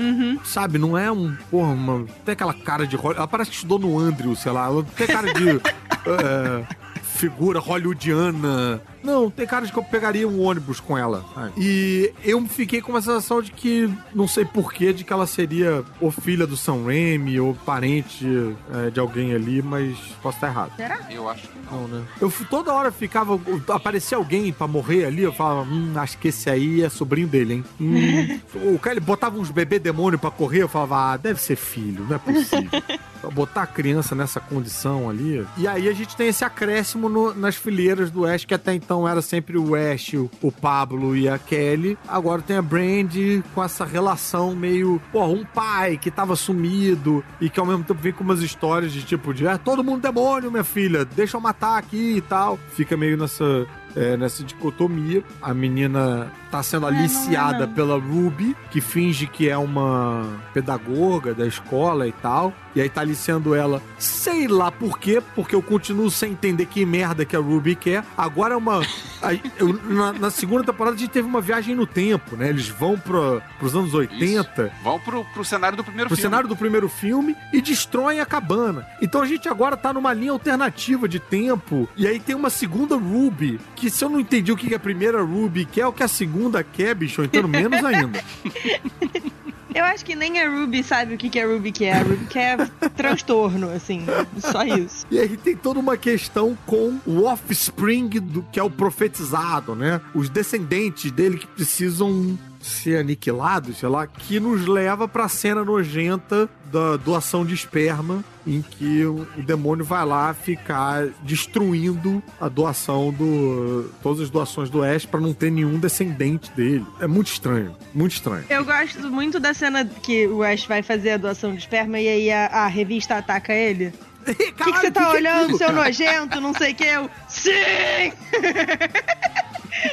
Sabe? 0.44 0.78
Não 0.78 0.96
é 0.96 1.10
um. 1.10 1.34
Porra, 1.50 1.72
uma. 1.72 2.06
Tem 2.24 2.32
aquela 2.32 2.54
cara 2.54 2.86
de. 2.86 2.96
Ela 2.96 3.28
parece 3.28 3.50
que 3.50 3.56
estudou 3.56 3.78
no 3.78 3.98
Andrew, 3.98 4.34
sei 4.34 4.52
lá. 4.52 4.66
Ela 4.66 4.82
tem 4.82 5.06
cara 5.06 5.32
de. 5.32 5.48
é, 5.50 6.66
figura 7.02 7.60
hollywoodiana. 7.60 8.82
Não, 9.02 9.30
tem 9.30 9.46
cara 9.46 9.66
de 9.66 9.72
que 9.72 9.78
eu 9.78 9.82
pegaria 9.84 10.26
um 10.28 10.40
ônibus 10.42 10.80
com 10.80 10.96
ela. 10.96 11.24
sabe? 11.34 11.52
E 11.56 12.12
eu 12.24 12.44
fiquei 12.46 12.80
com 12.80 12.92
uma 12.92 13.00
sensação 13.02 13.40
de 13.42 13.50
que, 13.52 13.88
não 14.14 14.28
sei 14.28 14.44
porquê, 14.44 14.92
de 14.92 15.04
que 15.04 15.12
ela 15.12 15.26
seria 15.26 15.82
ou 16.00 16.10
filha 16.10 16.46
do 16.46 16.56
Sam 16.56 16.84
Raimi 16.84 17.40
ou 17.40 17.54
parente 17.54 18.26
é, 18.74 18.90
de 18.90 19.00
alguém 19.00 19.34
ali, 19.34 19.62
mas 19.62 19.96
posso 20.22 20.36
estar 20.36 20.48
errado. 20.48 20.72
Eu 21.10 21.28
acho 21.28 21.48
que 21.48 21.58
não. 21.58 21.70
Não, 21.70 21.88
né? 21.88 22.02
Eu 22.20 22.32
toda 22.50 22.72
hora 22.72 22.90
ficava. 22.90 23.38
Aparecia 23.68 24.18
alguém 24.18 24.52
pra 24.52 24.66
morrer 24.66 25.04
ali, 25.04 25.22
eu 25.22 25.32
falava, 25.32 25.62
hum, 25.62 25.92
acho 25.96 26.18
que 26.18 26.28
esse 26.28 26.50
aí 26.50 26.82
é 26.82 26.88
sobrinho 26.88 27.28
dele, 27.28 27.54
hein? 27.54 27.64
Hum. 27.80 28.74
o 28.74 28.78
cara 28.78 28.94
ele 28.94 29.00
botava 29.00 29.38
uns 29.38 29.50
bebê 29.50 29.78
demônio 29.78 30.18
pra 30.18 30.30
correr, 30.30 30.62
eu 30.62 30.68
falava, 30.68 31.12
ah, 31.12 31.16
deve 31.16 31.40
ser 31.40 31.56
filho, 31.56 32.04
não 32.08 32.16
é 32.16 32.18
possível. 32.18 32.70
Pra 33.20 33.28
botar 33.28 33.62
a 33.64 33.66
criança 33.66 34.14
nessa 34.14 34.40
condição 34.40 35.10
ali. 35.10 35.46
E 35.58 35.68
aí 35.68 35.90
a 35.90 35.92
gente 35.92 36.16
tem 36.16 36.28
esse 36.28 36.42
acréscimo 36.42 37.06
no- 37.06 37.34
nas 37.34 37.54
fileiras 37.54 38.10
do 38.10 38.24
Ash, 38.24 38.46
que 38.46 38.54
até 38.54 38.72
então 38.72 38.89
era 39.08 39.22
sempre 39.22 39.56
o 39.56 39.74
Ash, 39.74 40.14
o, 40.14 40.52
Pablo 40.52 41.16
e 41.16 41.28
a 41.28 41.38
Kelly. 41.38 41.98
Agora 42.06 42.42
tem 42.42 42.56
a 42.56 42.62
Brandy 42.62 43.42
com 43.54 43.62
essa 43.62 43.84
relação 43.84 44.54
meio, 44.54 45.00
pô, 45.12 45.24
um 45.26 45.44
pai 45.44 45.96
que 45.96 46.10
tava 46.10 46.36
sumido 46.36 47.24
e 47.40 47.48
que 47.48 47.60
ao 47.60 47.66
mesmo 47.66 47.84
tempo 47.84 48.00
vem 48.00 48.12
com 48.12 48.24
umas 48.24 48.42
histórias 48.42 48.92
de 48.92 49.02
tipo 49.02 49.32
de, 49.32 49.46
ah, 49.46 49.58
todo 49.58 49.84
mundo 49.84 50.02
demônio, 50.02 50.50
minha 50.50 50.64
filha, 50.64 51.04
deixa 51.04 51.36
eu 51.36 51.40
matar 51.40 51.78
aqui 51.78 52.16
e 52.16 52.20
tal. 52.20 52.58
Fica 52.74 52.96
meio 52.96 53.16
nessa 53.16 53.66
é, 53.96 54.16
nessa 54.16 54.42
dicotomia. 54.44 55.22
A 55.40 55.52
menina 55.54 56.30
tá 56.50 56.62
sendo 56.62 56.86
É, 56.86 56.90
não 56.90 56.96
é 56.96 57.00
aliciada 57.00 57.66
não. 57.66 57.74
pela 57.74 57.98
Ruby, 57.98 58.56
que 58.70 58.80
finge 58.80 59.26
que 59.26 59.48
é 59.48 59.56
uma 59.56 60.40
pedagoga 60.52 61.34
da 61.34 61.46
escola 61.46 62.06
e 62.06 62.12
tal. 62.12 62.52
E 62.74 62.80
aí 62.80 62.88
tá 62.88 63.00
aliciando 63.00 63.54
ela, 63.54 63.82
sei 63.98 64.46
lá 64.46 64.70
por 64.70 64.98
quê, 64.98 65.22
porque 65.34 65.54
eu 65.54 65.62
continuo 65.62 66.10
sem 66.10 66.32
entender 66.32 66.66
que 66.66 66.84
merda 66.86 67.24
que 67.24 67.34
a 67.34 67.40
Ruby 67.40 67.74
quer. 67.74 68.04
Agora 68.16 68.54
é 68.54 68.56
uma. 68.56 68.80
aí, 69.22 69.42
eu- 69.58 69.72
na, 69.84 70.12
na 70.12 70.30
segunda 70.30 70.64
temporada 70.64 70.96
a 70.96 70.98
gente 70.98 71.10
teve 71.10 71.26
uma 71.26 71.40
viagem 71.40 71.74
no 71.74 71.86
tempo, 71.86 72.36
né? 72.36 72.48
Eles 72.48 72.68
vão 72.68 72.98
pro, 72.98 73.42
pros 73.58 73.74
anos 73.74 73.92
80 73.94 74.72
Vão 74.82 74.98
pro, 75.00 75.24
pro 75.26 75.44
cenário 75.44 75.76
do 75.76 75.84
primeiro 75.84 76.08
pro 76.08 76.16
filme. 76.16 76.28
cenário 76.30 76.48
do 76.48 76.56
primeiro 76.56 76.88
filme 76.88 77.36
e 77.52 77.60
destroem 77.60 78.20
a 78.20 78.26
cabana. 78.26 78.86
Então 79.02 79.20
a 79.22 79.26
gente 79.26 79.48
agora 79.48 79.76
tá 79.76 79.92
numa 79.92 80.12
linha 80.12 80.32
alternativa 80.32 81.08
de 81.08 81.18
tempo. 81.18 81.88
E 81.96 82.06
aí 82.06 82.20
tem 82.20 82.34
uma 82.36 82.50
segunda 82.50 82.96
Ruby, 82.96 83.58
que 83.74 83.90
se 83.90 84.04
eu 84.04 84.08
não 84.08 84.20
entendi 84.20 84.52
o 84.52 84.56
que 84.56 84.68
que 84.68 84.74
a 84.74 84.78
primeira 84.80 85.22
Ruby 85.22 85.64
quer, 85.64 85.86
o 85.86 85.92
que 85.92 86.02
a 86.02 86.08
segunda 86.08 86.62
quer, 86.62 86.94
bicho, 86.94 87.20
eu 87.20 87.24
entendo 87.24 87.48
menos 87.48 87.84
ainda. 87.84 88.20
Eu 89.74 89.84
acho 89.84 90.04
que 90.04 90.14
nem 90.14 90.40
a 90.40 90.48
Ruby 90.48 90.82
sabe 90.82 91.14
o 91.14 91.18
que, 91.18 91.28
que 91.28 91.38
a 91.38 91.46
Ruby 91.46 91.72
quer. 91.72 91.96
A 91.96 92.02
Ruby 92.02 92.26
quer 92.26 92.68
transtorno, 92.96 93.70
assim. 93.70 94.04
Só 94.38 94.64
isso. 94.64 95.06
E 95.10 95.18
aí 95.18 95.36
tem 95.36 95.56
toda 95.56 95.78
uma 95.78 95.96
questão 95.96 96.56
com 96.66 96.98
o 97.06 97.24
offspring 97.24 98.08
do 98.08 98.42
que 98.50 98.58
é 98.58 98.62
o 98.62 98.70
profetizado, 98.70 99.74
né? 99.74 100.00
Os 100.14 100.28
descendentes 100.28 101.10
dele 101.10 101.38
que 101.38 101.46
precisam 101.46 102.38
ser 102.60 102.98
aniquilados, 102.98 103.78
sei 103.78 103.88
lá, 103.88 104.06
que 104.06 104.38
nos 104.38 104.66
leva 104.66 105.08
pra 105.08 105.28
cena 105.28 105.64
nojenta 105.64 106.48
da 106.70 106.96
doação 106.96 107.44
de 107.44 107.54
esperma, 107.54 108.22
em 108.46 108.62
que 108.62 109.04
o 109.04 109.26
o 109.36 109.42
demônio 109.42 109.84
vai 109.84 110.04
lá 110.04 110.32
ficar 110.34 111.06
destruindo 111.22 112.22
a 112.40 112.48
doação 112.48 113.12
do. 113.12 113.90
todas 114.02 114.20
as 114.22 114.30
doações 114.30 114.70
do 114.70 114.82
Ash 114.82 115.06
pra 115.06 115.20
não 115.20 115.32
ter 115.32 115.50
nenhum 115.50 115.78
descendente 115.78 116.50
dele. 116.52 116.86
É 117.00 117.06
muito 117.06 117.28
estranho, 117.28 117.74
muito 117.94 118.12
estranho. 118.12 118.44
Eu 118.48 118.64
gosto 118.64 119.10
muito 119.10 119.40
da 119.40 119.54
cena 119.54 119.84
que 119.84 120.26
o 120.26 120.42
Ash 120.42 120.66
vai 120.66 120.82
fazer 120.82 121.12
a 121.12 121.16
doação 121.16 121.52
de 121.52 121.58
esperma 121.58 121.98
e 121.98 122.08
aí 122.08 122.30
a, 122.30 122.46
a 122.46 122.66
revista 122.66 123.16
ataca 123.16 123.52
ele. 123.52 123.92
O 124.20 124.34
que, 124.34 124.52
que 124.52 124.78
você 124.78 124.90
tá 124.90 125.10
olhando, 125.10 125.56
seu 125.56 125.72
nojento? 125.72 126.40
Não 126.42 126.52
sei 126.52 126.72
o 126.72 126.74
que. 126.74 126.84
Eu. 126.84 127.10
Sim! 127.26 128.12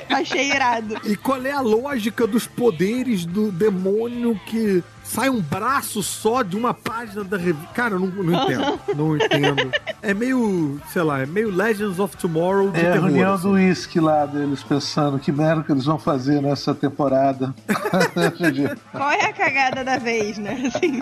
Achei 0.09 0.51
irado. 0.51 0.99
E 1.05 1.15
qual 1.15 1.45
é 1.45 1.51
a 1.51 1.61
lógica 1.61 2.25
dos 2.25 2.47
poderes 2.47 3.25
do 3.25 3.51
demônio 3.51 4.39
que 4.45 4.83
sai 5.07 5.29
um 5.29 5.41
braço 5.41 6.03
só 6.03 6.43
de 6.43 6.55
uma 6.55 6.73
página 6.73 7.23
da 7.23 7.37
revista? 7.37 7.67
Cara, 7.73 7.95
eu 7.95 7.99
não, 7.99 8.07
não 8.07 8.43
entendo. 8.43 8.79
Não 8.97 9.15
entendo. 9.15 9.71
É 10.01 10.13
meio, 10.13 10.79
sei 10.91 11.01
lá, 11.03 11.19
é 11.21 11.25
meio 11.25 11.49
Legends 11.51 11.99
of 11.99 12.15
Tomorrow 12.17 12.71
de 12.71 12.79
É 12.79 12.89
a 12.89 12.93
terror. 12.93 13.07
reunião 13.07 13.33
assim. 13.33 13.43
do 13.43 13.53
uísque 13.53 13.99
lá 13.99 14.25
deles 14.25 14.63
pensando 14.63 15.19
que 15.19 15.31
merda 15.31 15.63
que 15.63 15.71
eles 15.71 15.85
vão 15.85 15.99
fazer 15.99 16.41
nessa 16.41 16.73
temporada. 16.73 17.53
Qual 18.91 19.09
é 19.11 19.25
a 19.25 19.33
cagada 19.33 19.83
da 19.83 19.97
vez, 19.97 20.37
né? 20.37 20.69
Assim. 20.73 20.99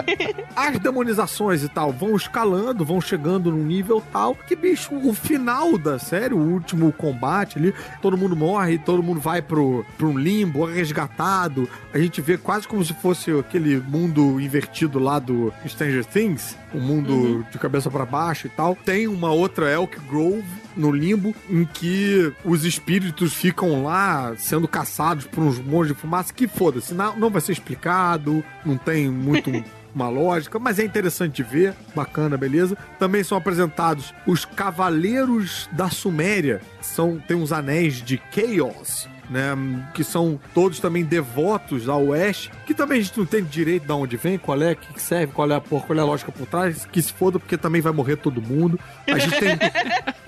As 0.56 0.80
demonizações 0.80 1.64
e 1.64 1.69
tal 1.69 1.91
vão 1.91 2.15
escalando, 2.15 2.84
vão 2.86 2.99
chegando 2.99 3.52
num 3.52 3.64
nível 3.64 4.02
tal 4.11 4.36
que, 4.36 4.56
bicho, 4.56 4.94
o 4.95 5.14
final 5.14 5.77
da 5.77 5.98
série, 5.99 6.34
o 6.34 6.38
último 6.40 6.91
combate 6.91 7.57
ali, 7.57 7.73
todo 8.02 8.18
mundo 8.18 8.36
morre, 8.36 8.77
todo 8.77 9.02
mundo 9.03 9.19
vai 9.19 9.41
pro, 9.41 9.86
pro 9.98 10.10
um 10.10 10.18
limbo, 10.18 10.69
é 10.69 10.73
resgatado. 10.73 11.69
A 11.94 11.98
gente 11.98 12.22
vê 12.22 12.38
quase 12.38 12.68
como 12.68 12.84
se 12.84 12.94
fosse 12.95 13.32
aquele 13.32 13.77
mundo 13.96 14.42
invertido 14.42 15.00
lá 15.00 15.20
do 15.20 15.54
Stranger 15.66 16.04
Things, 16.04 16.58
um 16.74 16.82
mundo 16.82 17.46
de 17.50 17.58
cabeça 17.58 17.90
pra 17.90 18.06
baixo 18.06 18.48
e 18.48 18.50
tal. 18.50 18.76
Tem 18.76 19.08
uma 19.08 19.32
outra 19.32 19.72
Elk 19.72 19.98
Grove 20.02 20.44
no 20.76 20.92
limbo 20.92 21.34
em 21.50 21.64
que 21.64 22.34
os 22.44 22.66
espíritos 22.66 23.34
ficam 23.34 23.84
lá 23.84 24.34
sendo 24.38 24.68
caçados 24.68 25.26
por 25.26 25.42
uns 25.42 25.58
monstros 25.60 25.88
de 25.88 25.94
fumaça 25.94 26.34
que 26.34 26.48
foda-se, 26.48 26.94
não, 26.94 27.16
não 27.18 27.30
vai 27.30 27.40
ser 27.40 27.54
explicado, 27.54 28.44
não 28.66 28.78
tem 28.78 29.10
muito 29.10 29.50
uma 29.96 30.10
lógica, 30.10 30.60
mas 30.60 30.78
é 30.78 30.84
interessante 30.84 31.38
de 31.38 31.44
ver, 31.44 31.74
bacana, 31.96 32.36
beleza. 32.36 32.78
Também 33.00 33.24
são 33.24 33.38
apresentados 33.38 34.14
os 34.28 34.44
Cavaleiros 34.44 35.70
da 35.72 35.90
Suméria, 35.90 36.62
são 36.82 37.18
tem 37.26 37.38
uns 37.38 37.54
anéis 37.54 38.02
de 38.02 38.22
Chaos. 38.30 39.08
Né, 39.27 39.56
que 39.95 40.03
são 40.03 40.39
todos 40.53 40.80
também 40.80 41.03
devotos 41.03 41.89
ao 41.89 42.14
Ash, 42.14 42.52
que 42.65 42.76
também 42.76 42.99
a 42.99 43.02
gente 43.02 43.18
não 43.18 43.26
tem 43.26 43.43
direito 43.43 43.88
de 43.88 43.91
onde 43.91 44.18
vem, 44.18 44.38
qual 44.38 44.61
é, 44.61 44.76
que 44.76 45.02
serve, 45.02 45.34
qual 45.34 45.49
é 45.49 45.56
a 45.56 45.61
porra, 45.61 45.88
qual 45.88 45.97
é 45.97 46.02
a 46.02 46.06
lógica 46.06 46.31
por 46.31 46.45
trás, 46.45 46.85
que 46.85 47.02
se 47.02 47.11
foda, 47.11 47.39
porque 47.39 47.57
também 47.57 47.81
vai 47.81 47.91
morrer 47.91 48.18
todo 48.18 48.39
mundo. 48.39 48.80
A 49.07 49.18
gente 49.18 49.39
tem 49.39 49.57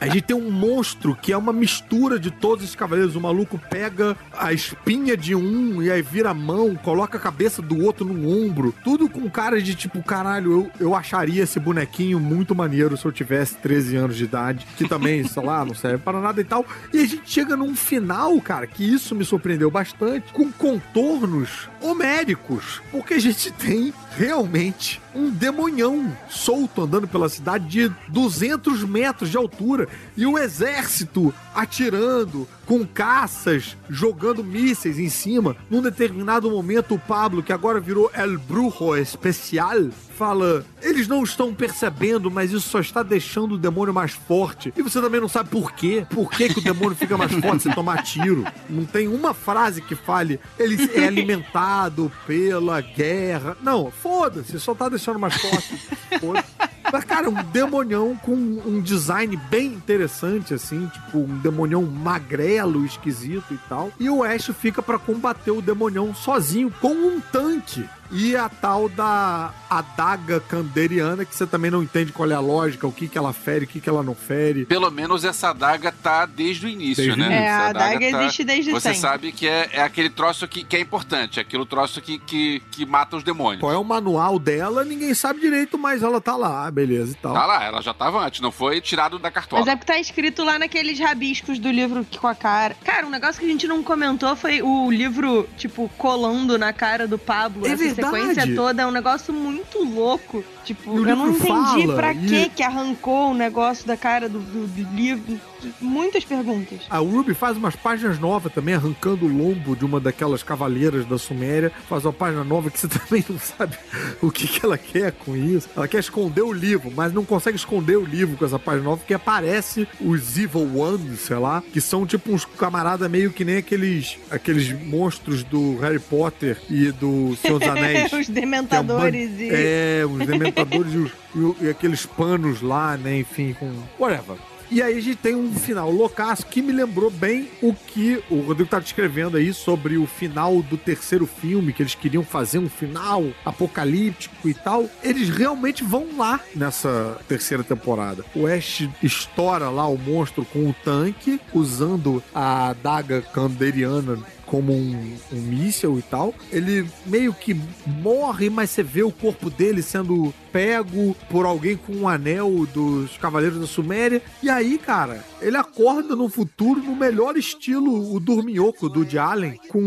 A 0.00 0.06
gente 0.06 0.22
tem 0.22 0.36
um 0.36 0.50
monstro 0.50 1.16
que 1.20 1.32
é 1.32 1.36
uma 1.36 1.52
mistura 1.52 2.18
de 2.18 2.30
todos 2.30 2.64
os 2.64 2.74
cavaleiros. 2.74 3.16
O 3.16 3.20
maluco 3.20 3.58
pega 3.58 4.16
a 4.36 4.52
espinha 4.52 5.16
de 5.16 5.34
um 5.34 5.82
e 5.82 5.90
aí 5.90 6.02
vira 6.02 6.30
a 6.30 6.34
mão, 6.34 6.74
coloca 6.74 7.16
a 7.16 7.20
cabeça 7.20 7.62
do 7.62 7.82
outro 7.82 8.04
no 8.04 8.28
ombro. 8.28 8.74
Tudo 8.84 9.08
com 9.08 9.28
cara 9.30 9.60
de 9.60 9.74
tipo, 9.74 10.02
caralho, 10.02 10.52
eu, 10.52 10.70
eu 10.78 10.94
acharia 10.94 11.42
esse 11.42 11.58
bonequinho 11.58 12.20
muito 12.20 12.54
maneiro 12.54 12.96
se 12.96 13.04
eu 13.04 13.12
tivesse 13.12 13.56
13 13.56 13.96
anos 13.96 14.16
de 14.16 14.24
idade. 14.24 14.66
Que 14.76 14.88
também, 14.88 15.24
sei 15.24 15.42
lá, 15.42 15.64
não 15.64 15.74
serve 15.74 15.98
para 15.98 16.20
nada 16.20 16.40
e 16.40 16.44
tal. 16.44 16.64
E 16.92 17.00
a 17.00 17.06
gente 17.06 17.30
chega 17.30 17.56
num 17.56 17.74
final, 17.74 18.38
cara, 18.40 18.66
que 18.66 18.84
isso 18.84 19.14
me 19.14 19.24
surpreendeu 19.24 19.70
bastante, 19.70 20.32
com 20.32 20.52
contornos 20.52 21.68
homéricos. 21.86 22.82
Porque 22.90 23.14
a 23.14 23.18
gente 23.18 23.50
tem 23.58 23.92
realmente 24.16 25.00
um 25.14 25.30
demonhão 25.30 26.16
solto 26.28 26.82
andando 26.82 27.06
pela 27.06 27.28
cidade 27.28 27.66
de 27.66 27.94
200 28.08 28.84
metros 28.84 29.30
de 29.30 29.36
altura 29.36 29.88
e 30.16 30.26
o 30.26 30.38
exército 30.38 31.34
atirando 31.54 32.48
com 32.66 32.86
caças, 32.86 33.76
jogando 33.88 34.42
mísseis 34.42 34.98
em 34.98 35.08
cima. 35.08 35.56
Num 35.70 35.82
determinado 35.82 36.50
momento, 36.50 36.94
o 36.94 36.98
Pablo, 36.98 37.42
que 37.42 37.52
agora 37.52 37.80
virou 37.80 38.10
El 38.14 38.38
Brujo 38.38 38.96
Especial, 38.96 39.88
fala: 40.16 40.64
eles 40.82 41.06
não 41.06 41.22
estão 41.22 41.54
percebendo, 41.54 42.30
mas 42.30 42.52
isso 42.52 42.68
só 42.68 42.80
está 42.80 43.02
deixando 43.02 43.54
o 43.54 43.58
demônio 43.58 43.94
mais 43.94 44.12
forte. 44.12 44.72
E 44.76 44.82
você 44.82 45.00
também 45.00 45.20
não 45.20 45.28
sabe 45.28 45.50
por 45.50 45.72
quê. 45.72 46.06
Por 46.10 46.30
que, 46.30 46.48
que 46.48 46.60
o 46.60 46.64
demônio 46.64 46.96
fica 46.96 47.16
mais 47.16 47.32
forte 47.32 47.64
se 47.64 47.74
tomar 47.74 48.02
tiro? 48.02 48.44
Não 48.68 48.84
tem 48.84 49.08
uma 49.08 49.34
frase 49.34 49.82
que 49.82 49.94
fale 49.94 50.40
ele 50.58 50.76
é 50.94 51.06
alimentado 51.06 52.10
pela 52.26 52.80
guerra. 52.80 53.56
Não, 53.62 53.90
foda-se, 53.90 54.58
só 54.58 54.74
tá 54.74 54.88
deixando 54.88 55.18
mais 55.18 55.34
forte. 55.34 55.76
Foda-se. 56.20 56.56
Mas, 56.92 57.04
cara, 57.04 57.28
um 57.28 57.42
demonião 57.50 58.16
com 58.16 58.32
um 58.32 58.80
design 58.80 59.36
bem 59.50 59.66
interessante, 59.66 60.54
assim, 60.54 60.86
tipo, 60.86 61.18
um 61.18 61.38
demonião 61.38 61.82
magrelo, 61.82 62.84
esquisito 62.84 63.52
e 63.52 63.58
tal. 63.68 63.90
E 63.98 64.08
o 64.08 64.22
Ash 64.22 64.50
fica 64.58 64.80
pra 64.80 64.98
combater 64.98 65.50
o 65.50 65.60
demonião 65.60 66.14
sozinho, 66.14 66.72
com 66.80 66.92
um 66.92 67.20
tanque. 67.20 67.84
E 68.10 68.36
a 68.36 68.48
tal 68.48 68.88
da 68.88 69.52
adaga 69.68 70.40
canderiana, 70.40 71.24
que 71.24 71.34
você 71.34 71.46
também 71.46 71.70
não 71.70 71.82
entende 71.82 72.12
qual 72.12 72.30
é 72.30 72.34
a 72.34 72.40
lógica, 72.40 72.86
o 72.86 72.92
que, 72.92 73.08
que 73.08 73.18
ela 73.18 73.32
fere, 73.32 73.64
o 73.64 73.68
que, 73.68 73.80
que 73.80 73.88
ela 73.88 74.02
não 74.02 74.14
fere. 74.14 74.64
Pelo 74.64 74.90
menos 74.90 75.24
essa 75.24 75.50
adaga 75.50 75.92
tá 75.92 76.24
desde 76.26 76.66
o 76.66 76.68
início, 76.68 77.04
Desde 77.04 77.18
né? 77.20 77.26
início. 77.26 77.42
É, 77.42 77.46
Essa 77.46 77.62
a 77.62 77.68
adaga 77.70 78.10
tá- 78.10 78.22
existe 78.22 78.44
desde 78.44 78.70
Você 78.70 78.80
sempre. 78.88 78.98
sabe 79.00 79.32
que 79.32 79.48
é, 79.48 79.68
é 79.72 79.82
aquele 79.82 80.10
troço 80.10 80.46
que, 80.48 80.64
que 80.64 80.76
é 80.76 80.80
importante, 80.80 81.38
é 81.38 81.42
aquele 81.42 81.66
troço 81.66 82.00
que, 82.00 82.18
que, 82.18 82.60
que 82.70 82.86
mata 82.86 83.16
os 83.16 83.22
demônios. 83.22 83.60
Qual 83.60 83.72
é 83.72 83.76
o 83.78 83.84
manual 83.84 84.38
dela, 84.38 84.84
ninguém 84.84 85.12
sabe 85.14 85.40
direito, 85.40 85.76
mas 85.78 86.02
ela 86.02 86.20
tá 86.20 86.36
lá, 86.36 86.70
beleza 86.70 87.12
e 87.12 87.16
tal. 87.16 87.34
Tá 87.34 87.46
lá, 87.46 87.64
ela 87.64 87.82
já 87.82 87.92
tava 87.92 88.24
antes, 88.24 88.40
não 88.40 88.52
foi 88.52 88.80
tirado 88.80 89.18
da 89.18 89.30
cartola. 89.30 89.62
Mas 89.64 89.72
é 89.72 89.76
porque 89.76 89.92
tá 89.92 89.98
escrito 89.98 90.44
lá 90.44 90.58
naqueles 90.58 90.98
rabiscos 90.98 91.58
do 91.58 91.70
livro 91.70 92.04
que- 92.04 92.18
com 92.18 92.26
a 92.28 92.34
cara. 92.34 92.76
Cara, 92.84 93.06
um 93.06 93.10
negócio 93.10 93.40
que 93.40 93.46
a 93.46 93.50
gente 93.50 93.66
não 93.66 93.82
comentou 93.82 94.34
foi 94.36 94.62
o 94.62 94.90
livro, 94.90 95.48
tipo, 95.56 95.88
colando 95.98 96.58
na 96.58 96.72
cara 96.72 97.06
do 97.06 97.18
Pablo. 97.18 97.66
É 97.66 97.74
verdade. 97.76 97.95
Sequência 97.96 98.42
toda 98.54 98.82
é 98.82 98.86
um 98.86 98.90
negócio 98.90 99.32
muito 99.34 99.82
louco. 99.84 100.44
Tipo, 100.64 100.96
eu 100.98 101.16
não 101.16 101.30
entendi 101.30 101.46
fala, 101.48 101.94
pra 101.94 102.12
e- 102.12 102.26
que 102.26 102.48
que 102.50 102.62
arrancou 102.62 103.30
o 103.30 103.34
negócio 103.34 103.86
da 103.86 103.96
cara 103.96 104.28
do, 104.28 104.38
do- 104.38 104.66
do 104.66 104.94
livro. 104.94 105.40
Muitas 105.80 106.24
perguntas. 106.24 106.80
A 106.90 106.98
Ruby 106.98 107.34
faz 107.34 107.56
umas 107.56 107.74
páginas 107.76 108.18
novas 108.18 108.52
também, 108.52 108.74
arrancando 108.74 109.24
o 109.26 109.28
lombo 109.28 109.74
de 109.76 109.84
uma 109.84 109.98
daquelas 110.00 110.42
cavaleiras 110.42 111.04
da 111.06 111.18
Suméria. 111.18 111.72
Faz 111.88 112.04
uma 112.04 112.12
página 112.12 112.44
nova 112.44 112.70
que 112.70 112.78
você 112.78 112.88
também 112.98 113.24
não 113.28 113.38
sabe 113.38 113.76
o 114.22 114.30
que, 114.30 114.46
que 114.46 114.64
ela 114.64 114.78
quer 114.78 115.12
com 115.12 115.36
isso. 115.36 115.68
Ela 115.76 115.88
quer 115.88 116.00
esconder 116.00 116.42
o 116.42 116.52
livro, 116.52 116.90
mas 116.94 117.12
não 117.12 117.24
consegue 117.24 117.56
esconder 117.56 117.96
o 117.96 118.04
livro 118.04 118.36
com 118.36 118.44
essa 118.44 118.58
página 118.58 118.84
nova, 118.84 118.98
porque 118.98 119.14
aparece 119.14 119.86
os 120.00 120.36
Evil 120.38 120.76
Ones, 120.78 121.20
sei 121.20 121.36
lá, 121.36 121.62
que 121.72 121.80
são 121.80 122.06
tipo 122.06 122.30
uns 122.32 122.44
camaradas 122.44 123.10
meio 123.10 123.32
que 123.32 123.44
nem 123.44 123.56
aqueles, 123.58 124.18
aqueles 124.30 124.72
monstros 124.84 125.42
do 125.42 125.76
Harry 125.78 125.98
Potter 125.98 126.58
e 126.70 126.90
do 126.92 127.36
Senhor 127.36 127.58
dos 127.58 127.68
Anéis. 127.68 128.12
Os 128.16 128.28
é 128.28 128.32
dementadores 128.32 129.30
e. 129.38 129.48
É, 129.52 130.04
os 130.06 130.26
dementadores 130.26 130.92
e, 130.92 130.96
os- 130.98 131.12
e 131.60 131.66
e 131.66 131.68
aqueles 131.70 132.04
panos 132.06 132.62
lá, 132.62 132.96
né? 132.96 133.18
Enfim, 133.18 133.54
com. 133.58 133.70
Whatever. 133.98 134.36
E 134.70 134.82
aí 134.82 134.98
a 134.98 135.00
gente 135.00 135.16
tem 135.16 135.34
um 135.34 135.52
final 135.54 135.90
loucaço 135.90 136.46
que 136.46 136.60
me 136.60 136.72
lembrou 136.72 137.10
bem 137.10 137.48
o 137.62 137.72
que 137.72 138.22
o 138.30 138.40
Rodrigo 138.40 138.68
tá 138.68 138.78
descrevendo 138.78 139.36
aí 139.36 139.52
sobre 139.52 139.96
o 139.96 140.06
final 140.06 140.60
do 140.62 140.76
terceiro 140.76 141.26
filme, 141.26 141.72
que 141.72 141.82
eles 141.82 141.94
queriam 141.94 142.24
fazer 142.24 142.58
um 142.58 142.68
final 142.68 143.24
apocalíptico 143.44 144.48
e 144.48 144.54
tal. 144.54 144.88
Eles 145.02 145.28
realmente 145.28 145.84
vão 145.84 146.16
lá 146.16 146.40
nessa 146.54 147.18
terceira 147.28 147.62
temporada. 147.62 148.24
O 148.34 148.46
Ash 148.46 148.88
estoura 149.02 149.68
lá 149.68 149.86
o 149.86 149.96
monstro 149.96 150.44
com 150.44 150.68
o 150.68 150.74
tanque, 150.84 151.40
usando 151.54 152.22
a 152.34 152.68
adaga 152.68 153.22
canderiana 153.22 154.18
como 154.46 154.72
um, 154.72 155.16
um 155.32 155.40
míssel 155.40 155.98
e 155.98 156.02
tal. 156.02 156.32
Ele 156.50 156.88
meio 157.04 157.34
que 157.34 157.54
morre, 157.84 158.48
mas 158.48 158.70
você 158.70 158.82
vê 158.82 159.02
o 159.02 159.12
corpo 159.12 159.50
dele 159.50 159.82
sendo 159.82 160.32
pego 160.56 161.14
por 161.28 161.44
alguém 161.44 161.76
com 161.76 161.92
um 161.92 162.08
anel 162.08 162.66
dos 162.72 163.18
Cavaleiros 163.18 163.60
da 163.60 163.66
Suméria. 163.66 164.22
E 164.42 164.48
aí, 164.48 164.78
cara, 164.78 165.22
ele 165.38 165.54
acorda 165.54 166.16
no 166.16 166.30
futuro 166.30 166.80
no 166.80 166.96
melhor 166.96 167.36
estilo 167.36 168.14
o 168.14 168.18
Dorminhoco 168.18 168.88
do 168.88 169.04
de 169.04 169.18
Allen, 169.18 169.60
com 169.68 169.82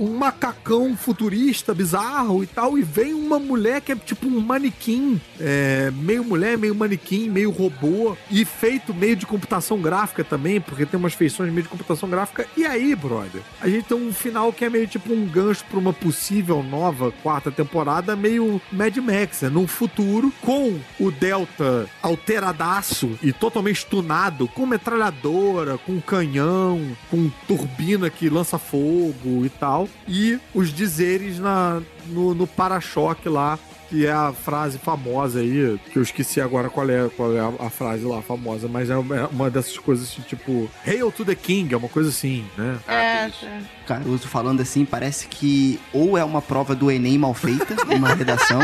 um 0.00 0.16
macacão 0.16 0.96
futurista 0.96 1.74
bizarro 1.74 2.42
e 2.42 2.46
tal. 2.46 2.78
E 2.78 2.82
vem 2.82 3.12
uma 3.12 3.38
mulher 3.38 3.82
que 3.82 3.92
é 3.92 3.96
tipo 3.96 4.26
um 4.26 4.40
manequim, 4.40 5.20
é, 5.38 5.92
meio 5.94 6.24
mulher, 6.24 6.56
meio 6.56 6.74
manequim, 6.74 7.28
meio 7.28 7.50
robô, 7.50 8.16
e 8.30 8.42
feito 8.46 8.94
meio 8.94 9.16
de 9.16 9.26
computação 9.26 9.78
gráfica 9.82 10.24
também, 10.24 10.62
porque 10.62 10.86
tem 10.86 10.98
umas 10.98 11.12
feições 11.12 11.52
meio 11.52 11.64
de 11.64 11.68
computação 11.68 12.08
gráfica. 12.08 12.46
E 12.56 12.64
aí, 12.64 12.94
brother, 12.94 13.42
a 13.60 13.68
gente 13.68 13.84
tem 13.84 13.98
um 13.98 14.14
final 14.14 14.50
que 14.50 14.64
é 14.64 14.70
meio 14.70 14.86
tipo 14.86 15.12
um 15.12 15.26
gancho 15.26 15.62
pra 15.68 15.78
uma 15.78 15.92
possível 15.92 16.62
nova 16.62 17.12
quarta 17.22 17.50
temporada, 17.50 18.16
meio 18.16 18.58
Mad 18.72 18.96
Max? 18.96 19.42
Num 19.42 19.66
futuro, 19.74 20.32
com 20.40 20.78
o 20.98 21.10
Delta 21.10 21.88
alteradaço 22.02 23.18
e 23.22 23.32
totalmente 23.32 23.86
tunado, 23.86 24.48
com 24.48 24.66
metralhadora, 24.66 25.78
com 25.78 26.00
canhão, 26.00 26.96
com 27.10 27.30
turbina 27.46 28.10
que 28.10 28.28
lança 28.28 28.58
fogo 28.58 29.44
e 29.44 29.48
tal, 29.48 29.88
e 30.08 30.38
os 30.54 30.72
dizeres 30.72 31.38
na, 31.38 31.82
no, 32.06 32.34
no 32.34 32.46
para-choque 32.46 33.28
lá 33.28 33.58
que 33.88 34.06
é 34.06 34.12
a 34.12 34.32
frase 34.32 34.78
famosa 34.78 35.40
aí, 35.40 35.78
que 35.92 35.98
eu 35.98 36.02
esqueci 36.02 36.40
agora 36.40 36.68
qual 36.68 36.88
é, 36.88 37.08
qual 37.10 37.32
é 37.32 37.40
a, 37.40 37.66
a 37.66 37.70
frase 37.70 38.04
lá 38.04 38.20
famosa, 38.22 38.66
mas 38.66 38.90
é 38.90 38.96
uma, 38.96 39.16
é 39.16 39.26
uma 39.26 39.50
dessas 39.50 39.78
coisas 39.78 40.10
assim, 40.10 40.22
tipo, 40.22 40.68
Hail 40.84 41.12
to 41.12 41.24
the 41.24 41.34
King, 41.34 41.72
é 41.72 41.76
uma 41.76 41.88
coisa 41.88 42.08
assim, 42.08 42.44
né? 42.56 42.78
Ah, 42.88 42.94
É, 42.94 43.26
é. 43.46 43.60
Caruso 43.86 44.26
falando 44.26 44.60
assim, 44.60 44.84
parece 44.84 45.28
que 45.28 45.78
ou 45.92 46.16
é 46.18 46.24
uma 46.24 46.42
prova 46.42 46.74
do 46.74 46.90
Enem 46.90 47.18
mal 47.18 47.34
feita, 47.34 47.76
uma 47.94 48.14
redação, 48.14 48.60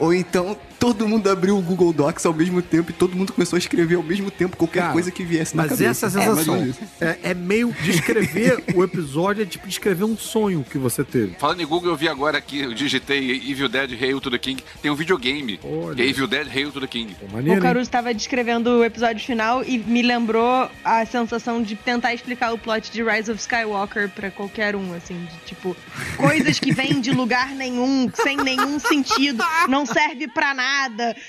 ou 0.00 0.14
então 0.14 0.56
todo 0.80 1.06
mundo 1.06 1.28
abriu 1.30 1.56
o 1.58 1.60
Google 1.62 1.92
Docs 1.92 2.24
ao 2.26 2.32
mesmo 2.32 2.62
tempo 2.62 2.90
e 2.90 2.94
todo 2.94 3.14
mundo 3.14 3.32
começou 3.34 3.56
a 3.56 3.58
escrever 3.60 3.96
ao 3.96 4.02
mesmo 4.02 4.30
tempo 4.30 4.56
qualquer 4.56 4.80
Cara, 4.80 4.92
coisa 4.94 5.10
que 5.10 5.22
viesse 5.22 5.54
na 5.54 5.64
Mas 5.64 5.72
cabeça. 5.72 6.06
essa 6.06 6.18
é 6.18 6.22
a 6.22 6.28
sensação. 6.30 6.54
menos. 6.58 6.76
É, 7.00 7.18
é 7.22 7.34
meio 7.34 7.72
descrever 7.82 8.64
o 8.74 8.82
episódio, 8.82 9.42
é 9.42 9.46
tipo 9.46 9.68
descrever 9.68 10.04
um 10.04 10.16
sonho 10.16 10.64
que 10.68 10.78
você 10.78 11.04
teve. 11.04 11.34
Falando 11.38 11.60
em 11.60 11.66
Google, 11.66 11.90
eu 11.90 11.96
vi 11.96 12.08
agora 12.08 12.38
aqui, 12.38 12.60
eu 12.60 12.72
digitei 12.72 13.30
Evil 13.46 13.68
Dead 13.68 13.92
Hail 14.02 14.20
to 14.20 14.30
the 14.30 14.38
King. 14.38 14.64
Tem 14.80 14.90
um 14.90 14.94
videogame. 14.94 15.60
Olha. 15.62 15.94
Que 15.96 16.02
é 16.02 16.06
Evil 16.06 16.26
Dead 16.26 16.48
Hail 16.48 16.72
to 16.72 16.80
the 16.80 16.86
King. 16.86 17.14
Pô, 17.20 17.26
O 17.26 17.32
maneiro, 17.32 17.56
hein? 17.58 17.62
Caruso 17.62 17.82
estava 17.82 18.14
descrevendo 18.14 18.70
o 18.70 18.84
episódio 18.84 19.22
final 19.24 19.62
e 19.62 19.76
me 19.78 20.00
lembrou 20.00 20.70
a 20.82 21.04
sensação 21.04 21.62
de 21.62 21.76
tentar 21.76 22.14
explicar 22.14 22.52
o 22.54 22.58
plot 22.58 22.90
de 22.90 23.02
Rise 23.02 23.30
of 23.30 23.38
Skywalker 23.38 24.08
pra 24.08 24.30
qualquer 24.30 24.74
um, 24.74 24.94
assim, 24.94 25.14
de 25.30 25.36
tipo, 25.54 25.76
coisas 26.16 26.58
que 26.58 26.72
vêm 26.72 27.00
de 27.02 27.10
lugar 27.10 27.50
nenhum, 27.50 28.10
sem 28.14 28.38
nenhum 28.38 28.78
sentido, 28.78 29.44
não 29.68 29.84
serve 29.84 30.26
pra 30.26 30.54
nada, 30.54 30.69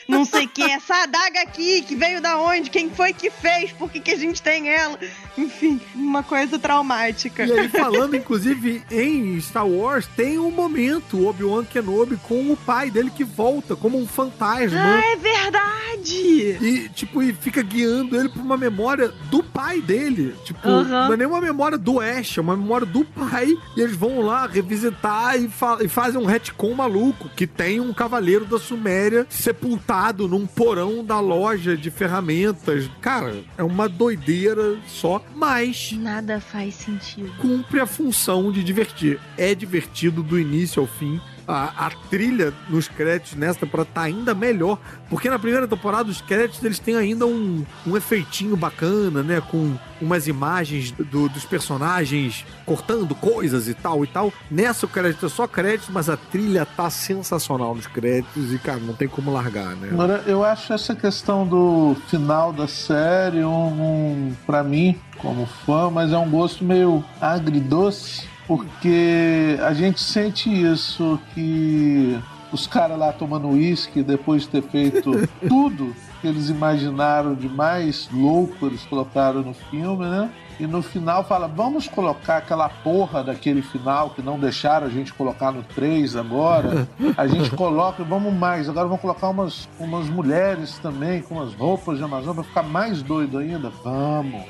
não 0.08 0.26
sei 0.26 0.46
o 0.46 0.50
que. 0.50 0.64
Essa 0.64 1.04
adaga 1.04 1.42
aqui, 1.42 1.82
que 1.82 1.96
veio 1.96 2.22
da 2.22 2.38
onde? 2.38 2.70
Quem 2.70 2.90
foi 2.90 3.14
que 3.14 3.30
fez? 3.30 3.72
Por 3.72 3.90
que, 3.92 4.00
que 4.00 4.12
a 4.12 4.18
gente 4.18 4.42
tem 4.42 4.70
ela? 4.70 4.98
Enfim, 5.38 5.80
uma 5.96 6.24
coisa 6.24 6.58
traumática. 6.60 7.46
E 7.46 7.52
aí, 7.52 7.68
falando, 7.70 8.16
inclusive, 8.16 8.84
em 8.92 9.40
Star 9.42 9.68
Wars, 9.68 10.08
tem 10.16 10.38
um 10.40 10.52
momento, 10.52 11.18
o 11.18 11.28
Obi-Wan 11.28 11.64
Kenobi 11.66 12.18
com 12.18 12.52
o 12.52 12.58
pai 12.58 12.90
dele 12.92 13.10
que 13.10 13.24
volta 13.24 13.76
como 13.76 13.98
um 13.98 14.08
fantasma. 14.08 14.78
Ah, 14.80 15.02
é 15.14 15.16
verdade! 15.16 16.58
E, 16.62 16.90
tipo, 16.94 17.22
e 17.22 17.34
fica 17.34 17.62
guiando 17.62 18.16
ele 18.20 18.30
pra 18.30 18.42
uma 18.42 18.58
memória 18.58 19.10
do 19.30 19.44
pai 19.44 19.82
dele. 19.82 20.36
Tipo, 20.44 20.68
Aham. 20.68 21.06
não 21.08 21.14
é 21.14 21.18
nem 21.18 21.28
uma 21.28 21.42
memória 21.42 21.78
do 21.78 22.00
Ash, 22.00 22.38
é 22.38 22.42
uma 22.42 22.56
memória 22.58 22.86
do 22.88 23.04
pai. 23.06 23.48
E 23.78 23.82
eles 23.82 23.96
vão 23.96 24.22
lá 24.22 24.48
revisitar 24.48 25.38
e, 25.42 25.48
fa- 25.48 25.78
e 25.82 25.88
fazem 25.88 26.20
um 26.20 26.26
retcon 26.26 26.74
maluco, 26.74 27.30
que 27.36 27.46
tem 27.48 27.80
um 27.80 27.94
cavaleiro 27.94 28.46
da 28.46 28.60
Suméria 28.60 29.26
sepultado 29.32 30.28
num 30.28 30.46
porão 30.46 31.04
da 31.04 31.20
loja 31.20 31.76
de 31.78 31.90
ferramentas. 31.90 32.90
Cara, 33.02 33.44
é 33.58 33.64
uma 33.64 33.88
doideira 33.88 34.78
só, 34.86 35.24
mas 35.36 35.94
Nada 35.94 36.40
faz 36.40 36.76
sentido. 36.76 37.32
cumpre 37.40 37.80
a 37.80 37.86
função 37.88 38.52
de 38.52 38.64
divertir. 38.64 39.20
É 39.38 39.56
divertido 39.56 40.22
do 40.22 40.38
início 40.38 40.82
ao 40.82 40.88
fim. 40.88 41.20
A, 41.48 41.88
a 41.88 41.90
trilha 42.10 42.54
nos 42.70 42.88
créditos 42.88 43.34
nessa 43.36 43.60
temporada 43.62 43.90
tá 43.94 44.02
ainda 44.02 44.34
melhor. 44.34 44.78
Porque 45.10 45.30
na 45.30 45.38
primeira 45.40 45.68
temporada 45.68 46.10
os 46.10 46.22
créditos 46.22 46.64
eles 46.64 46.80
têm 46.80 46.96
ainda 46.96 47.26
um, 47.26 47.66
um 47.86 47.98
efeitinho 47.98 48.56
bacana, 48.56 49.22
né? 49.24 49.42
Com 49.52 49.76
umas 50.02 50.28
imagens 50.28 50.92
do- 50.92 51.30
dos 51.30 51.44
personagens 51.46 52.46
cortando 52.66 53.14
coisas 53.14 53.68
e 53.68 53.74
tal 53.74 54.04
e 54.04 54.08
tal. 54.08 54.34
Nessa 54.50 54.86
o 54.86 54.90
crédito 54.90 55.26
é 55.26 55.30
só 55.30 55.46
crédito, 55.48 55.92
mas 55.92 56.10
a 56.10 56.16
trilha 56.18 56.66
tá 56.66 56.90
sensacional 56.90 57.76
nos 57.76 57.88
créditos 57.88 58.54
e, 58.54 58.58
cara, 58.58 58.80
não 58.80 58.94
tem 58.94 59.08
como 59.08 59.32
largar, 59.32 59.76
né? 59.76 59.90
Agora, 59.92 60.24
eu 60.26 60.44
acho 60.44 60.74
essa 60.74 60.96
questão 60.96 61.46
do 61.46 61.96
final 62.08 62.54
da 62.54 62.68
série 62.68 63.44
um, 63.44 63.52
um 63.52 64.34
para 64.46 64.64
mim, 64.64 64.98
como 65.18 65.46
fã, 65.66 65.90
mas 65.90 66.12
é 66.12 66.18
um 66.18 66.30
gosto 66.30 66.64
meio 66.64 67.04
agridoce, 67.20 68.28
porque 68.48 69.58
a 69.62 69.74
gente 69.74 70.02
sente 70.02 70.50
isso 70.50 71.20
que 71.34 72.20
os 72.52 72.68
caras 72.68 72.98
lá 72.98 73.14
tomando 73.14 73.50
uísque 73.50 74.04
depois 74.04 74.44
de 74.44 74.50
ter 74.50 74.64
feito 74.64 75.12
tudo 75.48 75.96
que 76.20 76.28
eles 76.28 76.50
imaginaram 76.50 77.34
de 77.34 77.48
mais 77.48 78.10
louco 78.12 78.68
eles 78.68 78.84
colocaram 78.86 79.42
no 79.42 79.54
filme, 79.54 80.06
né? 80.06 80.30
E 80.60 80.68
no 80.68 80.82
final 80.82 81.24
fala, 81.24 81.48
vamos 81.48 81.88
colocar 81.88 82.38
aquela 82.38 82.70
porra 82.70 83.24
daquele 83.24 83.62
final 83.62 84.12
que 84.12 84.22
não 84.22 84.40
deixaram 84.40 84.88
a 84.88 84.90
gente 84.90 85.14
colocar 85.14 85.52
no 85.52 85.64
3 85.64 86.16
agora. 86.16 86.88
A 87.18 87.28
gente 87.28 87.52
coloca, 87.56 88.04
vamos 88.04 88.34
mais, 88.34 88.70
agora 88.70 88.88
vamos 88.88 89.02
colocar 89.02 89.30
umas, 89.30 89.68
umas 89.80 90.08
mulheres 90.08 90.78
também 90.80 91.22
com 91.22 91.36
umas 91.36 91.54
roupas 91.54 91.98
de 91.98 92.04
Amazônia 92.04 92.36
pra 92.36 92.44
ficar 92.44 92.64
mais 92.64 93.02
doido 93.02 93.38
ainda. 93.38 93.72
Vamos. 93.84 94.44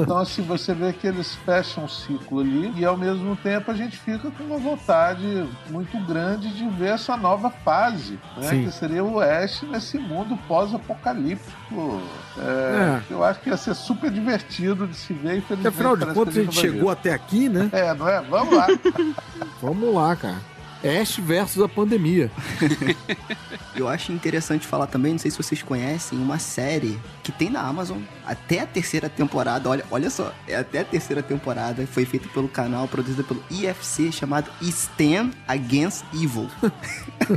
Então 0.00 0.18
assim, 0.18 0.42
você 0.42 0.74
vê 0.74 0.92
que 0.92 1.06
eles 1.06 1.34
fecham 1.36 1.84
um 1.84 1.88
ciclo 1.88 2.40
ali 2.40 2.72
e 2.76 2.84
ao 2.84 2.96
mesmo 2.96 3.36
tempo 3.36 3.70
a 3.70 3.74
gente 3.74 3.96
fica 3.96 4.30
com 4.30 4.44
uma 4.44 4.58
vontade 4.58 5.48
muito 5.70 5.98
grande 6.06 6.48
de 6.54 6.68
ver 6.68 6.94
essa 6.94 7.16
nova 7.16 7.50
fase, 7.50 8.18
né? 8.36 8.48
Que 8.64 8.72
seria 8.72 9.02
o 9.04 9.20
Ash 9.20 9.62
nesse 9.62 9.98
mundo 9.98 10.38
pós-apocalíptico. 10.46 12.02
É, 12.38 13.00
É. 13.00 13.02
Eu 13.10 13.24
acho 13.24 13.40
que 13.40 13.50
ia 13.50 13.56
ser 13.56 13.74
super 13.74 14.10
divertido 14.10 14.86
de 14.86 14.96
se 14.96 15.12
ver. 15.12 15.36
Infelizmente, 15.44 15.68
afinal 15.68 15.96
de 15.96 16.06
contas 16.06 16.36
a 16.36 16.40
gente 16.42 16.54
vai 16.54 16.62
chegou 16.64 16.90
até 16.90 17.12
aqui, 17.12 17.48
né? 17.48 17.68
É, 17.72 17.94
não 17.94 18.08
é? 18.08 18.20
Vamos 18.22 18.54
lá. 18.54 18.66
Vamos 19.60 19.94
lá, 19.94 20.16
cara. 20.16 20.53
Ash 20.84 21.16
versus 21.16 21.62
a 21.62 21.68
pandemia. 21.68 22.30
Eu 23.74 23.88
acho 23.88 24.12
interessante 24.12 24.66
falar 24.66 24.86
também, 24.86 25.12
não 25.12 25.18
sei 25.18 25.30
se 25.30 25.36
vocês 25.36 25.62
conhecem, 25.62 26.16
uma 26.16 26.38
série 26.38 26.98
que 27.24 27.32
tem 27.32 27.50
na 27.50 27.60
Amazon 27.60 27.98
até 28.24 28.60
a 28.60 28.66
terceira 28.66 29.08
temporada. 29.08 29.68
Olha, 29.68 29.84
olha 29.90 30.10
só, 30.10 30.32
é 30.46 30.54
até 30.54 30.80
a 30.80 30.84
terceira 30.84 31.22
temporada. 31.22 31.84
Foi 31.86 32.04
feita 32.04 32.28
pelo 32.28 32.48
canal, 32.48 32.86
produzida 32.86 33.24
pelo 33.24 33.42
IFC, 33.50 34.12
chamado 34.12 34.50
Stand 34.60 35.30
Against 35.48 36.04
Evil. 36.12 36.48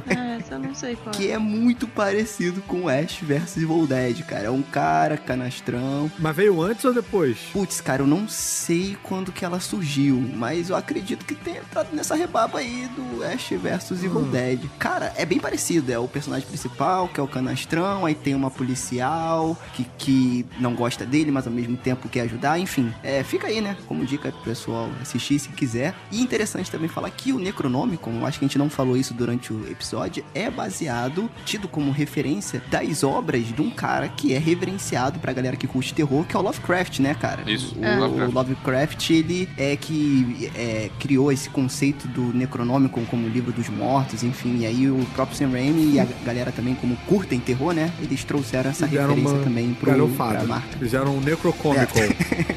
É, 0.09 0.35
essa 0.35 0.55
eu 0.55 0.59
não 0.59 0.75
sei 0.75 0.97
qual. 0.97 1.15
que 1.15 1.31
é 1.31 1.37
muito 1.37 1.87
parecido 1.87 2.61
com 2.63 2.89
Ash 2.89 3.19
vs 3.21 3.55
Evil 3.55 3.87
Dead, 3.87 4.21
cara. 4.25 4.47
É 4.47 4.49
um 4.49 4.61
cara 4.61 5.15
canastrão. 5.15 6.11
Mas 6.19 6.35
veio 6.35 6.61
antes 6.61 6.83
ou 6.83 6.93
depois? 6.93 7.37
Putz, 7.53 7.79
cara, 7.79 8.01
eu 8.01 8.07
não 8.07 8.27
sei 8.27 8.97
quando 9.01 9.31
que 9.31 9.45
ela 9.45 9.61
surgiu, 9.61 10.19
mas 10.35 10.69
eu 10.69 10.75
acredito 10.75 11.23
que 11.23 11.35
tenha 11.35 11.59
entrado 11.59 11.95
nessa 11.95 12.15
rebaba 12.15 12.59
aí 12.59 12.89
do 12.97 13.23
Ash 13.23 13.36
vs 13.37 14.03
Evil 14.03 14.23
Dead. 14.23 14.59
Cara, 14.79 15.13
é 15.15 15.25
bem 15.25 15.39
parecido. 15.39 15.91
É 15.91 15.99
o 15.99 16.07
personagem 16.07 16.47
principal, 16.47 17.07
que 17.07 17.19
é 17.19 17.23
o 17.23 17.27
canastrão, 17.27 18.05
aí 18.05 18.15
tem 18.15 18.35
uma 18.35 18.49
policial 18.49 19.57
que, 19.73 19.85
que 19.97 20.45
não 20.59 20.73
gosta 20.73 21.05
dele, 21.05 21.31
mas 21.31 21.47
ao 21.47 21.53
mesmo 21.53 21.77
tempo 21.77 22.09
quer 22.09 22.21
ajudar. 22.21 22.59
Enfim, 22.59 22.93
é, 23.03 23.23
fica 23.23 23.47
aí, 23.47 23.61
né? 23.61 23.77
Como 23.87 24.05
dica 24.05 24.31
pro 24.31 24.41
pessoal 24.41 24.89
assistir 25.01 25.39
se 25.39 25.49
quiser. 25.49 25.93
E 26.11 26.21
interessante 26.21 26.71
também 26.71 26.87
falar 26.87 27.09
que 27.09 27.31
o 27.31 27.39
Necronômico, 27.39 28.09
acho 28.25 28.39
que 28.39 28.45
a 28.45 28.47
gente 28.47 28.57
não 28.57 28.69
falou 28.69 28.97
isso 28.97 29.13
durante 29.13 29.53
o 29.53 29.67
episódio, 29.69 30.23
é 30.33 30.49
baseado, 30.49 31.29
tido 31.45 31.67
como 31.67 31.91
referência 31.91 32.61
das 32.69 33.03
obras 33.03 33.45
de 33.47 33.61
um 33.61 33.69
cara 33.69 34.07
que 34.07 34.33
é 34.33 34.37
reverenciado 34.37 35.19
pra 35.19 35.33
galera 35.33 35.55
que 35.55 35.67
curte 35.67 35.93
terror, 35.93 36.25
que 36.25 36.35
é 36.35 36.39
o 36.39 36.41
Lovecraft, 36.41 36.99
né, 36.99 37.13
cara? 37.13 37.49
Isso, 37.49 37.75
O, 37.77 37.85
é. 37.85 38.25
o 38.27 38.31
Lovecraft, 38.31 39.09
ele 39.09 39.49
é 39.57 39.75
que 39.75 40.49
é, 40.55 40.89
criou 40.99 41.31
esse 41.31 41.49
conceito 41.49 42.07
do 42.07 42.33
Necronômico 42.33 43.01
como 43.09 43.26
livro 43.29 43.51
dos 43.51 43.69
mortos, 43.69 44.23
enfim. 44.23 44.59
E 44.59 44.65
aí 44.65 44.89
o 44.89 45.05
próprio 45.13 45.37
Sam 45.37 45.49
Raimi 45.49 45.93
e 45.93 45.99
a 45.99 46.07
galera 46.25 46.51
também, 46.51 46.75
como 46.75 46.95
curtem 47.07 47.39
terror, 47.39 47.73
né? 47.73 47.91
Eles 48.01 48.23
trouxeram 48.23 48.69
essa 48.69 48.85
referência 48.85 49.29
uma 49.29 49.43
também 49.43 49.73
pro, 49.73 49.85
pra 49.85 49.91
galhofada. 49.91 50.43
marca. 50.45 50.77
Fizeram 50.77 51.15
um 51.15 51.21
Necrocomical. 51.21 51.87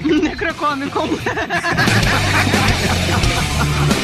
Necrocômico. 0.22 1.00